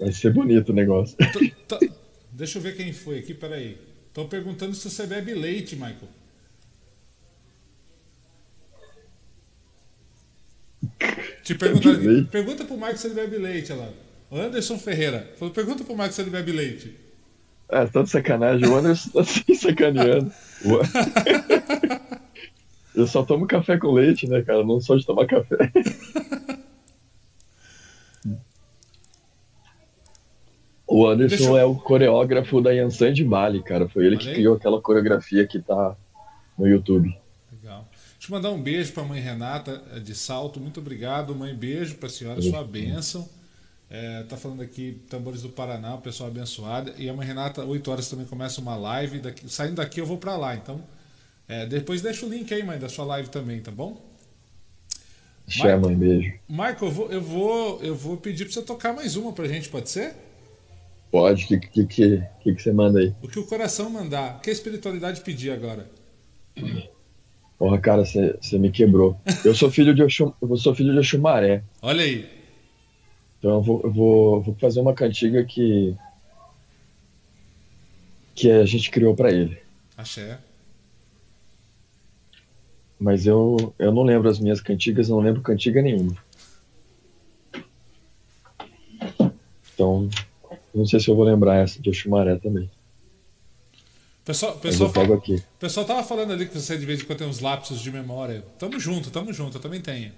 Vai 0.00 0.12
ser 0.12 0.32
bonito 0.32 0.70
o 0.70 0.74
negócio. 0.74 1.14
Tô, 1.68 1.76
tô, 1.76 1.86
deixa 2.32 2.56
eu 2.56 2.62
ver 2.62 2.74
quem 2.74 2.90
foi 2.94 3.18
aqui, 3.18 3.34
peraí. 3.34 3.78
Estão 4.08 4.26
perguntando 4.26 4.74
se 4.74 4.88
você 4.88 5.06
bebe 5.06 5.34
leite, 5.34 5.76
Michael. 5.76 6.08
Te 11.42 11.54
perguntaram, 11.54 12.24
pergunta 12.24 12.64
pro 12.64 12.76
Michael 12.76 12.96
se 12.96 13.08
ele 13.08 13.14
bebe 13.14 13.36
leite, 13.36 13.72
olha 13.74 13.82
lá. 13.82 14.46
Anderson 14.46 14.78
Ferreira. 14.78 15.34
Falou, 15.38 15.52
pergunta 15.52 15.84
pro 15.84 15.94
Marcos 15.94 16.16
se 16.16 16.22
ele 16.22 16.30
bebe 16.30 16.50
leite. 16.50 16.96
Ah, 17.68 17.86
tá 17.86 18.02
de 18.02 18.08
sacanagem. 18.08 18.66
O 18.66 18.74
Anderson 18.74 19.10
tá 19.10 19.22
se 19.22 19.54
sacaneando. 19.54 20.32
Eu 22.94 23.06
só 23.06 23.24
tomo 23.24 23.46
café 23.46 23.76
com 23.76 23.92
leite, 23.92 24.28
né, 24.28 24.42
cara? 24.42 24.64
Não 24.64 24.80
sou 24.80 24.96
de 24.96 25.04
tomar 25.04 25.26
café. 25.26 25.72
O 30.86 31.08
Anderson 31.08 31.56
eu... 31.56 31.58
é 31.58 31.64
o 31.64 31.74
coreógrafo 31.74 32.60
da 32.60 32.70
Yansan 32.70 33.12
de 33.12 33.24
Bali, 33.24 33.60
cara. 33.64 33.88
Foi 33.88 34.06
ele 34.06 34.16
que 34.16 34.32
criou 34.32 34.54
aquela 34.54 34.80
coreografia 34.80 35.44
que 35.44 35.58
tá 35.58 35.96
no 36.56 36.68
YouTube. 36.68 37.08
Legal. 37.50 37.88
Deixa 38.16 38.32
eu 38.32 38.36
mandar 38.36 38.50
um 38.50 38.62
beijo 38.62 38.92
pra 38.92 39.02
mãe 39.02 39.20
Renata 39.20 39.82
de 40.00 40.14
Salto. 40.14 40.60
Muito 40.60 40.78
obrigado, 40.78 41.34
mãe. 41.34 41.52
Beijo 41.52 41.96
pra 41.96 42.08
senhora, 42.08 42.40
sua 42.40 42.62
bênção. 42.62 43.28
É, 43.90 44.22
tá 44.22 44.36
falando 44.36 44.62
aqui 44.62 45.00
Tambores 45.10 45.42
do 45.42 45.48
Paraná, 45.48 45.94
o 45.94 46.00
pessoal 46.00 46.30
abençoado. 46.30 46.92
E 46.96 47.08
a 47.08 47.12
mãe 47.12 47.26
Renata, 47.26 47.64
8 47.64 47.90
horas 47.90 48.08
também 48.08 48.26
começa 48.26 48.60
uma 48.60 48.76
live. 48.76 49.18
Daqui, 49.18 49.48
saindo 49.48 49.74
daqui 49.74 50.00
eu 50.00 50.06
vou 50.06 50.18
para 50.18 50.36
lá. 50.36 50.54
Então, 50.54 50.80
é, 51.48 51.66
depois 51.66 52.00
deixa 52.00 52.24
o 52.24 52.28
link 52.28 52.52
aí, 52.52 52.62
mãe, 52.62 52.78
da 52.78 52.88
sua 52.88 53.04
live 53.04 53.28
também, 53.28 53.60
tá 53.60 53.70
bom? 53.70 54.00
Xé, 55.46 55.76
mãe, 55.76 55.94
beijo. 55.94 56.34
Michael, 56.48 56.76
eu 56.80 56.90
vou, 56.90 57.12
eu 57.12 57.20
vou, 57.20 57.82
eu 57.82 57.94
vou 57.94 58.16
pedir 58.16 58.44
para 58.44 58.54
você 58.54 58.62
tocar 58.62 58.94
mais 58.94 59.14
uma 59.14 59.32
pra 59.32 59.46
gente, 59.46 59.68
pode 59.68 59.90
ser? 59.90 60.14
Pode, 61.10 61.44
o 61.44 61.46
que, 61.46 61.58
que, 61.58 61.86
que, 61.86 62.22
que, 62.42 62.52
você 62.54 62.72
manda 62.72 62.98
aí? 62.98 63.14
O 63.22 63.28
que 63.28 63.38
o 63.38 63.46
coração 63.46 63.88
mandar. 63.90 64.36
O 64.36 64.40
que 64.40 64.50
a 64.50 64.52
espiritualidade 64.52 65.20
pedir 65.20 65.50
agora? 65.50 65.88
Porra, 67.58 67.78
cara, 67.78 68.04
você 68.04 68.58
me 68.58 68.70
quebrou. 68.70 69.16
Eu 69.44 69.54
sou 69.54 69.70
filho 69.70 69.94
de 69.94 70.02
Oxum, 70.02 70.32
eu 70.40 70.56
sou 70.56 70.74
filho 70.74 70.92
de 70.92 70.98
Oxumaré. 70.98 71.62
Olha 71.82 72.02
aí. 72.02 72.28
Então 73.38 73.52
eu 73.52 73.62
vou, 73.62 73.80
eu 73.84 73.92
vou, 73.92 74.42
vou 74.42 74.54
fazer 74.56 74.80
uma 74.80 74.94
cantiga 74.94 75.44
que 75.44 75.94
que 78.34 78.50
a 78.50 78.64
gente 78.64 78.90
criou 78.90 79.14
para 79.14 79.30
ele. 79.30 79.56
Axé. 79.96 80.38
Mas 83.04 83.26
eu, 83.26 83.74
eu 83.78 83.92
não 83.92 84.02
lembro 84.02 84.30
as 84.30 84.38
minhas 84.38 84.62
cantigas, 84.62 85.10
não 85.10 85.20
lembro 85.20 85.42
cantiga 85.42 85.82
nenhuma. 85.82 86.16
Então, 89.74 90.08
não 90.74 90.86
sei 90.86 90.98
se 90.98 91.10
eu 91.10 91.14
vou 91.14 91.26
lembrar 91.26 91.56
essa 91.56 91.82
de 91.82 91.90
Oxumaré 91.90 92.36
também. 92.36 92.70
Pessoal, 94.24 94.56
pessoal, 94.56 94.90
fala, 94.90 95.16
aqui. 95.16 95.42
pessoal 95.60 95.84
tava 95.84 96.02
falando 96.02 96.32
ali 96.32 96.46
que 96.46 96.58
você 96.58 96.78
de 96.78 96.86
vez 96.86 97.02
em 97.02 97.04
quando 97.04 97.18
tem 97.18 97.28
uns 97.28 97.40
lapsos 97.40 97.82
de 97.82 97.92
memória. 97.92 98.42
Tamo 98.58 98.80
junto, 98.80 99.10
tamo 99.10 99.34
junto, 99.34 99.58
eu 99.58 99.60
também 99.60 99.82
tenho. 99.82 100.10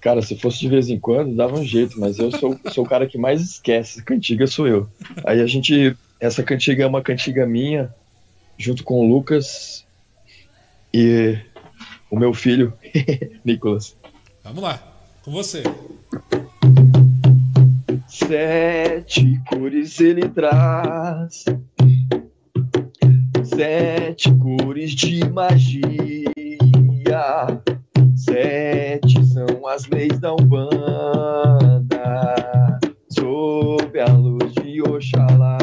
Cara, 0.00 0.22
se 0.22 0.38
fosse 0.38 0.58
de 0.58 0.70
vez 0.70 0.88
em 0.88 0.98
quando, 0.98 1.36
dava 1.36 1.54
um 1.54 1.64
jeito, 1.66 2.00
mas 2.00 2.18
eu 2.18 2.30
sou, 2.30 2.58
sou 2.72 2.86
o 2.86 2.88
cara 2.88 3.06
que 3.06 3.18
mais 3.18 3.42
esquece. 3.42 4.02
Cantiga 4.02 4.46
sou 4.46 4.66
eu. 4.66 4.88
Aí 5.22 5.38
a 5.38 5.46
gente. 5.46 5.94
Essa 6.18 6.42
cantiga 6.42 6.82
é 6.82 6.86
uma 6.86 7.02
cantiga 7.02 7.46
minha, 7.46 7.94
junto 8.56 8.84
com 8.84 9.00
o 9.00 9.14
Lucas 9.14 9.84
e 10.92 11.38
o 12.10 12.18
meu 12.18 12.34
filho, 12.34 12.72
Nicolas. 13.44 13.96
Vamos 14.42 14.62
lá, 14.62 14.82
com 15.22 15.30
você. 15.30 15.62
Sete 18.08 19.40
cores 19.48 20.00
ele 20.00 20.28
traz, 20.28 21.44
sete 23.44 24.32
cores 24.34 24.92
de 24.92 25.28
magia 25.30 26.30
Sete 28.20 29.24
são 29.24 29.66
as 29.66 29.86
leis 29.86 30.18
da 30.18 30.34
Umbanda, 30.34 31.88
sob 33.08 33.98
a 33.98 34.12
luz 34.12 34.52
de 34.52 34.82
Oxalá. 34.82 35.56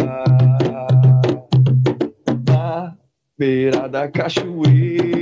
Na 2.47 2.97
beira 3.37 3.87
da 3.87 4.07
cachoeira, 4.07 5.16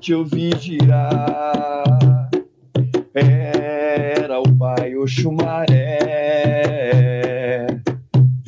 serpente 0.00 0.12
eu 0.12 0.24
vi 0.24 0.50
girar. 0.58 2.30
Era 3.14 4.40
o 4.40 4.56
pai 4.56 4.96
Oxumaré, 4.96 5.98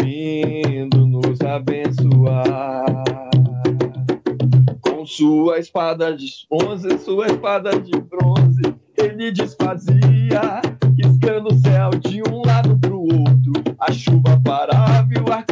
vindo 0.01 1.07
nos 1.07 1.41
abençoar 1.43 2.83
sua 5.05 5.59
espada 5.59 6.17
de 6.17 6.27
bronze, 6.49 6.99
sua 6.99 7.27
espada 7.27 7.79
de 7.79 8.01
bronze, 8.01 8.63
ele 8.97 9.31
desfazia, 9.31 10.63
riscando 10.97 11.49
o 11.49 11.55
céu 11.55 11.91
de 11.91 12.23
um 12.31 12.41
lado 12.47 12.79
pro 12.79 13.01
outro. 13.01 13.53
A 13.79 13.93
chuva 13.93 14.41
parava 14.43 15.09
e 15.13 15.19
o 15.19 15.31
arco-íris 15.31 15.52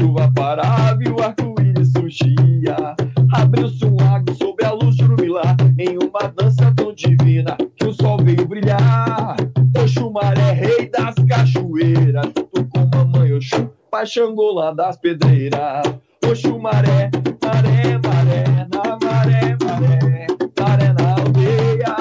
chuva 0.00 0.32
parava 0.34 0.98
e 1.04 1.08
o 1.08 1.20
arco-íris 1.20 1.92
surgia. 1.92 2.96
Abriu-se 3.32 3.84
um 3.84 3.96
lago 3.96 4.34
sob 4.34 4.64
a 4.64 4.72
luz 4.72 4.96
jurumilar, 4.96 5.56
em 5.78 5.98
uma 5.98 6.28
dança 6.36 6.72
tão 6.74 6.92
divina 6.94 7.56
que 7.76 7.86
o 7.86 7.92
sol 7.92 8.18
veio 8.22 8.48
brilhar. 8.48 9.36
Oxumaré, 9.80 10.52
rei 10.52 10.90
das 10.90 11.14
cachoeiras, 11.28 12.26
junto 12.36 12.64
com 12.68 12.90
mamãe 12.96 13.32
Oxu, 13.34 13.70
paixangola 13.90 14.74
das 14.74 14.96
pedreiras. 14.96 15.82
Oxumaré, 16.24 17.10
maré, 17.42 17.98
maré, 18.04 18.44
na 18.72 18.98
maré, 19.02 19.56
maré, 19.64 20.26
maré 20.58 20.92
na 20.92 21.14
aldeia. 21.14 21.96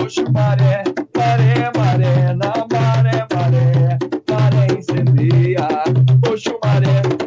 Oxumaré, 0.00 0.84
maré, 1.16 1.70
maré, 1.76 2.34
na 2.34 2.52
maré, 2.72 3.26
maré, 3.32 3.98
maré 4.28 4.78
incendeia. 4.78 5.68
Oxumaré, 6.30 7.23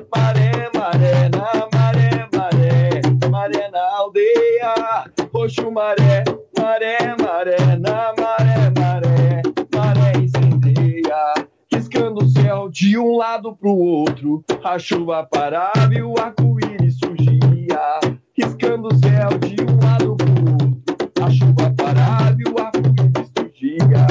Oxu 5.48 5.72
maré, 5.72 6.26
maré, 6.60 6.98
maré, 7.22 7.78
na 7.80 8.14
maré, 8.20 8.70
maré, 8.78 9.42
maré 9.74 10.20
incendeia. 10.22 11.36
Riscando 11.72 12.26
o 12.26 12.30
céu 12.30 12.70
de 12.70 12.98
um 12.98 13.16
lado 13.16 13.56
pro 13.56 13.74
outro, 13.74 14.44
a 14.62 14.78
chuva 14.78 15.24
parava 15.24 15.94
e 15.94 16.04
o 16.04 16.16
arco-íris 16.20 17.00
surgia. 17.00 17.80
Riscando 18.38 18.90
o 18.90 18.96
céu 18.98 19.30
de 19.40 19.56
um 19.64 19.80
lado 19.82 20.18
pro 20.18 20.52
outro, 20.52 21.24
a 21.24 21.32
chuva 21.32 21.74
parava 21.78 22.36
e 22.38 22.44
o 22.44 22.60
arco-íris 22.60 23.32
surgia. 23.38 24.06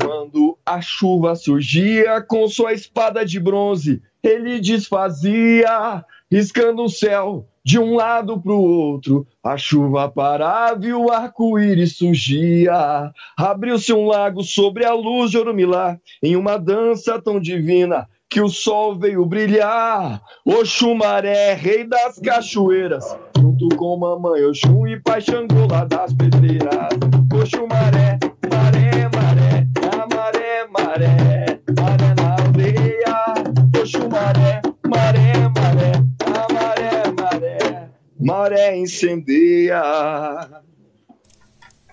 Quando 0.00 0.56
a 0.64 0.80
chuva 0.80 1.34
surgia 1.34 2.22
com 2.22 2.46
sua 2.46 2.72
espada 2.72 3.26
de 3.26 3.40
bronze, 3.40 4.00
ele 4.22 4.60
desfazia, 4.60 6.04
riscando 6.30 6.82
o 6.84 6.88
céu 6.88 7.46
de 7.64 7.78
um 7.78 7.96
lado 7.96 8.40
pro 8.40 8.56
outro. 8.56 9.26
A 9.44 9.56
chuva 9.56 10.08
parava 10.08 10.86
e 10.86 10.92
o 10.92 11.10
arco-íris 11.10 11.96
surgia. 11.96 13.12
Abriu-se 13.36 13.92
um 13.92 14.06
lago 14.06 14.42
sobre 14.42 14.84
a 14.84 14.94
luz 14.94 15.30
de 15.30 15.38
Orumilá, 15.38 15.98
em 16.22 16.36
uma 16.36 16.58
dança 16.58 17.20
tão 17.20 17.38
divina 17.38 18.08
que 18.30 18.40
o 18.40 18.48
sol 18.48 18.98
veio 18.98 19.24
brilhar. 19.24 20.20
Oxumaré, 20.44 21.54
rei 21.54 21.84
das 21.84 22.18
cachoeiras, 22.18 23.04
junto 23.36 23.68
com 23.76 23.96
mamãe 23.96 24.44
Oxum 24.44 24.86
e 24.86 25.00
pai 25.00 25.20
Xangô 25.20 25.66
lá 25.70 25.84
das 25.84 26.12
pedreiras. 26.12 26.88
Oxumaré, 27.32 28.18
maré, 28.50 29.08
maré, 29.14 29.66
na 29.80 30.06
maré, 30.14 30.66
maré, 30.70 31.60
maré 31.78 32.14
na 32.16 32.34
aldeia. 32.34 33.34
Oxumaré, 33.80 34.60
maré, 34.86 35.32
maré, 35.56 35.92
maré, 38.18 38.76
incendeia. 38.76 39.82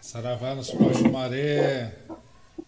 Saravá 0.02 0.56
nos 0.56 0.72
Poxa 0.72 1.10
Maré. 1.10 1.94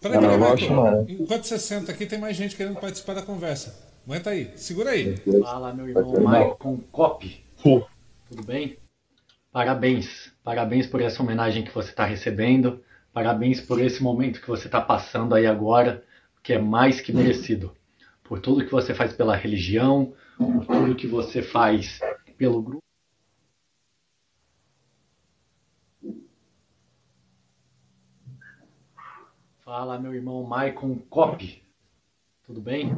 Peraí, 0.00 0.20
peraí, 0.20 0.38
Marco. 0.38 0.64
Enquanto 1.08 1.44
você 1.44 1.58
senta 1.58 1.92
aqui, 1.92 2.06
tem 2.06 2.18
mais 2.18 2.36
gente 2.36 2.56
querendo 2.56 2.78
participar 2.78 3.14
da 3.14 3.22
conversa. 3.22 3.88
Aguenta 4.04 4.30
aí, 4.30 4.52
segura 4.56 4.90
aí. 4.90 5.16
Fala, 5.42 5.72
meu 5.72 5.88
irmão 5.88 6.20
Maicon 6.20 6.78
Cop. 6.92 7.44
Tudo 7.62 8.42
bem? 8.44 8.78
Parabéns. 9.52 10.32
Parabéns 10.42 10.86
por 10.86 11.00
essa 11.00 11.22
homenagem 11.22 11.64
que 11.64 11.74
você 11.74 11.90
está 11.90 12.04
recebendo. 12.04 12.82
Parabéns 13.12 13.60
por 13.60 13.80
esse 13.80 14.02
momento 14.02 14.40
que 14.40 14.48
você 14.48 14.66
está 14.66 14.80
passando 14.80 15.34
aí 15.34 15.46
agora, 15.46 16.04
que 16.42 16.52
é 16.52 16.58
mais 16.58 17.00
que 17.00 17.12
merecido. 17.12 17.74
Por 18.22 18.40
tudo 18.40 18.64
que 18.64 18.72
você 18.72 18.94
faz 18.94 19.12
pela 19.12 19.34
religião, 19.36 20.12
por 20.36 20.66
tudo 20.66 20.94
que 20.94 21.06
você 21.06 21.42
faz 21.42 21.98
pelo 22.36 22.62
grupo. 22.62 22.87
Fala, 29.68 29.98
meu 29.98 30.14
irmão 30.14 30.42
Maicon 30.44 30.96
Cop. 31.10 31.62
Tudo 32.46 32.58
bem? 32.58 32.96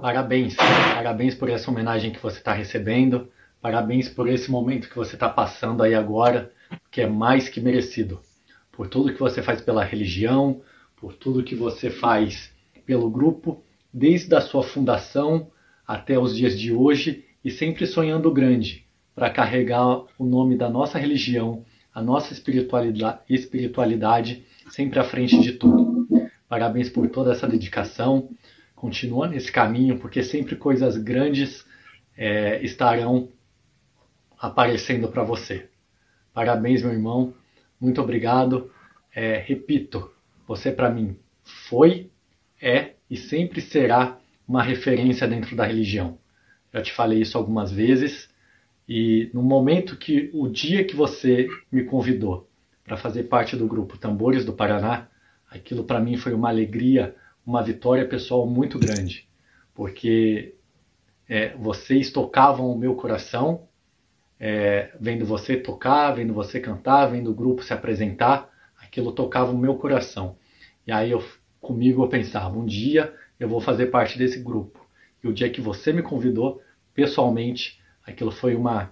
Parabéns. 0.00 0.54
Parabéns 0.54 1.34
por 1.34 1.50
essa 1.50 1.68
homenagem 1.68 2.12
que 2.12 2.22
você 2.22 2.38
está 2.38 2.52
recebendo. 2.52 3.28
Parabéns 3.60 4.08
por 4.08 4.28
esse 4.28 4.48
momento 4.48 4.88
que 4.88 4.94
você 4.94 5.16
está 5.16 5.28
passando 5.28 5.82
aí 5.82 5.96
agora, 5.96 6.52
que 6.88 7.00
é 7.00 7.08
mais 7.08 7.48
que 7.48 7.60
merecido. 7.60 8.20
Por 8.70 8.86
tudo 8.86 9.12
que 9.12 9.18
você 9.18 9.42
faz 9.42 9.60
pela 9.60 9.82
religião, 9.82 10.62
por 10.94 11.14
tudo 11.14 11.42
que 11.42 11.56
você 11.56 11.90
faz 11.90 12.54
pelo 12.86 13.10
grupo, 13.10 13.60
desde 13.92 14.32
a 14.36 14.40
sua 14.40 14.62
fundação 14.62 15.50
até 15.84 16.16
os 16.16 16.36
dias 16.36 16.56
de 16.56 16.72
hoje 16.72 17.24
e 17.44 17.50
sempre 17.50 17.88
sonhando 17.88 18.32
grande 18.32 18.86
para 19.16 19.30
carregar 19.30 20.04
o 20.16 20.24
nome 20.24 20.56
da 20.56 20.70
nossa 20.70 20.96
religião, 20.96 21.64
a 21.92 22.00
nossa 22.00 22.32
espiritualidade, 22.32 23.18
espiritualidade 23.28 24.46
sempre 24.70 24.98
à 24.98 25.04
frente 25.04 25.40
de 25.40 25.52
tudo. 25.52 26.06
Parabéns 26.48 26.88
por 26.88 27.08
toda 27.08 27.32
essa 27.32 27.46
dedicação. 27.46 28.30
Continua 28.74 29.28
nesse 29.28 29.50
caminho, 29.50 29.98
porque 29.98 30.22
sempre 30.22 30.56
coisas 30.56 30.96
grandes 30.96 31.66
é, 32.16 32.62
estarão 32.62 33.28
aparecendo 34.38 35.08
para 35.08 35.22
você. 35.22 35.68
Parabéns, 36.32 36.82
meu 36.82 36.92
irmão. 36.92 37.34
Muito 37.80 38.00
obrigado. 38.00 38.70
É, 39.14 39.38
repito, 39.38 40.10
você 40.46 40.70
para 40.70 40.90
mim 40.90 41.16
foi, 41.42 42.10
é 42.60 42.92
e 43.10 43.16
sempre 43.16 43.60
será 43.60 44.18
uma 44.46 44.62
referência 44.62 45.26
dentro 45.26 45.54
da 45.54 45.64
religião. 45.64 46.18
Já 46.72 46.82
te 46.82 46.92
falei 46.92 47.20
isso 47.20 47.36
algumas 47.36 47.70
vezes 47.70 48.28
e 48.88 49.30
no 49.34 49.42
momento 49.42 49.96
que 49.96 50.30
o 50.32 50.48
dia 50.48 50.84
que 50.84 50.96
você 50.96 51.46
me 51.70 51.84
convidou 51.84 52.47
para 52.88 52.96
fazer 52.96 53.24
parte 53.24 53.54
do 53.54 53.68
grupo 53.68 53.98
Tambores 53.98 54.46
do 54.46 54.52
Paraná, 54.54 55.08
aquilo 55.50 55.84
para 55.84 56.00
mim 56.00 56.16
foi 56.16 56.32
uma 56.32 56.48
alegria, 56.48 57.14
uma 57.46 57.62
vitória 57.62 58.08
pessoal 58.08 58.46
muito 58.46 58.78
grande, 58.78 59.28
porque 59.74 60.54
é, 61.28 61.54
vocês 61.56 62.10
tocavam 62.10 62.72
o 62.72 62.78
meu 62.78 62.94
coração, 62.94 63.68
é, 64.40 64.90
vendo 64.98 65.26
você 65.26 65.54
tocar, 65.54 66.12
vendo 66.12 66.32
você 66.32 66.58
cantar, 66.58 67.06
vendo 67.06 67.30
o 67.30 67.34
grupo 67.34 67.62
se 67.62 67.74
apresentar, 67.74 68.48
aquilo 68.80 69.12
tocava 69.12 69.52
o 69.52 69.58
meu 69.58 69.74
coração. 69.74 70.36
E 70.86 70.90
aí 70.90 71.10
eu 71.10 71.22
comigo 71.60 72.02
eu 72.02 72.08
pensava, 72.08 72.56
um 72.56 72.64
dia 72.64 73.14
eu 73.38 73.48
vou 73.48 73.60
fazer 73.60 73.88
parte 73.88 74.16
desse 74.16 74.40
grupo. 74.40 74.80
E 75.22 75.28
o 75.28 75.32
dia 75.32 75.50
que 75.50 75.60
você 75.60 75.92
me 75.92 76.02
convidou, 76.02 76.62
pessoalmente, 76.94 77.82
aquilo 78.06 78.30
foi 78.30 78.54
uma, 78.54 78.90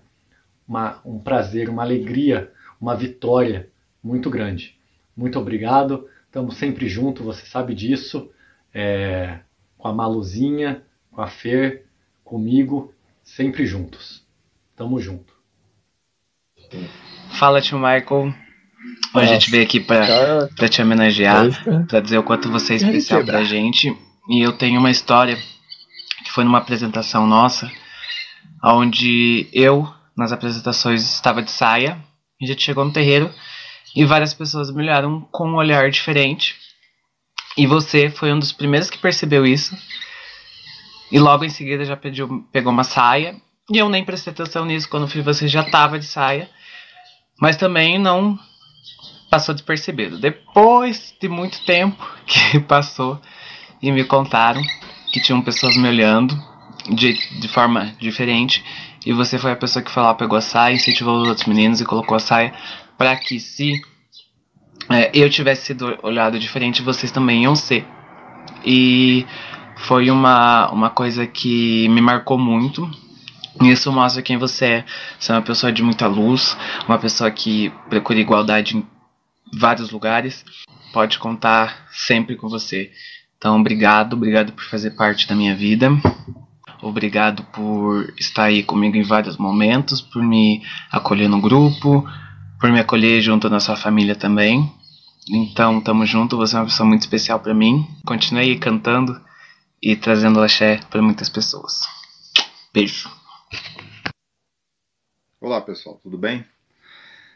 uma 0.68 1.00
um 1.02 1.18
prazer, 1.18 1.70
uma 1.70 1.82
alegria, 1.82 2.52
uma 2.78 2.94
vitória 2.94 3.70
muito 4.06 4.30
grande. 4.30 4.76
Muito 5.16 5.38
obrigado. 5.38 6.08
Estamos 6.26 6.56
sempre 6.56 6.88
juntos, 6.88 7.24
você 7.24 7.44
sabe 7.44 7.74
disso. 7.74 8.30
É, 8.72 9.40
com 9.76 9.88
a 9.88 9.92
Maluzinha, 9.92 10.82
com 11.10 11.20
a 11.20 11.26
Fer, 11.26 11.86
comigo, 12.22 12.94
sempre 13.24 13.66
juntos. 13.66 14.24
Tamo 14.76 15.00
junto. 15.00 15.34
Fala, 17.30 17.60
tio 17.60 17.78
Michael. 17.78 18.32
Hoje 19.14 19.30
a 19.30 19.32
gente 19.32 19.50
veio 19.50 19.64
aqui 19.64 19.80
pra, 19.80 20.48
pra 20.54 20.68
te 20.68 20.80
homenagear, 20.80 21.46
pra 21.88 22.00
dizer 22.00 22.18
o 22.18 22.22
quanto 22.22 22.50
você 22.50 22.74
é 22.74 22.76
especial 22.76 23.24
pra 23.24 23.42
gente. 23.42 23.96
E 24.28 24.46
eu 24.46 24.52
tenho 24.52 24.78
uma 24.78 24.90
história 24.90 25.36
que 26.24 26.30
foi 26.30 26.44
numa 26.44 26.58
apresentação 26.58 27.26
nossa, 27.26 27.70
onde 28.62 29.48
eu, 29.52 29.88
nas 30.16 30.32
apresentações, 30.32 31.02
estava 31.02 31.42
de 31.42 31.50
saia. 31.50 31.98
A 32.40 32.46
gente 32.46 32.62
chegou 32.62 32.84
no 32.84 32.92
terreiro 32.92 33.32
e 33.96 34.04
várias 34.04 34.34
pessoas 34.34 34.70
me 34.70 34.82
olharam 34.82 35.22
com 35.32 35.48
um 35.48 35.56
olhar 35.56 35.90
diferente. 35.90 36.54
E 37.56 37.66
você 37.66 38.10
foi 38.10 38.30
um 38.30 38.38
dos 38.38 38.52
primeiros 38.52 38.90
que 38.90 38.98
percebeu 38.98 39.46
isso. 39.46 39.74
E 41.10 41.18
logo 41.18 41.44
em 41.44 41.48
seguida 41.48 41.82
já 41.82 41.96
pediu, 41.96 42.46
pegou 42.52 42.70
uma 42.70 42.84
saia. 42.84 43.34
E 43.72 43.78
eu 43.78 43.88
nem 43.88 44.04
prestei 44.04 44.34
atenção 44.34 44.66
nisso. 44.66 44.86
Quando 44.90 45.08
fui, 45.08 45.22
você 45.22 45.48
já 45.48 45.62
estava 45.62 45.98
de 45.98 46.04
saia. 46.04 46.50
Mas 47.40 47.56
também 47.56 47.98
não 47.98 48.38
passou 49.30 49.54
despercebido. 49.54 50.18
Depois 50.18 51.14
de 51.18 51.26
muito 51.26 51.64
tempo 51.64 52.06
que 52.26 52.60
passou 52.60 53.18
e 53.80 53.90
me 53.90 54.04
contaram 54.04 54.60
que 55.10 55.20
tinham 55.20 55.40
pessoas 55.40 55.74
me 55.74 55.88
olhando 55.88 56.36
de, 56.90 57.14
de 57.40 57.48
forma 57.48 57.96
diferente. 57.98 58.62
E 59.06 59.14
você 59.14 59.38
foi 59.38 59.52
a 59.52 59.56
pessoa 59.56 59.82
que 59.82 59.98
lá, 59.98 60.12
pegou 60.12 60.36
a 60.36 60.42
saia, 60.42 60.74
incentivou 60.74 61.22
os 61.22 61.28
outros 61.28 61.46
meninos 61.46 61.80
e 61.80 61.84
colocou 61.86 62.14
a 62.14 62.20
saia 62.20 62.52
para 62.96 63.16
que 63.16 63.38
se 63.38 63.80
é, 64.90 65.10
eu 65.12 65.28
tivesse 65.28 65.66
sido 65.66 65.98
olhado 66.02 66.38
diferente, 66.38 66.82
vocês 66.82 67.10
também 67.10 67.42
iam 67.44 67.56
ser. 67.56 67.86
E 68.64 69.26
foi 69.76 70.10
uma, 70.10 70.70
uma 70.70 70.90
coisa 70.90 71.26
que 71.26 71.88
me 71.88 72.00
marcou 72.00 72.38
muito. 72.38 72.88
Isso 73.62 73.90
mostra 73.90 74.22
quem 74.22 74.36
você 74.36 74.64
é. 74.66 74.84
Você 75.18 75.32
é 75.32 75.34
uma 75.34 75.42
pessoa 75.42 75.72
de 75.72 75.82
muita 75.82 76.06
luz, 76.06 76.56
uma 76.86 76.98
pessoa 76.98 77.30
que 77.30 77.70
procura 77.88 78.18
igualdade 78.18 78.76
em 78.76 78.86
vários 79.58 79.90
lugares. 79.90 80.44
Pode 80.92 81.18
contar 81.18 81.86
sempre 81.90 82.36
com 82.36 82.48
você. 82.48 82.90
Então, 83.36 83.58
obrigado, 83.58 84.14
obrigado 84.14 84.52
por 84.52 84.64
fazer 84.64 84.90
parte 84.92 85.28
da 85.28 85.34
minha 85.34 85.54
vida. 85.54 85.90
Obrigado 86.82 87.42
por 87.44 88.12
estar 88.18 88.44
aí 88.44 88.62
comigo 88.62 88.96
em 88.96 89.02
vários 89.02 89.36
momentos, 89.36 90.00
por 90.00 90.22
me 90.22 90.62
acolher 90.90 91.28
no 91.28 91.40
grupo, 91.40 92.06
por 92.60 92.70
me 92.70 92.80
acolher 92.80 93.20
junto 93.20 93.50
na 93.50 93.60
sua 93.60 93.76
família 93.76 94.16
também. 94.16 94.72
Então, 95.28 95.80
tamo 95.80 96.06
junto, 96.06 96.36
você 96.36 96.56
é 96.56 96.58
uma 96.60 96.66
pessoa 96.66 96.88
muito 96.88 97.02
especial 97.02 97.40
para 97.40 97.54
mim. 97.54 97.86
Continue 98.06 98.58
cantando 98.58 99.20
e 99.82 99.94
trazendo 99.96 100.40
axé 100.40 100.80
para 100.90 101.02
muitas 101.02 101.28
pessoas. 101.28 101.80
Beijo. 102.72 103.10
Olá 105.40 105.60
pessoal, 105.60 106.00
tudo 106.02 106.16
bem? 106.16 106.46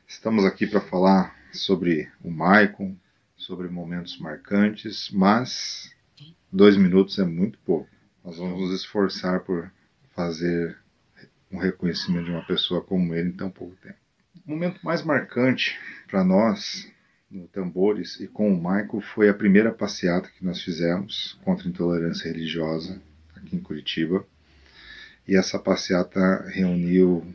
Estamos 0.07 0.45
aqui 0.45 0.67
para 0.67 0.81
falar 0.81 1.37
sobre 1.53 2.11
o 2.23 2.31
Maicon, 2.31 2.97
sobre 3.37 3.69
momentos 3.69 4.19
marcantes, 4.19 5.11
mas 5.11 5.95
dois 6.51 6.77
minutos 6.77 7.19
é 7.19 7.25
muito 7.25 7.59
pouco. 7.61 7.89
Nós 8.25 8.39
vamos 8.39 8.61
nos 8.61 8.81
esforçar 8.81 9.41
por 9.41 9.71
fazer 10.15 10.79
um 11.51 11.59
reconhecimento 11.59 12.27
de 12.27 12.31
uma 12.31 12.45
pessoa 12.45 12.81
como 12.81 13.15
ele 13.15 13.31
em 13.31 13.37
tão 13.37 13.51
pouco 13.51 13.77
tempo. 13.77 13.99
O 14.47 14.51
momento 14.51 14.81
mais 14.83 15.03
marcante 15.03 15.79
para 16.09 16.25
nós 16.25 16.91
no 17.31 17.47
Tambores 17.49 18.19
e 18.21 18.27
com 18.27 18.53
o 18.53 18.57
Michael 18.57 19.01
foi 19.01 19.29
a 19.29 19.35
primeira 19.35 19.71
passeata 19.71 20.31
que 20.31 20.45
nós 20.45 20.63
fizemos 20.63 21.39
contra 21.45 21.67
a 21.67 21.69
intolerância 21.69 22.31
religiosa 22.33 23.01
aqui 23.37 23.55
em 23.55 23.61
Curitiba. 23.61 24.27
E 25.29 25.37
essa 25.37 25.59
passeata 25.59 26.45
reuniu 26.49 27.35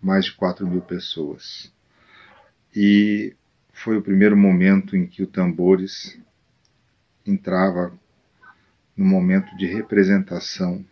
mais 0.00 0.26
de 0.26 0.32
4 0.32 0.66
mil 0.66 0.80
pessoas. 0.80 1.72
E 2.74 3.34
foi 3.72 3.96
o 3.96 4.02
primeiro 4.02 4.36
momento 4.36 4.96
em 4.96 5.06
que 5.06 5.22
o 5.24 5.26
Tambores 5.26 6.16
entrava 7.26 7.92
no 8.96 9.04
momento 9.04 9.56
de 9.56 9.66
representação 9.66 10.86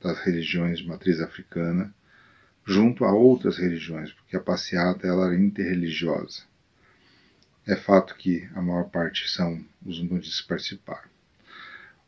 das 0.00 0.20
religiões 0.20 0.78
de 0.78 0.86
matriz 0.86 1.20
africana 1.20 1.92
junto 2.64 3.04
a 3.04 3.12
outras 3.12 3.58
religiões, 3.58 4.12
porque 4.12 4.36
a 4.36 4.40
passeata 4.40 5.06
ela 5.06 5.26
era 5.26 5.36
interreligiosa. 5.36 6.42
É 7.66 7.76
fato 7.76 8.14
que 8.16 8.48
a 8.54 8.62
maior 8.62 8.84
parte 8.84 9.28
são 9.28 9.64
os 9.84 10.02
nudistas 10.02 10.40
que 10.40 10.48
participaram. 10.48 11.08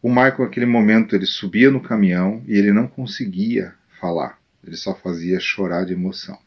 O 0.02 0.08
Michael, 0.08 0.40
naquele 0.40 0.66
momento, 0.66 1.14
ele 1.14 1.26
subia 1.26 1.70
no 1.70 1.80
caminhão 1.80 2.44
e 2.46 2.58
ele 2.58 2.72
não 2.72 2.86
conseguia 2.86 3.74
falar, 4.00 4.38
ele 4.62 4.76
só 4.76 4.94
fazia 4.94 5.40
chorar 5.40 5.84
de 5.84 5.92
emoção. 5.92 6.38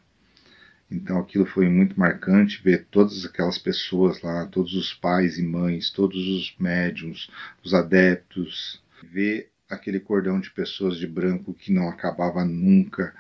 Então 0.90 1.20
aquilo 1.20 1.46
foi 1.46 1.68
muito 1.68 2.00
marcante 2.00 2.62
ver 2.64 2.86
todas 2.90 3.26
aquelas 3.26 3.58
pessoas 3.58 4.22
lá, 4.22 4.46
todos 4.46 4.74
os 4.74 4.94
pais 4.94 5.38
e 5.38 5.44
mães, 5.44 5.90
todos 5.90 6.28
os 6.28 6.56
médiums, 6.58 7.30
os 7.64 7.74
adeptos, 7.74 8.82
ver 9.04 9.50
aquele 9.70 10.00
cordão 10.00 10.40
de 10.40 10.50
pessoas 10.52 10.98
de 10.98 11.06
branco 11.06 11.54
que 11.54 11.74
não 11.74 11.90
acabava 11.90 12.46
nunca, 12.46 13.14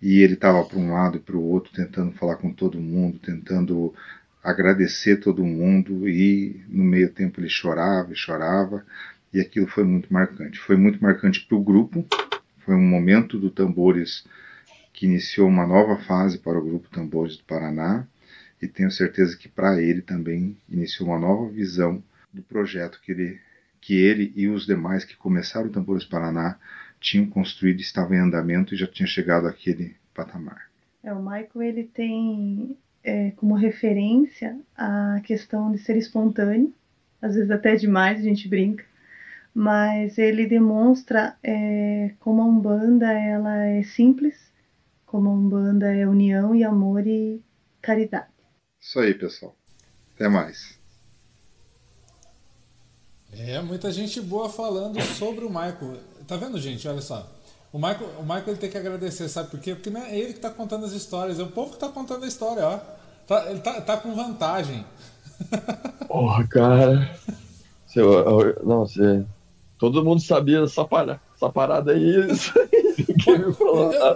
e 0.00 0.20
ele 0.22 0.34
estava 0.34 0.62
para 0.64 0.78
um 0.78 0.92
lado 0.92 1.16
e 1.16 1.20
para 1.20 1.36
o 1.36 1.42
outro 1.42 1.72
tentando 1.72 2.12
falar 2.12 2.36
com 2.36 2.52
todo 2.52 2.80
mundo, 2.80 3.18
tentando 3.18 3.94
agradecer 4.42 5.16
todo 5.16 5.44
mundo. 5.44 6.08
E 6.08 6.64
no 6.68 6.84
meio 6.84 7.10
tempo 7.10 7.40
ele 7.40 7.48
chorava 7.48 8.12
e 8.12 8.16
chorava. 8.16 8.84
E 9.32 9.40
aquilo 9.40 9.66
foi 9.66 9.84
muito 9.84 10.12
marcante. 10.12 10.58
Foi 10.58 10.76
muito 10.76 11.02
marcante 11.02 11.44
para 11.44 11.56
o 11.56 11.62
grupo, 11.62 12.06
foi 12.64 12.74
um 12.74 12.86
momento 12.86 13.38
do 13.38 13.50
Tambores 13.50 14.24
que 14.92 15.06
iniciou 15.06 15.48
uma 15.48 15.66
nova 15.66 15.96
fase 16.04 16.38
para 16.38 16.58
o 16.58 16.64
grupo 16.64 16.88
Tambores 16.90 17.36
do 17.36 17.44
Paraná. 17.44 18.06
E 18.60 18.66
tenho 18.66 18.90
certeza 18.90 19.36
que 19.36 19.48
para 19.48 19.80
ele 19.80 20.00
também 20.00 20.56
iniciou 20.68 21.08
uma 21.10 21.18
nova 21.18 21.50
visão 21.50 22.02
do 22.32 22.42
projeto 22.42 23.00
que 23.02 23.12
ele, 23.12 23.40
que 23.80 23.94
ele 23.94 24.32
e 24.34 24.48
os 24.48 24.66
demais 24.66 25.04
que 25.04 25.16
começaram 25.16 25.68
o 25.68 25.72
Tambores 25.72 26.04
do 26.04 26.10
Paraná 26.10 26.58
tinham 27.00 27.26
construído, 27.26 27.80
estavam 27.80 28.16
em 28.16 28.20
andamento 28.20 28.74
e 28.74 28.76
já 28.76 28.86
tinha 28.86 29.06
chegado 29.06 29.46
àquele 29.46 29.96
patamar. 30.14 30.68
É, 31.02 31.12
o 31.12 31.20
Michael 31.20 31.62
ele 31.62 31.84
tem 31.84 32.76
é, 33.04 33.30
como 33.32 33.54
referência 33.54 34.58
a 34.76 35.20
questão 35.24 35.70
de 35.70 35.78
ser 35.78 35.96
espontâneo, 35.96 36.74
às 37.22 37.34
vezes 37.34 37.50
até 37.50 37.76
demais, 37.76 38.18
a 38.18 38.22
gente 38.22 38.48
brinca, 38.48 38.84
mas 39.54 40.18
ele 40.18 40.46
demonstra 40.46 41.36
é, 41.42 42.12
como 42.18 42.42
a 42.42 42.44
Umbanda 42.44 43.12
ela 43.12 43.64
é 43.64 43.82
simples, 43.82 44.52
como 45.06 45.28
a 45.28 45.32
Umbanda 45.32 45.94
é 45.94 46.06
união 46.06 46.54
e 46.54 46.64
amor 46.64 47.06
e 47.06 47.40
caridade. 47.80 48.26
Isso 48.80 48.98
aí, 48.98 49.14
pessoal. 49.14 49.56
Até 50.14 50.28
mais. 50.28 50.78
É, 53.32 53.60
muita 53.60 53.92
gente 53.92 54.20
boa 54.20 54.48
falando 54.48 55.00
sobre 55.02 55.44
o 55.44 55.48
Michael. 55.48 56.00
Tá 56.26 56.36
vendo, 56.36 56.58
gente? 56.58 56.86
Olha 56.88 57.00
só. 57.00 57.26
O 57.72 57.78
Michael, 57.78 58.10
o 58.18 58.22
Michael 58.22 58.48
ele 58.48 58.56
tem 58.56 58.70
que 58.70 58.78
agradecer, 58.78 59.28
sabe 59.28 59.50
por 59.50 59.60
quê? 59.60 59.74
Porque 59.74 59.90
não 59.90 60.00
é 60.00 60.16
ele 60.16 60.32
que 60.32 60.38
está 60.38 60.50
contando 60.50 60.86
as 60.86 60.92
histórias, 60.92 61.38
é 61.38 61.42
o 61.42 61.48
povo 61.48 61.70
que 61.70 61.76
está 61.76 61.88
contando 61.88 62.24
a 62.24 62.28
história, 62.28 62.66
ó. 62.66 62.78
Tá, 63.26 63.50
ele 63.50 63.60
tá, 63.60 63.80
tá 63.80 63.96
com 63.96 64.14
vantagem. 64.14 64.84
Porra, 66.08 66.46
cara. 66.46 67.16
Você, 67.86 68.00
não, 68.64 68.86
você, 68.86 69.24
todo 69.78 70.04
mundo 70.04 70.20
sabia 70.20 70.60
dessa 70.60 70.84
parada, 70.84 71.20
essa 71.34 71.50
parada 71.50 71.92
aí. 71.92 72.14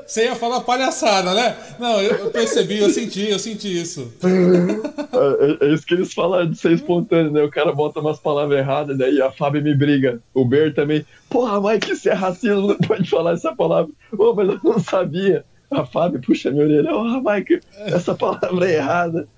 Você 0.07 0.25
ia 0.25 0.35
falar 0.35 0.61
palhaçada, 0.61 1.35
né? 1.35 1.57
Não, 1.79 2.01
eu, 2.01 2.17
eu, 2.17 2.31
percebi, 2.31 2.79
eu 2.79 2.91
senti, 2.91 3.29
eu 3.29 3.39
senti 3.39 3.81
isso. 3.81 4.13
É, 4.23 5.67
é, 5.67 5.75
isso 5.75 5.87
que 5.87 5.95
eles 5.95 6.13
falam 6.13 6.49
de 6.49 6.57
ser 6.57 6.73
espontâneo, 6.73 7.31
né? 7.31 7.43
O 7.43 7.51
cara 7.51 7.73
bota 7.73 8.01
umas 8.01 8.19
palavras 8.19 8.59
erradas, 8.59 8.97
daí 8.97 9.21
a 9.21 9.31
Fábio 9.31 9.63
me 9.63 9.75
briga. 9.75 10.21
O 10.35 10.45
Ber 10.45 10.75
também. 10.75 11.05
Porra, 11.29 11.61
Mike, 11.61 11.95
você 11.95 12.11
é 12.11 12.15
racista, 12.15 12.55
não 12.55 12.77
pode 12.77 13.09
falar 13.09 13.33
essa 13.33 13.55
palavra. 13.55 13.93
Ô, 14.17 14.35
mas 14.35 14.49
eu 14.49 14.61
não 14.63 14.79
sabia. 14.79 15.45
A 15.71 15.85
Fábio 15.87 16.21
puxa 16.21 16.51
minha 16.51 16.65
orelha. 16.65 16.95
Ô, 16.95 17.03
oh, 17.03 17.31
Mike, 17.31 17.61
essa 17.87 18.15
palavra 18.15 18.69
é 18.69 18.77
errada. 18.77 19.29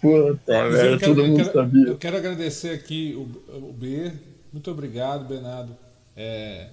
Puta 0.00 0.68
merda, 0.68 0.98
todo 0.98 1.24
mundo 1.24 1.38
eu 1.38 1.44
quero, 1.44 1.52
sabia. 1.52 1.86
Eu 1.86 1.96
quero 1.96 2.16
agradecer 2.16 2.70
aqui 2.70 3.14
o, 3.16 3.56
o 3.56 3.72
B. 3.72 4.12
Muito 4.52 4.70
obrigado, 4.70 5.24
Bernardo. 5.24 5.76
É, 6.16 6.66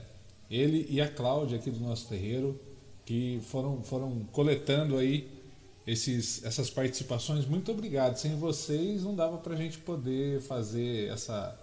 ele 0.49 0.87
e 0.89 0.99
a 0.99 1.07
Cláudia 1.07 1.57
aqui 1.57 1.69
do 1.69 1.79
nosso 1.79 2.07
terreiro, 2.07 2.59
que 3.05 3.39
foram, 3.43 3.81
foram 3.83 4.23
coletando 4.31 4.97
aí 4.97 5.29
esses, 5.85 6.43
essas 6.43 6.69
participações. 6.69 7.45
Muito 7.45 7.71
obrigado. 7.71 8.15
Sem 8.17 8.35
vocês 8.35 9.03
não 9.03 9.15
dava 9.15 9.37
para 9.37 9.53
a 9.53 9.57
gente 9.57 9.77
poder 9.79 10.41
fazer 10.41 11.09
essa, 11.09 11.57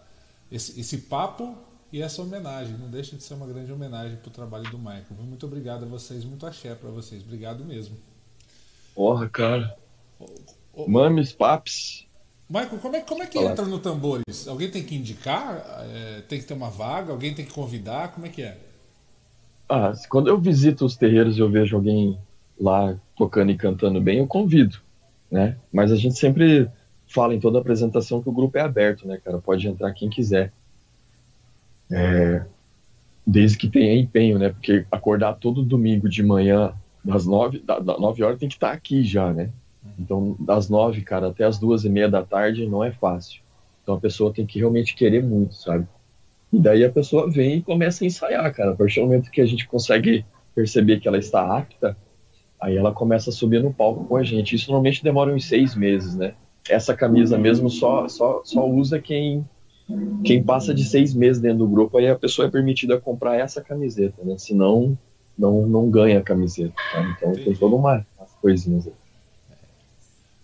esse, 0.51 0.81
esse 0.81 0.99
papo 0.99 1.57
e 1.93 2.03
essa 2.03 2.23
homenagem. 2.23 2.77
Não 2.77 2.91
deixa 2.91 3.17
de 3.17 3.23
ser 3.23 3.35
uma 3.35 3.47
grande 3.47 3.73
homenagem 3.73 4.17
para 4.17 4.29
o 4.29 4.33
trabalho 4.33 4.71
do 4.71 4.79
Michael. 4.79 5.07
Muito 5.21 5.47
obrigado 5.47 5.85
a 5.85 5.89
vocês, 5.89 6.25
muito 6.25 6.47
axé 6.47 6.75
para 6.75 6.91
vocês. 6.91 7.23
Obrigado 7.23 7.65
mesmo. 7.65 7.97
Porra, 8.95 9.29
cara. 9.29 9.77
Mames, 10.87 11.33
paps. 11.33 12.07
Michael, 12.49 12.79
como 12.79 12.97
é, 12.97 13.01
como 13.01 13.23
é 13.23 13.27
que 13.27 13.39
Olá. 13.39 13.51
entra 13.51 13.65
no 13.65 13.79
Tambores? 13.79 14.47
Alguém 14.47 14.71
tem 14.71 14.83
que 14.83 14.95
indicar? 14.95 15.65
É, 15.91 16.23
tem 16.23 16.41
que 16.41 16.47
ter 16.47 16.55
uma 16.55 16.71
vaga? 16.71 17.13
Alguém 17.13 17.35
tem 17.35 17.45
que 17.45 17.53
convidar? 17.53 18.13
Como 18.13 18.27
é 18.27 18.29
que 18.29 18.43
é? 18.43 18.66
Ah, 19.69 19.93
quando 20.09 20.29
eu 20.29 20.39
visito 20.39 20.85
os 20.85 20.97
terreiros 20.97 21.37
e 21.37 21.41
eu 21.41 21.51
vejo 21.51 21.77
alguém 21.77 22.19
lá 22.59 22.97
tocando 23.17 23.51
e 23.51 23.57
cantando 23.57 24.01
bem, 24.01 24.19
eu 24.19 24.27
convido, 24.27 24.79
né? 25.31 25.57
Mas 25.73 25.91
a 25.91 25.97
gente 25.97 26.19
sempre 26.19 26.71
fala 27.07 27.35
em 27.35 27.41
toda 27.41 27.59
apresentação 27.59 28.23
que 28.23 28.29
o 28.29 28.33
grupo 28.33 28.59
é 28.59 28.61
aberto, 28.61 29.07
né, 29.07 29.21
cara? 29.23 29.39
Pode 29.39 29.67
entrar 29.67 29.93
quem 29.93 30.09
quiser. 30.09 30.53
É, 31.91 32.45
desde 33.27 33.59
que 33.59 33.69
tenha 33.69 33.99
empenho, 33.99 34.39
né? 34.39 34.51
Porque 34.51 34.87
acordar 34.91 35.35
todo 35.35 35.63
domingo 35.63 36.09
de 36.09 36.23
manhã, 36.23 36.73
das 37.05 37.27
nove, 37.27 37.59
da, 37.59 37.79
da 37.79 37.99
nove 37.99 38.23
horas, 38.23 38.39
tem 38.39 38.49
que 38.49 38.55
estar 38.55 38.73
aqui 38.73 39.03
já, 39.03 39.33
né? 39.33 39.51
Então, 39.99 40.37
das 40.39 40.69
nove, 40.69 41.03
cara, 41.03 41.29
até 41.29 41.45
as 41.45 41.59
duas 41.59 41.85
e 41.85 41.89
meia 41.89 42.09
da 42.09 42.23
tarde 42.23 42.67
não 42.67 42.83
é 42.83 42.91
fácil. 42.93 43.41
Então 43.83 43.95
a 43.95 44.01
pessoa 44.01 44.33
tem 44.33 44.45
que 44.45 44.59
realmente 44.59 44.97
querer 44.97 45.23
muito, 45.23 45.55
sabe? 45.55 45.87
E 46.53 46.59
daí 46.59 46.85
a 46.85 46.91
pessoa 46.91 47.31
vem 47.31 47.57
e 47.57 47.63
começa 47.63 48.05
a 48.05 48.07
ensaiar, 48.07 48.55
cara. 48.55 48.73
A 48.73 48.75
partir 48.75 49.01
do 49.01 49.07
momento 49.07 49.31
que 49.31 49.41
a 49.41 49.47
gente 49.47 49.67
consegue 49.67 50.25
perceber 50.55 51.01
que 51.01 51.09
ela 51.09 51.19
está 51.19 51.57
apta, 51.57 51.97
aí 52.61 52.77
ela 52.77 52.93
começa 52.93 53.31
a 53.31 53.33
subir 53.33 53.63
no 53.63 53.73
palco 53.73 54.05
com 54.05 54.17
a 54.17 54.23
gente. 54.23 54.55
Isso 54.55 54.71
normalmente 54.71 55.03
demora 55.03 55.35
uns 55.35 55.47
seis 55.47 55.75
meses, 55.75 56.17
né? 56.17 56.35
Essa 56.69 56.95
camisa 56.95 57.39
mesmo 57.39 57.71
só, 57.71 58.09
só, 58.09 58.43
só 58.45 58.69
usa 58.69 59.01
quem, 59.01 59.47
quem 60.25 60.43
passa 60.43 60.75
de 60.75 60.85
seis 60.85 61.15
meses 61.15 61.41
dentro 61.41 61.59
do 61.59 61.69
grupo, 61.69 61.99
aí 61.99 62.09
a 62.09 62.17
pessoa 62.17 62.49
é 62.49 62.51
permitida 62.51 63.01
comprar 63.01 63.37
essa 63.37 63.61
camiseta, 63.61 64.25
né? 64.25 64.37
Senão, 64.39 64.99
não, 65.39 65.67
não 65.67 65.91
ganha 65.91 66.19
a 66.19 66.23
camiseta. 66.23 66.75
Tá? 66.93 67.15
Então 67.17 67.31
Entendi. 67.31 67.45
tem 67.45 67.55
toda 67.55 67.77
uma, 67.77 68.05
umas 68.19 68.33
coisinhas 68.41 68.87
aí. 68.87 68.93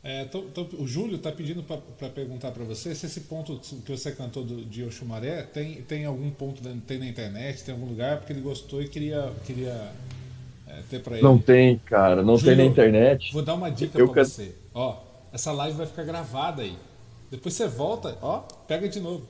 É, 0.05 0.25
tô, 0.25 0.43
tô, 0.43 0.67
o 0.79 0.87
Júlio 0.87 1.15
está 1.15 1.31
pedindo 1.31 1.63
para 1.63 2.09
perguntar 2.09 2.51
para 2.51 2.65
você 2.65 2.93
se 2.93 3.07
esse 3.07 3.21
ponto 3.21 3.61
que 3.87 3.93
você 3.93 4.11
cantou 4.11 4.43
do, 4.43 4.65
de 4.65 4.83
Oxumaré 4.83 5.43
tem, 5.43 5.81
tem 5.83 6.05
algum 6.05 6.29
ponto 6.29 6.61
tem 6.89 6.99
na 6.99 7.07
internet, 7.07 7.63
tem 7.63 7.73
algum 7.73 7.87
lugar, 7.87 8.19
porque 8.19 8.33
ele 8.33 8.41
gostou 8.41 8.83
e 8.83 8.89
queria, 8.89 9.33
queria 9.47 9.93
é, 10.67 10.81
ter 10.91 11.01
para 11.01 11.15
ele. 11.15 11.23
Não 11.23 11.39
tem, 11.39 11.79
cara, 11.79 12.21
não 12.21 12.37
Júlio, 12.37 12.57
tem 12.57 12.65
na 12.65 12.71
internet. 12.71 13.33
Vou 13.33 13.43
dar 13.43 13.55
uma 13.55 13.71
dica 13.71 13.97
para 13.97 14.13
can... 14.13 14.25
você. 14.25 14.53
Ó, 14.75 15.05
essa 15.33 15.53
live 15.53 15.77
vai 15.77 15.87
ficar 15.87 16.03
gravada 16.03 16.63
aí. 16.63 16.77
Depois 17.31 17.55
você 17.55 17.69
volta, 17.69 18.19
ó, 18.21 18.41
pega 18.67 18.89
de 18.89 18.99
novo. 18.99 19.25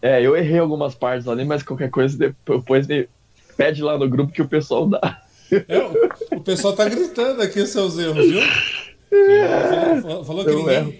É, 0.00 0.22
eu 0.22 0.34
errei 0.34 0.58
algumas 0.58 0.94
partes 0.94 1.28
ali, 1.28 1.44
mas 1.44 1.62
qualquer 1.62 1.90
coisa 1.90 2.16
depois 2.16 2.86
me 2.86 3.06
pede 3.54 3.82
lá 3.82 3.98
no 3.98 4.08
grupo 4.08 4.32
que 4.32 4.40
o 4.40 4.48
pessoal 4.48 4.86
dá. 4.88 5.22
É, 5.50 6.34
o 6.34 6.40
pessoal 6.40 6.74
tá 6.74 6.88
gritando 6.88 7.42
aqui 7.42 7.60
os 7.60 7.68
seus 7.68 7.98
erros, 7.98 8.26
viu? 8.26 8.40
Falou, 10.02 10.24
falou 10.24 10.44
que 10.44 10.54
ninguém, 10.54 10.98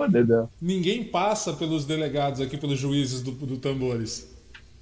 ninguém 0.60 1.05
passa 1.05 1.52
pelos 1.52 1.85
delegados 1.85 2.40
aqui, 2.40 2.56
pelos 2.56 2.78
juízes 2.78 3.22
do, 3.22 3.32
do 3.32 3.56
Tambores. 3.59 4.35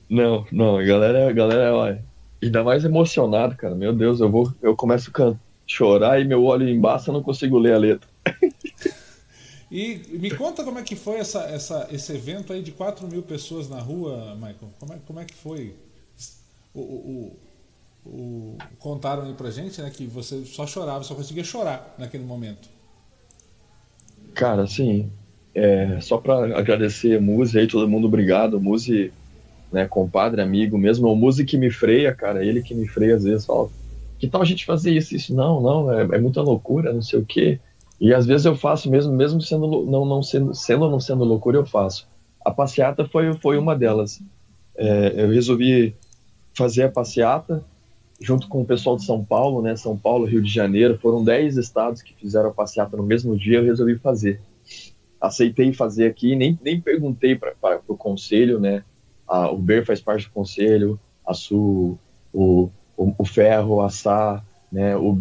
Não, 0.09 0.47
não, 0.53 0.79
a 0.79 0.85
galera, 0.85 1.29
a 1.29 1.33
galera, 1.33 1.75
olha, 1.75 2.05
ainda 2.43 2.63
mais 2.63 2.85
emocionado, 2.85 3.57
cara. 3.57 3.75
Meu 3.75 3.93
Deus, 3.93 4.21
eu 4.21 4.31
vou, 4.31 4.53
eu 4.63 4.77
começo 4.77 5.11
a 5.23 5.35
chorar 5.67 6.21
e 6.21 6.25
meu 6.25 6.45
olho 6.45 6.69
embaça, 6.69 7.11
eu 7.11 7.15
não 7.15 7.23
consigo 7.23 7.59
ler 7.59 7.75
a 7.75 7.79
letra. 7.79 8.09
E 9.71 9.97
me 10.11 10.31
conta 10.31 10.63
como 10.63 10.79
é 10.79 10.83
que 10.83 10.95
foi 10.95 11.17
essa, 11.17 11.41
essa, 11.41 11.89
esse 11.91 12.13
evento 12.13 12.53
aí 12.53 12.63
de 12.63 12.71
4 12.71 13.07
mil 13.09 13.23
pessoas 13.23 13.69
na 13.69 13.81
rua, 13.81 14.35
Michael. 14.37 14.73
Como 14.79 14.93
é, 14.93 14.99
como 15.05 15.21
é 15.21 15.25
que 15.25 15.35
foi? 15.35 15.75
O, 16.73 16.81
o, 16.81 17.37
o, 18.05 18.09
o, 18.09 18.59
contaram 18.79 19.25
aí 19.25 19.35
pra 19.35 19.51
gente 19.51 19.83
né, 19.83 19.91
que 19.91 20.07
você 20.07 20.45
só 20.45 20.67
chorava, 20.67 21.03
só 21.03 21.17
conseguia 21.17 21.43
chorar 21.43 21.97
naquele 21.99 22.25
momento. 22.25 22.69
Cara, 24.37 24.65
assim, 24.65 25.11
é, 25.55 25.99
só 26.03 26.19
para 26.19 26.59
agradecer 26.59 27.17
a 27.17 27.21
Muzi 27.21 27.59
aí, 27.59 27.67
todo 27.67 27.89
mundo 27.89 28.07
obrigado. 28.07 28.61
Muzi, 28.61 29.11
né, 29.73 29.87
compadre, 29.89 30.43
amigo 30.43 30.77
mesmo. 30.77 31.09
O 31.09 31.17
Muzi 31.17 31.47
que 31.47 31.57
me 31.57 31.71
freia, 31.71 32.15
cara, 32.15 32.45
ele 32.45 32.63
que 32.63 32.75
me 32.75 32.87
freia 32.87 33.17
às 33.17 33.25
vezes, 33.25 33.47
fala, 33.47 33.71
que 34.19 34.29
tal 34.29 34.43
a 34.43 34.45
gente 34.45 34.67
fazer 34.67 34.93
isso? 34.93 35.17
Isso 35.17 35.35
não, 35.35 35.63
não, 35.63 35.91
é, 35.91 36.03
é 36.03 36.19
muita 36.21 36.43
loucura, 36.43 36.93
não 36.93 37.01
sei 37.01 37.19
o 37.19 37.25
quê. 37.25 37.59
E 37.99 38.13
às 38.13 38.27
vezes 38.27 38.45
eu 38.45 38.55
faço 38.55 38.91
mesmo, 38.91 39.11
mesmo 39.11 39.41
sendo 39.41 39.87
não, 39.87 40.05
não 40.05 40.23
sendo, 40.23 40.55
sendo 40.55 40.85
ou 40.85 40.91
não 40.91 41.01
sendo 41.01 41.25
loucura, 41.25 41.57
eu 41.57 41.65
faço. 41.65 42.07
A 42.45 42.51
passeata 42.51 43.07
foi, 43.07 43.33
foi 43.39 43.57
uma 43.57 43.75
delas. 43.75 44.21
É, 44.77 45.23
eu 45.23 45.31
resolvi 45.31 45.97
fazer 46.55 46.83
a 46.85 46.91
passeata 46.91 47.65
junto 48.21 48.49
com 48.49 48.63
o 48.63 48.65
pessoal 48.65 48.97
de 48.97 49.05
São 49.05 49.25
Paulo, 49.25 49.63
né? 49.63 49.77
São 49.77 49.97
Paulo, 49.97 50.25
Rio 50.25 50.43
de 50.43 50.51
Janeiro, 50.51 50.99
foram 50.99 51.23
10 51.23 51.57
estados 51.57 52.03
que 52.03 52.15
fizeram 52.15 52.51
a 52.51 52.55
passeata 52.55 52.97
no 52.97 53.03
mesmo 53.03 53.37
dia, 53.37 53.59
eu 53.59 53.65
resolvi 53.65 53.99
fazer. 53.99 54.41
Aceitei 55.21 55.73
fazer 55.73 56.07
aqui, 56.07 56.35
nem, 56.35 56.59
nem 56.63 56.81
perguntei 56.81 57.37
para 57.37 57.81
o 57.89 57.97
conselho, 57.97 58.59
né? 58.59 58.85
A, 59.27 59.51
o 59.51 59.59
Ber 59.59 59.85
faz 59.85 60.01
parte 60.01 60.27
do 60.27 60.33
conselho, 60.33 60.99
a 61.27 61.35
Su, 61.35 61.99
o, 62.33 62.71
o, 62.97 63.15
o 63.19 63.25
Ferro, 63.25 63.81
a 63.81 63.91
Sá, 63.91 64.43
né? 64.71 64.97
O, 64.97 65.21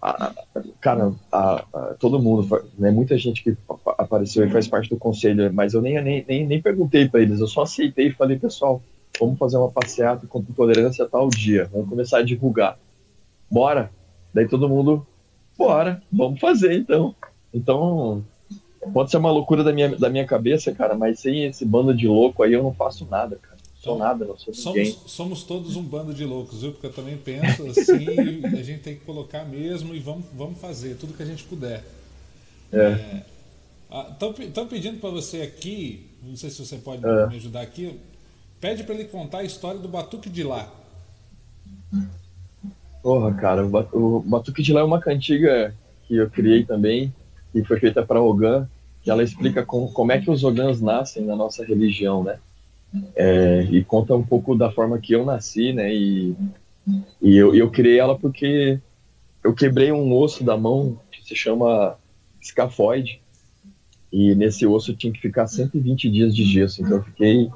a, 0.00 0.32
cara, 0.80 1.12
a, 1.32 1.64
a, 1.72 1.94
todo 1.98 2.22
mundo, 2.22 2.62
né, 2.78 2.90
muita 2.90 3.16
gente 3.18 3.42
que 3.42 3.56
apareceu 3.98 4.46
e 4.46 4.50
faz 4.50 4.68
parte 4.68 4.88
do 4.88 4.96
conselho, 4.96 5.52
mas 5.52 5.74
eu 5.74 5.82
nem, 5.82 6.00
nem, 6.02 6.24
nem, 6.28 6.46
nem 6.46 6.62
perguntei 6.62 7.08
para 7.08 7.22
eles, 7.22 7.40
eu 7.40 7.48
só 7.48 7.62
aceitei 7.62 8.08
e 8.08 8.12
falei, 8.12 8.38
pessoal, 8.38 8.80
vamos 9.18 9.38
fazer 9.38 9.56
uma 9.56 9.70
passeata 9.70 10.26
contra 10.26 10.50
intolerância 10.50 11.06
tal 11.06 11.28
dia, 11.28 11.68
vamos 11.72 11.88
começar 11.88 12.18
a 12.18 12.22
divulgar. 12.22 12.78
Bora! 13.50 13.90
Daí 14.32 14.48
todo 14.48 14.68
mundo, 14.68 15.06
bora, 15.56 16.02
vamos 16.12 16.38
fazer 16.40 16.74
então. 16.74 17.14
Então, 17.52 18.22
pode 18.92 19.10
ser 19.10 19.16
uma 19.16 19.30
loucura 19.30 19.64
da 19.64 19.72
minha, 19.72 19.96
da 19.96 20.10
minha 20.10 20.26
cabeça, 20.26 20.72
cara, 20.72 20.94
mas 20.94 21.20
sem 21.20 21.44
esse 21.46 21.64
bando 21.64 21.94
de 21.94 22.06
louco 22.06 22.42
aí 22.42 22.52
eu 22.52 22.62
não 22.62 22.74
faço 22.74 23.06
nada, 23.10 23.36
cara 23.36 23.56
sou 23.86 23.98
nada, 23.98 24.24
não 24.24 24.36
sou 24.36 24.52
ninguém. 24.74 24.92
Somos, 24.92 25.12
somos 25.12 25.42
todos 25.44 25.76
um 25.76 25.82
bando 25.82 26.12
de 26.12 26.24
loucos, 26.24 26.62
viu? 26.62 26.72
Porque 26.72 26.88
eu 26.88 26.92
também 26.92 27.16
penso 27.16 27.66
assim, 27.66 28.44
a 28.44 28.62
gente 28.62 28.80
tem 28.80 28.96
que 28.96 29.04
colocar 29.04 29.44
mesmo 29.44 29.94
e 29.94 30.00
vamos, 30.00 30.26
vamos 30.34 30.58
fazer 30.58 30.96
tudo 30.96 31.14
que 31.14 31.22
a 31.22 31.26
gente 31.26 31.44
puder. 31.44 31.84
É. 32.72 33.22
Estão 34.10 34.64
é, 34.64 34.66
pedindo 34.66 34.98
para 34.98 35.10
você 35.10 35.42
aqui, 35.42 36.06
não 36.22 36.36
sei 36.36 36.50
se 36.50 36.64
você 36.64 36.76
pode 36.76 37.06
é. 37.06 37.26
me 37.28 37.36
ajudar 37.36 37.60
aqui, 37.60 37.98
pede 38.66 38.82
para 38.82 38.96
ele 38.96 39.04
contar 39.04 39.38
a 39.38 39.44
história 39.44 39.78
do 39.78 39.86
Batuque 39.86 40.28
de 40.28 40.42
Lá. 40.42 40.68
Porra, 43.00 43.32
cara, 43.34 43.64
o 43.64 44.20
Batuque 44.20 44.60
de 44.60 44.72
Lá 44.72 44.80
é 44.80 44.84
uma 44.84 45.00
cantiga 45.00 45.72
que 46.02 46.16
eu 46.16 46.28
criei 46.28 46.64
também, 46.64 47.14
que 47.52 47.62
foi 47.62 47.78
feita 47.78 48.04
para 48.04 48.20
Ogan, 48.20 48.68
que 49.04 49.08
ela 49.08 49.22
explica 49.22 49.64
com, 49.64 49.86
como 49.86 50.10
é 50.10 50.20
que 50.20 50.28
os 50.28 50.42
Ogãs 50.42 50.80
nascem 50.80 51.24
na 51.24 51.36
nossa 51.36 51.64
religião, 51.64 52.24
né? 52.24 52.40
É, 53.14 53.62
e 53.70 53.84
conta 53.84 54.16
um 54.16 54.24
pouco 54.24 54.56
da 54.56 54.72
forma 54.72 54.98
que 54.98 55.12
eu 55.12 55.24
nasci, 55.24 55.72
né? 55.72 55.94
E, 55.94 56.34
e 57.22 57.36
eu, 57.36 57.54
eu 57.54 57.70
criei 57.70 58.00
ela 58.00 58.18
porque 58.18 58.80
eu 59.44 59.54
quebrei 59.54 59.92
um 59.92 60.12
osso 60.12 60.42
da 60.42 60.56
mão 60.56 60.98
que 61.12 61.24
se 61.24 61.36
chama 61.36 61.96
escafoide. 62.40 63.20
E 64.12 64.34
nesse 64.34 64.66
osso 64.66 64.92
tinha 64.92 65.12
que 65.12 65.20
ficar 65.20 65.46
120 65.46 66.10
dias 66.10 66.34
de 66.34 66.42
gesso. 66.42 66.82
Então 66.82 66.96
eu 66.96 67.04
fiquei 67.04 67.48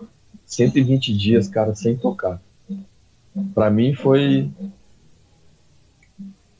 120 0.51 1.16
dias, 1.16 1.48
cara, 1.48 1.74
sem 1.74 1.97
tocar. 1.97 2.40
Para 3.55 3.70
mim 3.70 3.94
foi. 3.94 4.51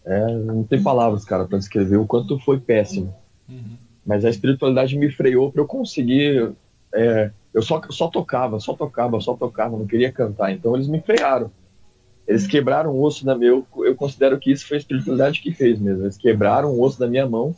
É, 0.05 0.35
não 0.35 0.65
tem 0.65 0.83
palavras, 0.83 1.25
cara, 1.25 1.45
para 1.45 1.59
descrever 1.59 1.97
o 1.97 2.07
quanto 2.07 2.39
foi 2.39 2.59
péssimo. 2.59 3.15
Uhum. 3.49 3.77
Mas 4.07 4.25
a 4.25 4.31
espiritualidade 4.31 4.97
me 4.97 5.11
freou 5.11 5.53
para 5.53 5.61
eu 5.61 5.67
conseguir 5.67 6.53
é, 6.93 7.31
eu 7.53 7.63
só, 7.63 7.81
só 7.91 8.09
tocava, 8.09 8.61
só 8.61 8.75
tocava, 8.75 9.21
só 9.21 9.35
tocava, 9.35 9.77
não 9.77 9.87
queria 9.87 10.13
cantar. 10.13 10.53
Então 10.53 10.75
eles 10.75 10.89
me 10.89 11.01
frearam. 11.01 11.51
Eles 12.27 12.47
quebraram 12.47 12.93
o 12.93 13.03
osso 13.03 13.25
da 13.25 13.37
meu. 13.37 13.67
Eu 13.79 13.95
considero 13.97 14.39
que 14.39 14.53
isso 14.53 14.67
foi 14.67 14.77
a 14.77 14.81
espiritualidade 14.81 15.41
que 15.41 15.53
fez 15.53 15.79
mesmo. 15.81 16.05
Eles 16.05 16.17
quebraram 16.17 16.71
o 16.71 16.83
osso 16.83 16.99
da 16.99 17.09
minha 17.09 17.29
mão, 17.29 17.55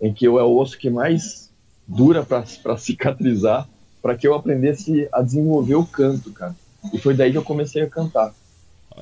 em 0.00 0.12
que 0.12 0.26
eu 0.26 0.38
é 0.38 0.42
o 0.42 0.56
osso 0.56 0.78
que 0.78 0.88
mais 0.88 1.52
dura 1.86 2.24
para 2.24 2.44
cicatrizar, 2.78 3.68
para 4.04 4.14
que 4.14 4.28
eu 4.28 4.34
aprendesse 4.34 5.08
a 5.10 5.22
desenvolver 5.22 5.76
o 5.76 5.86
canto, 5.86 6.30
cara. 6.30 6.54
E 6.92 6.98
foi 6.98 7.14
daí 7.14 7.32
que 7.32 7.38
eu 7.38 7.42
comecei 7.42 7.80
a 7.80 7.88
cantar. 7.88 8.34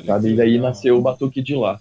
sabe? 0.06 0.30
E 0.30 0.36
daí 0.36 0.58
nasceu 0.60 0.96
o 0.96 1.02
batuque 1.02 1.42
de 1.42 1.56
lá. 1.56 1.80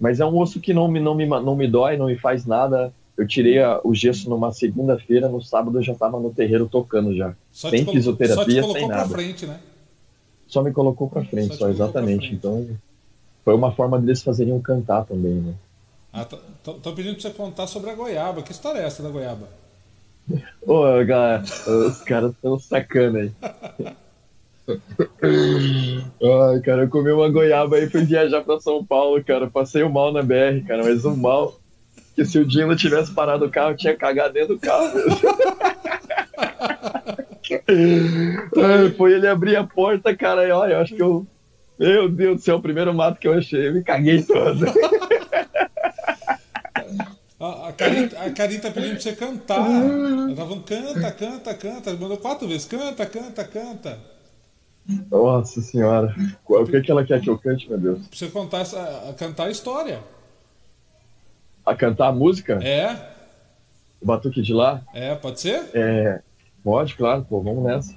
Mas 0.00 0.18
é 0.18 0.26
um 0.26 0.36
osso 0.36 0.58
que 0.58 0.74
não 0.74 0.88
me, 0.88 0.98
não 0.98 1.14
me, 1.14 1.24
não 1.24 1.54
me 1.54 1.68
dói, 1.68 1.96
não 1.96 2.06
me 2.06 2.18
faz 2.18 2.44
nada 2.44 2.92
eu 3.16 3.26
tirei 3.26 3.60
a, 3.62 3.80
o 3.84 3.94
gesso 3.94 4.28
numa 4.28 4.52
segunda-feira, 4.52 5.28
no 5.28 5.40
sábado 5.40 5.78
eu 5.78 5.82
já 5.82 5.92
estava 5.92 6.18
no 6.18 6.32
terreiro 6.32 6.68
tocando 6.68 7.14
já. 7.14 7.34
Só 7.52 7.70
sem 7.70 7.86
fisioterapia, 7.86 8.62
só 8.62 8.72
sem 8.72 8.88
nada. 8.88 9.08
Frente, 9.08 9.46
né? 9.46 9.60
Só 10.48 10.62
me 10.62 10.72
colocou 10.72 11.08
para 11.08 11.24
frente, 11.24 11.52
só, 11.56 11.64
só 11.64 11.68
exatamente. 11.68 12.34
Então 12.34 12.66
foi 13.44 13.54
uma 13.54 13.72
forma 13.72 14.00
deles 14.00 14.22
fazerem 14.22 14.52
um 14.52 14.60
cantar 14.60 15.04
também, 15.04 15.34
né? 15.34 15.54
Ah, 16.12 16.24
tô, 16.24 16.74
tô 16.74 16.92
pedindo 16.92 17.14
para 17.14 17.22
você 17.22 17.30
contar 17.30 17.66
sobre 17.66 17.90
a 17.90 17.94
goiaba. 17.94 18.42
Que 18.42 18.52
história 18.52 18.80
é 18.80 18.84
essa 18.84 19.02
da 19.02 19.10
goiaba? 19.10 19.48
Ô, 20.62 20.82
galera, 21.04 21.42
os 21.42 22.00
caras 22.02 22.32
estão 22.32 22.58
sacando 22.58 23.18
aí. 23.18 23.32
Ai, 24.66 26.60
cara, 26.60 26.82
eu 26.82 26.88
comi 26.88 27.12
uma 27.12 27.28
goiaba 27.28 27.78
e 27.78 27.90
fui 27.90 28.04
viajar 28.04 28.42
para 28.42 28.60
São 28.60 28.84
Paulo, 28.84 29.22
cara. 29.22 29.48
Passei 29.48 29.82
o 29.82 29.90
mal 29.90 30.12
na 30.12 30.22
BR, 30.22 30.66
cara, 30.66 30.82
mas 30.82 31.04
o 31.04 31.16
mal 31.16 31.60
que 32.14 32.24
se 32.24 32.38
o 32.38 32.44
Dino 32.44 32.76
tivesse 32.76 33.12
parado 33.12 33.44
o 33.44 33.50
carro, 33.50 33.72
eu 33.72 33.76
tinha 33.76 33.96
cagado 33.96 34.32
dentro 34.34 34.54
do 34.54 34.60
carro. 34.60 34.88
Foi 38.96 39.12
ele 39.12 39.26
abrir 39.26 39.56
a 39.56 39.64
porta, 39.64 40.16
cara, 40.16 40.46
e 40.46 40.50
olha, 40.50 40.74
eu 40.74 40.80
acho 40.80 40.94
que 40.94 41.02
eu. 41.02 41.26
Meu 41.76 42.08
Deus 42.08 42.36
do 42.36 42.42
céu, 42.42 42.56
o 42.56 42.62
primeiro 42.62 42.94
mato 42.94 43.18
que 43.18 43.26
eu 43.26 43.34
achei, 43.34 43.66
eu 43.66 43.74
me 43.74 43.82
caguei 43.82 44.22
todo. 44.22 44.64
A, 47.46 47.66
a, 47.66 48.26
a 48.26 48.30
tá 48.32 48.70
pedindo 48.70 48.92
pra 48.92 49.00
você 49.00 49.12
cantar. 49.14 49.66
Ela 49.66 50.34
tava 50.34 50.48
falando, 50.48 50.64
canta, 50.64 51.12
canta, 51.12 51.54
canta. 51.54 51.92
Mandou 51.94 52.16
quatro 52.18 52.48
vezes, 52.48 52.66
canta, 52.66 53.04
canta, 53.06 53.44
canta. 53.44 53.98
Nossa 55.10 55.60
senhora. 55.60 56.14
O 56.46 56.64
que, 56.66 56.80
que 56.80 56.90
ela 56.90 57.04
quer 57.04 57.20
que 57.20 57.30
eu 57.30 57.38
cante, 57.38 57.68
meu 57.68 57.78
Deus? 57.78 58.06
Pra 58.06 58.16
você 58.16 58.28
contar, 58.28 58.64
cantar 59.16 59.46
a 59.46 59.50
história 59.50 60.00
a 61.64 61.74
cantar 61.74 62.08
a 62.08 62.12
música? 62.12 62.60
É. 62.62 63.14
O 64.00 64.06
Batuque 64.06 64.42
de 64.42 64.52
lá? 64.52 64.82
É, 64.92 65.14
pode 65.14 65.40
ser? 65.40 65.70
É, 65.72 66.20
pode, 66.62 66.94
claro, 66.94 67.24
pô, 67.24 67.40
vamos 67.40 67.64
nessa. 67.64 67.94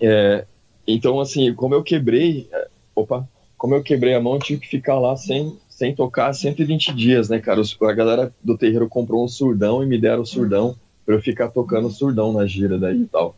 É, 0.00 0.44
então, 0.86 1.20
assim, 1.20 1.54
como 1.54 1.74
eu 1.74 1.82
quebrei, 1.82 2.48
é, 2.52 2.68
opa, 2.94 3.28
como 3.56 3.74
eu 3.74 3.82
quebrei 3.82 4.14
a 4.14 4.20
mão, 4.20 4.34
eu 4.34 4.40
tive 4.40 4.60
que 4.60 4.68
ficar 4.68 4.98
lá 4.98 5.16
sem, 5.16 5.56
sem 5.74 5.92
tocar 5.92 6.32
120 6.32 6.94
dias, 6.94 7.28
né, 7.28 7.40
cara? 7.40 7.60
A 7.60 7.92
galera 7.92 8.32
do 8.42 8.56
terreiro 8.56 8.88
comprou 8.88 9.24
um 9.24 9.28
surdão 9.28 9.82
e 9.82 9.86
me 9.86 9.98
deram 9.98 10.22
o 10.22 10.26
surdão 10.26 10.76
pra 11.04 11.16
eu 11.16 11.20
ficar 11.20 11.48
tocando 11.48 11.90
surdão 11.90 12.32
na 12.32 12.46
gira 12.46 12.78
daí 12.78 13.02
e 13.02 13.06
tal. 13.06 13.34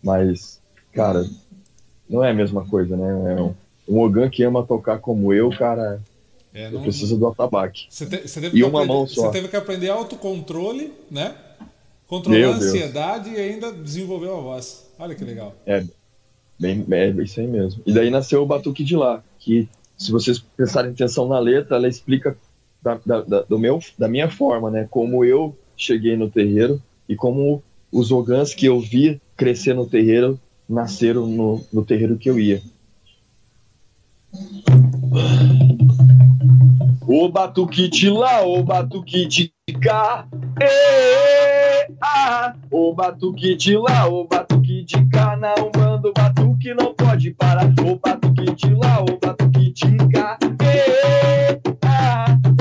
Mas, 0.00 0.60
cara, 0.92 1.28
não 2.08 2.22
é 2.22 2.30
a 2.30 2.34
mesma 2.34 2.64
coisa, 2.64 2.96
né? 2.96 3.32
É 3.32 3.42
um, 3.42 3.54
um 3.88 4.00
Ogan 4.00 4.30
que 4.30 4.44
ama 4.44 4.64
tocar 4.64 4.98
como 4.98 5.34
eu, 5.34 5.50
cara, 5.50 6.00
é, 6.54 6.70
não... 6.70 6.78
Eu 6.78 6.82
preciso 6.82 7.18
do 7.18 7.26
atabaque. 7.26 7.86
Você, 7.90 8.06
te, 8.06 8.28
você 8.28 8.50
e 8.54 8.62
uma 8.62 8.82
aprender, 8.82 8.86
mão 8.86 9.06
só. 9.08 9.22
Você 9.22 9.32
teve 9.32 9.48
que 9.48 9.56
aprender 9.56 9.88
autocontrole, 9.88 10.92
né? 11.10 11.34
Controlar 12.06 12.38
Meu 12.38 12.52
a 12.52 12.54
ansiedade 12.54 13.30
Deus. 13.30 13.36
e 13.36 13.40
ainda 13.40 13.72
desenvolver 13.72 14.28
a 14.28 14.34
voz. 14.34 14.88
Olha 14.96 15.16
que 15.16 15.24
legal. 15.24 15.56
É, 15.66 15.84
bem, 16.56 16.86
é 16.88 17.08
isso 17.08 17.40
aí 17.40 17.48
mesmo. 17.48 17.82
E 17.84 17.92
daí 17.92 18.10
nasceu 18.10 18.42
o 18.42 18.46
Batuque 18.46 18.84
de 18.84 18.96
Lá, 18.96 19.24
que 19.40 19.68
se 20.00 20.10
vocês 20.10 20.38
prestarem 20.38 20.92
atenção 20.92 21.28
na 21.28 21.38
letra, 21.38 21.76
ela 21.76 21.86
explica 21.86 22.34
da, 22.82 22.98
da, 23.04 23.20
da, 23.20 23.42
do 23.42 23.58
meu, 23.58 23.78
da 23.98 24.08
minha 24.08 24.30
forma, 24.30 24.70
né? 24.70 24.88
Como 24.90 25.22
eu 25.22 25.54
cheguei 25.76 26.16
no 26.16 26.30
terreiro 26.30 26.80
e 27.06 27.14
como 27.14 27.62
os 27.92 28.10
ogãs 28.10 28.54
que 28.54 28.64
eu 28.64 28.80
vi 28.80 29.20
crescer 29.36 29.74
no 29.74 29.86
terreiro 29.86 30.40
nasceram 30.66 31.26
no, 31.26 31.62
no 31.70 31.84
terreiro 31.84 32.16
que 32.16 32.30
eu 32.30 32.40
ia. 32.40 32.62
O 37.06 37.28
batuque 37.28 37.86
de 37.88 38.08
lá, 38.08 38.42
o 38.46 38.62
batuque 38.62 39.26
de 39.26 39.52
cá. 39.82 40.26
Ê, 40.62 41.92
ah, 42.00 42.54
o 42.70 42.94
batuque 42.94 43.54
de 43.54 43.76
lá, 43.76 44.08
o 44.08 44.26
batuque 44.26 44.82
de 44.82 45.04
cá. 45.10 45.36
Na 45.36 45.54
Umbanda, 45.56 46.08
o 46.08 46.12
batuque 46.60 46.74
não 46.74 46.94
pode 46.94 47.30
parar. 47.30 47.72
O 47.80 47.96
batuque 47.96 48.54
de 48.54 48.74
lá, 48.74 49.00
o 49.00 49.18
batuque 49.18 49.72
de 49.72 49.96
cá. 50.12 50.38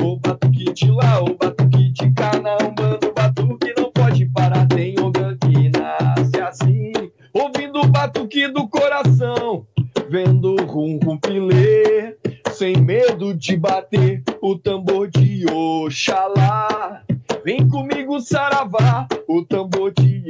O 0.02 0.18
batuque 0.18 0.74
de 0.74 0.92
lá, 0.92 1.22
o 1.22 1.36
batuque 1.36 1.92
de 1.92 2.12
cá. 2.12 2.40
Na 2.40 2.56
Umbanda, 2.56 3.08
o 3.08 3.14
batuque 3.14 3.74
não 3.78 3.92
pode 3.92 4.26
parar. 4.28 4.66
Tem 4.68 4.98
Ogã 5.00 5.38
que 5.38 5.70
nasce 5.78 6.40
assim, 6.42 6.94
ouvindo 7.34 7.82
o 7.82 7.88
batuque 7.88 8.48
do 8.48 8.68
coração. 8.70 9.68
Vendo 10.10 10.56
rum 10.66 10.98
rum 11.04 11.18
pilê, 11.18 12.18
sem 12.52 12.78
medo 12.78 13.34
de 13.36 13.58
bater 13.58 14.24
o 14.42 14.56
tambor 14.58 15.10
de 15.10 15.46
Oxalá. 15.52 17.04
Vem 17.50 17.68
comigo, 17.68 18.20
saravá, 18.20 19.08
o 19.28 19.44
tambor 19.44 19.92
de 19.92 20.24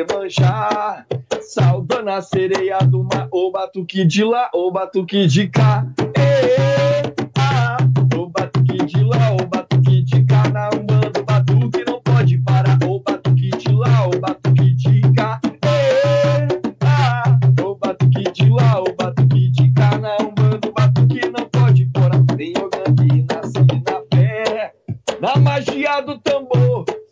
Emanjá. 0.00 1.06
Saudando 1.40 2.10
a 2.10 2.20
sereia 2.20 2.78
do 2.78 3.04
mar, 3.04 3.28
o 3.30 3.52
batuque 3.52 4.04
de 4.04 4.24
lá, 4.24 4.50
o 4.52 4.68
batuque 4.72 5.28
de 5.28 5.46
cá. 5.46 5.86
Ê, 6.18 7.04
ah, 7.38 7.76
o 8.18 8.26
batuque 8.26 8.84
de 8.84 9.04
lá, 9.04 9.36
o 9.40 9.46
batuque 9.46 10.02
de 10.02 10.24
cá. 10.24 10.48
Na 10.48 10.68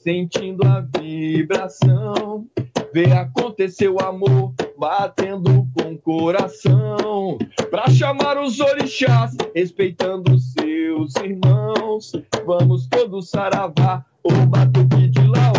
sentindo 0.04 0.62
a 0.66 0.86
vibração. 1.00 2.46
Vê 2.92 3.10
acontecer 3.10 3.88
o 3.88 3.98
amor, 4.00 4.52
batendo 4.78 5.66
com 5.74 5.94
o 5.94 5.98
coração. 5.98 7.38
Pra 7.70 7.88
chamar 7.88 8.38
os 8.38 8.60
orixás, 8.60 9.34
respeitando 9.54 10.38
seus 10.38 11.16
irmãos. 11.16 12.12
Vamos 12.44 12.86
todos 12.86 13.30
saravá, 13.30 14.04
o 14.22 14.46
batuque 14.46 15.08
de 15.08 15.26
lá, 15.26 15.52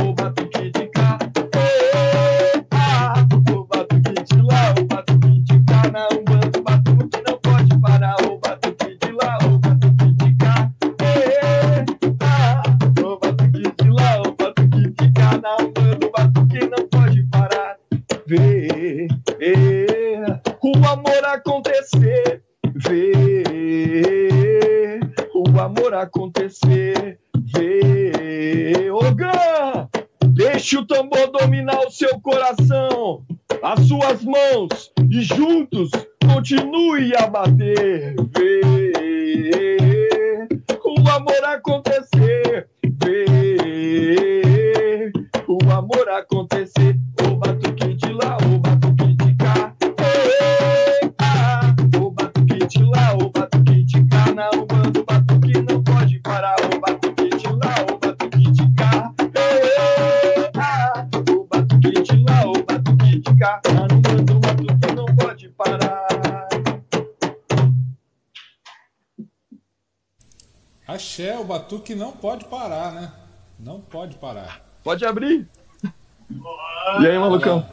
acontecer. 21.46 22.42
Vê 22.76 23.14
o 25.34 25.44
amor 25.60 25.94
acontecer. 25.94 27.20
Vê, 27.54 28.90
Ogã, 28.92 29.88
deixe 30.30 30.78
o 30.78 30.86
tambor 30.86 31.32
dominar 31.32 31.80
o 31.86 31.92
seu 31.92 32.20
coração, 32.20 33.24
as 33.62 33.88
suas 33.88 34.24
mãos, 34.24 34.92
e 35.10 35.22
juntos 35.22 35.92
continue 36.34 37.16
a 37.16 37.28
bater. 37.28 38.16
Vê 38.36 38.62
o 40.84 41.10
amor 41.10 41.44
acontecer. 41.46 42.68
Vê 43.04 43.26
o 45.48 45.58
amor 45.72 46.10
acontecer. 46.10 47.00
Axé, 70.96 71.38
o 71.38 71.44
batuque 71.44 71.94
não 71.96 72.12
pode 72.12 72.46
parar, 72.46 72.92
né? 72.94 73.12
Não 73.60 73.80
pode 73.80 74.16
parar. 74.16 74.62
Pode 74.84 75.06
abrir. 75.06 75.48
E 77.02 77.08
aí, 77.08 77.18
malucão? 77.20 77.66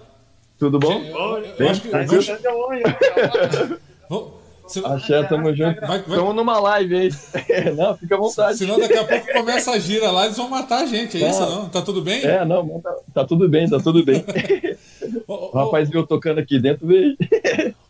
Tudo 0.58 0.78
bom? 0.78 0.92
Eu, 0.92 1.38
eu, 1.38 1.54
eu 1.58 1.68
acho 1.70 1.80
que. 1.82 1.88
Tá 1.88 2.02
eu 2.02 3.78
vou- 4.08 4.42
se- 4.66 4.84
Axé, 4.86 5.22
tamo 5.24 5.54
junto. 5.54 5.80
Vai- 5.80 6.02
vai- 6.02 6.16
Tamo 6.18 6.32
numa 6.32 6.58
live 6.60 6.94
aí. 6.96 7.10
Não, 7.76 7.96
fica 7.96 8.14
à 8.14 8.18
vontade. 8.18 8.58
Senão 8.58 8.78
daqui 8.78 8.94
a 8.96 9.04
pouco 9.04 9.32
começa 9.32 9.72
a 9.72 9.78
gira 9.78 10.10
lá, 10.10 10.24
eles 10.24 10.36
vão 10.36 10.48
matar 10.48 10.82
a 10.82 10.86
gente, 10.86 11.22
é 11.22 11.28
isso 11.28 11.40
não? 11.40 11.68
Tá 11.68 11.82
tudo 11.82 12.00
bem? 12.00 12.24
É, 12.24 12.44
não, 12.44 12.80
tá, 12.80 12.94
tá 13.12 13.24
tudo 13.24 13.48
bem, 13.48 13.68
tá 13.68 13.78
tudo 13.80 14.04
bem. 14.04 14.24
o 15.26 15.50
rapaz 15.58 15.90
viu 15.90 16.06
tocando 16.06 16.38
aqui 16.38 16.58
dentro, 16.58 16.86
veio. 16.86 17.16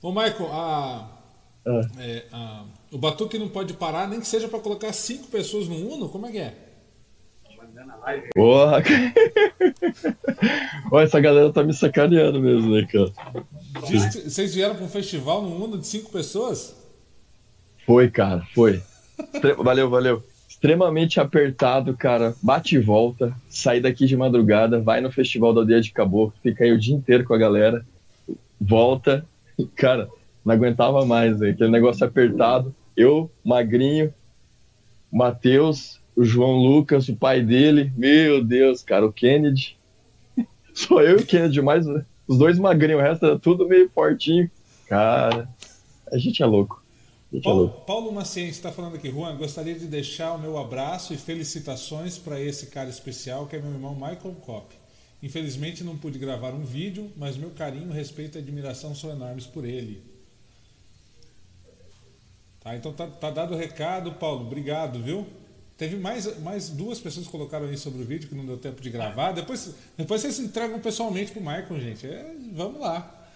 Ô, 0.02 0.10
Michael, 0.10 0.48
a- 0.52 1.08
Ah. 1.66 1.80
é, 2.00 2.24
a- 2.32 2.64
o 2.92 2.98
batuque 2.98 3.38
não 3.38 3.48
pode 3.48 3.72
parar, 3.72 4.06
nem 4.06 4.20
que 4.20 4.26
seja 4.26 4.48
pra 4.48 4.60
colocar 4.60 4.92
cinco 4.92 5.28
pessoas 5.28 5.66
no 5.66 5.76
Uno? 5.76 6.10
Como 6.10 6.26
é 6.26 6.30
que 6.30 6.38
é? 6.38 6.54
Porra. 8.34 8.82
Olha, 10.92 11.04
essa 11.04 11.18
galera 11.18 11.50
tá 11.50 11.62
me 11.62 11.72
sacaneando 11.72 12.38
mesmo, 12.38 12.74
né, 12.74 12.86
cara? 12.86 13.10
Vocês 13.80 14.54
vieram 14.54 14.74
pra 14.74 14.84
um 14.84 14.88
festival 14.88 15.42
no 15.42 15.64
Uno 15.64 15.78
de 15.78 15.86
cinco 15.86 16.10
pessoas? 16.10 16.76
Foi, 17.86 18.10
cara, 18.10 18.42
foi. 18.54 18.82
Valeu, 19.58 19.88
valeu. 19.88 20.22
Extremamente 20.48 21.20
apertado, 21.20 21.96
cara. 21.96 22.34
Bate 22.42 22.76
e 22.76 22.78
volta. 22.78 23.34
Sai 23.48 23.80
daqui 23.80 24.06
de 24.06 24.16
madrugada, 24.16 24.80
vai 24.80 25.00
no 25.00 25.10
Festival 25.10 25.52
da 25.52 25.60
Aldeia 25.60 25.80
de 25.80 25.92
Caboclo, 25.92 26.34
fica 26.42 26.64
aí 26.64 26.72
o 26.72 26.78
dia 26.78 26.94
inteiro 26.94 27.24
com 27.24 27.34
a 27.34 27.38
galera. 27.38 27.84
Volta. 28.60 29.26
Cara, 29.76 30.08
não 30.44 30.54
aguentava 30.54 31.04
mais, 31.04 31.38
né? 31.38 31.50
aquele 31.50 31.70
negócio 31.70 32.06
apertado. 32.06 32.74
Eu, 32.96 33.30
magrinho, 33.44 34.12
Matheus, 35.10 36.00
o 36.16 36.24
João 36.24 36.56
Lucas, 36.56 37.08
o 37.08 37.16
pai 37.16 37.42
dele. 37.42 37.92
Meu 37.96 38.44
Deus, 38.44 38.82
cara, 38.82 39.06
o 39.06 39.12
Kennedy. 39.12 39.76
Sou 40.74 41.00
eu 41.00 41.18
e 41.18 41.22
o 41.22 41.26
Kennedy, 41.26 41.60
mais 41.60 41.86
os 42.26 42.38
dois 42.38 42.58
magrinhos, 42.58 43.00
o 43.00 43.04
resto 43.04 43.26
era 43.26 43.38
tudo 43.38 43.68
meio 43.68 43.90
fortinho. 43.90 44.50
Cara, 44.86 45.48
a 46.10 46.18
gente 46.18 46.42
é 46.42 46.46
louco. 46.46 46.82
Gente 47.32 47.46
é 47.46 47.50
louco. 47.50 47.74
Paulo, 47.86 47.86
Paulo 47.86 48.12
Maciense 48.12 48.50
está 48.50 48.70
falando 48.70 48.96
aqui, 48.96 49.10
Juan, 49.10 49.36
gostaria 49.36 49.74
de 49.74 49.86
deixar 49.86 50.32
o 50.32 50.38
meu 50.38 50.58
abraço 50.58 51.14
e 51.14 51.16
felicitações 51.16 52.18
para 52.18 52.40
esse 52.40 52.66
cara 52.66 52.88
especial 52.88 53.46
que 53.46 53.56
é 53.56 53.60
meu 53.60 53.72
irmão 53.72 53.94
Michael 53.94 54.36
Kopp. 54.42 54.74
Infelizmente 55.22 55.84
não 55.84 55.96
pude 55.96 56.18
gravar 56.18 56.52
um 56.52 56.64
vídeo, 56.64 57.10
mas 57.16 57.36
meu 57.36 57.50
carinho, 57.50 57.92
respeito 57.92 58.36
e 58.36 58.40
admiração 58.40 58.94
são 58.94 59.10
enormes 59.10 59.46
por 59.46 59.64
ele. 59.64 60.02
Tá, 62.62 62.76
então 62.76 62.92
tá, 62.92 63.06
tá 63.06 63.30
dado 63.30 63.54
o 63.54 63.56
recado, 63.56 64.12
Paulo. 64.12 64.46
Obrigado, 64.46 65.02
viu? 65.02 65.26
Teve 65.76 65.96
mais, 65.96 66.40
mais 66.40 66.68
duas 66.68 67.00
pessoas 67.00 67.26
que 67.26 67.32
colocaram 67.32 67.66
aí 67.66 67.76
sobre 67.76 68.02
o 68.02 68.04
vídeo 68.04 68.28
que 68.28 68.34
não 68.34 68.46
deu 68.46 68.56
tempo 68.56 68.80
de 68.80 68.88
gravar. 68.88 69.32
Depois, 69.32 69.74
depois 69.96 70.20
vocês 70.20 70.38
entregam 70.38 70.78
pessoalmente 70.78 71.32
pro 71.32 71.40
Michael, 71.40 71.80
gente. 71.80 72.06
É, 72.06 72.34
vamos 72.52 72.80
lá. 72.80 73.26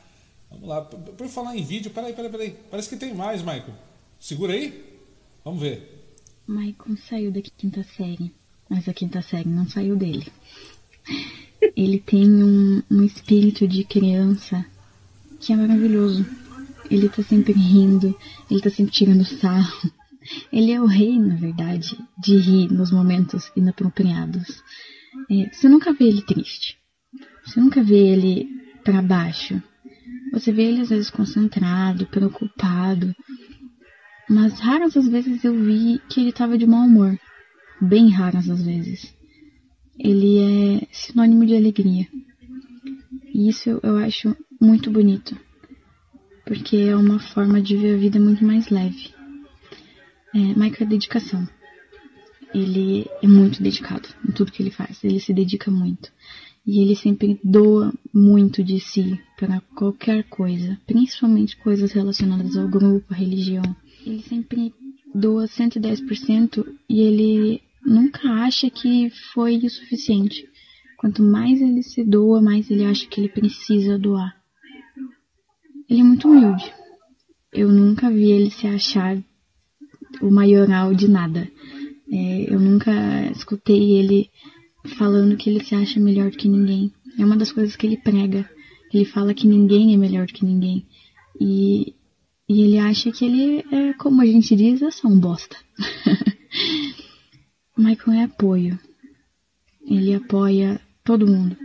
Vamos 0.49 0.69
lá. 0.69 0.83
Por, 0.83 1.27
falar 1.29 1.57
em 1.57 1.65
vídeo, 1.65 1.91
peraí, 1.91 2.13
peraí, 2.13 2.31
peraí. 2.31 2.57
Parece 2.71 2.89
que 2.89 2.97
tem 2.97 3.13
mais, 3.13 3.41
Michael. 3.41 3.75
Segura 4.21 4.53
aí. 4.53 5.01
Vamos 5.45 5.61
ver. 5.61 6.15
Maicon 6.47 6.97
saiu 6.97 7.33
da 7.33 7.43
quinta 7.43 7.83
série, 7.97 8.33
mas 8.69 8.89
a 8.89 8.95
quinta 8.95 9.21
série 9.23 9.49
não 9.49 9.69
saiu 9.69 9.97
dele. 9.97 10.33
Ele 11.77 11.99
tem 11.99 12.33
um, 12.33 12.81
um 12.89 13.03
espírito 13.03 13.67
de 13.67 13.83
criança 13.83 14.65
que 15.41 15.53
é 15.53 15.57
maravilhoso. 15.57 16.25
Ele 16.91 17.09
tá 17.09 17.23
sempre 17.23 17.53
rindo, 17.53 18.17
ele 18.51 18.61
tá 18.61 18.71
sempre 18.71 18.93
tirando 18.93 19.25
sarro. 19.25 19.91
Ele 20.53 20.73
é 20.73 20.81
o 20.81 20.87
rei, 20.87 21.19
na 21.19 21.37
verdade, 21.37 21.97
de 22.19 22.37
rir 22.37 22.73
nos 22.73 22.91
momentos 22.91 23.51
inapropriados. 23.57 24.63
É, 25.31 25.49
você 25.53 25.69
nunca 25.69 25.93
vê 25.93 26.07
ele 26.07 26.23
triste. 26.23 26.77
Você 27.45 27.61
nunca 27.61 27.83
vê 27.83 28.13
ele 28.13 28.49
para 28.85 29.03
baixo. 29.03 29.63
Você 30.33 30.53
vê 30.53 30.65
ele 30.65 30.83
às 30.83 30.89
vezes 30.89 31.11
concentrado, 31.11 32.07
preocupado. 32.07 33.15
Mas 34.29 34.59
raras 34.59 34.97
as 34.97 35.09
vezes 35.09 35.45
eu 35.45 35.55
vi 35.55 36.01
que 36.09 36.21
ele 36.21 36.31
estava 36.31 36.59
de 36.59 36.67
mau 36.67 36.85
humor. 36.85 37.19
Bem 37.81 38.11
raras 38.11 38.51
as 38.51 38.63
vezes. 38.63 39.15
Ele 39.99 40.39
é 40.39 40.87
sinônimo 40.91 41.47
de 41.47 41.57
alegria. 41.57 42.07
E 43.33 43.49
isso 43.49 43.81
eu 43.83 43.97
acho 43.97 44.37
muito 44.61 44.91
bonito. 44.91 45.39
Porque 46.47 46.77
é 46.77 46.97
uma 46.97 47.19
forma 47.19 47.61
de 47.61 47.77
ver 47.77 47.95
a 47.95 47.99
vida 47.99 48.21
muito 48.21 48.45
mais 48.45 48.69
leve. 48.71 49.13
É, 50.33 50.39
Michael 50.39 50.77
é 50.81 50.85
dedicação. 50.85 51.49
ele 52.55 53.05
é 53.21 53.27
muito 53.27 53.63
dedicado 53.63 54.09
em 54.27 54.33
tudo 54.33 54.53
que 54.53 54.63
ele 54.63 54.71
faz. 54.71 55.03
Ele 55.03 55.19
se 55.19 55.35
dedica 55.35 55.71
muito. 55.71 56.11
E 56.65 56.81
ele 56.81 56.95
sempre 56.95 57.41
doa 57.43 57.93
muito 58.15 58.63
de 58.63 58.79
si 58.81 59.21
para 59.37 59.61
qualquer 59.75 60.25
coisa, 60.25 60.79
principalmente 60.87 61.57
coisas 61.57 61.93
relacionadas 61.93 62.57
ao 62.57 62.69
grupo, 62.69 63.13
à 63.13 63.17
religião. 63.17 63.65
Ele 64.05 64.23
sempre 64.23 64.73
doa 65.15 65.47
110% 65.47 66.65
e 66.89 67.01
ele 67.01 67.63
nunca 67.85 68.29
acha 68.45 68.71
que 68.71 69.11
foi 69.33 69.57
o 69.59 69.71
suficiente. 69.71 70.49
Quanto 70.97 71.23
mais 71.23 71.61
ele 71.61 71.83
se 71.83 72.05
doa, 72.05 72.41
mais 72.41 72.71
ele 72.71 72.85
acha 72.85 73.07
que 73.07 73.21
ele 73.21 73.29
precisa 73.29 73.99
doar. 73.99 74.37
Ele 75.89 76.01
é 76.01 76.05
muito 76.05 76.29
humilde. 76.29 76.73
Eu 77.53 77.69
nunca 77.69 78.11
vi 78.11 78.31
ele 78.31 78.51
se 78.51 78.67
achar 78.67 79.17
o 80.21 80.31
maioral 80.31 80.95
de 80.95 81.09
nada. 81.09 81.49
É, 82.11 82.53
eu 82.53 82.59
nunca 82.59 82.93
escutei 83.31 83.99
ele 83.99 84.31
falando 84.99 85.37
que 85.37 85.51
ele 85.51 85.65
se 85.65 85.75
acha 85.75 85.99
melhor 86.01 86.31
do 86.31 86.37
que 86.37 86.49
ninguém. 86.49 86.93
É 87.19 87.25
uma 87.25 87.37
das 87.37 87.53
coisas 87.53 87.77
que 87.77 87.87
ele 87.87 87.97
prega. 87.97 88.49
Ele 88.93 89.05
fala 89.05 89.35
que 89.35 89.47
ninguém 89.47 89.95
é 89.95 89.97
melhor 89.97 90.27
do 90.27 90.33
que 90.33 90.45
ninguém. 90.45 90.87
E, 91.41 91.95
e 92.49 92.63
ele 92.63 92.79
acha 92.79 93.11
que 93.11 93.25
ele 93.25 93.65
é, 93.73 93.93
como 93.95 94.23
a 94.23 94.27
gente 94.27 94.55
diz, 94.55 94.83
é 94.83 94.91
só 94.91 95.09
um 95.09 95.19
bosta. 95.19 95.57
Michael 97.77 98.19
é 98.19 98.25
apoio. 98.25 98.79
Ele 99.87 100.15
apoia 100.15 100.81
todo 101.05 101.27
mundo. 101.27 101.57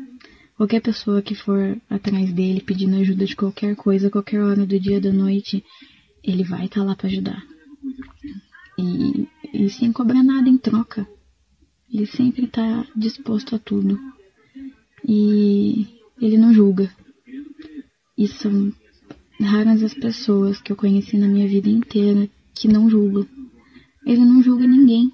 Qualquer 0.61 0.79
pessoa 0.79 1.23
que 1.23 1.33
for 1.33 1.75
atrás 1.89 2.31
dele 2.31 2.61
pedindo 2.61 2.95
ajuda 2.97 3.25
de 3.25 3.35
qualquer 3.35 3.75
coisa, 3.75 4.11
qualquer 4.11 4.43
hora 4.43 4.63
do 4.63 4.79
dia, 4.79 5.01
da 5.01 5.11
noite, 5.11 5.65
ele 6.23 6.43
vai 6.43 6.65
estar 6.65 6.81
tá 6.81 6.85
lá 6.85 6.95
para 6.95 7.07
ajudar. 7.07 7.43
E, 8.77 9.27
e 9.55 9.69
sem 9.71 9.91
cobrar 9.91 10.21
nada 10.21 10.47
em 10.47 10.59
troca. 10.59 11.07
Ele 11.91 12.05
sempre 12.05 12.45
está 12.45 12.85
disposto 12.95 13.55
a 13.55 13.57
tudo. 13.57 13.99
E 15.03 15.88
ele 16.21 16.38
não 16.38 16.53
julga. 16.53 16.95
E 18.15 18.27
são 18.27 18.71
raras 19.41 19.81
as 19.81 19.95
pessoas 19.95 20.61
que 20.61 20.71
eu 20.71 20.75
conheci 20.75 21.17
na 21.17 21.27
minha 21.27 21.47
vida 21.47 21.69
inteira 21.69 22.29
que 22.53 22.67
não 22.67 22.88
julgam. 22.88 23.25
Ele 24.05 24.23
não 24.23 24.43
julga 24.43 24.67
ninguém. 24.67 25.11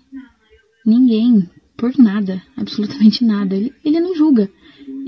Ninguém. 0.85 1.49
Por 1.77 1.97
nada. 1.97 2.43
Absolutamente 2.57 3.23
nada. 3.23 3.55
Ele, 3.55 3.73
ele 3.85 4.01
não 4.01 4.13
julga. 4.13 4.51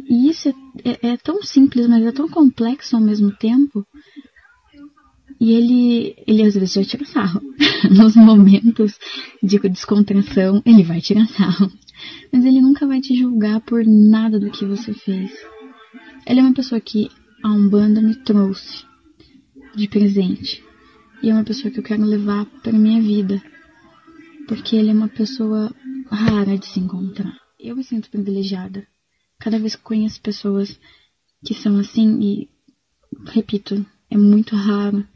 E 0.10 0.28
isso 0.28 0.50
é, 0.50 0.54
é, 0.90 1.10
é 1.12 1.18
tão 1.18 1.44
simples, 1.44 1.88
mas 1.88 2.04
é 2.04 2.12
tão 2.12 2.28
complexo 2.28 2.96
ao 2.96 3.02
mesmo 3.02 3.32
tempo. 3.38 3.86
E 5.40 5.54
ele, 5.54 6.16
ele 6.28 6.42
às 6.42 6.56
vezes 6.56 6.74
já 6.74 6.84
tira 6.84 7.06
sarro. 7.06 7.42
Nos 7.96 8.16
momentos 8.16 8.98
de 9.42 9.60
descontração, 9.70 10.62
ele 10.66 10.84
vai 10.84 11.00
tirar 11.00 11.28
sarro. 11.28 11.72
Mas 12.34 12.44
ele 12.44 12.60
nunca 12.60 12.88
vai 12.88 13.00
te 13.00 13.16
julgar 13.16 13.62
por 13.62 13.86
nada 13.86 14.40
do 14.40 14.50
que 14.50 14.66
você 14.66 14.94
fez. 14.94 15.32
Ele 16.26 16.40
é 16.40 16.44
uma 16.44 16.54
pessoa 16.54 16.82
que 16.82 17.10
a 17.44 17.50
Umbanda 17.50 18.02
me 18.02 18.16
trouxe 18.16 18.84
de 19.76 19.88
presente. 19.88 20.64
E 21.22 21.30
é 21.30 21.34
uma 21.34 21.44
pessoa 21.44 21.72
que 21.72 21.80
eu 21.80 21.84
quero 21.84 22.04
levar 22.04 22.46
para 22.64 22.74
minha 22.74 23.02
vida. 23.02 23.42
Porque 24.48 24.76
ele 24.76 24.90
é 24.90 24.94
uma 24.94 25.08
pessoa 25.08 25.72
rara 26.10 26.58
de 26.58 26.66
se 26.66 26.80
encontrar. 26.80 27.34
Eu 27.60 27.76
me 27.76 27.84
sinto 27.84 28.10
privilegiada. 28.10 28.88
Cada 29.40 29.58
vez 29.58 29.76
que 29.76 29.82
conheço 29.82 30.22
pessoas 30.22 30.80
que 31.46 31.54
são 31.54 31.80
assim, 31.80 32.20
e 32.22 32.50
repito, 33.26 33.86
é 34.10 34.18
muito 34.18 34.56
raro 34.56 35.08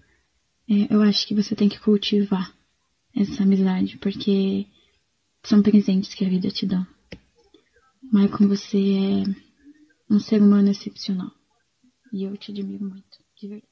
é, 0.69 0.93
eu 0.93 1.01
acho 1.01 1.27
que 1.27 1.35
você 1.35 1.55
tem 1.55 1.67
que 1.67 1.79
cultivar 1.79 2.53
essa 3.15 3.43
amizade, 3.43 3.97
porque 3.97 4.65
são 5.43 5.61
presentes 5.61 6.13
que 6.13 6.25
a 6.25 6.29
vida 6.29 6.49
te 6.49 6.65
dá. 6.65 6.87
Michael, 8.01 8.49
você 8.49 8.77
é 8.77 10.13
um 10.13 10.19
ser 10.19 10.41
humano 10.41 10.69
excepcional. 10.69 11.31
E 12.11 12.23
eu 12.23 12.37
te 12.37 12.51
admiro 12.51 12.85
muito, 12.85 13.19
de 13.35 13.47
verdade. 13.47 13.67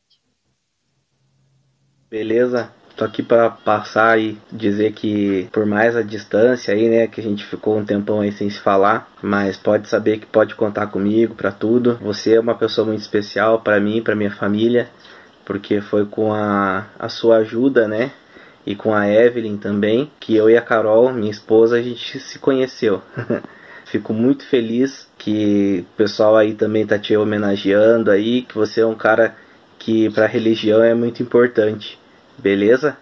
Beleza? 2.10 2.76
Tô 2.96 3.06
aqui 3.06 3.24
para 3.24 3.50
passar 3.50 4.20
e 4.20 4.38
dizer 4.52 4.92
que 4.94 5.48
por 5.52 5.66
mais 5.66 5.96
a 5.96 6.02
distância 6.02 6.74
aí, 6.74 6.90
né, 6.90 7.08
que 7.08 7.20
a 7.20 7.24
gente 7.24 7.46
ficou 7.46 7.78
um 7.78 7.86
tempão 7.86 8.22
aí 8.22 8.32
sem 8.32 8.50
se 8.50 8.60
falar, 8.60 9.10
mas 9.22 9.58
pode 9.58 9.88
saber 9.88 10.20
que 10.20 10.26
pode 10.26 10.56
contar 10.56 10.88
comigo 10.88 11.36
para 11.36 11.52
tudo. 11.52 11.98
Você 12.02 12.36
é 12.36 12.40
uma 12.40 12.56
pessoa 12.56 12.86
muito 12.86 13.02
especial 13.02 13.62
para 13.62 13.80
mim, 13.80 14.02
para 14.02 14.16
minha 14.16 14.32
família 14.32 14.90
porque 15.52 15.82
foi 15.82 16.06
com 16.06 16.34
a, 16.34 16.88
a 16.98 17.10
sua 17.10 17.38
ajuda, 17.38 17.88
né? 17.88 18.12
E 18.66 18.76
com 18.76 18.94
a 18.94 19.10
Evelyn 19.10 19.58
também, 19.58 20.10
que 20.20 20.36
eu 20.36 20.50
e 20.50 20.56
a 20.56 20.62
Carol, 20.62 21.12
minha 21.12 21.32
esposa, 21.32 21.78
a 21.78 21.82
gente 21.82 22.20
se 22.20 22.40
conheceu. 22.40 23.02
Fico 23.86 24.14
muito 24.14 24.46
feliz 24.46 25.10
que 25.18 25.86
o 25.94 25.98
pessoal 25.98 26.38
aí 26.38 26.54
também 26.54 26.86
tá 26.86 26.98
te 26.98 27.18
homenageando 27.18 28.10
aí, 28.12 28.44
que 28.44 28.56
você 28.56 28.80
é 28.80 28.86
um 28.86 28.96
cara 28.96 29.36
que 29.78 30.10
para 30.12 30.28
religião 30.28 30.82
é 30.82 30.94
muito 30.94 31.22
importante. 31.22 32.00
Beleza? 32.38 32.98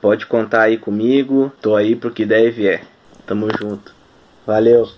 Pode 0.00 0.26
contar 0.26 0.62
aí 0.62 0.78
comigo, 0.78 1.52
tô 1.60 1.74
aí 1.74 1.96
pro 1.96 2.12
que 2.12 2.24
deve 2.24 2.68
é. 2.68 2.84
Tamo 3.26 3.48
junto. 3.58 3.94
Valeu. 4.46 4.88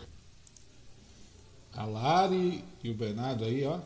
A 1.72 1.84
Lari 1.84 2.62
e 2.84 2.90
o 2.90 2.94
Bernardo 2.94 3.44
aí, 3.44 3.64
ó. 3.64 3.80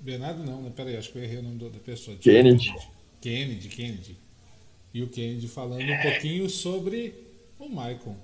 Bernardo 0.00 0.44
não, 0.44 0.62
né? 0.62 0.72
Peraí, 0.74 0.96
acho 0.96 1.12
que 1.12 1.18
eu 1.18 1.24
errei 1.24 1.38
o 1.38 1.42
nome 1.42 1.58
da 1.58 1.78
pessoa. 1.78 2.16
Kennedy. 2.16 2.74
Kennedy, 3.20 3.68
Kennedy. 3.68 4.16
E 4.94 5.02
o 5.02 5.08
Kennedy 5.08 5.48
falando 5.48 5.82
um 5.82 6.02
pouquinho 6.02 6.48
sobre 6.48 7.12
o 7.58 7.68
Maicon. 7.68 8.16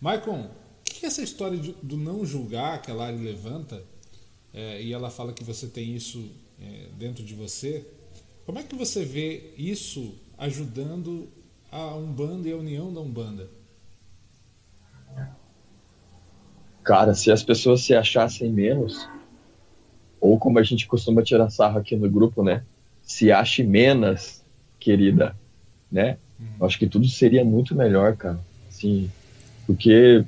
Maicon, 0.00 0.42
o 0.42 0.84
que 0.84 1.04
é 1.04 1.08
essa 1.08 1.22
história 1.22 1.58
de, 1.58 1.74
do 1.82 1.96
não 1.96 2.24
julgar 2.24 2.80
que 2.80 2.90
a 2.90 2.94
Lari 2.94 3.18
levanta? 3.18 3.82
É, 4.54 4.82
e 4.82 4.92
ela 4.92 5.10
fala 5.10 5.32
que 5.32 5.42
você 5.42 5.66
tem 5.66 5.94
isso 5.96 6.30
é, 6.60 6.88
dentro 6.96 7.24
de 7.24 7.34
você. 7.34 7.86
Como 8.44 8.58
é 8.58 8.62
que 8.62 8.74
você 8.74 9.04
vê 9.04 9.52
isso 9.56 10.14
ajudando 10.36 11.28
a 11.70 11.94
Umbanda 11.94 12.48
e 12.48 12.52
a 12.52 12.56
união 12.56 12.92
da 12.92 13.00
Umbanda? 13.00 13.48
Cara, 16.82 17.14
se 17.14 17.30
as 17.30 17.42
pessoas 17.42 17.82
se 17.82 17.94
achassem 17.94 18.50
menos, 18.50 19.08
ou 20.20 20.38
como 20.38 20.58
a 20.58 20.62
gente 20.62 20.86
costuma 20.86 21.22
tirar 21.22 21.48
sarro 21.50 21.78
aqui 21.78 21.94
no 21.94 22.10
grupo, 22.10 22.42
né? 22.42 22.64
Se 23.02 23.30
ache 23.30 23.62
menos, 23.62 24.42
querida, 24.80 25.36
né? 25.90 26.18
Uhum. 26.38 26.66
Acho 26.66 26.78
que 26.78 26.88
tudo 26.88 27.08
seria 27.08 27.44
muito 27.44 27.74
melhor, 27.74 28.16
cara. 28.16 28.40
Assim, 28.68 29.08
porque 29.64 30.24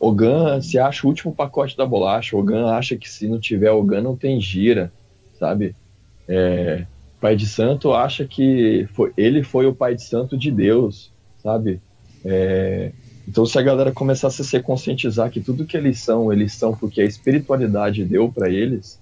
Ogan 0.00 0.60
se 0.60 0.78
acha 0.78 1.06
o 1.06 1.08
último 1.08 1.32
pacote 1.32 1.76
da 1.76 1.86
bolacha. 1.86 2.36
Ogan 2.36 2.72
acha 2.72 2.96
que 2.96 3.08
se 3.08 3.28
não 3.28 3.38
tiver 3.38 3.70
Ogan 3.70 4.02
não 4.02 4.16
tem 4.16 4.40
gira, 4.40 4.92
sabe? 5.38 5.76
É, 6.26 6.84
pai 7.22 7.36
de 7.36 7.46
Santo 7.46 7.92
acha 7.92 8.26
que 8.26 8.88
foi, 8.94 9.12
ele 9.16 9.44
foi 9.44 9.64
o 9.64 9.74
pai 9.74 9.94
de 9.94 10.02
Santo 10.02 10.36
de 10.36 10.50
Deus, 10.50 11.12
sabe? 11.40 11.80
É, 12.24 12.90
então, 13.28 13.46
se 13.46 13.56
a 13.56 13.62
galera 13.62 13.92
começasse 13.92 14.42
a 14.42 14.44
se 14.44 14.60
conscientizar 14.60 15.30
que 15.30 15.40
tudo 15.40 15.64
que 15.64 15.76
eles 15.76 16.00
são, 16.00 16.32
eles 16.32 16.52
são 16.52 16.76
porque 16.76 17.00
a 17.00 17.04
espiritualidade 17.04 18.04
deu 18.04 18.30
para 18.30 18.50
eles, 18.50 19.00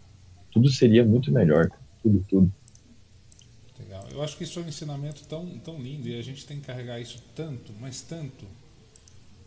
tudo 0.52 0.68
seria 0.68 1.02
muito 1.02 1.32
melhor. 1.32 1.70
Tudo, 2.02 2.22
tudo. 2.28 2.52
Legal. 3.78 4.06
Eu 4.12 4.22
acho 4.22 4.36
que 4.36 4.44
isso 4.44 4.60
é 4.60 4.62
um 4.62 4.68
ensinamento 4.68 5.24
tão, 5.26 5.46
tão 5.64 5.80
lindo 5.80 6.06
e 6.06 6.18
a 6.18 6.22
gente 6.22 6.46
tem 6.46 6.60
que 6.60 6.66
carregar 6.66 7.00
isso 7.00 7.22
tanto, 7.34 7.72
mas 7.80 8.02
tanto, 8.02 8.44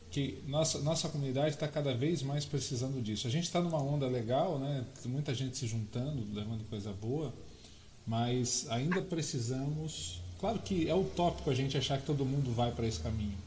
que 0.09 0.39
nossa, 0.47 0.79
nossa 0.79 1.07
comunidade 1.09 1.49
está 1.49 1.67
cada 1.67 1.93
vez 1.93 2.23
mais 2.23 2.43
precisando 2.43 2.99
disso. 3.03 3.27
A 3.27 3.29
gente 3.29 3.43
está 3.43 3.61
numa 3.61 3.81
onda 3.81 4.07
legal, 4.07 4.57
né? 4.57 4.83
muita 5.05 5.31
gente 5.35 5.57
se 5.59 5.67
juntando, 5.67 6.25
levando 6.33 6.67
coisa 6.67 6.91
boa, 6.91 7.31
mas 8.05 8.67
ainda 8.69 9.01
precisamos. 9.01 10.21
Claro 10.39 10.59
que 10.59 10.89
é 10.89 10.95
utópico 10.95 11.49
a 11.49 11.55
gente 11.55 11.77
achar 11.77 11.99
que 11.99 12.05
todo 12.05 12.25
mundo 12.25 12.51
vai 12.53 12.71
para 12.71 12.85
esse 12.85 12.99
caminho. 12.99 13.37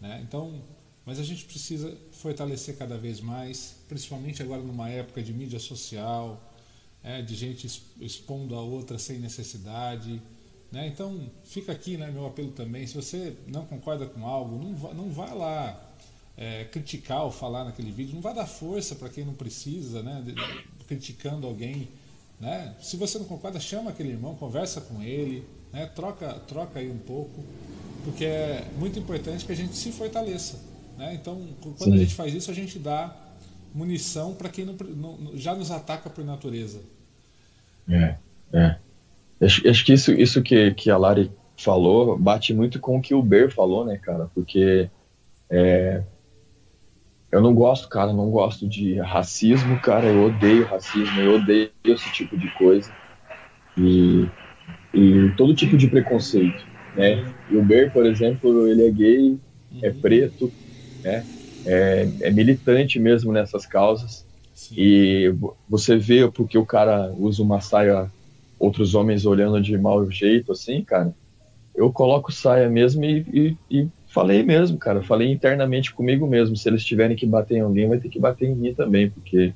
Né? 0.00 0.20
Então, 0.26 0.60
mas 1.04 1.18
a 1.18 1.24
gente 1.24 1.44
precisa 1.44 1.96
fortalecer 2.12 2.76
cada 2.76 2.96
vez 2.96 3.20
mais, 3.20 3.76
principalmente 3.88 4.42
agora 4.42 4.62
numa 4.62 4.88
época 4.88 5.22
de 5.22 5.32
mídia 5.32 5.58
social, 5.58 6.40
é, 7.02 7.20
de 7.20 7.34
gente 7.34 7.82
expondo 8.00 8.54
a 8.54 8.62
outra 8.62 8.98
sem 8.98 9.18
necessidade. 9.18 10.22
Né? 10.70 10.86
Então, 10.86 11.30
fica 11.44 11.72
aqui 11.72 11.96
né, 11.96 12.10
meu 12.10 12.26
apelo 12.26 12.52
também. 12.52 12.86
Se 12.86 12.94
você 12.94 13.36
não 13.46 13.66
concorda 13.66 14.06
com 14.06 14.26
algo, 14.26 14.62
não 14.62 14.74
vá, 14.74 14.94
não 14.94 15.10
vá 15.10 15.34
lá 15.34 15.92
é, 16.36 16.64
criticar 16.64 17.24
ou 17.24 17.30
falar 17.30 17.64
naquele 17.64 17.90
vídeo, 17.90 18.14
não 18.14 18.22
vá 18.22 18.32
dar 18.32 18.46
força 18.46 18.94
para 18.94 19.08
quem 19.08 19.24
não 19.24 19.34
precisa, 19.34 20.02
né, 20.02 20.22
de, 20.24 20.34
criticando 20.86 21.46
alguém. 21.46 21.88
Né? 22.42 22.74
Se 22.80 22.96
você 22.96 23.18
não 23.18 23.24
concorda, 23.24 23.60
chama 23.60 23.90
aquele 23.90 24.10
irmão, 24.10 24.34
conversa 24.34 24.80
com 24.80 25.00
ele, 25.00 25.46
né? 25.72 25.86
troca, 25.94 26.28
troca 26.48 26.80
aí 26.80 26.90
um 26.90 26.98
pouco, 26.98 27.44
porque 28.04 28.24
é 28.24 28.66
muito 28.76 28.98
importante 28.98 29.46
que 29.46 29.52
a 29.52 29.54
gente 29.54 29.76
se 29.76 29.92
fortaleça. 29.92 30.58
Né? 30.98 31.14
Então, 31.14 31.40
quando 31.62 31.84
Sim. 31.84 31.94
a 31.94 31.98
gente 31.98 32.14
faz 32.16 32.34
isso, 32.34 32.50
a 32.50 32.54
gente 32.54 32.80
dá 32.80 33.16
munição 33.72 34.34
para 34.34 34.48
quem 34.48 34.64
não, 34.64 34.74
não, 34.74 35.36
já 35.36 35.54
nos 35.54 35.70
ataca 35.70 36.10
por 36.10 36.24
natureza. 36.24 36.80
É, 37.88 38.16
é. 38.52 38.76
Acho, 39.40 39.68
acho 39.68 39.84
que 39.84 39.92
isso, 39.92 40.12
isso 40.12 40.42
que, 40.42 40.74
que 40.74 40.90
a 40.90 40.98
Lari 40.98 41.30
falou 41.56 42.18
bate 42.18 42.52
muito 42.52 42.80
com 42.80 42.98
o 42.98 43.00
que 43.00 43.14
o 43.14 43.22
Ber 43.22 43.52
falou, 43.52 43.84
né, 43.84 43.98
cara? 43.98 44.28
Porque 44.34 44.90
é, 45.48 46.02
Eu 47.32 47.40
não 47.40 47.54
gosto, 47.54 47.88
cara, 47.88 48.12
não 48.12 48.28
gosto 48.30 48.68
de 48.68 49.00
racismo, 49.00 49.80
cara. 49.80 50.06
Eu 50.06 50.26
odeio 50.26 50.66
racismo, 50.66 51.18
eu 51.18 51.36
odeio 51.36 51.70
esse 51.82 52.12
tipo 52.12 52.36
de 52.36 52.50
coisa. 52.50 52.92
E, 53.74 54.28
e 54.92 55.32
todo 55.34 55.54
tipo 55.54 55.78
de 55.78 55.88
preconceito, 55.88 56.62
né? 56.94 57.24
E 57.50 57.56
o 57.56 57.64
Ber, 57.64 57.90
por 57.90 58.04
exemplo, 58.04 58.68
ele 58.68 58.86
é 58.86 58.90
gay, 58.90 59.38
é 59.82 59.88
uhum. 59.88 60.00
preto, 60.02 60.52
né? 61.02 61.24
É, 61.64 62.06
é 62.20 62.30
militante 62.30 63.00
mesmo 63.00 63.32
nessas 63.32 63.64
causas. 63.64 64.26
Sim. 64.52 64.74
E 64.76 65.34
você 65.66 65.96
vê 65.96 66.30
porque 66.30 66.58
o 66.58 66.66
cara 66.66 67.14
usa 67.16 67.42
uma 67.42 67.62
saia, 67.62 68.10
outros 68.58 68.94
homens 68.94 69.24
olhando 69.24 69.58
de 69.58 69.78
mau 69.78 70.08
jeito, 70.10 70.52
assim, 70.52 70.84
cara. 70.84 71.14
Eu 71.74 71.90
coloco 71.90 72.30
saia 72.30 72.68
mesmo 72.68 73.02
e, 73.02 73.24
e, 73.32 73.56
e 73.70 73.88
falei 74.12 74.42
mesmo, 74.42 74.78
cara. 74.78 75.02
Falei 75.02 75.32
internamente 75.32 75.92
comigo 75.92 76.26
mesmo. 76.26 76.56
Se 76.56 76.68
eles 76.68 76.84
tiverem 76.84 77.16
que 77.16 77.26
bater 77.26 77.56
em 77.56 77.60
alguém, 77.60 77.88
vai 77.88 77.98
ter 77.98 78.08
que 78.08 78.20
bater 78.20 78.48
em 78.48 78.54
mim 78.54 78.74
também, 78.74 79.10
porque 79.10 79.54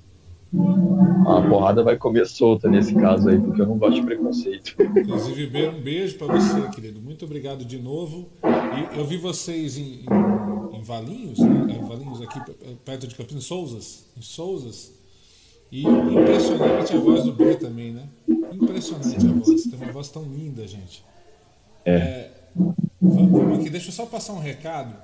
a 1.26 1.42
porrada 1.48 1.82
vai 1.82 1.96
comer 1.96 2.26
solta 2.26 2.68
nesse 2.68 2.94
caso 2.94 3.28
aí, 3.28 3.38
porque 3.38 3.60
eu 3.60 3.66
não 3.66 3.76
gosto 3.76 4.00
de 4.00 4.06
preconceito. 4.06 4.74
Inclusive, 4.80 5.68
um 5.68 5.80
beijo 5.80 6.16
para 6.16 6.34
você, 6.34 6.68
querido. 6.70 7.00
Muito 7.00 7.24
obrigado 7.26 7.64
de 7.64 7.78
novo. 7.78 8.28
E 8.42 8.98
eu 8.98 9.04
vi 9.04 9.18
vocês 9.18 9.76
em, 9.76 10.04
em, 10.04 10.78
em 10.78 10.82
Valinhos, 10.82 11.38
né? 11.38 11.78
Valinhos 11.86 12.22
aqui 12.22 12.40
perto 12.84 13.06
de 13.06 13.14
Campinas, 13.14 13.44
em 13.44 13.46
Souzas, 13.46 14.06
em 14.16 14.22
Souzas. 14.22 14.96
E 15.70 15.82
impressionante 15.82 16.94
a 16.94 16.98
voz 16.98 17.24
do 17.24 17.32
B 17.32 17.56
também, 17.56 17.92
né? 17.92 18.04
Impressionante 18.52 19.26
a 19.26 19.32
voz. 19.32 19.64
Tem 19.64 19.78
uma 19.78 19.92
voz 19.92 20.08
tão 20.08 20.22
linda, 20.22 20.66
gente. 20.66 21.04
É. 21.84 21.92
é 21.92 22.35
vamos 23.08 23.60
aqui, 23.60 23.70
deixa 23.70 23.88
eu 23.88 23.92
só 23.92 24.06
passar 24.06 24.32
um 24.32 24.40
recado 24.40 24.94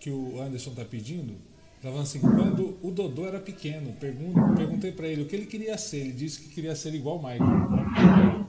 que 0.00 0.10
o 0.10 0.40
Anderson 0.40 0.70
tá 0.70 0.84
pedindo. 0.84 1.34
Tava 1.82 2.00
assim, 2.00 2.18
quando 2.18 2.76
o 2.82 2.90
Dodô 2.90 3.26
era 3.26 3.38
pequeno, 3.38 3.92
perguntei 4.56 4.90
para 4.90 5.06
ele 5.06 5.22
o 5.22 5.26
que 5.26 5.36
ele 5.36 5.46
queria 5.46 5.78
ser. 5.78 5.98
Ele 5.98 6.12
disse 6.12 6.40
que 6.40 6.48
queria 6.48 6.74
ser 6.74 6.92
igual 6.94 7.18
o 7.18 7.22
Michael. 7.22 8.46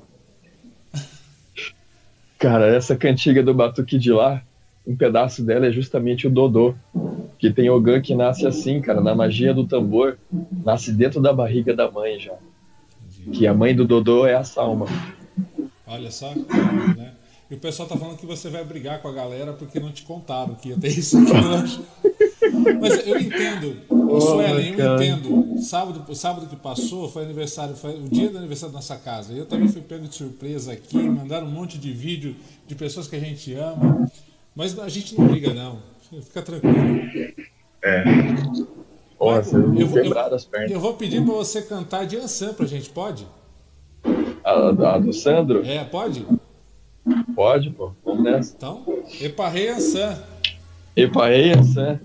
Cara, 2.40 2.68
essa 2.68 2.96
cantiga 2.96 3.44
do 3.44 3.54
Batuque 3.54 4.00
de 4.00 4.12
lá, 4.12 4.42
um 4.88 4.96
pedaço 4.96 5.44
dela 5.44 5.68
é 5.68 5.72
justamente 5.72 6.26
o 6.26 6.30
Dodô. 6.30 6.74
Que 7.38 7.52
tem 7.52 7.70
Ogan 7.70 8.02
que 8.02 8.16
nasce 8.16 8.48
assim, 8.48 8.82
cara, 8.82 9.00
na 9.00 9.14
magia 9.14 9.54
do 9.54 9.66
tambor, 9.66 10.18
nasce 10.64 10.92
dentro 10.92 11.22
da 11.22 11.32
barriga 11.32 11.74
da 11.76 11.90
mãe 11.90 12.20
já. 12.20 12.34
Que 13.32 13.46
a 13.46 13.54
mãe 13.54 13.76
do 13.76 13.86
Dodô 13.86 14.26
é 14.26 14.34
a 14.34 14.44
Salma. 14.44 14.88
Olha 15.86 16.10
só, 16.10 16.34
né? 16.98 17.14
E 17.50 17.56
o 17.56 17.58
pessoal 17.58 17.90
tá 17.90 17.98
falando 17.98 18.18
que 18.18 18.28
você 18.28 18.48
vai 18.48 18.64
brigar 18.64 19.02
com 19.02 19.08
a 19.08 19.12
galera 19.12 19.54
porque 19.54 19.80
não 19.80 19.92
te 19.92 20.04
contaram 20.04 20.54
que 20.54 20.70
ia 20.70 20.78
ter 20.78 20.90
isso 20.90 21.18
aqui 21.18 21.32
hoje. 21.32 21.82
Mas 22.80 23.08
eu 23.08 23.20
entendo, 23.20 23.78
oh, 23.90 24.22
Suelen, 24.22 24.76
eu 24.78 24.96
entendo. 24.96 25.62
Sábado, 25.62 26.16
sábado 26.16 26.48
que 26.48 26.56
passou 26.56 27.10
foi 27.10 27.24
aniversário, 27.24 27.76
foi 27.76 28.00
o 28.00 28.08
dia 28.08 28.30
do 28.30 28.38
aniversário 28.38 28.72
da 28.72 28.78
nossa 28.78 28.96
casa. 28.98 29.34
Eu 29.34 29.46
também 29.46 29.68
fui 29.68 29.82
pego 29.82 30.08
de 30.08 30.14
surpresa 30.14 30.74
aqui, 30.74 30.98
mandaram 30.98 31.48
um 31.48 31.52
monte 31.52 31.78
de 31.80 31.92
vídeo 31.92 32.36
de 32.68 32.76
pessoas 32.76 33.08
que 33.08 33.16
a 33.16 33.20
gente 33.20 33.54
ama. 33.56 34.08
Mas 34.56 34.78
a 34.78 34.90
gente 34.90 35.18
não 35.18 35.28
briga, 35.28 35.54
não. 35.54 35.80
Fica 36.22 36.42
tranquilo. 36.42 37.02
É. 37.84 38.04
Nossa, 39.20 39.56
eu, 39.56 39.74
eu, 39.76 39.88
vou, 39.88 40.00
eu, 40.00 40.20
as 40.20 40.46
pernas. 40.46 40.72
eu 40.72 40.80
vou 40.80 40.94
pedir 40.94 41.24
para 41.24 41.34
você 41.34 41.62
cantar 41.62 42.06
de 42.06 42.16
Ansan 42.16 42.54
pra 42.54 42.66
gente, 42.66 42.90
pode? 42.90 43.28
A, 44.44 44.70
a, 44.70 44.98
do 44.98 45.12
Sandro? 45.12 45.66
É, 45.66 45.84
pode? 45.84 46.22
Pode, 46.22 46.49
pô. 47.76 47.94
Vamos 48.04 48.24
nessa. 48.24 48.56
Então, 48.56 48.84
Eparrei 49.22 49.70
Ansan. 49.70 50.18
Eparrei 50.96 51.54
Ansan. 51.54 52.00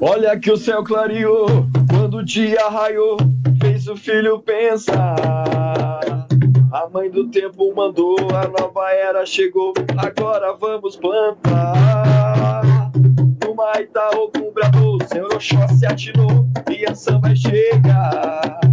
Olha 0.00 0.38
que 0.38 0.50
o 0.50 0.56
céu 0.56 0.82
clareou 0.82 1.46
quando 1.90 2.18
o 2.18 2.24
dia 2.24 2.68
raiou, 2.68 3.16
fez 3.60 3.86
o 3.88 3.96
filho 3.96 4.40
pensar. 4.40 6.26
A 6.72 6.88
mãe 6.92 7.10
do 7.10 7.28
tempo 7.28 7.74
mandou, 7.74 8.16
a 8.34 8.48
nova 8.48 8.90
era 8.90 9.24
chegou, 9.24 9.72
agora 9.96 10.54
vamos 10.54 10.96
plantar. 10.96 12.62
No 13.44 13.54
Maitá, 13.54 14.10
o 14.10 14.28
cobrador, 14.28 15.02
Senhor 15.06 15.32
Oxóssi 15.32 15.86
atinou 15.86 16.46
e 16.70 16.84
a 16.84 16.94
samba 16.94 17.28
vai 17.28 17.36
chegar. 17.36 18.65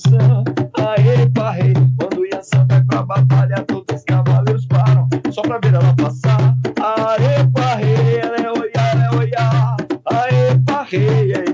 Yansan. 0.00 0.44
Aê, 0.78 1.28
parrei, 1.34 1.74
quando 1.98 2.24
Yansan 2.26 2.66
vai 2.68 2.82
pra 2.84 3.02
batalha, 3.02 3.64
todos 3.66 3.96
os 3.96 4.04
cavaleiros 4.04 4.66
param, 4.66 5.08
só 5.30 5.42
pra 5.42 5.58
ver 5.58 5.74
ela 5.74 5.94
passar. 5.96 6.56
Aê, 6.80 7.46
parrei, 7.52 8.18
ela 8.18 8.36
é 8.36 8.50
oiá, 8.50 8.90
ela 8.92 9.04
é 9.04 9.16
oiá. 9.16 9.76
Aê, 10.06 10.58
parrei, 10.66 11.49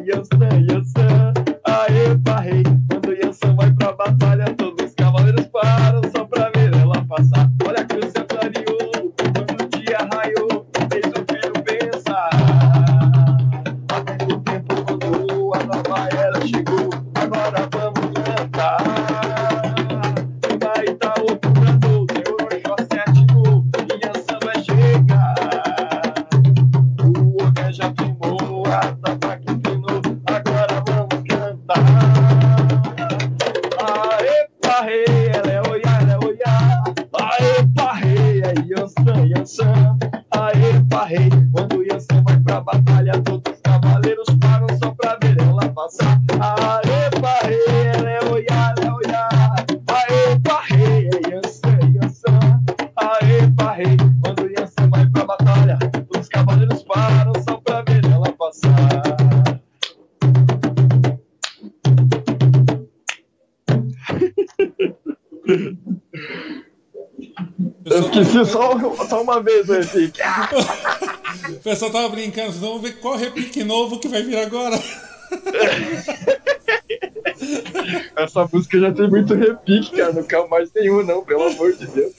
Eu 67.85 68.01
esqueci 68.01 68.45
só, 68.47 69.07
só 69.07 69.23
uma 69.23 69.41
vez 69.43 69.69
né, 69.69 69.79
assim. 69.79 70.05
esse. 70.05 70.13
O 71.49 71.61
pessoal 71.61 71.93
tava 71.93 72.09
brincando, 72.09 72.53
vamos 72.53 72.83
ver 72.83 72.99
qual 72.99 73.17
repique 73.17 73.63
novo 73.63 74.01
que 74.01 74.09
vai 74.09 74.23
vir 74.23 74.39
agora. 74.39 74.77
Essa 78.17 78.49
música 78.53 78.81
já 78.81 78.93
tem 78.93 79.09
muito 79.09 79.35
repique, 79.35 79.97
cara. 79.97 80.13
Não 80.13 80.25
quero 80.25 80.49
mais 80.49 80.73
nenhum, 80.75 81.05
não, 81.05 81.25
pelo 81.25 81.45
amor 81.45 81.73
de 81.75 81.87
Deus. 81.87 82.15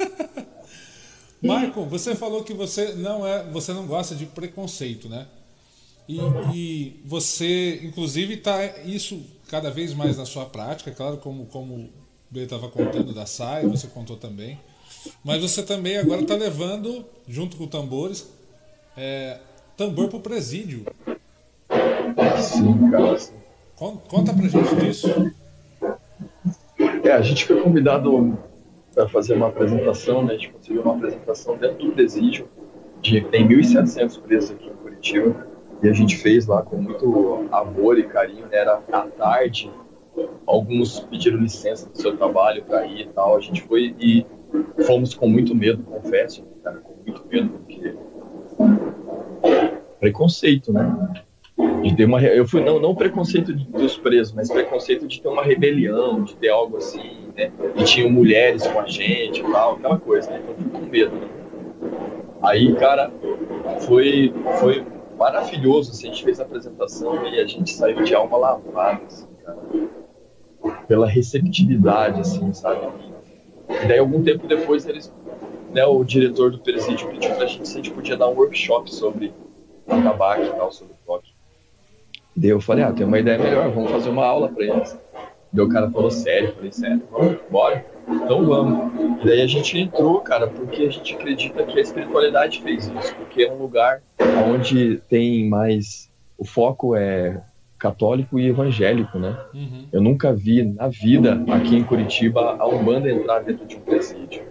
Michael, 1.42 1.86
você 1.90 2.16
falou 2.16 2.44
que 2.44 2.54
você 2.54 2.94
não 2.94 3.26
é, 3.28 3.44
você 3.52 3.74
não 3.74 3.86
gosta 3.86 4.16
de 4.16 4.26
preconceito, 4.26 5.10
né? 5.10 5.28
E, 6.08 6.20
e 6.54 7.02
você, 7.06 7.82
inclusive, 7.84 8.36
está 8.36 8.66
isso 8.86 9.22
cada 9.50 9.70
vez 9.70 9.94
mais 9.94 10.18
na 10.18 10.26
sua 10.26 10.46
prática, 10.46 10.92
claro, 10.92 11.18
como 11.18 11.46
como 11.48 11.90
o 12.30 12.34
B 12.34 12.42
estava 12.42 12.68
contando 12.70 13.14
da 13.14 13.26
saia, 13.26 13.68
você 13.68 13.88
contou 13.88 14.18
também. 14.18 14.60
Mas 15.24 15.42
você 15.42 15.64
também 15.64 15.98
agora 15.98 16.22
está 16.22 16.36
levando, 16.36 17.06
junto 17.28 17.56
com 17.58 17.68
tambores, 17.68 18.30
é, 18.98 19.40
tambor 19.78 20.10
para 20.10 20.18
o 20.18 20.22
presídio. 20.22 20.86
Sim, 22.42 22.92
cara. 22.92 23.18
Con- 23.76 23.98
Conta 24.08 24.34
pra 24.34 24.48
gente 24.48 24.76
disso. 24.78 25.08
É, 27.04 27.12
a 27.12 27.22
gente 27.22 27.46
foi 27.46 27.62
convidado 27.62 28.38
para 28.94 29.08
fazer 29.08 29.36
uma 29.36 29.48
apresentação, 29.48 30.24
né? 30.26 30.34
A 30.34 30.38
gente 30.38 30.50
conseguiu 30.52 30.82
uma 30.82 30.96
apresentação 30.96 31.58
dentro 31.58 31.86
do 31.88 31.92
presídio. 31.94 32.50
De, 33.02 33.22
tem 33.22 33.48
1.700 33.48 34.20
presos 34.22 34.52
aqui 34.52 34.66
em 34.68 34.74
Curitiba. 34.76 35.48
E 35.84 35.88
a 35.88 35.94
gente 35.94 36.18
fez 36.18 36.48
lá 36.48 36.64
com 36.64 36.78
muito 36.78 37.48
amor 37.52 38.00
e 38.00 38.04
carinho, 38.04 38.48
né? 38.48 38.58
Era 38.58 38.82
à 38.92 39.02
tarde. 39.04 39.72
Alguns 40.46 41.00
pediram 41.02 41.38
licença 41.38 41.90
do 41.90 41.98
seu 41.98 42.16
trabalho 42.18 42.64
para 42.64 42.86
ir 42.86 43.02
e 43.02 43.08
tal. 43.08 43.36
A 43.36 43.42
gente 43.42 43.62
foi 43.62 43.96
e 44.00 44.26
fomos 44.86 45.14
com 45.14 45.28
muito 45.28 45.54
medo, 45.54 45.84
confesso, 45.84 46.44
cara, 46.64 46.78
com 46.80 46.96
muito 47.06 47.24
medo, 47.28 47.50
porque 47.50 47.96
preconceito, 50.00 50.72
né? 50.72 51.26
de 51.82 51.96
ter 51.96 52.06
uma 52.06 52.22
eu 52.22 52.48
fui 52.48 52.64
não 52.64 52.80
não 52.80 52.94
preconceito 52.94 53.54
de, 53.54 53.66
dos 53.66 53.98
presos 53.98 54.34
mas 54.34 54.50
preconceito 54.50 55.08
de 55.08 55.22
ter 55.22 55.28
uma 55.28 55.44
rebelião 55.44 56.24
de 56.24 56.36
ter 56.36 56.50
algo 56.50 56.78
assim 56.78 57.30
né 57.36 57.52
e 57.76 57.84
tinham 57.84 58.10
mulheres 58.10 58.66
com 58.68 58.80
a 58.80 58.86
gente 58.86 59.42
tal 59.42 59.74
aquela 59.74 59.98
coisa 59.98 60.30
né? 60.30 60.42
então 60.44 60.56
fui 60.56 60.70
com 60.70 60.86
medo 60.86 61.16
né? 61.16 61.28
aí 62.44 62.74
cara 62.76 63.12
foi 63.82 64.32
foi 64.60 64.86
maravilhoso 65.18 65.92
assim, 65.92 66.10
a 66.10 66.12
gente 66.12 66.24
fez 66.24 66.40
a 66.40 66.44
apresentação 66.44 67.28
e 67.28 67.40
a 67.40 67.48
gente 67.48 67.74
saiu 67.74 68.04
de 68.04 68.14
alma 68.14 68.38
lavada 68.38 69.02
assim, 69.08 69.28
cara 69.44 69.58
pela 70.88 71.08
receptividade 71.08 72.22
assim 72.22 72.54
sabe 72.54 72.88
e 73.70 73.88
daí 73.88 74.00
algum 74.00 74.24
tempo 74.24 74.48
depois 74.48 74.86
eles 74.86 75.12
né, 75.74 75.86
o 75.86 76.04
diretor 76.04 76.52
do 76.52 76.60
presídio 76.60 77.10
pediu 77.10 77.36
pra 77.36 77.46
gente 77.46 77.68
se 77.68 77.74
a 77.74 77.78
gente 77.78 77.92
podia 77.92 78.16
dar 78.16 78.28
um 78.30 78.36
workshop 78.36 78.94
sobre 78.94 79.34
tabaco 79.88 80.44
e 80.44 80.50
tal, 80.50 80.72
sobre 80.72 80.94
toque. 81.06 81.32
Daí 82.36 82.50
eu 82.52 82.62
falei, 82.62 82.84
ah, 82.84 82.92
tem 82.92 83.06
uma 83.06 83.20
ideia 83.20 83.38
melhor, 83.38 83.70
vamos 83.72 83.92
fazer 83.92 84.10
uma 84.10 84.26
aula 84.26 84.50
para 84.50 84.64
eles. 84.64 84.98
Daí 85.52 85.66
o 85.66 85.70
cara 85.70 85.90
falou 85.90 86.12
sério, 86.12 86.54
falei, 86.56 86.72
sério, 86.72 87.02
vamos, 87.12 87.38
bora. 87.50 87.86
Então 88.08 88.46
vamos. 88.46 89.22
E 89.24 89.28
daí 89.28 89.42
a 89.42 89.48
gente 89.48 89.78
entrou, 89.78 90.20
cara, 90.22 90.48
porque 90.48 90.84
a 90.84 90.90
gente 90.90 91.16
acredita 91.16 91.64
que 91.64 91.78
a 91.78 91.82
espiritualidade 91.82 92.62
fez 92.62 92.88
isso, 92.88 93.16
porque 93.16 93.44
é 93.44 93.52
um 93.52 93.58
lugar 93.58 94.02
onde 94.48 94.98
tem 95.10 95.50
mais. 95.50 96.10
O 96.38 96.46
foco 96.46 96.96
é 96.96 97.42
católico 97.78 98.40
e 98.40 98.48
evangélico, 98.48 99.20
né? 99.20 99.38
Uhum. 99.54 99.88
Eu 99.92 100.02
nunca 100.02 100.34
vi 100.34 100.64
na 100.64 100.88
vida 100.88 101.44
aqui 101.50 101.76
em 101.76 101.84
Curitiba 101.84 102.56
a 102.58 102.68
Umbanda 102.68 103.10
entrar 103.10 103.40
dentro 103.40 103.66
de 103.66 103.76
um 103.76 103.82
presídio. 103.82 104.44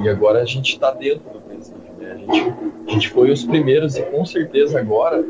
E 0.00 0.08
agora 0.08 0.40
a 0.40 0.44
gente 0.44 0.74
está 0.74 0.92
dentro 0.92 1.30
do 1.30 1.40
presídio, 1.40 1.92
né? 1.98 2.12
A 2.12 2.16
gente, 2.16 2.54
a 2.86 2.90
gente 2.90 3.08
foi 3.10 3.30
os 3.30 3.44
primeiros 3.44 3.96
e 3.96 4.02
com 4.02 4.24
certeza 4.24 4.78
agora 4.78 5.24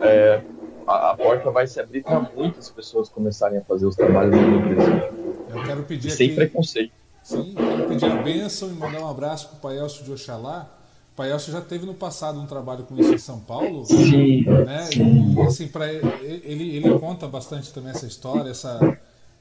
é, 0.00 0.42
a, 0.86 1.10
a, 1.10 1.16
porta 1.16 1.50
vai 1.50 1.66
se 1.66 1.80
abrir 1.80 2.02
para 2.02 2.20
muitas 2.36 2.70
pessoas 2.70 3.08
começarem 3.08 3.58
a 3.58 3.62
fazer 3.62 3.86
os 3.86 3.96
trabalhos 3.96 4.36
no 4.36 4.62
presídio. 4.62 5.08
Eu 5.54 5.62
quero 5.64 5.82
pedir 5.84 6.10
Sem 6.10 6.28
aqui, 6.28 6.36
preconceito. 6.36 6.92
Sim, 7.22 7.54
quero 7.54 7.88
pedir 7.88 8.06
a 8.06 8.16
bênção 8.16 8.68
e 8.68 8.72
mandar 8.72 9.00
um 9.00 9.08
abraço 9.08 9.48
para 9.48 9.56
o 9.56 9.60
Pai 9.60 9.78
Elcio 9.78 10.04
de 10.04 10.12
Oxalá. 10.12 10.81
O 11.12 11.16
Pai 11.16 11.30
Elcio 11.30 11.52
já 11.52 11.60
teve 11.60 11.84
no 11.84 11.94
passado 11.94 12.40
um 12.40 12.46
trabalho 12.46 12.84
com 12.84 12.98
isso 12.98 13.12
em 13.12 13.18
São 13.18 13.40
Paulo. 13.40 13.84
Sim. 13.84 14.44
Né? 14.44 14.88
E, 14.96 15.40
assim, 15.42 15.68
pra 15.68 15.92
ele, 15.92 16.42
ele, 16.44 16.76
ele 16.76 16.98
conta 16.98 17.28
bastante 17.28 17.72
também 17.72 17.90
essa 17.90 18.06
história, 18.06 18.50
essa 18.50 18.78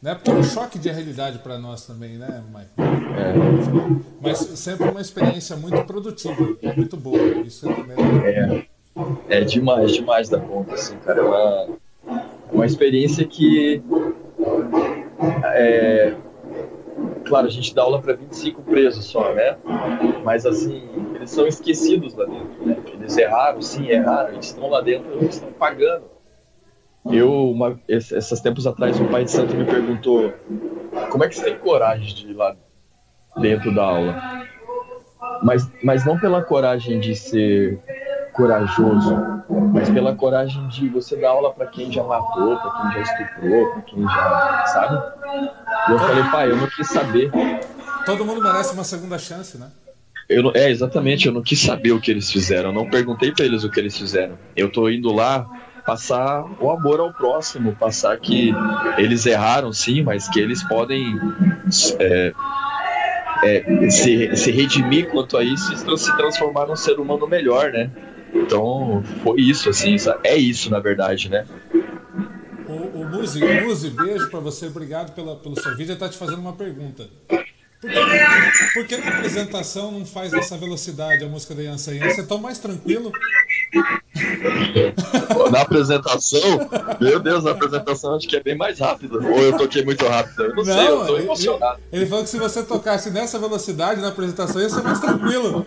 né? 0.02 0.16
Porque 0.16 0.32
é 0.32 0.34
um 0.34 0.44
choque 0.44 0.80
de 0.80 0.90
realidade 0.90 1.38
para 1.40 1.60
nós 1.60 1.86
também, 1.86 2.18
né, 2.18 2.44
Michael? 2.48 2.68
É. 3.16 3.34
Mas 4.20 4.40
sempre 4.40 4.90
uma 4.90 5.00
experiência 5.00 5.56
muito 5.56 5.84
produtiva, 5.84 6.58
muito 6.76 6.98
boa. 6.98 7.20
Isso 7.46 7.70
é 7.70 7.74
também 7.74 7.98
é, 8.26 8.66
é 9.30 9.42
demais, 9.42 9.94
demais 9.94 10.28
da 10.28 10.40
conta, 10.40 10.74
assim, 10.74 10.98
cara. 10.98 11.20
É 11.20 11.24
uma, 11.24 11.68
uma 12.52 12.66
experiência 12.66 13.26
que. 13.28 13.84
É, 15.44 16.16
claro, 17.26 17.48
a 17.48 17.50
gente 17.50 17.74
dá 17.74 17.82
aula 17.82 18.02
para 18.02 18.14
25 18.14 18.62
presos 18.64 19.06
só, 19.06 19.34
né? 19.34 19.58
Mas 20.24 20.46
assim, 20.46 20.90
eles 21.16 21.30
são 21.30 21.48
esquecidos 21.48 22.14
lá 22.16 22.26
dentro, 22.26 22.66
né? 22.66 22.78
Eles 22.94 23.18
erraram, 23.18 23.62
sim, 23.62 23.88
erraram, 23.88 24.34
eles 24.34 24.48
estão 24.48 24.70
lá 24.70 24.82
dentro, 24.82 25.14
eles 25.14 25.36
estão 25.36 25.52
pagando 25.54 26.12
eu, 27.06 27.50
uma, 27.50 27.80
esses 27.88 28.40
tempos 28.42 28.68
atrás, 28.68 29.00
um 29.00 29.08
pai 29.08 29.24
de 29.24 29.32
santo 29.32 29.56
me 29.56 29.66
perguntou 29.66 30.34
como 31.10 31.24
é 31.24 31.30
que 31.30 31.36
você 31.36 31.46
tem 31.46 31.58
coragem 31.58 32.14
de 32.14 32.30
ir 32.30 32.34
lá 32.34 32.56
dentro 33.38 33.74
da 33.74 33.84
aula? 33.84 34.22
Mas, 35.42 35.72
mas 35.84 36.06
não 36.06 36.20
pela 36.20 36.44
coragem 36.44 37.00
de 37.00 37.16
ser 37.16 37.80
corajoso, 38.34 39.44
mas 39.74 39.90
pela 39.90 40.16
coragem 40.16 40.68
de 40.70 40.88
você 40.90 41.16
dar 41.16 41.30
aula 41.30 41.54
para 41.54 41.68
quem 41.68 41.92
já 41.92 42.04
matou, 42.04 42.58
para 42.58 42.72
quem 42.72 42.92
já 42.94 43.02
estuprou, 43.02 43.74
para 43.74 43.82
quem 43.82 44.04
já, 44.04 44.66
sabe? 44.68 45.04
E 45.88 45.92
eu 45.92 46.00
falei, 46.00 46.24
pai, 46.26 46.52
eu 46.52 46.58
não 46.58 46.68
quis 46.68 46.88
saber. 46.88 47.32
Todo 48.06 48.26
mundo 48.26 48.42
merece 48.42 48.74
uma 48.74 48.84
segunda 48.84 49.18
chance, 49.20 49.58
né? 49.58 49.68
Eu, 50.30 50.52
é, 50.56 50.70
exatamente, 50.70 51.28
eu 51.28 51.34
não 51.34 51.42
quis 51.42 51.60
saber 51.60 51.92
o 51.92 52.00
que 52.00 52.10
eles 52.10 52.32
fizeram, 52.32 52.70
eu 52.70 52.74
não 52.74 52.90
perguntei 52.90 53.32
para 53.32 53.44
eles 53.44 53.64
o 53.64 53.70
que 53.70 53.80
eles 53.80 53.98
fizeram. 53.98 54.38
Eu 54.56 54.72
tô 54.72 54.90
indo 54.90 55.12
lá 55.12 55.46
passar 55.86 56.46
o 56.62 56.72
amor 56.72 57.00
ao 57.00 57.12
próximo, 57.12 57.76
passar 57.76 58.18
que 58.18 58.54
eles 58.98 59.26
erraram 59.26 59.74
sim, 59.74 60.02
mas 60.02 60.30
que 60.30 60.40
eles 60.40 60.64
podem 60.64 61.20
é, 62.00 62.34
é, 63.44 63.90
se, 63.90 64.36
se 64.36 64.52
redimir 64.52 65.10
quanto 65.10 65.38
a 65.38 65.44
isso 65.44 65.74
e 65.74 65.98
se 65.98 66.16
transformar 66.16 66.68
num 66.68 66.76
ser 66.76 67.00
humano 67.00 67.28
melhor, 67.28 67.72
né? 67.72 67.90
Então 68.34 69.04
foi 69.24 69.42
isso, 69.42 69.70
assim, 69.70 69.96
é 70.24 70.36
isso 70.36 70.70
na 70.70 70.80
verdade, 70.80 71.30
né? 71.30 71.46
O, 72.68 73.02
o 73.02 73.10
Muzi, 73.10 73.40
Muzi, 73.62 73.90
beijo 73.90 74.30
para 74.30 74.40
você, 74.40 74.68
obrigado 74.68 75.14
pela, 75.14 75.36
pelo 75.36 75.60
seu 75.60 75.72
vídeo. 75.72 75.92
Ele 75.92 76.00
tá 76.00 76.08
te 76.08 76.18
fazendo 76.18 76.40
uma 76.40 76.54
pergunta. 76.54 77.08
Por 77.82 77.90
que, 77.90 78.74
por 78.74 78.86
que 78.86 78.98
na 78.98 79.08
apresentação 79.08 79.92
não 79.92 80.06
faz 80.06 80.32
nessa 80.32 80.56
velocidade 80.56 81.24
a 81.24 81.28
música 81.28 81.56
da 81.56 81.64
Yansan? 81.64 81.98
Você 81.98 82.22
é 82.22 82.24
tão 82.24 82.38
mais 82.38 82.60
tranquilo? 82.60 83.12
Na 85.52 85.62
apresentação, 85.62 86.70
meu 87.00 87.20
Deus, 87.20 87.44
na 87.44 87.52
apresentação 87.52 88.16
acho 88.16 88.28
que 88.28 88.36
é 88.36 88.44
bem 88.44 88.56
mais 88.56 88.80
rápido. 88.80 89.20
Ou 89.26 89.40
eu 89.42 89.58
toquei 89.58 89.84
muito 89.84 90.06
rápido. 90.06 90.44
Eu 90.44 90.50
não, 90.50 90.64
não 90.64 90.64
sei, 90.64 90.88
eu 90.88 91.06
tô 91.08 91.18
emocionado. 91.18 91.82
Ele, 91.92 92.04
ele, 92.04 92.10
falou 92.10 92.24
que 92.24 92.30
se 92.30 92.38
você 92.38 92.62
tocasse 92.62 93.10
nessa 93.10 93.40
velocidade 93.40 94.00
na 94.00 94.10
apresentação 94.10 94.62
ia 94.62 94.70
ser 94.70 94.84
mais 94.84 95.00
tranquilo. 95.00 95.66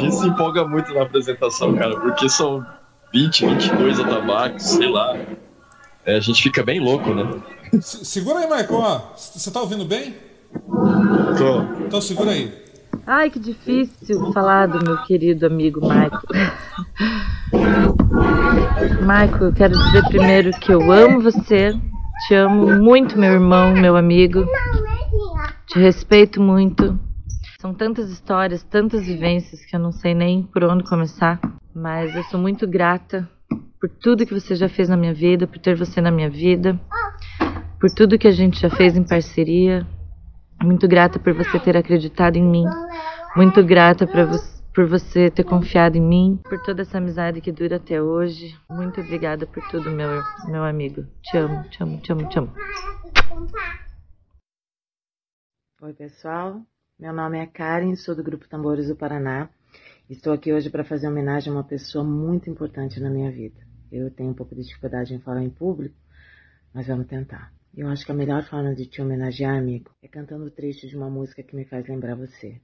A 0.00 0.04
gente 0.04 0.16
se 0.16 0.26
empolga 0.26 0.66
muito 0.66 0.94
na 0.94 1.02
apresentação, 1.02 1.74
cara, 1.76 1.94
porque 2.00 2.26
são 2.26 2.64
20, 3.12 3.46
22 3.46 4.00
atabaques, 4.00 4.64
sei 4.64 4.88
lá. 4.88 5.14
É, 6.06 6.16
a 6.16 6.20
gente 6.20 6.42
fica 6.42 6.62
bem 6.62 6.80
louco, 6.80 7.12
né? 7.12 7.38
segura 7.80 8.38
aí, 8.38 8.48
Maicon. 8.48 9.00
Você 9.14 9.50
tá 9.50 9.60
ouvindo 9.60 9.84
bem? 9.84 10.14
Tô. 11.36 11.84
Então 11.84 12.00
segura 12.00 12.30
aí. 12.30 12.50
Ai, 13.06 13.28
que 13.28 13.38
difícil 13.38 14.32
falar 14.32 14.68
do 14.68 14.82
meu 14.82 14.96
querido 15.04 15.46
amigo 15.46 15.80
Michael. 15.80 16.22
Michael, 19.02 19.42
eu 19.42 19.52
quero 19.52 19.78
dizer 19.78 20.04
primeiro 20.08 20.50
que 20.60 20.72
eu 20.72 20.90
amo 20.90 21.20
você, 21.20 21.74
te 22.26 22.34
amo 22.34 22.80
muito, 22.80 23.18
meu 23.18 23.32
irmão, 23.32 23.72
meu 23.72 23.96
amigo. 23.96 24.46
Te 25.66 25.78
respeito 25.78 26.40
muito. 26.40 26.98
São 27.60 27.74
tantas 27.74 28.08
histórias, 28.10 28.62
tantas 28.62 29.06
vivências 29.06 29.66
que 29.66 29.76
eu 29.76 29.80
não 29.80 29.92
sei 29.92 30.14
nem 30.14 30.44
por 30.44 30.64
onde 30.64 30.82
começar, 30.82 31.38
mas 31.74 32.16
eu 32.16 32.22
sou 32.22 32.40
muito 32.40 32.66
grata 32.66 33.28
por 33.78 33.90
tudo 33.90 34.24
que 34.24 34.32
você 34.32 34.54
já 34.54 34.66
fez 34.66 34.88
na 34.88 34.96
minha 34.96 35.12
vida, 35.12 35.46
por 35.46 35.58
ter 35.58 35.76
você 35.76 36.00
na 36.00 36.10
minha 36.10 36.30
vida, 36.30 36.80
por 37.78 37.90
tudo 37.90 38.18
que 38.18 38.26
a 38.26 38.30
gente 38.30 38.58
já 38.58 38.70
fez 38.70 38.96
em 38.96 39.04
parceria, 39.04 39.86
muito 40.62 40.88
grata 40.88 41.18
por 41.18 41.34
você 41.34 41.60
ter 41.60 41.76
acreditado 41.76 42.36
em 42.36 42.42
mim. 42.42 42.64
Muito 43.36 43.62
grata 43.62 44.06
vo 44.06 44.38
por 44.74 44.86
você 44.86 45.30
ter 45.30 45.44
confiado 45.44 45.98
em 45.98 46.00
mim, 46.00 46.40
por 46.42 46.62
toda 46.62 46.80
essa 46.80 46.96
amizade 46.96 47.42
que 47.42 47.52
dura 47.52 47.76
até 47.76 48.00
hoje. 48.00 48.58
Muito 48.70 49.02
obrigada 49.02 49.46
por 49.46 49.62
tudo, 49.68 49.90
meu, 49.90 50.22
meu 50.48 50.64
amigo. 50.64 51.04
Te 51.22 51.36
amo, 51.36 51.62
te 51.64 51.82
amo, 51.82 52.00
te 52.00 52.10
amo, 52.10 52.26
te 52.26 52.38
amo. 52.38 52.54
Oi, 55.82 55.92
pessoal. 55.92 56.69
Meu 57.00 57.14
nome 57.14 57.38
é 57.38 57.46
Karen, 57.46 57.96
sou 57.96 58.14
do 58.14 58.22
Grupo 58.22 58.46
Tambores 58.46 58.88
do 58.88 58.94
Paraná. 58.94 59.48
Estou 60.10 60.34
aqui 60.34 60.52
hoje 60.52 60.68
para 60.68 60.84
fazer 60.84 61.08
homenagem 61.08 61.50
a 61.50 61.56
uma 61.56 61.64
pessoa 61.64 62.04
muito 62.04 62.50
importante 62.50 63.00
na 63.00 63.08
minha 63.08 63.30
vida. 63.30 63.58
Eu 63.90 64.10
tenho 64.10 64.28
um 64.28 64.34
pouco 64.34 64.54
de 64.54 64.62
dificuldade 64.62 65.14
em 65.14 65.18
falar 65.18 65.42
em 65.42 65.48
público, 65.48 65.96
mas 66.74 66.88
vamos 66.88 67.06
tentar. 67.06 67.54
Eu 67.74 67.88
acho 67.88 68.04
que 68.04 68.12
a 68.12 68.14
melhor 68.14 68.44
forma 68.44 68.74
de 68.74 68.84
te 68.84 69.00
homenagear, 69.00 69.56
amigo, 69.56 69.90
é 70.02 70.08
cantando 70.08 70.44
o 70.44 70.50
trecho 70.50 70.86
de 70.86 70.94
uma 70.94 71.08
música 71.08 71.42
que 71.42 71.56
me 71.56 71.64
faz 71.64 71.88
lembrar 71.88 72.16
você. 72.16 72.60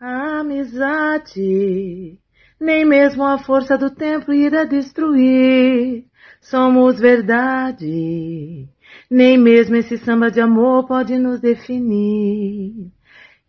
A 0.00 0.40
amizade, 0.40 2.18
nem 2.60 2.84
mesmo 2.84 3.22
a 3.22 3.38
força 3.38 3.78
do 3.78 3.88
tempo 3.88 4.32
irá 4.32 4.64
destruir. 4.64 6.06
Somos 6.40 6.98
verdade, 6.98 8.68
nem 9.08 9.38
mesmo 9.38 9.76
esse 9.76 9.96
samba 9.96 10.28
de 10.28 10.40
amor 10.40 10.88
pode 10.88 11.16
nos 11.16 11.40
definir. 11.40 12.92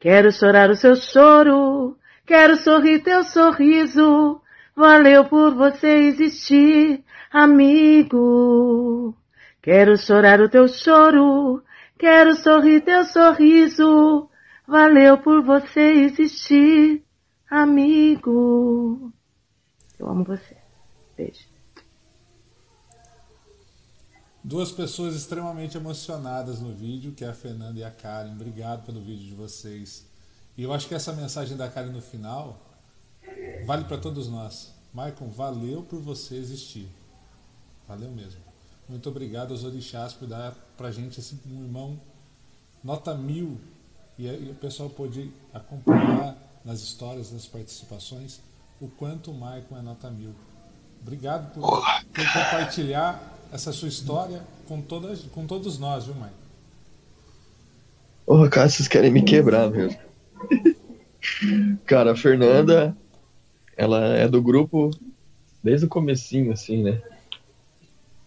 Quero 0.06 0.32
chorar 0.32 0.70
o 0.70 0.76
seu 0.76 0.96
choro, 0.96 1.98
quero 2.28 2.58
sorrir 2.58 3.00
teu 3.00 3.24
sorriso. 3.24 4.40
Valeu 4.76 5.26
por 5.26 5.56
você 5.56 5.88
existir, 5.88 7.04
amigo. 7.32 9.16
Quero 9.64 9.98
chorar 9.98 10.40
o 10.42 10.48
teu 10.48 10.68
choro, 10.68 11.64
quero 11.98 12.36
sorrir 12.36 12.82
teu 12.82 13.04
sorriso. 13.06 14.30
Valeu 14.68 15.18
por 15.18 15.42
você 15.42 15.82
existir, 15.82 17.04
amigo. 17.50 19.12
Eu 19.98 20.08
amo 20.08 20.24
você. 20.24 20.56
Beijo. 21.18 21.55
Duas 24.48 24.72
pessoas 24.72 25.16
extremamente 25.16 25.76
emocionadas 25.76 26.60
no 26.60 26.72
vídeo, 26.72 27.14
que 27.14 27.26
é 27.26 27.30
a 27.30 27.34
Fernanda 27.34 27.80
e 27.80 27.84
a 27.84 27.90
Karen. 27.90 28.34
Obrigado 28.34 28.86
pelo 28.86 29.02
vídeo 29.02 29.26
de 29.26 29.34
vocês. 29.34 30.06
E 30.56 30.62
eu 30.62 30.72
acho 30.72 30.88
que 30.88 30.94
essa 30.94 31.12
mensagem 31.12 31.58
da 31.58 31.68
Karen 31.68 31.90
no 31.90 32.00
final 32.00 32.56
vale 33.66 33.86
para 33.86 33.98
todos 33.98 34.30
nós. 34.30 34.72
Maicon, 34.94 35.30
valeu 35.30 35.82
por 35.82 36.00
você 36.00 36.36
existir. 36.36 36.88
Valeu 37.88 38.12
mesmo. 38.12 38.40
Muito 38.88 39.10
obrigado 39.10 39.50
aos 39.50 39.64
orixás 39.64 40.14
por 40.14 40.28
dar 40.28 40.54
pra 40.78 40.92
gente 40.92 41.20
esse 41.20 41.40
um 41.48 41.64
irmão 41.64 42.00
nota 42.84 43.16
mil. 43.16 43.60
E, 44.16 44.28
e 44.28 44.52
o 44.52 44.56
pessoal 44.62 44.92
pôde 44.92 45.34
acompanhar 45.56 46.38
nas 46.64 46.82
histórias, 46.82 47.32
nas 47.32 47.48
participações, 47.48 48.40
o 48.80 48.88
quanto 48.90 49.32
o 49.32 49.34
Maicon 49.34 49.76
é 49.76 49.82
nota 49.82 50.12
mil. 50.12 50.36
Obrigado 51.02 51.52
por, 51.52 51.64
por 51.64 52.26
compartilhar 52.32 53.35
essa 53.52 53.72
sua 53.72 53.88
história 53.88 54.42
com, 54.68 54.82
todas, 54.82 55.22
com 55.32 55.46
todos 55.46 55.78
nós, 55.78 56.06
viu, 56.06 56.16
Maicon? 56.16 56.46
Ô, 58.28 58.44
oh, 58.44 58.50
cara, 58.50 58.68
vocês 58.68 58.88
querem 58.88 59.12
me 59.12 59.22
quebrar 59.22 59.70
mesmo. 59.70 60.00
cara, 61.86 62.14
a 62.14 62.16
Fernanda, 62.16 62.98
ela 63.78 64.04
é 64.16 64.28
do 64.28 64.42
grupo 64.42 64.90
desde 65.64 65.86
o 65.86 65.90
comecinho, 65.90 66.52
assim, 66.52 66.82
né? 66.84 67.00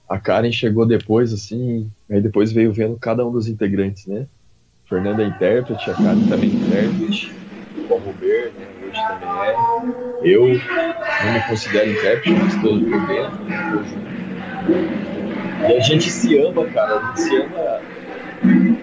A 0.09 0.17
Karen 0.19 0.53
chegou 0.53 0.87
depois, 0.87 1.33
assim, 1.33 1.91
aí 2.09 2.21
depois 2.21 2.53
veio 2.53 2.73
vendo 2.73 2.97
cada 2.97 3.27
um 3.27 3.33
dos 3.33 3.49
integrantes, 3.49 4.07
né? 4.07 4.29
Fernanda 4.87 5.21
é 5.23 5.27
intérprete, 5.27 5.91
a 5.91 5.95
Karen 5.95 6.29
também 6.29 6.51
é 6.51 6.55
intérprete, 6.55 7.35
o 7.91 7.97
Robert, 7.97 8.53
né? 8.53 8.69
Hoje 8.87 9.01
também 9.09 9.29
é. 9.29 9.57
Eu 10.23 10.47
não 11.25 11.33
me 11.33 11.41
considero 11.49 11.91
intérprete, 11.91 12.31
mas 12.31 12.55
estou 12.55 12.79
por 12.81 13.07
dentro? 13.07 13.39
E 15.61 15.77
a 15.77 15.81
gente 15.81 16.11
se 16.11 16.39
ama, 16.39 16.65
cara, 16.67 16.99
a 16.99 17.07
gente 17.09 17.21
se 17.21 17.37
ama 17.37 17.81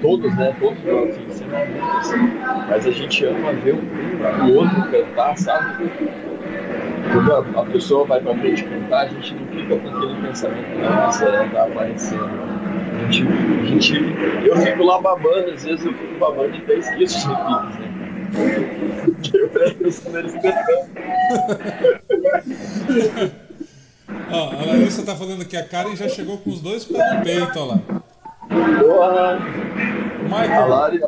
todos, 0.01 0.35
né? 0.35 0.55
Todos 0.59 0.83
nós, 0.83 1.09
assim, 1.09 1.29
se 1.29 1.43
ama 1.43 1.65
muito, 1.65 1.97
assim. 1.97 2.17
Mas 2.69 2.85
a 2.87 2.91
gente 2.91 3.25
ama 3.25 3.53
ver 3.53 3.75
um, 3.75 4.47
o 4.49 4.55
outro 4.55 4.91
cantar, 4.91 5.37
sabe? 5.37 5.89
Quando 7.11 7.59
a, 7.59 7.65
pessoa 7.65 8.05
vai 8.05 8.19
pra 8.19 8.35
frente 8.35 8.63
cantar, 8.63 9.05
a 9.05 9.07
gente 9.07 9.35
não 9.35 9.47
fica 9.47 9.77
com 9.77 9.87
aquele 9.87 10.21
pensamento, 10.21 10.79
nossa, 10.79 11.25
ela 11.25 11.47
tá 11.49 11.63
aparecendo. 11.63 12.29
A 12.95 13.11
gente, 13.11 13.27
a 13.27 13.65
gente, 13.65 13.93
eu 14.45 14.57
fico 14.57 14.83
lá 14.83 14.99
babando, 15.01 15.51
às 15.51 15.63
vezes 15.63 15.85
eu 15.85 15.93
fico 15.93 16.19
babando 16.19 16.55
e 16.55 16.57
até 16.57 16.75
esqueço 16.75 17.17
os 17.17 17.25
repiques, 17.25 17.79
né? 17.79 17.91
Eu 19.33 19.49
presto 19.49 19.77
atenção 19.81 20.11
neles 20.11 20.33
cantando. 20.33 20.89
Ó, 24.31 24.49
a 24.51 24.65
Larissa 24.65 25.03
tá 25.03 25.15
falando 25.15 25.45
que 25.45 25.57
a 25.57 25.63
Karen 25.63 25.95
já 25.95 26.07
chegou 26.07 26.37
com 26.37 26.49
os 26.49 26.61
dois 26.61 26.85
pés 26.85 27.15
no 27.15 27.23
peito, 27.23 27.59
ó 27.59 27.65
lá. 27.65 27.79
Porra! 28.79 29.39
Michael. 30.23 30.63
A 30.63 30.65
Lari, 30.65 31.01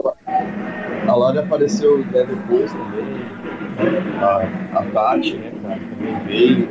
a 1.08 1.16
Lari 1.16 1.40
apareceu 1.40 2.04
até 2.08 2.26
depois 2.26 2.72
também. 2.72 3.28
A, 4.22 4.80
a 4.80 4.84
Tati, 4.92 5.38
né, 5.38 5.52
cara, 5.62 5.80
também 5.80 6.20
veio. 6.26 6.70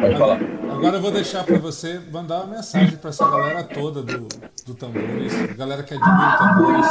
Pode 0.00 0.16
falar. 0.16 0.38
Agora 0.70 0.96
eu 0.96 1.00
vou 1.00 1.10
deixar 1.10 1.44
para 1.44 1.58
você 1.58 2.00
mandar 2.12 2.42
uma 2.44 2.56
mensagem 2.56 2.96
para 2.96 3.10
essa 3.10 3.28
galera 3.28 3.64
toda 3.64 4.02
do, 4.02 4.28
do 4.66 4.74
Tambores, 4.74 5.34
galera 5.56 5.82
que 5.82 5.94
admira 5.94 6.34
o 6.34 6.38
Tambores. 6.38 6.86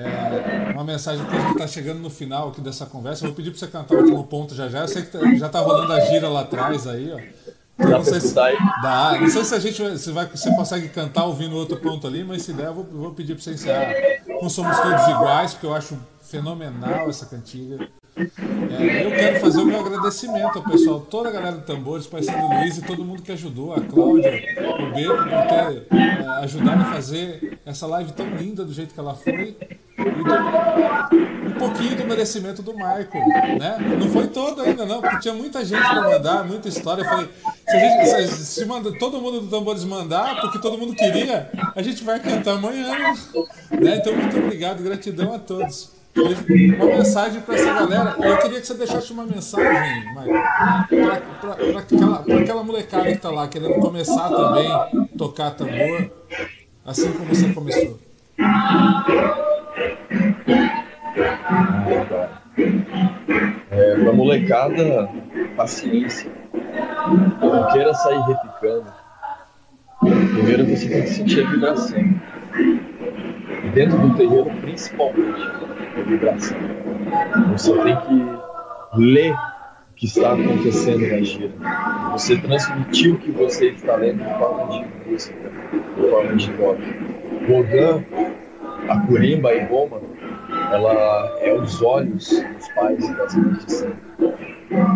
É, 0.00 0.72
uma 0.72 0.84
mensagem 0.84 1.24
que 1.26 1.36
a 1.36 1.40
gente 1.40 1.52
está 1.52 1.66
chegando 1.66 2.00
no 2.00 2.10
final 2.10 2.48
aqui 2.48 2.60
dessa 2.60 2.86
conversa. 2.86 3.24
Eu 3.24 3.28
vou 3.28 3.36
pedir 3.36 3.50
para 3.50 3.58
você 3.58 3.66
cantar 3.66 3.94
o 3.94 3.98
último 3.98 4.24
ponto 4.24 4.54
já 4.54 4.68
já. 4.68 4.80
Eu 4.80 4.88
sei 4.88 5.02
que 5.02 5.08
tá, 5.08 5.18
já 5.34 5.46
está 5.46 5.60
rolando 5.60 5.92
a 5.92 6.00
gira 6.00 6.28
lá 6.28 6.40
atrás 6.40 6.86
aí, 6.86 7.12
ó. 7.12 7.50
Dá 7.80 7.88
não 7.88 8.04
sei 8.04 8.20
se, 8.20 8.34
dá. 8.34 9.18
Não 9.18 9.30
sei 9.30 9.44
se 9.44 9.54
a 9.54 9.58
gente 9.58 9.98
se 9.98 10.12
vai, 10.12 10.26
você 10.26 10.50
consegue 10.50 10.88
cantar 10.88 11.24
ouvindo 11.24 11.56
outro 11.56 11.78
ponto 11.78 12.06
ali, 12.06 12.22
mas 12.22 12.42
se 12.42 12.52
der, 12.52 12.66
eu 12.66 12.74
vou, 12.74 12.84
vou 12.84 13.10
pedir 13.12 13.34
para 13.34 13.42
você 13.42 13.52
encerrar 13.52 13.94
com 14.38 14.48
Somos 14.50 14.78
Todos 14.78 15.08
Iguais, 15.08 15.54
porque 15.54 15.66
eu 15.66 15.74
acho 15.74 15.98
fenomenal 16.22 17.08
essa 17.08 17.24
cantiga. 17.24 17.88
É, 18.16 19.06
eu 19.06 19.10
quero 19.10 19.40
fazer 19.40 19.60
o 19.60 19.64
meu 19.64 19.80
agradecimento 19.80 20.58
ao 20.58 20.64
pessoal, 20.64 21.00
toda 21.00 21.30
a 21.30 21.32
galera 21.32 21.56
do 21.56 21.62
Tambores, 21.62 22.06
Parceiro 22.06 22.48
Luiz 22.48 22.76
e 22.76 22.82
todo 22.82 23.04
mundo 23.04 23.22
que 23.22 23.32
ajudou, 23.32 23.72
a 23.72 23.80
Cláudia, 23.80 24.30
o 24.30 24.94
Beco, 24.94 25.16
por 25.16 25.46
ter 25.48 25.86
é, 25.96 26.26
ajudado 26.42 26.82
a 26.82 26.84
fazer 26.86 27.58
essa 27.64 27.86
live 27.86 28.12
tão 28.12 28.26
linda 28.36 28.64
do 28.64 28.72
jeito 28.74 28.92
que 28.92 29.00
ela 29.00 29.14
foi. 29.14 29.56
Um 31.42 31.58
pouquinho 31.58 31.96
do 31.96 32.04
merecimento 32.06 32.62
do 32.62 32.72
Michael, 32.72 33.08
né? 33.58 33.76
Não 33.98 34.08
foi 34.10 34.26
todo 34.28 34.62
ainda, 34.62 34.86
não, 34.86 35.00
porque 35.00 35.20
tinha 35.20 35.34
muita 35.34 35.64
gente 35.64 35.82
para 35.82 36.02
mandar, 36.02 36.44
muita 36.44 36.68
história. 36.68 37.02
Eu 37.02 37.08
falei, 37.08 37.28
se, 37.68 37.78
gente, 37.78 38.28
se, 38.28 38.46
se 38.46 38.64
manda, 38.64 38.92
todo 38.98 39.20
mundo 39.20 39.40
do 39.40 39.48
Tambores 39.48 39.84
mandar, 39.84 40.40
porque 40.40 40.58
todo 40.58 40.78
mundo 40.78 40.94
queria, 40.94 41.50
a 41.74 41.82
gente 41.82 42.02
vai 42.02 42.18
cantar 42.18 42.52
amanhã. 42.52 42.90
Né? 43.70 43.96
Então, 43.96 44.14
muito 44.16 44.38
obrigado, 44.38 44.82
gratidão 44.82 45.34
a 45.34 45.38
todos 45.38 46.00
uma 46.14 46.86
mensagem 46.86 47.40
para 47.40 47.54
essa 47.54 47.72
galera. 47.72 48.16
Eu 48.18 48.38
queria 48.38 48.60
que 48.60 48.66
você 48.66 48.74
deixasse 48.74 49.12
uma 49.12 49.24
mensagem, 49.24 50.04
para 50.14 51.78
aquela, 51.78 52.24
aquela 52.40 52.64
molecada 52.64 53.04
que 53.04 53.12
está 53.12 53.30
lá 53.30 53.48
querendo 53.48 53.74
começar 53.74 54.28
também 54.28 54.68
tocar 55.16 55.50
tambor, 55.52 56.10
assim 56.84 57.12
como 57.12 57.34
você 57.34 57.52
começou. 57.52 57.98
É, 63.70 63.94
para 63.96 64.12
molecada, 64.12 65.08
paciência. 65.56 66.30
Não 67.40 67.68
queira 67.72 67.94
sair 67.94 68.20
repicando. 68.20 68.92
Primeiro 70.00 70.66
você 70.66 70.88
tem 70.88 71.02
que 71.02 71.08
sentir 71.08 71.46
a 71.46 71.50
vibração. 71.50 71.98
E 73.64 73.68
dentro 73.70 73.98
do 73.98 74.16
terreno, 74.16 74.50
principalmente 74.60 75.42
a 75.96 76.02
vibração. 76.02 76.58
Você 77.52 77.72
tem 77.82 77.96
que 77.96 79.00
ler 79.00 79.32
o 79.32 79.94
que 79.94 80.06
está 80.06 80.32
acontecendo 80.32 81.06
na 81.08 81.22
gira. 81.22 81.52
Você 82.12 82.36
transmitir 82.38 83.14
o 83.14 83.18
que 83.18 83.30
você 83.30 83.70
está 83.70 83.96
lendo 83.96 84.22
em 84.22 84.38
forma 84.38 84.72
de 84.72 85.10
música, 85.10 85.52
em 85.72 86.10
forma 86.10 86.36
de 86.36 86.52
rock. 86.52 86.82
Gauguin, 87.46 88.04
a 88.88 89.00
Curimba 89.06 89.52
e 89.52 89.64
Roma, 89.64 90.00
ela 90.72 91.38
é 91.40 91.52
os 91.52 91.82
olhos 91.82 92.28
dos 92.28 92.68
pais 92.74 93.08
e 93.08 93.14
das 93.14 93.34
mães 93.34 93.64
de 93.64 93.72
sangue. 93.72 93.96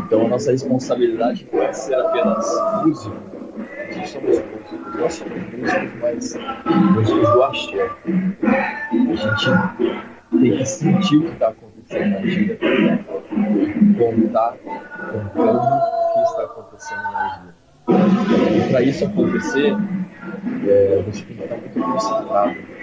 Então 0.06 0.27
a 0.27 0.28
nossa 0.28 0.52
responsabilidade 0.52 1.48
não 1.52 1.62
é 1.62 1.73
ser 1.73 1.94
apenas 1.94 2.47
músico, 2.85 3.16
nós 3.97 4.11
somos 4.11 4.39
músicos, 4.39 5.01
nós 5.01 5.15
somos 5.15 5.35
músicos, 5.52 5.93
mas 6.01 6.36
músicos 6.94 7.32
do 7.32 7.43
axé. 7.43 7.90
A 8.93 9.15
gente 9.15 9.51
tem 10.31 10.56
que 10.56 10.66
sentir 10.66 11.16
o 11.16 11.23
que 11.23 11.28
está 11.28 11.48
acontecendo 11.48 12.11
na 12.11 12.27
gira, 12.27 12.59
contar, 13.98 14.56
contando 15.12 15.59
o 15.59 16.15
que 16.15 16.20
está 16.23 16.43
acontecendo 16.44 17.02
na 17.02 17.28
gira. 17.28 17.65
E 17.86 18.70
para 18.70 18.82
isso 18.82 19.05
acontecer, 19.05 19.77
é, 20.66 21.02
você 21.06 21.23
tem 21.24 21.36
que 21.36 21.43
estar 21.43 21.56
muito 21.56 21.81
concentrado. 21.81 22.73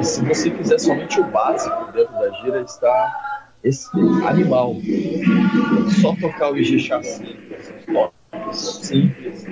E 0.00 0.04
se 0.04 0.24
você 0.24 0.50
fizer 0.50 0.78
somente 0.78 1.20
o 1.20 1.24
básico 1.24 1.92
dentro 1.92 2.12
da 2.14 2.30
gira, 2.42 2.60
está 2.62 3.12
esse 3.62 3.88
animal. 4.26 4.76
Só 6.00 6.14
tocar 6.16 6.52
o 6.52 6.64
simples, 6.64 7.74
toques 7.92 8.58
simples. 8.58 9.46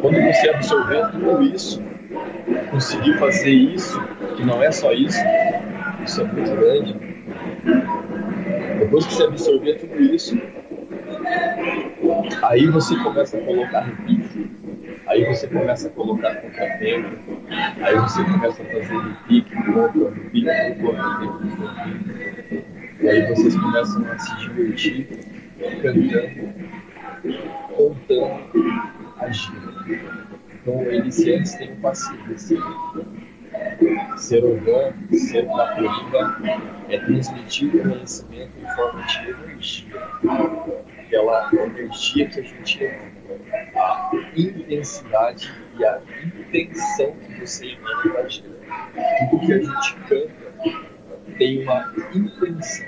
Quando 0.00 0.20
você 0.22 0.50
absorver 0.50 1.10
tudo 1.12 1.42
isso, 1.42 1.82
conseguir 2.70 3.18
fazer 3.18 3.50
isso, 3.50 4.00
que 4.36 4.44
não 4.44 4.62
é 4.62 4.70
só 4.70 4.92
isso, 4.92 5.18
isso 6.04 6.20
é 6.20 6.24
muito 6.24 6.50
grande. 6.50 6.94
Depois 8.78 9.06
que 9.06 9.14
você 9.14 9.24
absorver 9.24 9.74
tudo 9.74 10.02
isso, 10.02 10.40
aí 12.42 12.66
você 12.66 12.96
começa 13.02 13.36
a 13.36 13.40
colocar 13.40 13.80
repique, 13.80 14.50
aí 15.06 15.24
você 15.26 15.46
começa 15.46 15.88
a 15.88 15.90
colocar 15.90 16.34
contratempo, 16.36 17.16
aí 17.80 17.94
você 17.96 18.24
começa 18.24 18.62
a 18.62 18.66
fazer 18.66 18.98
repique, 18.98 19.54
contra, 19.54 20.10
repique, 20.10 20.46
contra, 20.80 21.18
repique, 21.18 22.64
e 23.00 23.08
aí 23.08 23.26
vocês 23.26 23.56
começam 23.56 24.10
a 24.10 24.18
se 24.18 24.36
divertir 24.38 25.08
cantando, 25.82 26.54
contando, 27.76 28.50
agindo. 29.18 29.72
Então, 30.54 30.92
iniciantes 30.92 31.54
têm 31.54 31.72
um 31.72 31.80
passivo. 31.80 32.32
Assim. 32.32 32.58
Ser 34.16 34.44
orgânico, 34.44 35.14
ser 35.14 35.44
nativa, 35.46 36.40
é 36.88 36.98
transmitir 36.98 37.74
o 37.74 37.82
conhecimento 37.82 38.52
em 38.56 38.76
forma 38.76 39.02
de 39.02 39.30
energia. 39.30 40.02
Aquela 40.98 41.50
energia 41.52 42.28
que 42.28 42.40
a 42.40 42.42
gente 42.42 42.84
ama, 42.84 43.11
a 43.74 44.10
intensidade 44.36 45.52
e 45.78 45.84
a 45.84 46.02
intenção 46.38 47.12
que 47.12 47.40
você 47.40 47.72
emana 47.72 48.02
para 48.02 48.20
agir. 48.22 48.44
Tudo 49.30 49.46
que 49.46 49.52
a 49.52 49.58
gente 49.58 49.94
canta 50.08 51.38
tem 51.38 51.62
uma 51.62 51.94
intenção. 52.14 52.86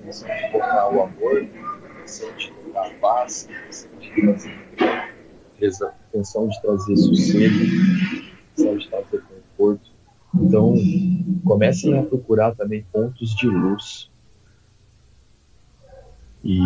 Intenção 0.00 0.28
de 0.28 0.52
tocar 0.52 0.94
o 0.94 1.02
amor, 1.02 1.42
intenção 1.42 2.32
de 2.36 2.52
tocar 2.52 2.86
a 2.86 2.90
paz, 3.00 3.48
intenção 3.50 3.90
de 3.98 4.10
trazer 4.20 5.96
intenção 6.08 6.48
de 6.48 6.62
trazer 6.62 6.96
sossego, 6.96 7.54
intenção 7.54 8.76
de 8.76 8.88
trazer 8.88 9.22
conforto. 9.22 9.90
Então, 10.34 10.74
comecem 11.44 11.98
a 11.98 12.02
procurar 12.02 12.54
também 12.54 12.84
pontos 12.92 13.34
de 13.34 13.46
luz. 13.46 14.10
e 16.44 16.60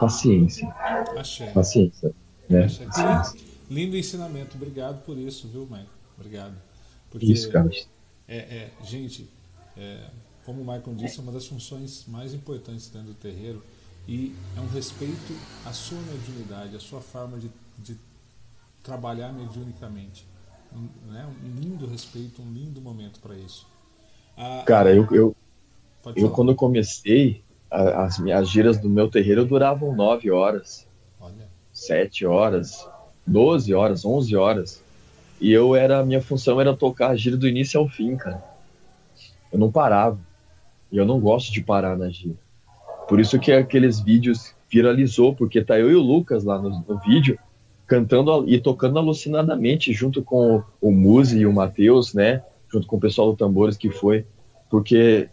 paciência. 0.00 0.66
Axé. 1.18 1.50
Paciência. 1.52 2.14
Né? 2.50 2.66
Lindo 3.70 3.96
ensinamento. 3.96 4.56
Obrigado 4.56 5.04
por 5.04 5.16
isso, 5.16 5.46
viu, 5.46 5.62
Michael? 5.62 5.86
Obrigado. 6.18 6.54
Porque, 7.10 7.26
Isso, 7.26 7.50
cara. 7.50 7.70
É, 8.28 8.36
é, 8.36 8.70
gente, 8.84 9.28
é, 9.76 10.06
como 10.44 10.62
o 10.62 10.64
Michael 10.64 10.94
disse, 10.96 11.18
é 11.18 11.22
uma 11.22 11.32
das 11.32 11.46
funções 11.46 12.04
mais 12.06 12.34
importantes 12.34 12.88
dentro 12.88 13.08
do 13.08 13.14
terreiro 13.14 13.62
e 14.06 14.34
é 14.56 14.60
um 14.60 14.68
respeito 14.68 15.34
à 15.64 15.72
sua 15.72 15.98
mediunidade, 16.02 16.76
à 16.76 16.80
sua 16.80 17.00
forma 17.00 17.38
de, 17.38 17.50
de 17.78 17.96
trabalhar 18.82 19.32
mediunicamente. 19.32 20.26
Um, 20.72 21.10
né? 21.10 21.28
um 21.44 21.60
lindo 21.60 21.86
respeito, 21.86 22.42
um 22.42 22.52
lindo 22.52 22.80
momento 22.80 23.20
para 23.20 23.34
isso. 23.36 23.66
A, 24.36 24.62
Cara, 24.64 24.94
eu, 24.94 25.06
eu, 25.10 25.36
eu 26.14 26.30
quando 26.30 26.52
eu 26.52 26.56
comecei, 26.56 27.42
as 27.70 28.18
minhas 28.18 28.48
giras 28.48 28.78
do 28.78 28.88
meu 28.88 29.08
terreiro 29.08 29.44
duravam 29.44 29.94
9 29.94 30.30
horas, 30.30 30.86
7 31.80 32.26
horas, 32.26 32.86
12 33.26 33.72
horas, 33.72 34.04
11 34.04 34.36
horas. 34.36 34.84
E 35.40 35.50
eu 35.50 35.74
era, 35.74 36.04
minha 36.04 36.20
função 36.20 36.60
era 36.60 36.76
tocar 36.76 37.08
a 37.08 37.16
gira 37.16 37.38
do 37.38 37.48
início 37.48 37.80
ao 37.80 37.88
fim, 37.88 38.16
cara. 38.16 38.44
Eu 39.50 39.58
não 39.58 39.72
parava. 39.72 40.18
E 40.92 40.98
eu 40.98 41.06
não 41.06 41.18
gosto 41.18 41.50
de 41.50 41.62
parar 41.62 41.96
na 41.96 42.10
gira. 42.10 42.36
Por 43.08 43.18
isso 43.18 43.38
que 43.38 43.50
aqueles 43.50 43.98
vídeos 43.98 44.54
viralizou, 44.70 45.34
porque 45.34 45.64
tá 45.64 45.78
eu 45.78 45.90
e 45.90 45.94
o 45.94 46.02
Lucas 46.02 46.44
lá 46.44 46.60
no, 46.60 46.84
no 46.86 46.98
vídeo 46.98 47.38
cantando 47.86 48.44
e 48.46 48.60
tocando 48.60 48.98
alucinadamente 48.98 49.90
junto 49.92 50.22
com 50.22 50.62
o 50.80 50.90
Muzi 50.92 51.38
e 51.38 51.46
o 51.46 51.52
Matheus, 51.52 52.12
né? 52.12 52.42
Junto 52.70 52.86
com 52.86 52.96
o 52.96 53.00
pessoal 53.00 53.30
do 53.30 53.38
Tambores 53.38 53.78
que 53.78 53.90
foi, 53.90 54.26
porque 54.68 55.30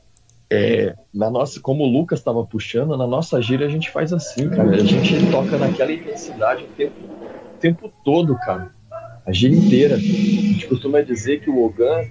é, 0.49 0.95
na 1.13 1.29
nossa, 1.29 1.59
como 1.59 1.83
o 1.83 1.87
Lucas 1.87 2.19
estava 2.19 2.45
puxando, 2.45 2.95
na 2.95 3.05
nossa 3.05 3.41
gira 3.41 3.65
a 3.65 3.69
gente 3.69 3.91
faz 3.91 4.13
assim, 4.13 4.49
cara. 4.49 4.71
A 4.71 4.77
gente 4.77 5.29
toca 5.29 5.57
naquela 5.57 5.91
intensidade 5.91 6.63
o 6.63 6.67
tempo, 6.67 6.93
o 7.03 7.59
tempo 7.59 7.93
todo, 8.03 8.35
cara. 8.39 8.71
A 9.25 9.33
gira 9.33 9.53
inteira. 9.53 9.95
A 9.95 9.99
gente 9.99 10.67
costuma 10.67 11.01
dizer 11.01 11.41
que 11.41 11.49
o 11.49 11.65
Ogan, 11.65 12.05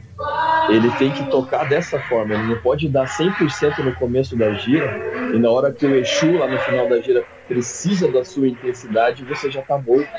ele 0.69 0.91
tem 0.99 1.11
que 1.11 1.25
tocar 1.31 1.67
dessa 1.67 1.99
forma. 1.99 2.35
Ele 2.35 2.55
não 2.55 2.61
pode 2.61 2.91
dar 2.91 3.07
100% 3.07 3.83
no 3.83 3.95
começo 3.95 4.37
da 4.37 4.53
gira 4.53 5.33
e 5.35 5.39
na 5.39 5.51
hora 5.51 5.73
que 5.73 5.87
o 5.87 5.97
Exu, 5.97 6.37
lá 6.37 6.47
no 6.47 6.59
final 6.59 6.87
da 6.91 7.01
gira, 7.01 7.25
precisa 7.49 8.13
da 8.13 8.23
sua 8.23 8.49
intensidade, 8.49 9.25
você 9.25 9.51
já 9.51 9.63
tá 9.63 9.79
morto. 9.79 10.11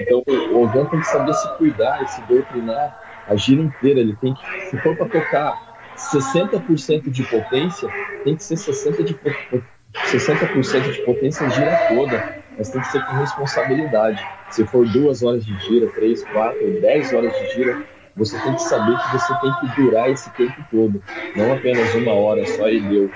Então 0.00 0.22
o 0.26 0.62
Ogan 0.62 0.84
tem 0.86 1.00
que 1.00 1.06
saber 1.06 1.32
se 1.32 1.48
cuidar 1.56 2.02
e 2.02 2.08
se 2.08 2.20
doutrinar 2.22 3.24
a 3.26 3.34
gira 3.34 3.62
inteira. 3.62 4.00
Ele 4.00 4.14
tem 4.16 4.34
que, 4.34 4.68
se 4.68 4.76
for 4.82 4.94
para 4.94 5.08
tocar 5.08 5.73
60% 6.10 7.10
de 7.10 7.22
potência, 7.24 7.88
tem 8.24 8.36
que 8.36 8.42
ser 8.44 8.54
60% 8.56 9.04
de, 9.04 9.14
po- 9.14 9.30
po- 9.50 9.62
60% 10.06 10.92
de 10.92 11.02
potência 11.02 11.48
gira 11.50 11.76
toda. 11.88 12.44
Mas 12.56 12.68
tem 12.70 12.80
que 12.80 12.86
ser 12.88 13.04
com 13.06 13.12
responsabilidade. 13.14 14.24
Se 14.50 14.64
for 14.66 14.86
duas 14.88 15.22
horas 15.22 15.44
de 15.44 15.52
gira, 15.60 15.88
três, 15.92 16.22
quatro, 16.24 16.80
dez 16.80 17.12
horas 17.12 17.32
de 17.32 17.50
gira, 17.54 17.82
você 18.16 18.38
tem 18.38 18.54
que 18.54 18.62
saber 18.62 18.96
que 18.96 19.12
você 19.18 19.34
tem 19.40 19.52
que 19.54 19.82
durar 19.82 20.08
esse 20.08 20.30
tempo 20.34 20.54
todo. 20.70 21.02
Não 21.34 21.52
apenas 21.52 21.92
uma 21.96 22.12
hora 22.12 22.46
só 22.46 22.68
e 22.68 22.80
deu. 22.80 23.10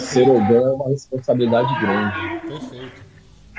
Ser 0.00 0.28
Ogan 0.28 0.54
é 0.70 0.72
uma 0.72 0.88
responsabilidade 0.88 1.80
grande. 1.80 2.40
perfeito. 2.48 3.04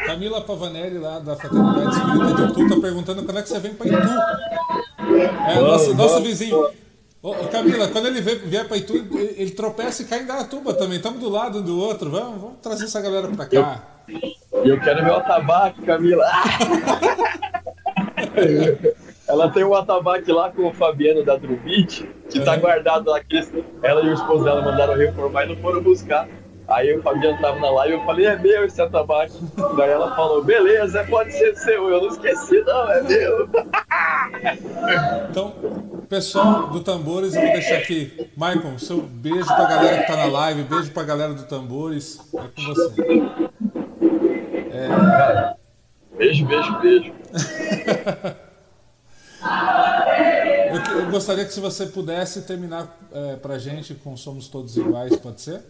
Camila 0.05 0.41
Pavanelli, 0.41 0.97
lá 0.97 1.19
da 1.19 1.35
Fraternidade 1.35 1.95
Espírita 1.95 2.33
de 2.35 2.43
Itu, 2.63 2.75
tá 2.75 2.81
perguntando 2.81 3.23
quando 3.23 3.37
é 3.37 3.41
que 3.43 3.49
você 3.49 3.59
vem 3.59 3.73
para 3.75 3.87
Itu. 3.87 3.97
É, 5.47 5.53
Vamos, 5.55 5.71
nosso, 5.71 5.93
nosso 5.95 6.21
vizinho. 6.23 6.67
Ô, 7.25 7.31
ô, 7.31 7.47
Camila, 7.47 7.87
quando 7.87 8.05
ele 8.05 8.21
vier, 8.21 8.67
para 8.67 8.77
Itu, 8.77 8.95
ele, 8.95 9.49
tropeça 9.49 10.03
e 10.03 10.05
cai 10.05 10.19
em 10.19 10.27
Garatuba 10.27 10.75
também. 10.75 10.97
Estamos 10.97 11.19
do 11.19 11.27
lado 11.27 11.57
um 11.57 11.63
do 11.63 11.79
outro. 11.79 12.11
Vamos, 12.11 12.39
vamos 12.39 12.57
trazer 12.61 12.85
essa 12.85 13.01
galera 13.01 13.27
para 13.29 13.47
cá. 13.47 13.81
E 14.07 14.69
eu 14.69 14.79
quero 14.79 15.03
meu 15.03 15.15
atabaque, 15.15 15.81
Camila. 15.81 16.23
Ela 19.27 19.49
tem 19.49 19.63
um 19.63 19.73
atabaque 19.73 20.31
lá 20.31 20.51
com 20.51 20.67
o 20.67 20.73
Fabiano 20.75 21.25
da 21.25 21.35
Drubit, 21.35 22.07
que 22.29 22.39
tá 22.41 22.57
guardado 22.57 23.09
lá. 23.09 23.19
Que 23.19 23.41
ela 23.81 24.03
e 24.03 24.09
o 24.09 24.13
esposo 24.13 24.43
dela 24.43 24.61
mandaram 24.61 24.95
reformar 24.95 25.45
e 25.45 25.55
não 25.55 25.61
foram 25.63 25.81
buscar. 25.81 26.29
Aí 26.67 26.97
o 26.97 27.01
Fabiano 27.01 27.39
tava 27.39 27.59
na 27.59 27.69
live 27.69 27.95
e 27.95 27.99
eu 27.99 28.05
falei, 28.05 28.25
é 28.25 28.37
meu 28.37 28.65
esse 28.65 28.81
atabaque. 28.81 29.37
Daí 29.77 29.89
ela 29.89 30.15
falou, 30.15 30.43
beleza, 30.43 31.03
pode 31.09 31.31
ser 31.31 31.55
seu. 31.55 31.89
Eu 31.89 32.01
não 32.01 32.09
esqueci, 32.09 32.61
não, 32.61 32.91
é 32.91 33.01
meu. 33.01 33.49
Então, 35.29 35.53
pessoal 36.07 36.67
do 36.67 36.81
Tambores, 36.81 37.35
eu 37.35 37.41
vou 37.41 37.51
deixar 37.51 37.77
aqui. 37.77 38.29
Michael, 38.35 38.79
seu 38.79 39.01
beijo 39.01 39.45
pra 39.45 39.65
galera 39.65 40.01
que 40.01 40.07
tá 40.07 40.17
na 40.17 40.25
live, 40.25 40.63
beijo 40.63 40.91
pra 40.91 41.03
galera 41.03 41.33
do 41.33 41.43
Tambores. 41.43 42.19
É 42.33 42.47
com 42.55 42.73
você. 42.73 43.03
É, 44.71 45.55
Beijo, 46.17 46.45
beijo, 46.45 46.79
beijo. 46.79 47.13
eu, 50.97 51.11
gostaria 51.11 51.43
que 51.43 51.53
se 51.53 51.59
você 51.59 51.85
pudesse 51.87 52.43
terminar 52.43 52.97
é, 53.11 53.35
pra 53.35 53.57
gente 53.57 53.93
com 53.95 54.15
Somos 54.15 54.47
Todos 54.47 54.77
Iguais, 54.77 55.17
pode 55.17 55.41
ser? 55.41 55.61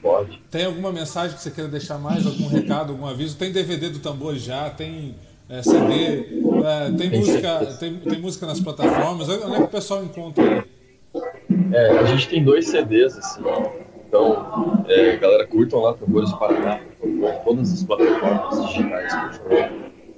Pode. 0.00 0.40
Tem 0.50 0.64
alguma 0.64 0.92
mensagem 0.92 1.36
que 1.36 1.42
você 1.42 1.50
queira 1.50 1.70
deixar 1.70 1.98
mais? 1.98 2.26
Algum 2.26 2.48
recado, 2.48 2.92
algum 2.92 3.06
aviso? 3.06 3.36
Tem 3.36 3.52
DVD 3.52 3.88
do 3.88 3.98
Tambores 3.98 4.42
já, 4.42 4.70
tem 4.70 5.14
é, 5.48 5.62
CD, 5.62 6.42
é, 6.64 6.90
tem, 6.96 7.10
música, 7.10 7.66
tem, 7.78 7.96
tem 7.96 8.20
música 8.20 8.46
nas 8.46 8.60
plataformas. 8.60 9.28
Onde 9.28 9.54
é 9.54 9.56
que 9.56 9.62
o 9.62 9.68
pessoal 9.68 10.04
encontra? 10.04 10.64
É, 11.72 11.98
a 11.98 12.04
gente 12.04 12.28
tem 12.28 12.42
dois 12.42 12.66
CDs, 12.68 13.16
assim. 13.16 13.42
Então, 14.08 14.84
é, 14.88 15.16
galera, 15.16 15.46
curtam 15.46 15.80
lá 15.80 15.94
Tambores 15.94 16.30
do 16.30 16.38
Paraná, 16.38 16.80
por 17.00 17.08
favor, 17.08 17.30
em 17.30 17.44
todas 17.44 17.72
as 17.72 17.82
plataformas 17.82 18.68
digitais, 18.68 19.14
por 19.14 19.48
favor. 19.50 19.70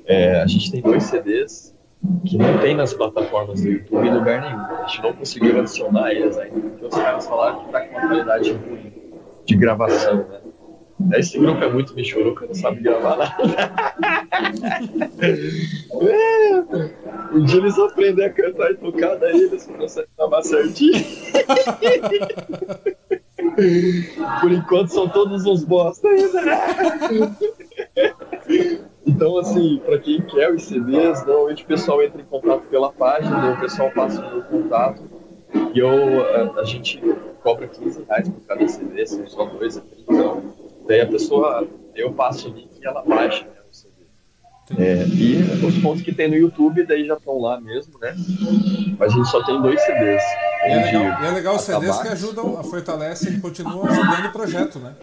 É, 0.07 0.41
a 0.41 0.47
gente 0.47 0.71
tem 0.71 0.81
dois 0.81 1.03
CDs 1.05 1.76
que 2.25 2.37
não 2.37 2.59
tem 2.59 2.75
nas 2.75 2.93
plataformas 2.93 3.61
do 3.63 3.69
YouTube 3.69 4.07
em 4.07 4.15
lugar 4.15 4.41
nenhum. 4.41 4.61
A 4.61 4.87
gente 4.87 5.03
não 5.03 5.13
conseguiu 5.13 5.59
adicionar 5.61 6.13
eles 6.13 6.37
ainda, 6.39 6.61
porque 6.61 6.87
os 6.87 6.95
caras 6.95 7.27
falaram 7.27 7.65
que 7.65 7.73
tá 7.73 7.81
com 7.81 7.91
uma 7.91 8.09
qualidade 8.09 8.53
ruim 8.53 8.93
de 9.45 9.57
gravação, 9.57 10.27
né? 10.29 10.41
Esse 11.19 11.39
grupo 11.39 11.63
é 11.63 11.71
muito 11.71 11.95
michuruca, 11.95 12.47
não 12.47 12.55
sabe 12.55 12.81
gravar 12.81 13.17
nada. 13.17 13.37
Um 17.33 17.45
dia 17.45 17.59
eles 17.59 17.79
aprendem 17.79 18.25
a 18.25 18.31
cantar 18.31 18.71
e 18.71 18.77
tocar, 18.77 19.17
daí 19.17 19.43
eles 19.43 19.67
conseguem 19.67 20.11
gravar 20.17 20.43
certinho. 20.43 21.05
Por 24.41 24.53
enquanto 24.53 24.89
são 24.89 25.09
todos 25.09 25.45
uns 25.45 25.65
bosta 25.65 26.09
ainda. 26.09 26.41
Então, 29.07 29.39
assim, 29.39 29.81
pra 29.85 29.99
quem 29.99 30.21
quer 30.21 30.53
os 30.53 30.65
CDs, 30.65 31.25
normalmente 31.25 31.63
o 31.63 31.67
pessoal 31.67 32.03
entra 32.03 32.21
em 32.21 32.25
contato 32.25 32.63
pela 32.63 32.93
página, 32.93 33.53
o 33.53 33.61
pessoal 33.61 33.91
passa 33.93 34.21
o 34.21 34.31
meu 34.31 34.43
contato 34.43 35.03
e 35.73 35.79
eu, 35.79 36.55
a, 36.57 36.61
a 36.61 36.65
gente 36.65 37.01
cobra 37.41 37.69
15 37.69 38.05
reais 38.09 38.29
por 38.29 38.41
cada 38.41 38.67
CD, 38.67 39.07
são 39.07 39.27
só 39.29 39.45
dois 39.45 39.77
aqui. 39.77 40.05
Então, 40.09 40.43
daí 40.89 41.01
a 41.01 41.07
pessoa, 41.07 41.69
eu 41.95 42.13
passo 42.13 42.51
o 42.51 42.53
link 42.53 42.71
e 42.83 42.87
ela 42.87 43.03
baixa 43.03 43.45
né, 43.45 43.53
o 43.71 43.75
CD. 43.75 43.93
É, 44.77 45.07
e 45.07 45.65
os 45.65 45.79
pontos 45.79 46.03
que 46.03 46.13
tem 46.13 46.29
no 46.29 46.35
YouTube, 46.35 46.85
daí 46.85 47.07
já 47.07 47.15
estão 47.15 47.39
lá 47.39 47.61
mesmo, 47.61 48.01
né? 48.01 48.17
Mas 48.99 49.13
a 49.13 49.17
gente 49.17 49.29
só 49.29 49.45
tem 49.45 49.63
dois 49.63 49.81
CDs. 49.83 50.23
E 50.65 50.71
é 50.71 50.85
legal, 50.85 51.23
e 51.23 51.27
é 51.27 51.31
legal 51.31 51.55
os 51.55 51.63
CDs 51.63 52.03
que 52.03 52.09
ajudam, 52.09 52.65
fortalecem 52.65 53.35
e 53.35 53.41
continuam 53.41 53.87
ajudando 53.87 54.27
o 54.27 54.33
projeto, 54.33 54.81
né? 54.81 54.95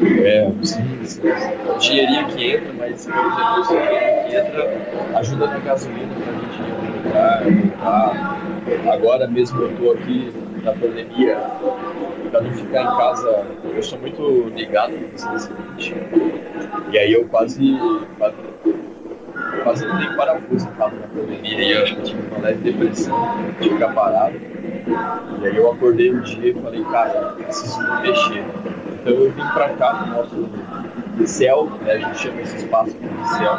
É. 0.00 0.48
O 0.48 1.78
dinheirinho 1.78 2.26
que 2.28 2.50
entra, 2.52 2.72
mas, 2.78 3.06
por 3.06 3.14
exemplo, 3.14 3.60
esse 3.60 3.74
que 4.28 4.36
entra 4.36 5.18
ajuda 5.18 5.46
na 5.48 5.58
gasolina 5.58 6.14
pra 6.14 6.32
gente 6.34 6.60
ir 6.60 6.68
em 6.68 7.02
lugar, 7.02 7.42
voltar. 7.42 8.92
Agora 8.92 9.26
mesmo 9.26 9.60
eu 9.62 9.76
tô 9.76 9.92
aqui 9.92 10.32
na 10.62 10.72
pandemia, 10.72 11.36
pra 12.30 12.40
não 12.40 12.52
ficar 12.52 12.82
em 12.82 12.96
casa, 12.96 13.46
eu 13.74 13.82
sou 13.82 13.98
muito 13.98 14.52
ligado 14.54 14.92
no 14.92 15.38
seguinte. 15.38 15.94
E 16.92 16.98
aí 16.98 17.12
eu 17.12 17.26
quase, 17.28 17.76
quase, 18.18 18.36
quase 19.64 19.86
não 19.86 19.98
dei 19.98 20.08
parafuso 20.10 20.68
em 20.68 20.72
casa 20.72 20.94
na 20.96 21.08
pandemia, 21.08 21.60
e 21.60 21.72
eu 21.72 21.82
acho 21.82 21.96
que 21.96 22.02
tive 22.02 22.22
uma 22.30 22.46
leve 22.46 22.70
depressão 22.70 23.36
de 23.60 23.68
ficar 23.68 23.92
parado. 23.94 24.36
E 25.42 25.46
aí 25.46 25.56
eu 25.56 25.72
acordei 25.72 26.12
um 26.12 26.20
dia 26.20 26.50
e 26.50 26.54
falei, 26.54 26.84
cara, 26.84 27.34
preciso 27.36 27.80
me 27.80 28.00
mexer. 28.02 28.44
Então 29.08 29.22
eu 29.22 29.32
vim 29.32 29.46
pra 29.54 29.70
cá 29.70 30.04
no 30.04 30.16
nosso 30.16 31.26
céu, 31.26 31.64
né, 31.80 31.92
a 31.92 31.98
gente 31.98 32.18
chama 32.18 32.42
esse 32.42 32.56
espaço 32.56 32.90
de 32.92 33.28
céu. 33.38 33.58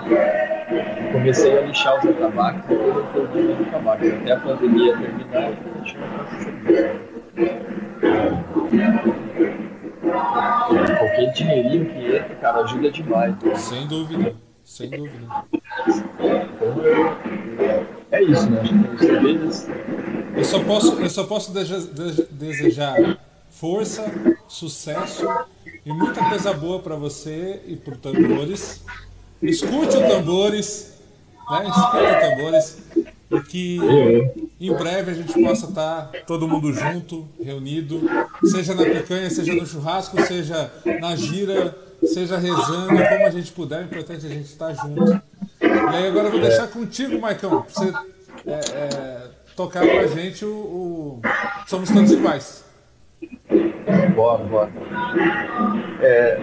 Comecei 1.12 1.58
a 1.58 1.62
lixar 1.62 1.98
os 1.98 2.06
atabaques 2.06 2.62
depois 2.70 2.96
eu 2.96 3.04
tornei 3.14 3.56
no 3.56 3.66
tabaco. 3.66 4.06
Até 4.06 4.32
a 4.32 4.40
pandemia 4.40 4.96
terminar, 4.96 5.50
eu 5.50 5.58
fazendo 6.30 7.00
Qualquer 11.00 11.34
dinheirinho 11.34 11.86
que 11.86 12.16
entra, 12.16 12.36
cara, 12.36 12.60
ajuda 12.60 12.92
demais. 12.92 13.36
Sem 13.56 13.88
dúvida, 13.88 14.36
sem 14.64 14.90
dúvida. 14.92 15.28
É 18.12 18.22
isso, 18.22 18.50
né? 18.52 18.62
Eu 20.36 20.44
só 20.44 20.60
posso, 20.64 21.02
eu 21.02 21.10
só 21.10 21.24
posso 21.24 21.52
de- 21.52 22.24
desejar 22.30 22.96
força, 23.60 24.06
sucesso 24.48 25.28
e 25.86 25.92
muita 25.92 26.24
coisa 26.30 26.54
boa 26.54 26.80
para 26.80 26.96
você 26.96 27.62
e 27.68 27.76
para 27.76 27.96
Tambores. 27.98 28.82
Escute 29.42 29.98
o 29.98 30.08
Tambores, 30.08 30.94
né? 31.50 31.68
Escute 31.68 31.98
o 31.98 32.20
Tambores 32.22 32.78
e 33.30 33.42
que 33.42 33.80
em 34.62 34.74
breve 34.74 35.12
a 35.12 35.14
gente 35.14 35.34
possa 35.34 35.68
estar 35.68 36.10
todo 36.26 36.48
mundo 36.48 36.72
junto, 36.72 37.28
reunido, 37.44 38.02
seja 38.46 38.74
na 38.74 38.84
picanha, 38.84 39.30
seja 39.30 39.54
no 39.54 39.66
churrasco, 39.66 40.20
seja 40.26 40.72
na 41.02 41.16
gira, 41.18 41.78
seja 42.06 42.38
rezando, 42.38 42.88
como 42.88 43.26
a 43.26 43.30
gente 43.30 43.52
puder, 43.52 43.82
o 43.82 43.86
importante 43.86 44.26
é 44.26 44.30
a 44.30 44.34
gente 44.34 44.46
estar 44.46 44.74
junto. 44.74 45.22
E 45.62 45.96
aí 45.96 46.08
agora 46.08 46.30
eu 46.30 46.32
vou 46.32 46.40
deixar 46.40 46.68
contigo, 46.68 47.20
Maicão, 47.20 47.62
pra 47.62 47.72
você 47.72 47.94
é, 48.48 48.54
é, 48.54 49.28
tocar 49.54 49.84
gente 50.08 50.46
o, 50.46 50.50
o 50.50 51.22
Somos 51.68 51.90
Todos 51.90 52.12
Iguais. 52.12 52.69
Bora, 54.16 54.44
bora. 54.44 54.70
É, 56.02 56.40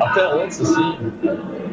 até 0.00 0.20
antes, 0.20 0.60
assim, 0.60 1.12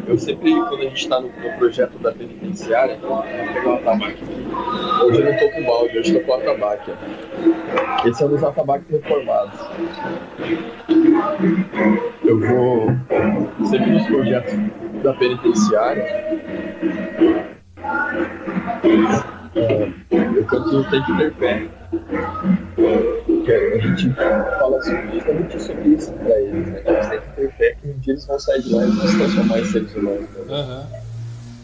eu 0.08 0.18
sempre, 0.18 0.52
quando 0.54 0.80
a 0.80 0.84
gente 0.84 1.04
está 1.04 1.20
no, 1.20 1.28
no, 1.28 1.58
projeto 1.58 1.98
da 2.00 2.12
penitenciária, 2.12 2.98
vou 2.98 3.22
pegar 3.22 3.70
uma 3.70 3.78
tabaco 3.80 4.06
aqui. 4.06 4.24
Hoje 5.04 5.20
eu 5.20 5.26
não 5.26 5.32
estou 5.34 5.52
com 5.52 5.64
balde, 5.64 6.00
hoje 6.00 6.18
estou 6.18 6.24
com 6.24 6.34
a 6.34 6.40
tabaco. 6.46 6.92
Esse 8.06 8.24
é 8.24 8.26
um 8.26 8.30
dos 8.30 8.44
atabaques 8.44 8.90
reformados. 8.90 9.60
Eu 12.24 12.40
vou, 12.40 12.88
sempre 13.66 13.92
nos 13.92 14.06
projetos 14.06 14.54
da 15.04 15.14
penitenciária, 15.14 16.04
é, 19.56 19.90
eu 20.12 20.46
canto 20.46 20.90
Tem 20.90 21.04
que 21.04 21.18
ter 21.18 21.32
que 21.92 23.52
a 23.52 23.80
gente 23.80 24.14
fala 24.14 24.82
justamente 24.82 25.62
sobre 25.62 25.90
isso 25.90 26.12
para 26.14 26.40
eles, 26.40 26.68
né? 26.68 26.82
Que 26.82 26.90
eles 26.90 27.10
têm 27.10 27.20
que 27.20 27.30
ter 27.36 27.52
fé 27.54 27.76
que 27.82 27.90
um 27.90 28.00
dia 28.00 28.14
eles 28.14 28.26
vão 28.26 28.40
sair 28.40 28.62
de 28.62 28.74
lá 28.74 28.84
e 28.86 28.88
vão 28.88 29.08
se 29.08 29.18
transformar 29.18 29.60
em 29.60 29.66
seres 29.66 29.96
humanos. 29.96 30.30
Né? 30.30 30.44
Uhum. 30.50 30.86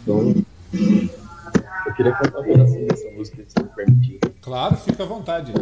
Então, 0.02 0.34
eu 1.86 1.94
queria 1.94 2.12
contar 2.12 2.40
um 2.40 2.44
pedacinho 2.44 2.86
dessa 2.88 3.10
música, 3.10 3.42
se 3.46 3.62
me 3.62 3.68
permitir. 3.70 4.20
Claro, 4.42 4.76
fica 4.76 5.02
à 5.02 5.06
vontade. 5.06 5.52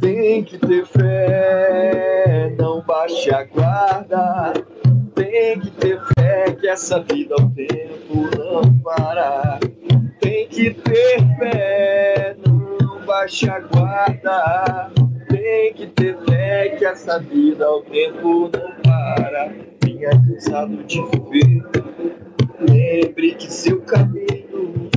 Tem 0.00 0.44
que 0.44 0.58
ter 0.58 0.86
fé, 0.86 2.54
não 2.58 2.82
baixe 2.82 3.34
a 3.34 3.44
guarda. 3.44 4.52
Tem 5.14 5.60
que 5.60 5.70
ter 5.72 6.00
fé 6.14 6.52
que 6.52 6.68
essa 6.68 7.00
vida 7.00 7.34
ao 7.38 7.50
tempo 7.50 8.30
não 8.36 8.78
para. 8.78 9.58
Tem 10.20 10.48
que 10.48 10.70
ter 10.72 11.18
fé, 11.38 12.36
não 12.46 13.04
baixe 13.04 13.48
a 13.48 13.60
guarda. 13.60 14.90
Tem 15.28 15.74
que 15.74 15.86
ter 15.88 16.16
fé 16.24 16.70
que 16.78 16.84
essa 16.84 17.18
vida 17.18 17.66
ao 17.66 17.82
tempo 17.82 18.50
não 18.52 18.72
para. 18.82 19.52
Vinha 19.84 20.10
cansado 20.10 20.82
de 20.84 21.00
viver. 21.30 21.62
Lembre 22.60 23.34
que 23.34 23.52
seu 23.52 23.80
caminho 23.82 24.90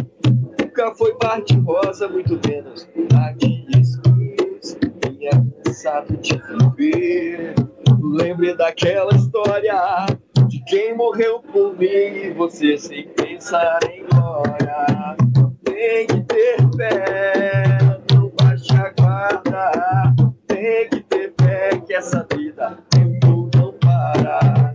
nunca 0.59 0.93
foi 0.95 1.15
mar 1.21 1.41
de 1.41 1.57
rosa, 1.59 2.07
muito 2.07 2.39
menos 2.47 2.87
mar 3.11 3.33
de 3.35 3.65
espinhos. 3.79 4.77
Vinha 5.09 5.31
cansado 5.63 6.15
de 6.17 6.39
viver. 6.77 7.74
Lembre 8.11 8.55
daquela 8.55 9.13
história 9.15 10.05
de 10.47 10.63
quem 10.65 10.95
morreu 10.95 11.39
por 11.39 11.77
mim 11.77 11.87
e 11.87 12.33
você 12.33 12.77
sem 12.77 13.07
pensar 13.09 13.79
em 13.91 14.05
glória. 14.05 15.17
Tem 15.63 16.07
que 16.07 16.21
ter 16.21 16.57
fé, 16.77 17.77
não 18.11 18.31
baixe 18.39 18.73
a 18.73 18.89
guarda. 18.91 20.15
Tem 20.47 20.89
que 20.89 21.01
ter 21.01 21.33
fé 21.39 21.81
que 21.85 21.93
essa 21.93 22.25
vida 22.33 22.77
tempo 22.89 23.49
não 23.55 23.73
para. 23.73 24.71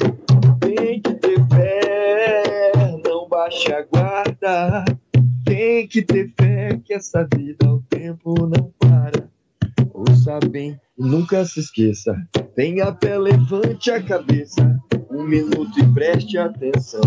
Tem 0.61 1.01
que 1.01 1.15
ter 1.15 1.49
fé, 1.49 2.73
não 3.05 3.29
baixe 3.29 3.73
a 3.73 3.83
guarda. 3.83 4.85
Tem 5.45 5.87
que 5.87 6.03
ter 6.03 6.33
fé 6.39 6.81
que 6.85 6.95
essa 6.95 7.27
vida 7.35 7.71
o 7.71 7.81
tempo 7.89 8.35
não 8.47 8.73
para. 8.79 9.31
Ouça 10.01 10.39
bem 10.49 10.81
nunca 10.97 11.45
se 11.45 11.61
esqueça. 11.61 12.17
Tenha 12.57 12.97
fé, 13.03 13.19
levante 13.19 13.91
a 13.91 14.03
cabeça. 14.03 14.81
Um 15.11 15.25
minuto 15.25 15.79
e 15.79 15.87
preste 15.93 16.39
atenção. 16.39 17.03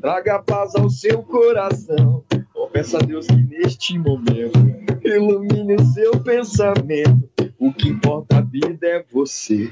Traga 0.00 0.38
paz 0.38 0.76
ao 0.76 0.88
seu 0.88 1.24
coração. 1.24 2.22
Oh, 2.54 2.68
peça 2.68 2.98
a 2.98 3.00
Deus 3.00 3.26
que 3.26 3.34
neste 3.34 3.98
momento 3.98 4.60
ilumine 5.02 5.74
o 5.74 5.84
seu 5.86 6.20
pensamento. 6.20 7.28
O 7.58 7.72
que 7.72 7.88
importa 7.88 8.38
a 8.38 8.42
vida 8.42 8.86
é 8.86 9.04
você. 9.12 9.68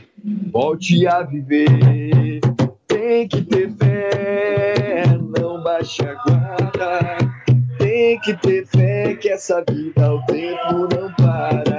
Volte 0.50 1.06
a 1.06 1.22
viver. 1.22 2.40
Tem 2.88 3.28
que 3.28 3.40
ter 3.42 3.70
fé, 3.76 5.04
não 5.38 5.62
baixe 5.62 6.02
a 6.02 6.14
guarda. 6.14 7.18
Tem 7.78 8.18
que 8.18 8.34
ter 8.34 8.66
fé 8.66 9.14
que 9.14 9.28
essa 9.28 9.64
vida 9.70 10.06
ao 10.06 10.26
tempo 10.26 10.88
não 10.92 11.12
para. 11.14 11.73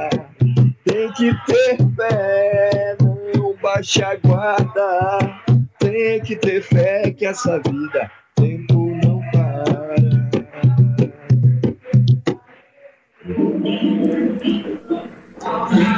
Tem 1.18 1.34
que 1.34 1.46
ter 1.46 1.78
fé, 1.96 2.98
não 3.00 3.56
baixe 3.62 4.04
a 4.04 4.16
guarda. 4.16 5.42
Tem 5.80 6.20
que 6.22 6.36
ter 6.36 6.62
fé 6.62 7.10
que 7.12 7.26
essa 7.26 7.58
vida 7.60 8.12
tempo 8.36 9.00
não 9.02 9.22
para. 9.32 9.96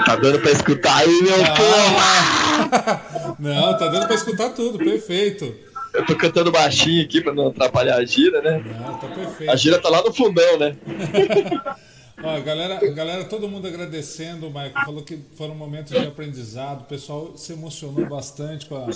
Tá 0.06 0.16
dando 0.18 0.40
pra 0.40 0.52
escutar 0.52 0.98
aí, 0.98 1.22
meu 1.24 1.44
ah. 1.44 1.56
povo? 1.56 3.36
Não, 3.40 3.78
tá 3.78 3.88
dando 3.88 4.06
pra 4.06 4.16
escutar 4.16 4.50
tudo, 4.50 4.78
perfeito. 4.78 5.52
Eu 5.96 6.06
tô 6.06 6.16
cantando 6.16 6.52
baixinho 6.52 7.04
aqui 7.04 7.22
pra 7.22 7.34
não 7.34 7.48
atrapalhar 7.48 7.96
a 7.96 8.06
gira, 8.06 8.40
né? 8.42 8.64
Não, 8.64 8.98
tá 8.98 9.08
perfeito. 9.08 9.52
A 9.52 9.56
gira 9.56 9.80
tá 9.80 9.90
lá 9.90 10.04
no 10.04 10.14
fundão, 10.14 10.60
né? 10.60 10.76
Ó, 12.28 12.42
galera, 12.42 12.76
galera, 12.92 13.24
todo 13.24 13.48
mundo 13.48 13.70
agradecendo, 13.70 14.48
o 14.48 14.50
Michael 14.50 14.74
falou 14.84 15.02
que 15.02 15.18
foram 15.38 15.56
momentos 15.56 15.98
de 15.98 16.06
aprendizado, 16.06 16.82
o 16.82 16.84
pessoal 16.84 17.38
se 17.38 17.54
emocionou 17.54 18.06
bastante 18.06 18.66
com, 18.66 18.76
a, 18.76 18.90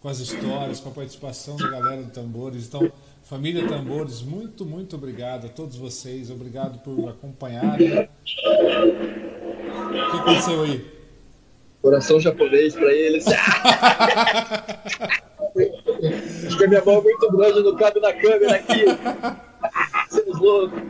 com 0.00 0.08
as 0.08 0.20
histórias, 0.20 0.80
com 0.80 0.88
a 0.88 0.92
participação 0.92 1.58
da 1.58 1.68
galera 1.68 2.02
do 2.02 2.10
Tambores. 2.10 2.66
Então, 2.66 2.90
família 3.24 3.68
Tambores, 3.68 4.22
muito, 4.22 4.64
muito 4.64 4.96
obrigado 4.96 5.44
a 5.44 5.50
todos 5.50 5.76
vocês, 5.76 6.30
obrigado 6.30 6.78
por 6.78 7.10
acompanharem. 7.10 8.08
O 8.08 8.08
que 10.10 10.16
aconteceu 10.16 10.62
aí? 10.62 10.82
Coração 11.82 12.18
japonês 12.18 12.72
pra 12.72 12.90
eles. 12.90 13.26
Acho 16.46 16.56
que 16.56 16.64
a 16.64 16.68
minha 16.68 16.82
mão 16.82 17.00
é 17.00 17.02
muito 17.02 17.32
grande, 17.36 17.62
não 17.62 17.76
cabe 17.76 18.00
na 18.00 18.14
câmera 18.14 18.54
aqui. 18.54 18.84
Seus 20.08 20.38
loucos. 20.38 20.80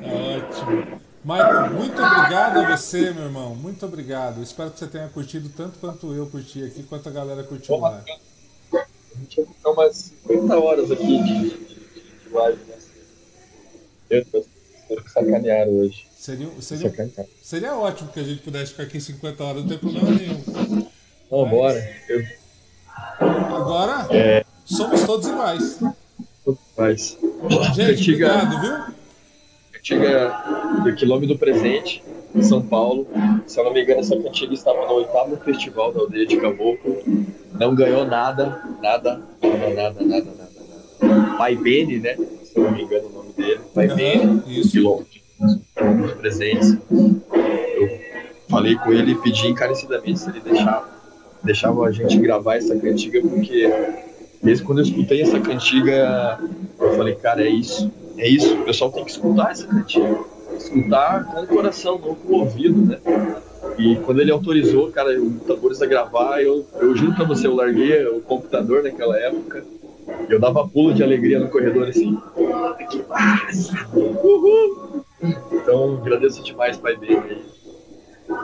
Tá 0.00 0.06
ótimo. 0.06 1.07
Michael, 1.28 1.74
muito 1.74 2.02
obrigado 2.02 2.60
a 2.60 2.74
você, 2.74 3.10
meu 3.10 3.24
irmão. 3.24 3.54
Muito 3.54 3.84
obrigado. 3.84 4.42
Espero 4.42 4.70
que 4.70 4.78
você 4.78 4.86
tenha 4.86 5.08
curtido 5.08 5.50
tanto 5.54 5.78
quanto 5.78 6.14
eu 6.14 6.26
curti 6.26 6.64
aqui, 6.64 6.82
quanto 6.84 7.06
a 7.06 7.12
galera 7.12 7.42
curtiu 7.42 7.76
lá. 7.76 8.02
A 8.72 9.18
gente 9.20 9.36
vai 9.36 9.54
ficar 9.54 9.70
umas 9.72 9.96
50 10.26 10.58
horas 10.58 10.90
aqui 10.90 11.22
de, 11.22 11.50
de, 11.50 11.50
de 11.50 12.28
live, 12.32 12.58
né? 12.66 12.76
Eu 14.08 14.24
tô 14.24 14.42
que 15.02 15.10
sacanearam 15.10 15.72
hoje. 15.72 16.06
Seria, 16.16 16.48
seria, 16.62 16.90
seria 17.42 17.76
ótimo 17.76 18.10
que 18.10 18.20
a 18.20 18.24
gente 18.24 18.40
pudesse 18.40 18.70
ficar 18.70 18.84
aqui 18.84 18.98
50 18.98 19.44
horas, 19.44 19.62
não 19.62 19.68
tem 19.68 19.78
problema 19.78 20.10
nenhum. 20.10 20.88
Não, 21.30 21.44
Mas... 21.44 22.08
Eu... 22.08 22.24
Agora, 23.20 24.06
é... 24.10 24.46
somos 24.64 25.02
todos 25.02 25.28
iguais. 25.28 25.78
Todos 26.42 26.60
iguais. 26.72 27.18
Gente, 27.74 27.92
Antiga... 27.92 28.32
obrigado, 28.32 28.60
viu? 28.62 28.97
Cantiga 29.88 30.82
do 30.84 30.94
Quilômetro 30.94 31.34
do 31.34 31.38
Presente, 31.38 32.02
em 32.34 32.42
São 32.42 32.60
Paulo. 32.60 33.06
Se 33.46 33.58
eu 33.58 33.64
não 33.64 33.72
me 33.72 33.82
engano, 33.82 34.00
essa 34.00 34.14
cantiga 34.20 34.52
estava 34.52 34.86
no 34.86 34.92
oitavo 34.92 35.38
festival 35.38 35.94
da 35.94 36.00
aldeia 36.00 36.26
de 36.26 36.36
Caboclo. 36.36 36.98
Não 37.58 37.74
ganhou 37.74 38.04
nada, 38.04 38.62
nada, 38.82 39.22
nada, 39.42 39.74
nada, 39.74 40.04
nada, 40.04 40.30
nada. 40.36 41.36
Pai 41.38 41.56
Bene, 41.56 42.00
né? 42.00 42.16
Se 42.44 42.52
eu 42.54 42.64
não 42.64 42.72
me 42.72 42.82
engano 42.82 43.08
o 43.08 43.12
nome 43.12 43.32
dele. 43.32 43.60
Pai 43.74 43.88
uhum, 43.88 43.96
Bene, 43.96 44.42
Quilômetro, 44.70 45.20
dos 46.02 46.12
Presentes. 46.12 46.76
Eu 46.90 47.98
falei 48.50 48.74
com 48.76 48.92
ele 48.92 49.12
e 49.12 49.14
pedi 49.14 49.48
encarecidamente 49.48 50.20
se 50.20 50.28
ele 50.28 50.40
deixava, 50.40 50.86
deixava 51.42 51.86
a 51.86 51.90
gente 51.90 52.18
gravar 52.18 52.56
essa 52.56 52.78
cantiga, 52.78 53.22
porque 53.22 53.72
desde 54.42 54.62
quando 54.64 54.80
eu 54.80 54.84
escutei 54.84 55.22
essa 55.22 55.40
cantiga, 55.40 56.38
eu 56.78 56.94
falei, 56.94 57.14
cara, 57.14 57.42
é 57.42 57.48
isso 57.48 57.90
é 58.18 58.28
isso, 58.28 58.54
o 58.54 58.64
pessoal 58.64 58.90
tem 58.90 59.04
que 59.04 59.10
escutar 59.10 59.52
essa 59.52 59.66
cantiga. 59.66 60.18
Escutar 60.56 61.24
com 61.24 61.42
o 61.42 61.46
coração, 61.46 61.98
não 61.98 62.14
com 62.14 62.32
o 62.32 62.40
ouvido, 62.40 62.84
né? 62.84 62.98
E 63.78 63.96
quando 63.96 64.20
ele 64.20 64.32
autorizou, 64.32 64.90
cara, 64.90 65.20
o 65.20 65.38
Tambores 65.40 65.80
a 65.80 65.86
gravar, 65.86 66.42
eu, 66.42 66.66
eu 66.80 66.96
juro 66.96 67.14
pra 67.14 67.24
você, 67.24 67.46
eu 67.46 67.54
larguei 67.54 68.04
o 68.06 68.20
computador 68.20 68.82
naquela 68.82 69.16
época. 69.18 69.64
E 70.28 70.32
eu 70.32 70.40
dava 70.40 70.66
pulo 70.66 70.92
de 70.92 71.02
alegria 71.02 71.38
no 71.38 71.48
corredor 71.48 71.88
assim. 71.88 72.18
Que 72.90 73.02
massa! 73.08 73.88
Uhul! 73.92 75.04
Então, 75.52 75.98
agradeço 76.00 76.42
demais, 76.42 76.76
Pai 76.76 76.96
Baby. 76.96 77.42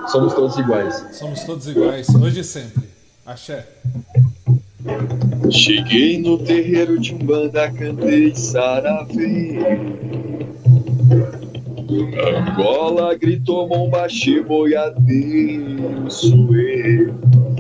Somos 0.09 0.35
todos 0.35 0.57
iguais. 0.59 1.07
Somos 1.13 1.45
todos 1.45 1.67
iguais, 1.69 2.09
hoje 2.15 2.41
e 2.41 2.45
sempre. 2.45 2.85
Axé. 3.25 3.67
Cheguei 5.51 6.19
no 6.19 6.39
terreiro 6.39 6.99
de 6.99 7.15
Umbanda, 7.15 7.71
cantei 7.71 8.35
saravê. 8.35 9.59
Angola 12.57 13.15
gritou 13.15 13.69
bombaxi, 13.69 14.41
boiadeiro, 14.41 16.11
sou 16.11 16.57
eu, 16.57 17.15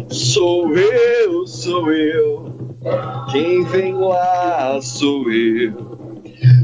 sou 0.08 0.76
eu, 0.76 1.46
sou 1.46 1.92
eu. 1.92 2.54
Quem 3.30 3.64
vem 3.64 3.94
lá 3.94 4.78
sou 4.82 5.30
eu, 5.30 5.72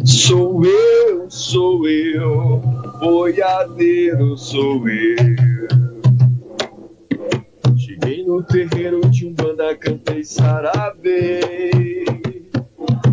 sou 0.04 0.64
eu, 0.64 1.30
sou 1.30 1.86
eu. 1.88 2.62
Boiadeiro 3.00 4.36
sou 4.36 4.86
eu. 4.88 5.89
Cheguei 8.02 8.24
no 8.24 8.42
terreiro 8.42 9.00
de 9.10 9.26
Umbanda, 9.26 9.76
cantei 9.76 10.24
saravê. 10.24 11.40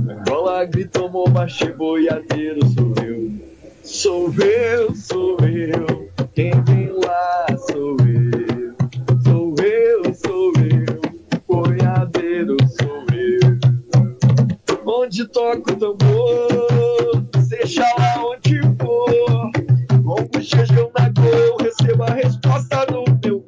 Angola 0.09 0.64
gritou 0.65 1.09
bombaxi, 1.09 1.72
boiadeiro 1.73 2.65
sou 2.68 2.93
eu. 3.03 3.31
Sou 3.84 4.34
eu, 4.41 4.95
sou 4.95 5.38
eu, 5.41 6.09
quem 6.34 6.51
vem 6.64 6.89
lá 6.91 7.47
sou 7.69 7.97
eu. 7.99 8.76
Sou 9.23 9.55
eu, 9.59 10.14
sou 10.14 10.53
eu, 10.55 11.01
boiadeiro 11.47 12.55
sou 12.80 13.05
eu. 13.14 13.57
Onde 14.85 15.27
toco 15.27 15.73
o 15.73 15.76
tambor, 15.76 17.27
seja 17.47 17.84
lá 17.99 18.26
onde 18.26 18.61
for. 18.80 19.51
Com 20.03 20.23
bochechão 20.27 20.91
na 20.97 21.11
cor, 21.14 21.61
recebo 21.61 22.03
a 22.03 22.14
resposta 22.14 22.85
do 22.85 23.03
meu 23.23 23.47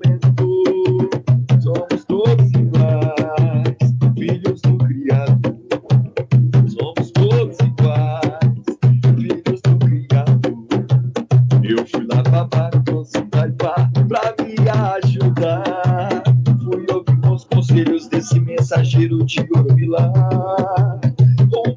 Baixo, 12.50 12.84
consultar 12.90 13.52
pra 13.54 14.36
me 14.44 14.56
ajudar. 14.70 16.24
Fui 16.64 16.86
ouvir 16.92 17.32
os 17.32 17.44
conselhos 17.46 18.08
desse 18.08 18.40
mensageiro 18.40 19.24
de 19.26 19.42
Oromilá. 19.56 20.12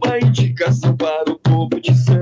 Uma 0.04 0.18
indicação 0.18 0.96
para 0.96 1.30
o 1.30 1.38
povo 1.38 1.80
de 1.80 1.94
Santos 1.94 2.21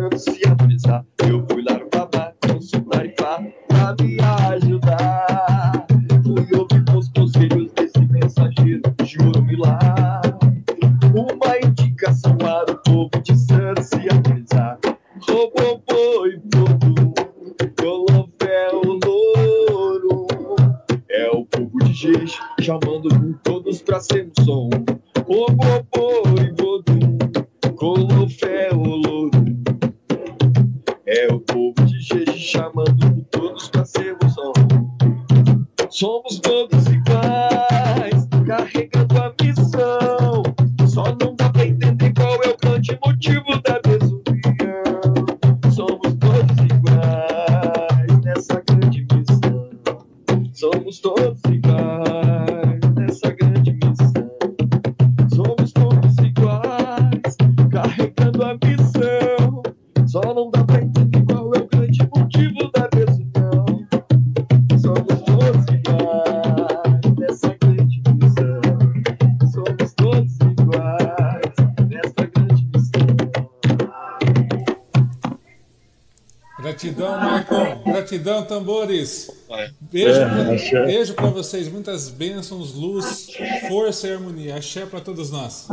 axé. 80.76 80.86
beijo 80.86 81.14
pra 81.14 81.26
vocês. 81.26 81.68
Muitas 81.68 82.08
bênçãos, 82.08 82.74
luz, 82.74 83.28
força 83.68 84.08
e 84.08 84.12
harmonia. 84.12 84.56
Axé 84.56 84.86
pra 84.86 85.00
todos 85.00 85.30
nós. 85.30 85.68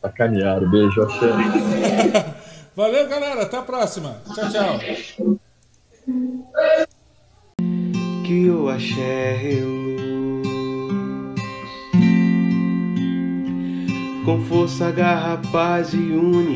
Sacanearam. 0.00 0.70
Beijo, 0.70 1.02
axé. 1.02 1.26
Valeu, 2.74 3.08
galera. 3.08 3.42
Até 3.42 3.58
a 3.58 3.62
próxima. 3.62 4.22
Tchau, 4.34 4.50
tchau. 4.50 4.78
que 8.24 8.50
o 8.50 8.68
axé 8.68 9.36
com 14.30 14.44
força, 14.44 14.92
garra, 14.92 15.40
paz 15.50 15.92
e 15.92 15.96
união, 15.96 16.49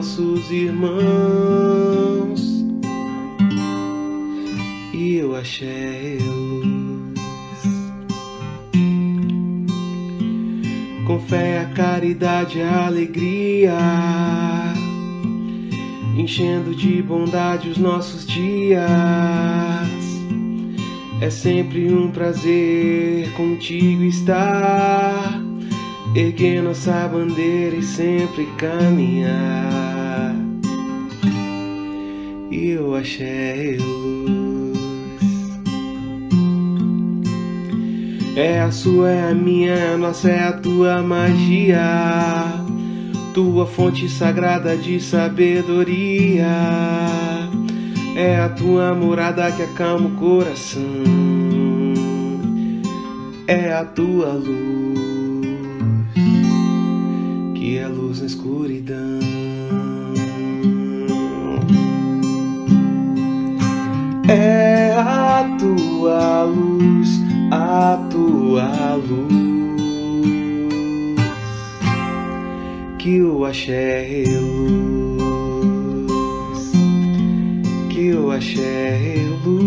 nossos 0.00 0.50
irmãos 0.50 2.40
e 4.94 5.16
eu 5.16 5.36
achei 5.36 6.16
luz. 6.16 7.20
Com 11.06 11.20
fé, 11.20 11.58
a 11.58 11.66
caridade, 11.74 12.62
a 12.62 12.86
alegria, 12.86 13.76
enchendo 16.16 16.74
de 16.74 17.02
bondade 17.02 17.68
os 17.68 17.76
nossos 17.76 18.26
dias. 18.26 18.80
É 21.20 21.28
sempre 21.28 21.92
um 21.92 22.10
prazer 22.10 23.30
contigo 23.34 24.04
estar, 24.04 25.42
erguer 26.14 26.62
nossa 26.62 27.06
bandeira 27.06 27.76
e 27.76 27.82
sempre 27.82 28.46
caminhar. 28.56 29.89
Eu 32.62 32.94
achei 32.94 33.78
luz. 33.78 34.78
É 38.36 38.60
a 38.60 38.70
sua, 38.70 39.10
é 39.10 39.30
a 39.30 39.34
minha, 39.34 39.72
é 39.72 39.94
a 39.94 39.96
nossa, 39.96 40.30
é 40.30 40.44
a 40.46 40.52
tua 40.52 41.02
magia. 41.02 41.80
Tua 43.32 43.66
fonte 43.66 44.06
sagrada 44.10 44.76
de 44.76 45.00
sabedoria. 45.00 46.44
É 48.14 48.38
a 48.38 48.50
tua 48.50 48.94
morada 48.94 49.50
que 49.52 49.62
acalma 49.62 50.08
o 50.08 50.16
coração. 50.16 50.82
É 53.46 53.72
a 53.72 53.86
tua 53.86 54.34
luz, 54.34 54.98
que 57.54 57.78
é 57.78 57.88
luz 57.88 58.20
na 58.20 58.26
escuridão. 58.26 59.99
É 64.32 64.94
a 64.96 65.44
tua 65.58 66.44
luz, 66.44 67.20
a 67.50 67.98
tua 68.12 68.94
luz, 68.94 69.26
que 72.96 73.16
eu 73.16 73.44
achei 73.44 74.24
luz, 74.38 75.32
que 77.88 78.06
eu 78.06 78.30
achei 78.30 79.26
luz, 79.44 79.66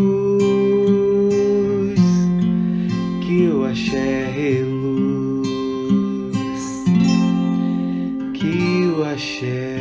que 3.19 3.43
eu 3.43 3.65
achei 3.65 4.63
luz, 4.63 5.43
que 8.33 8.85
achei 9.03 9.51
luz. 9.67 9.72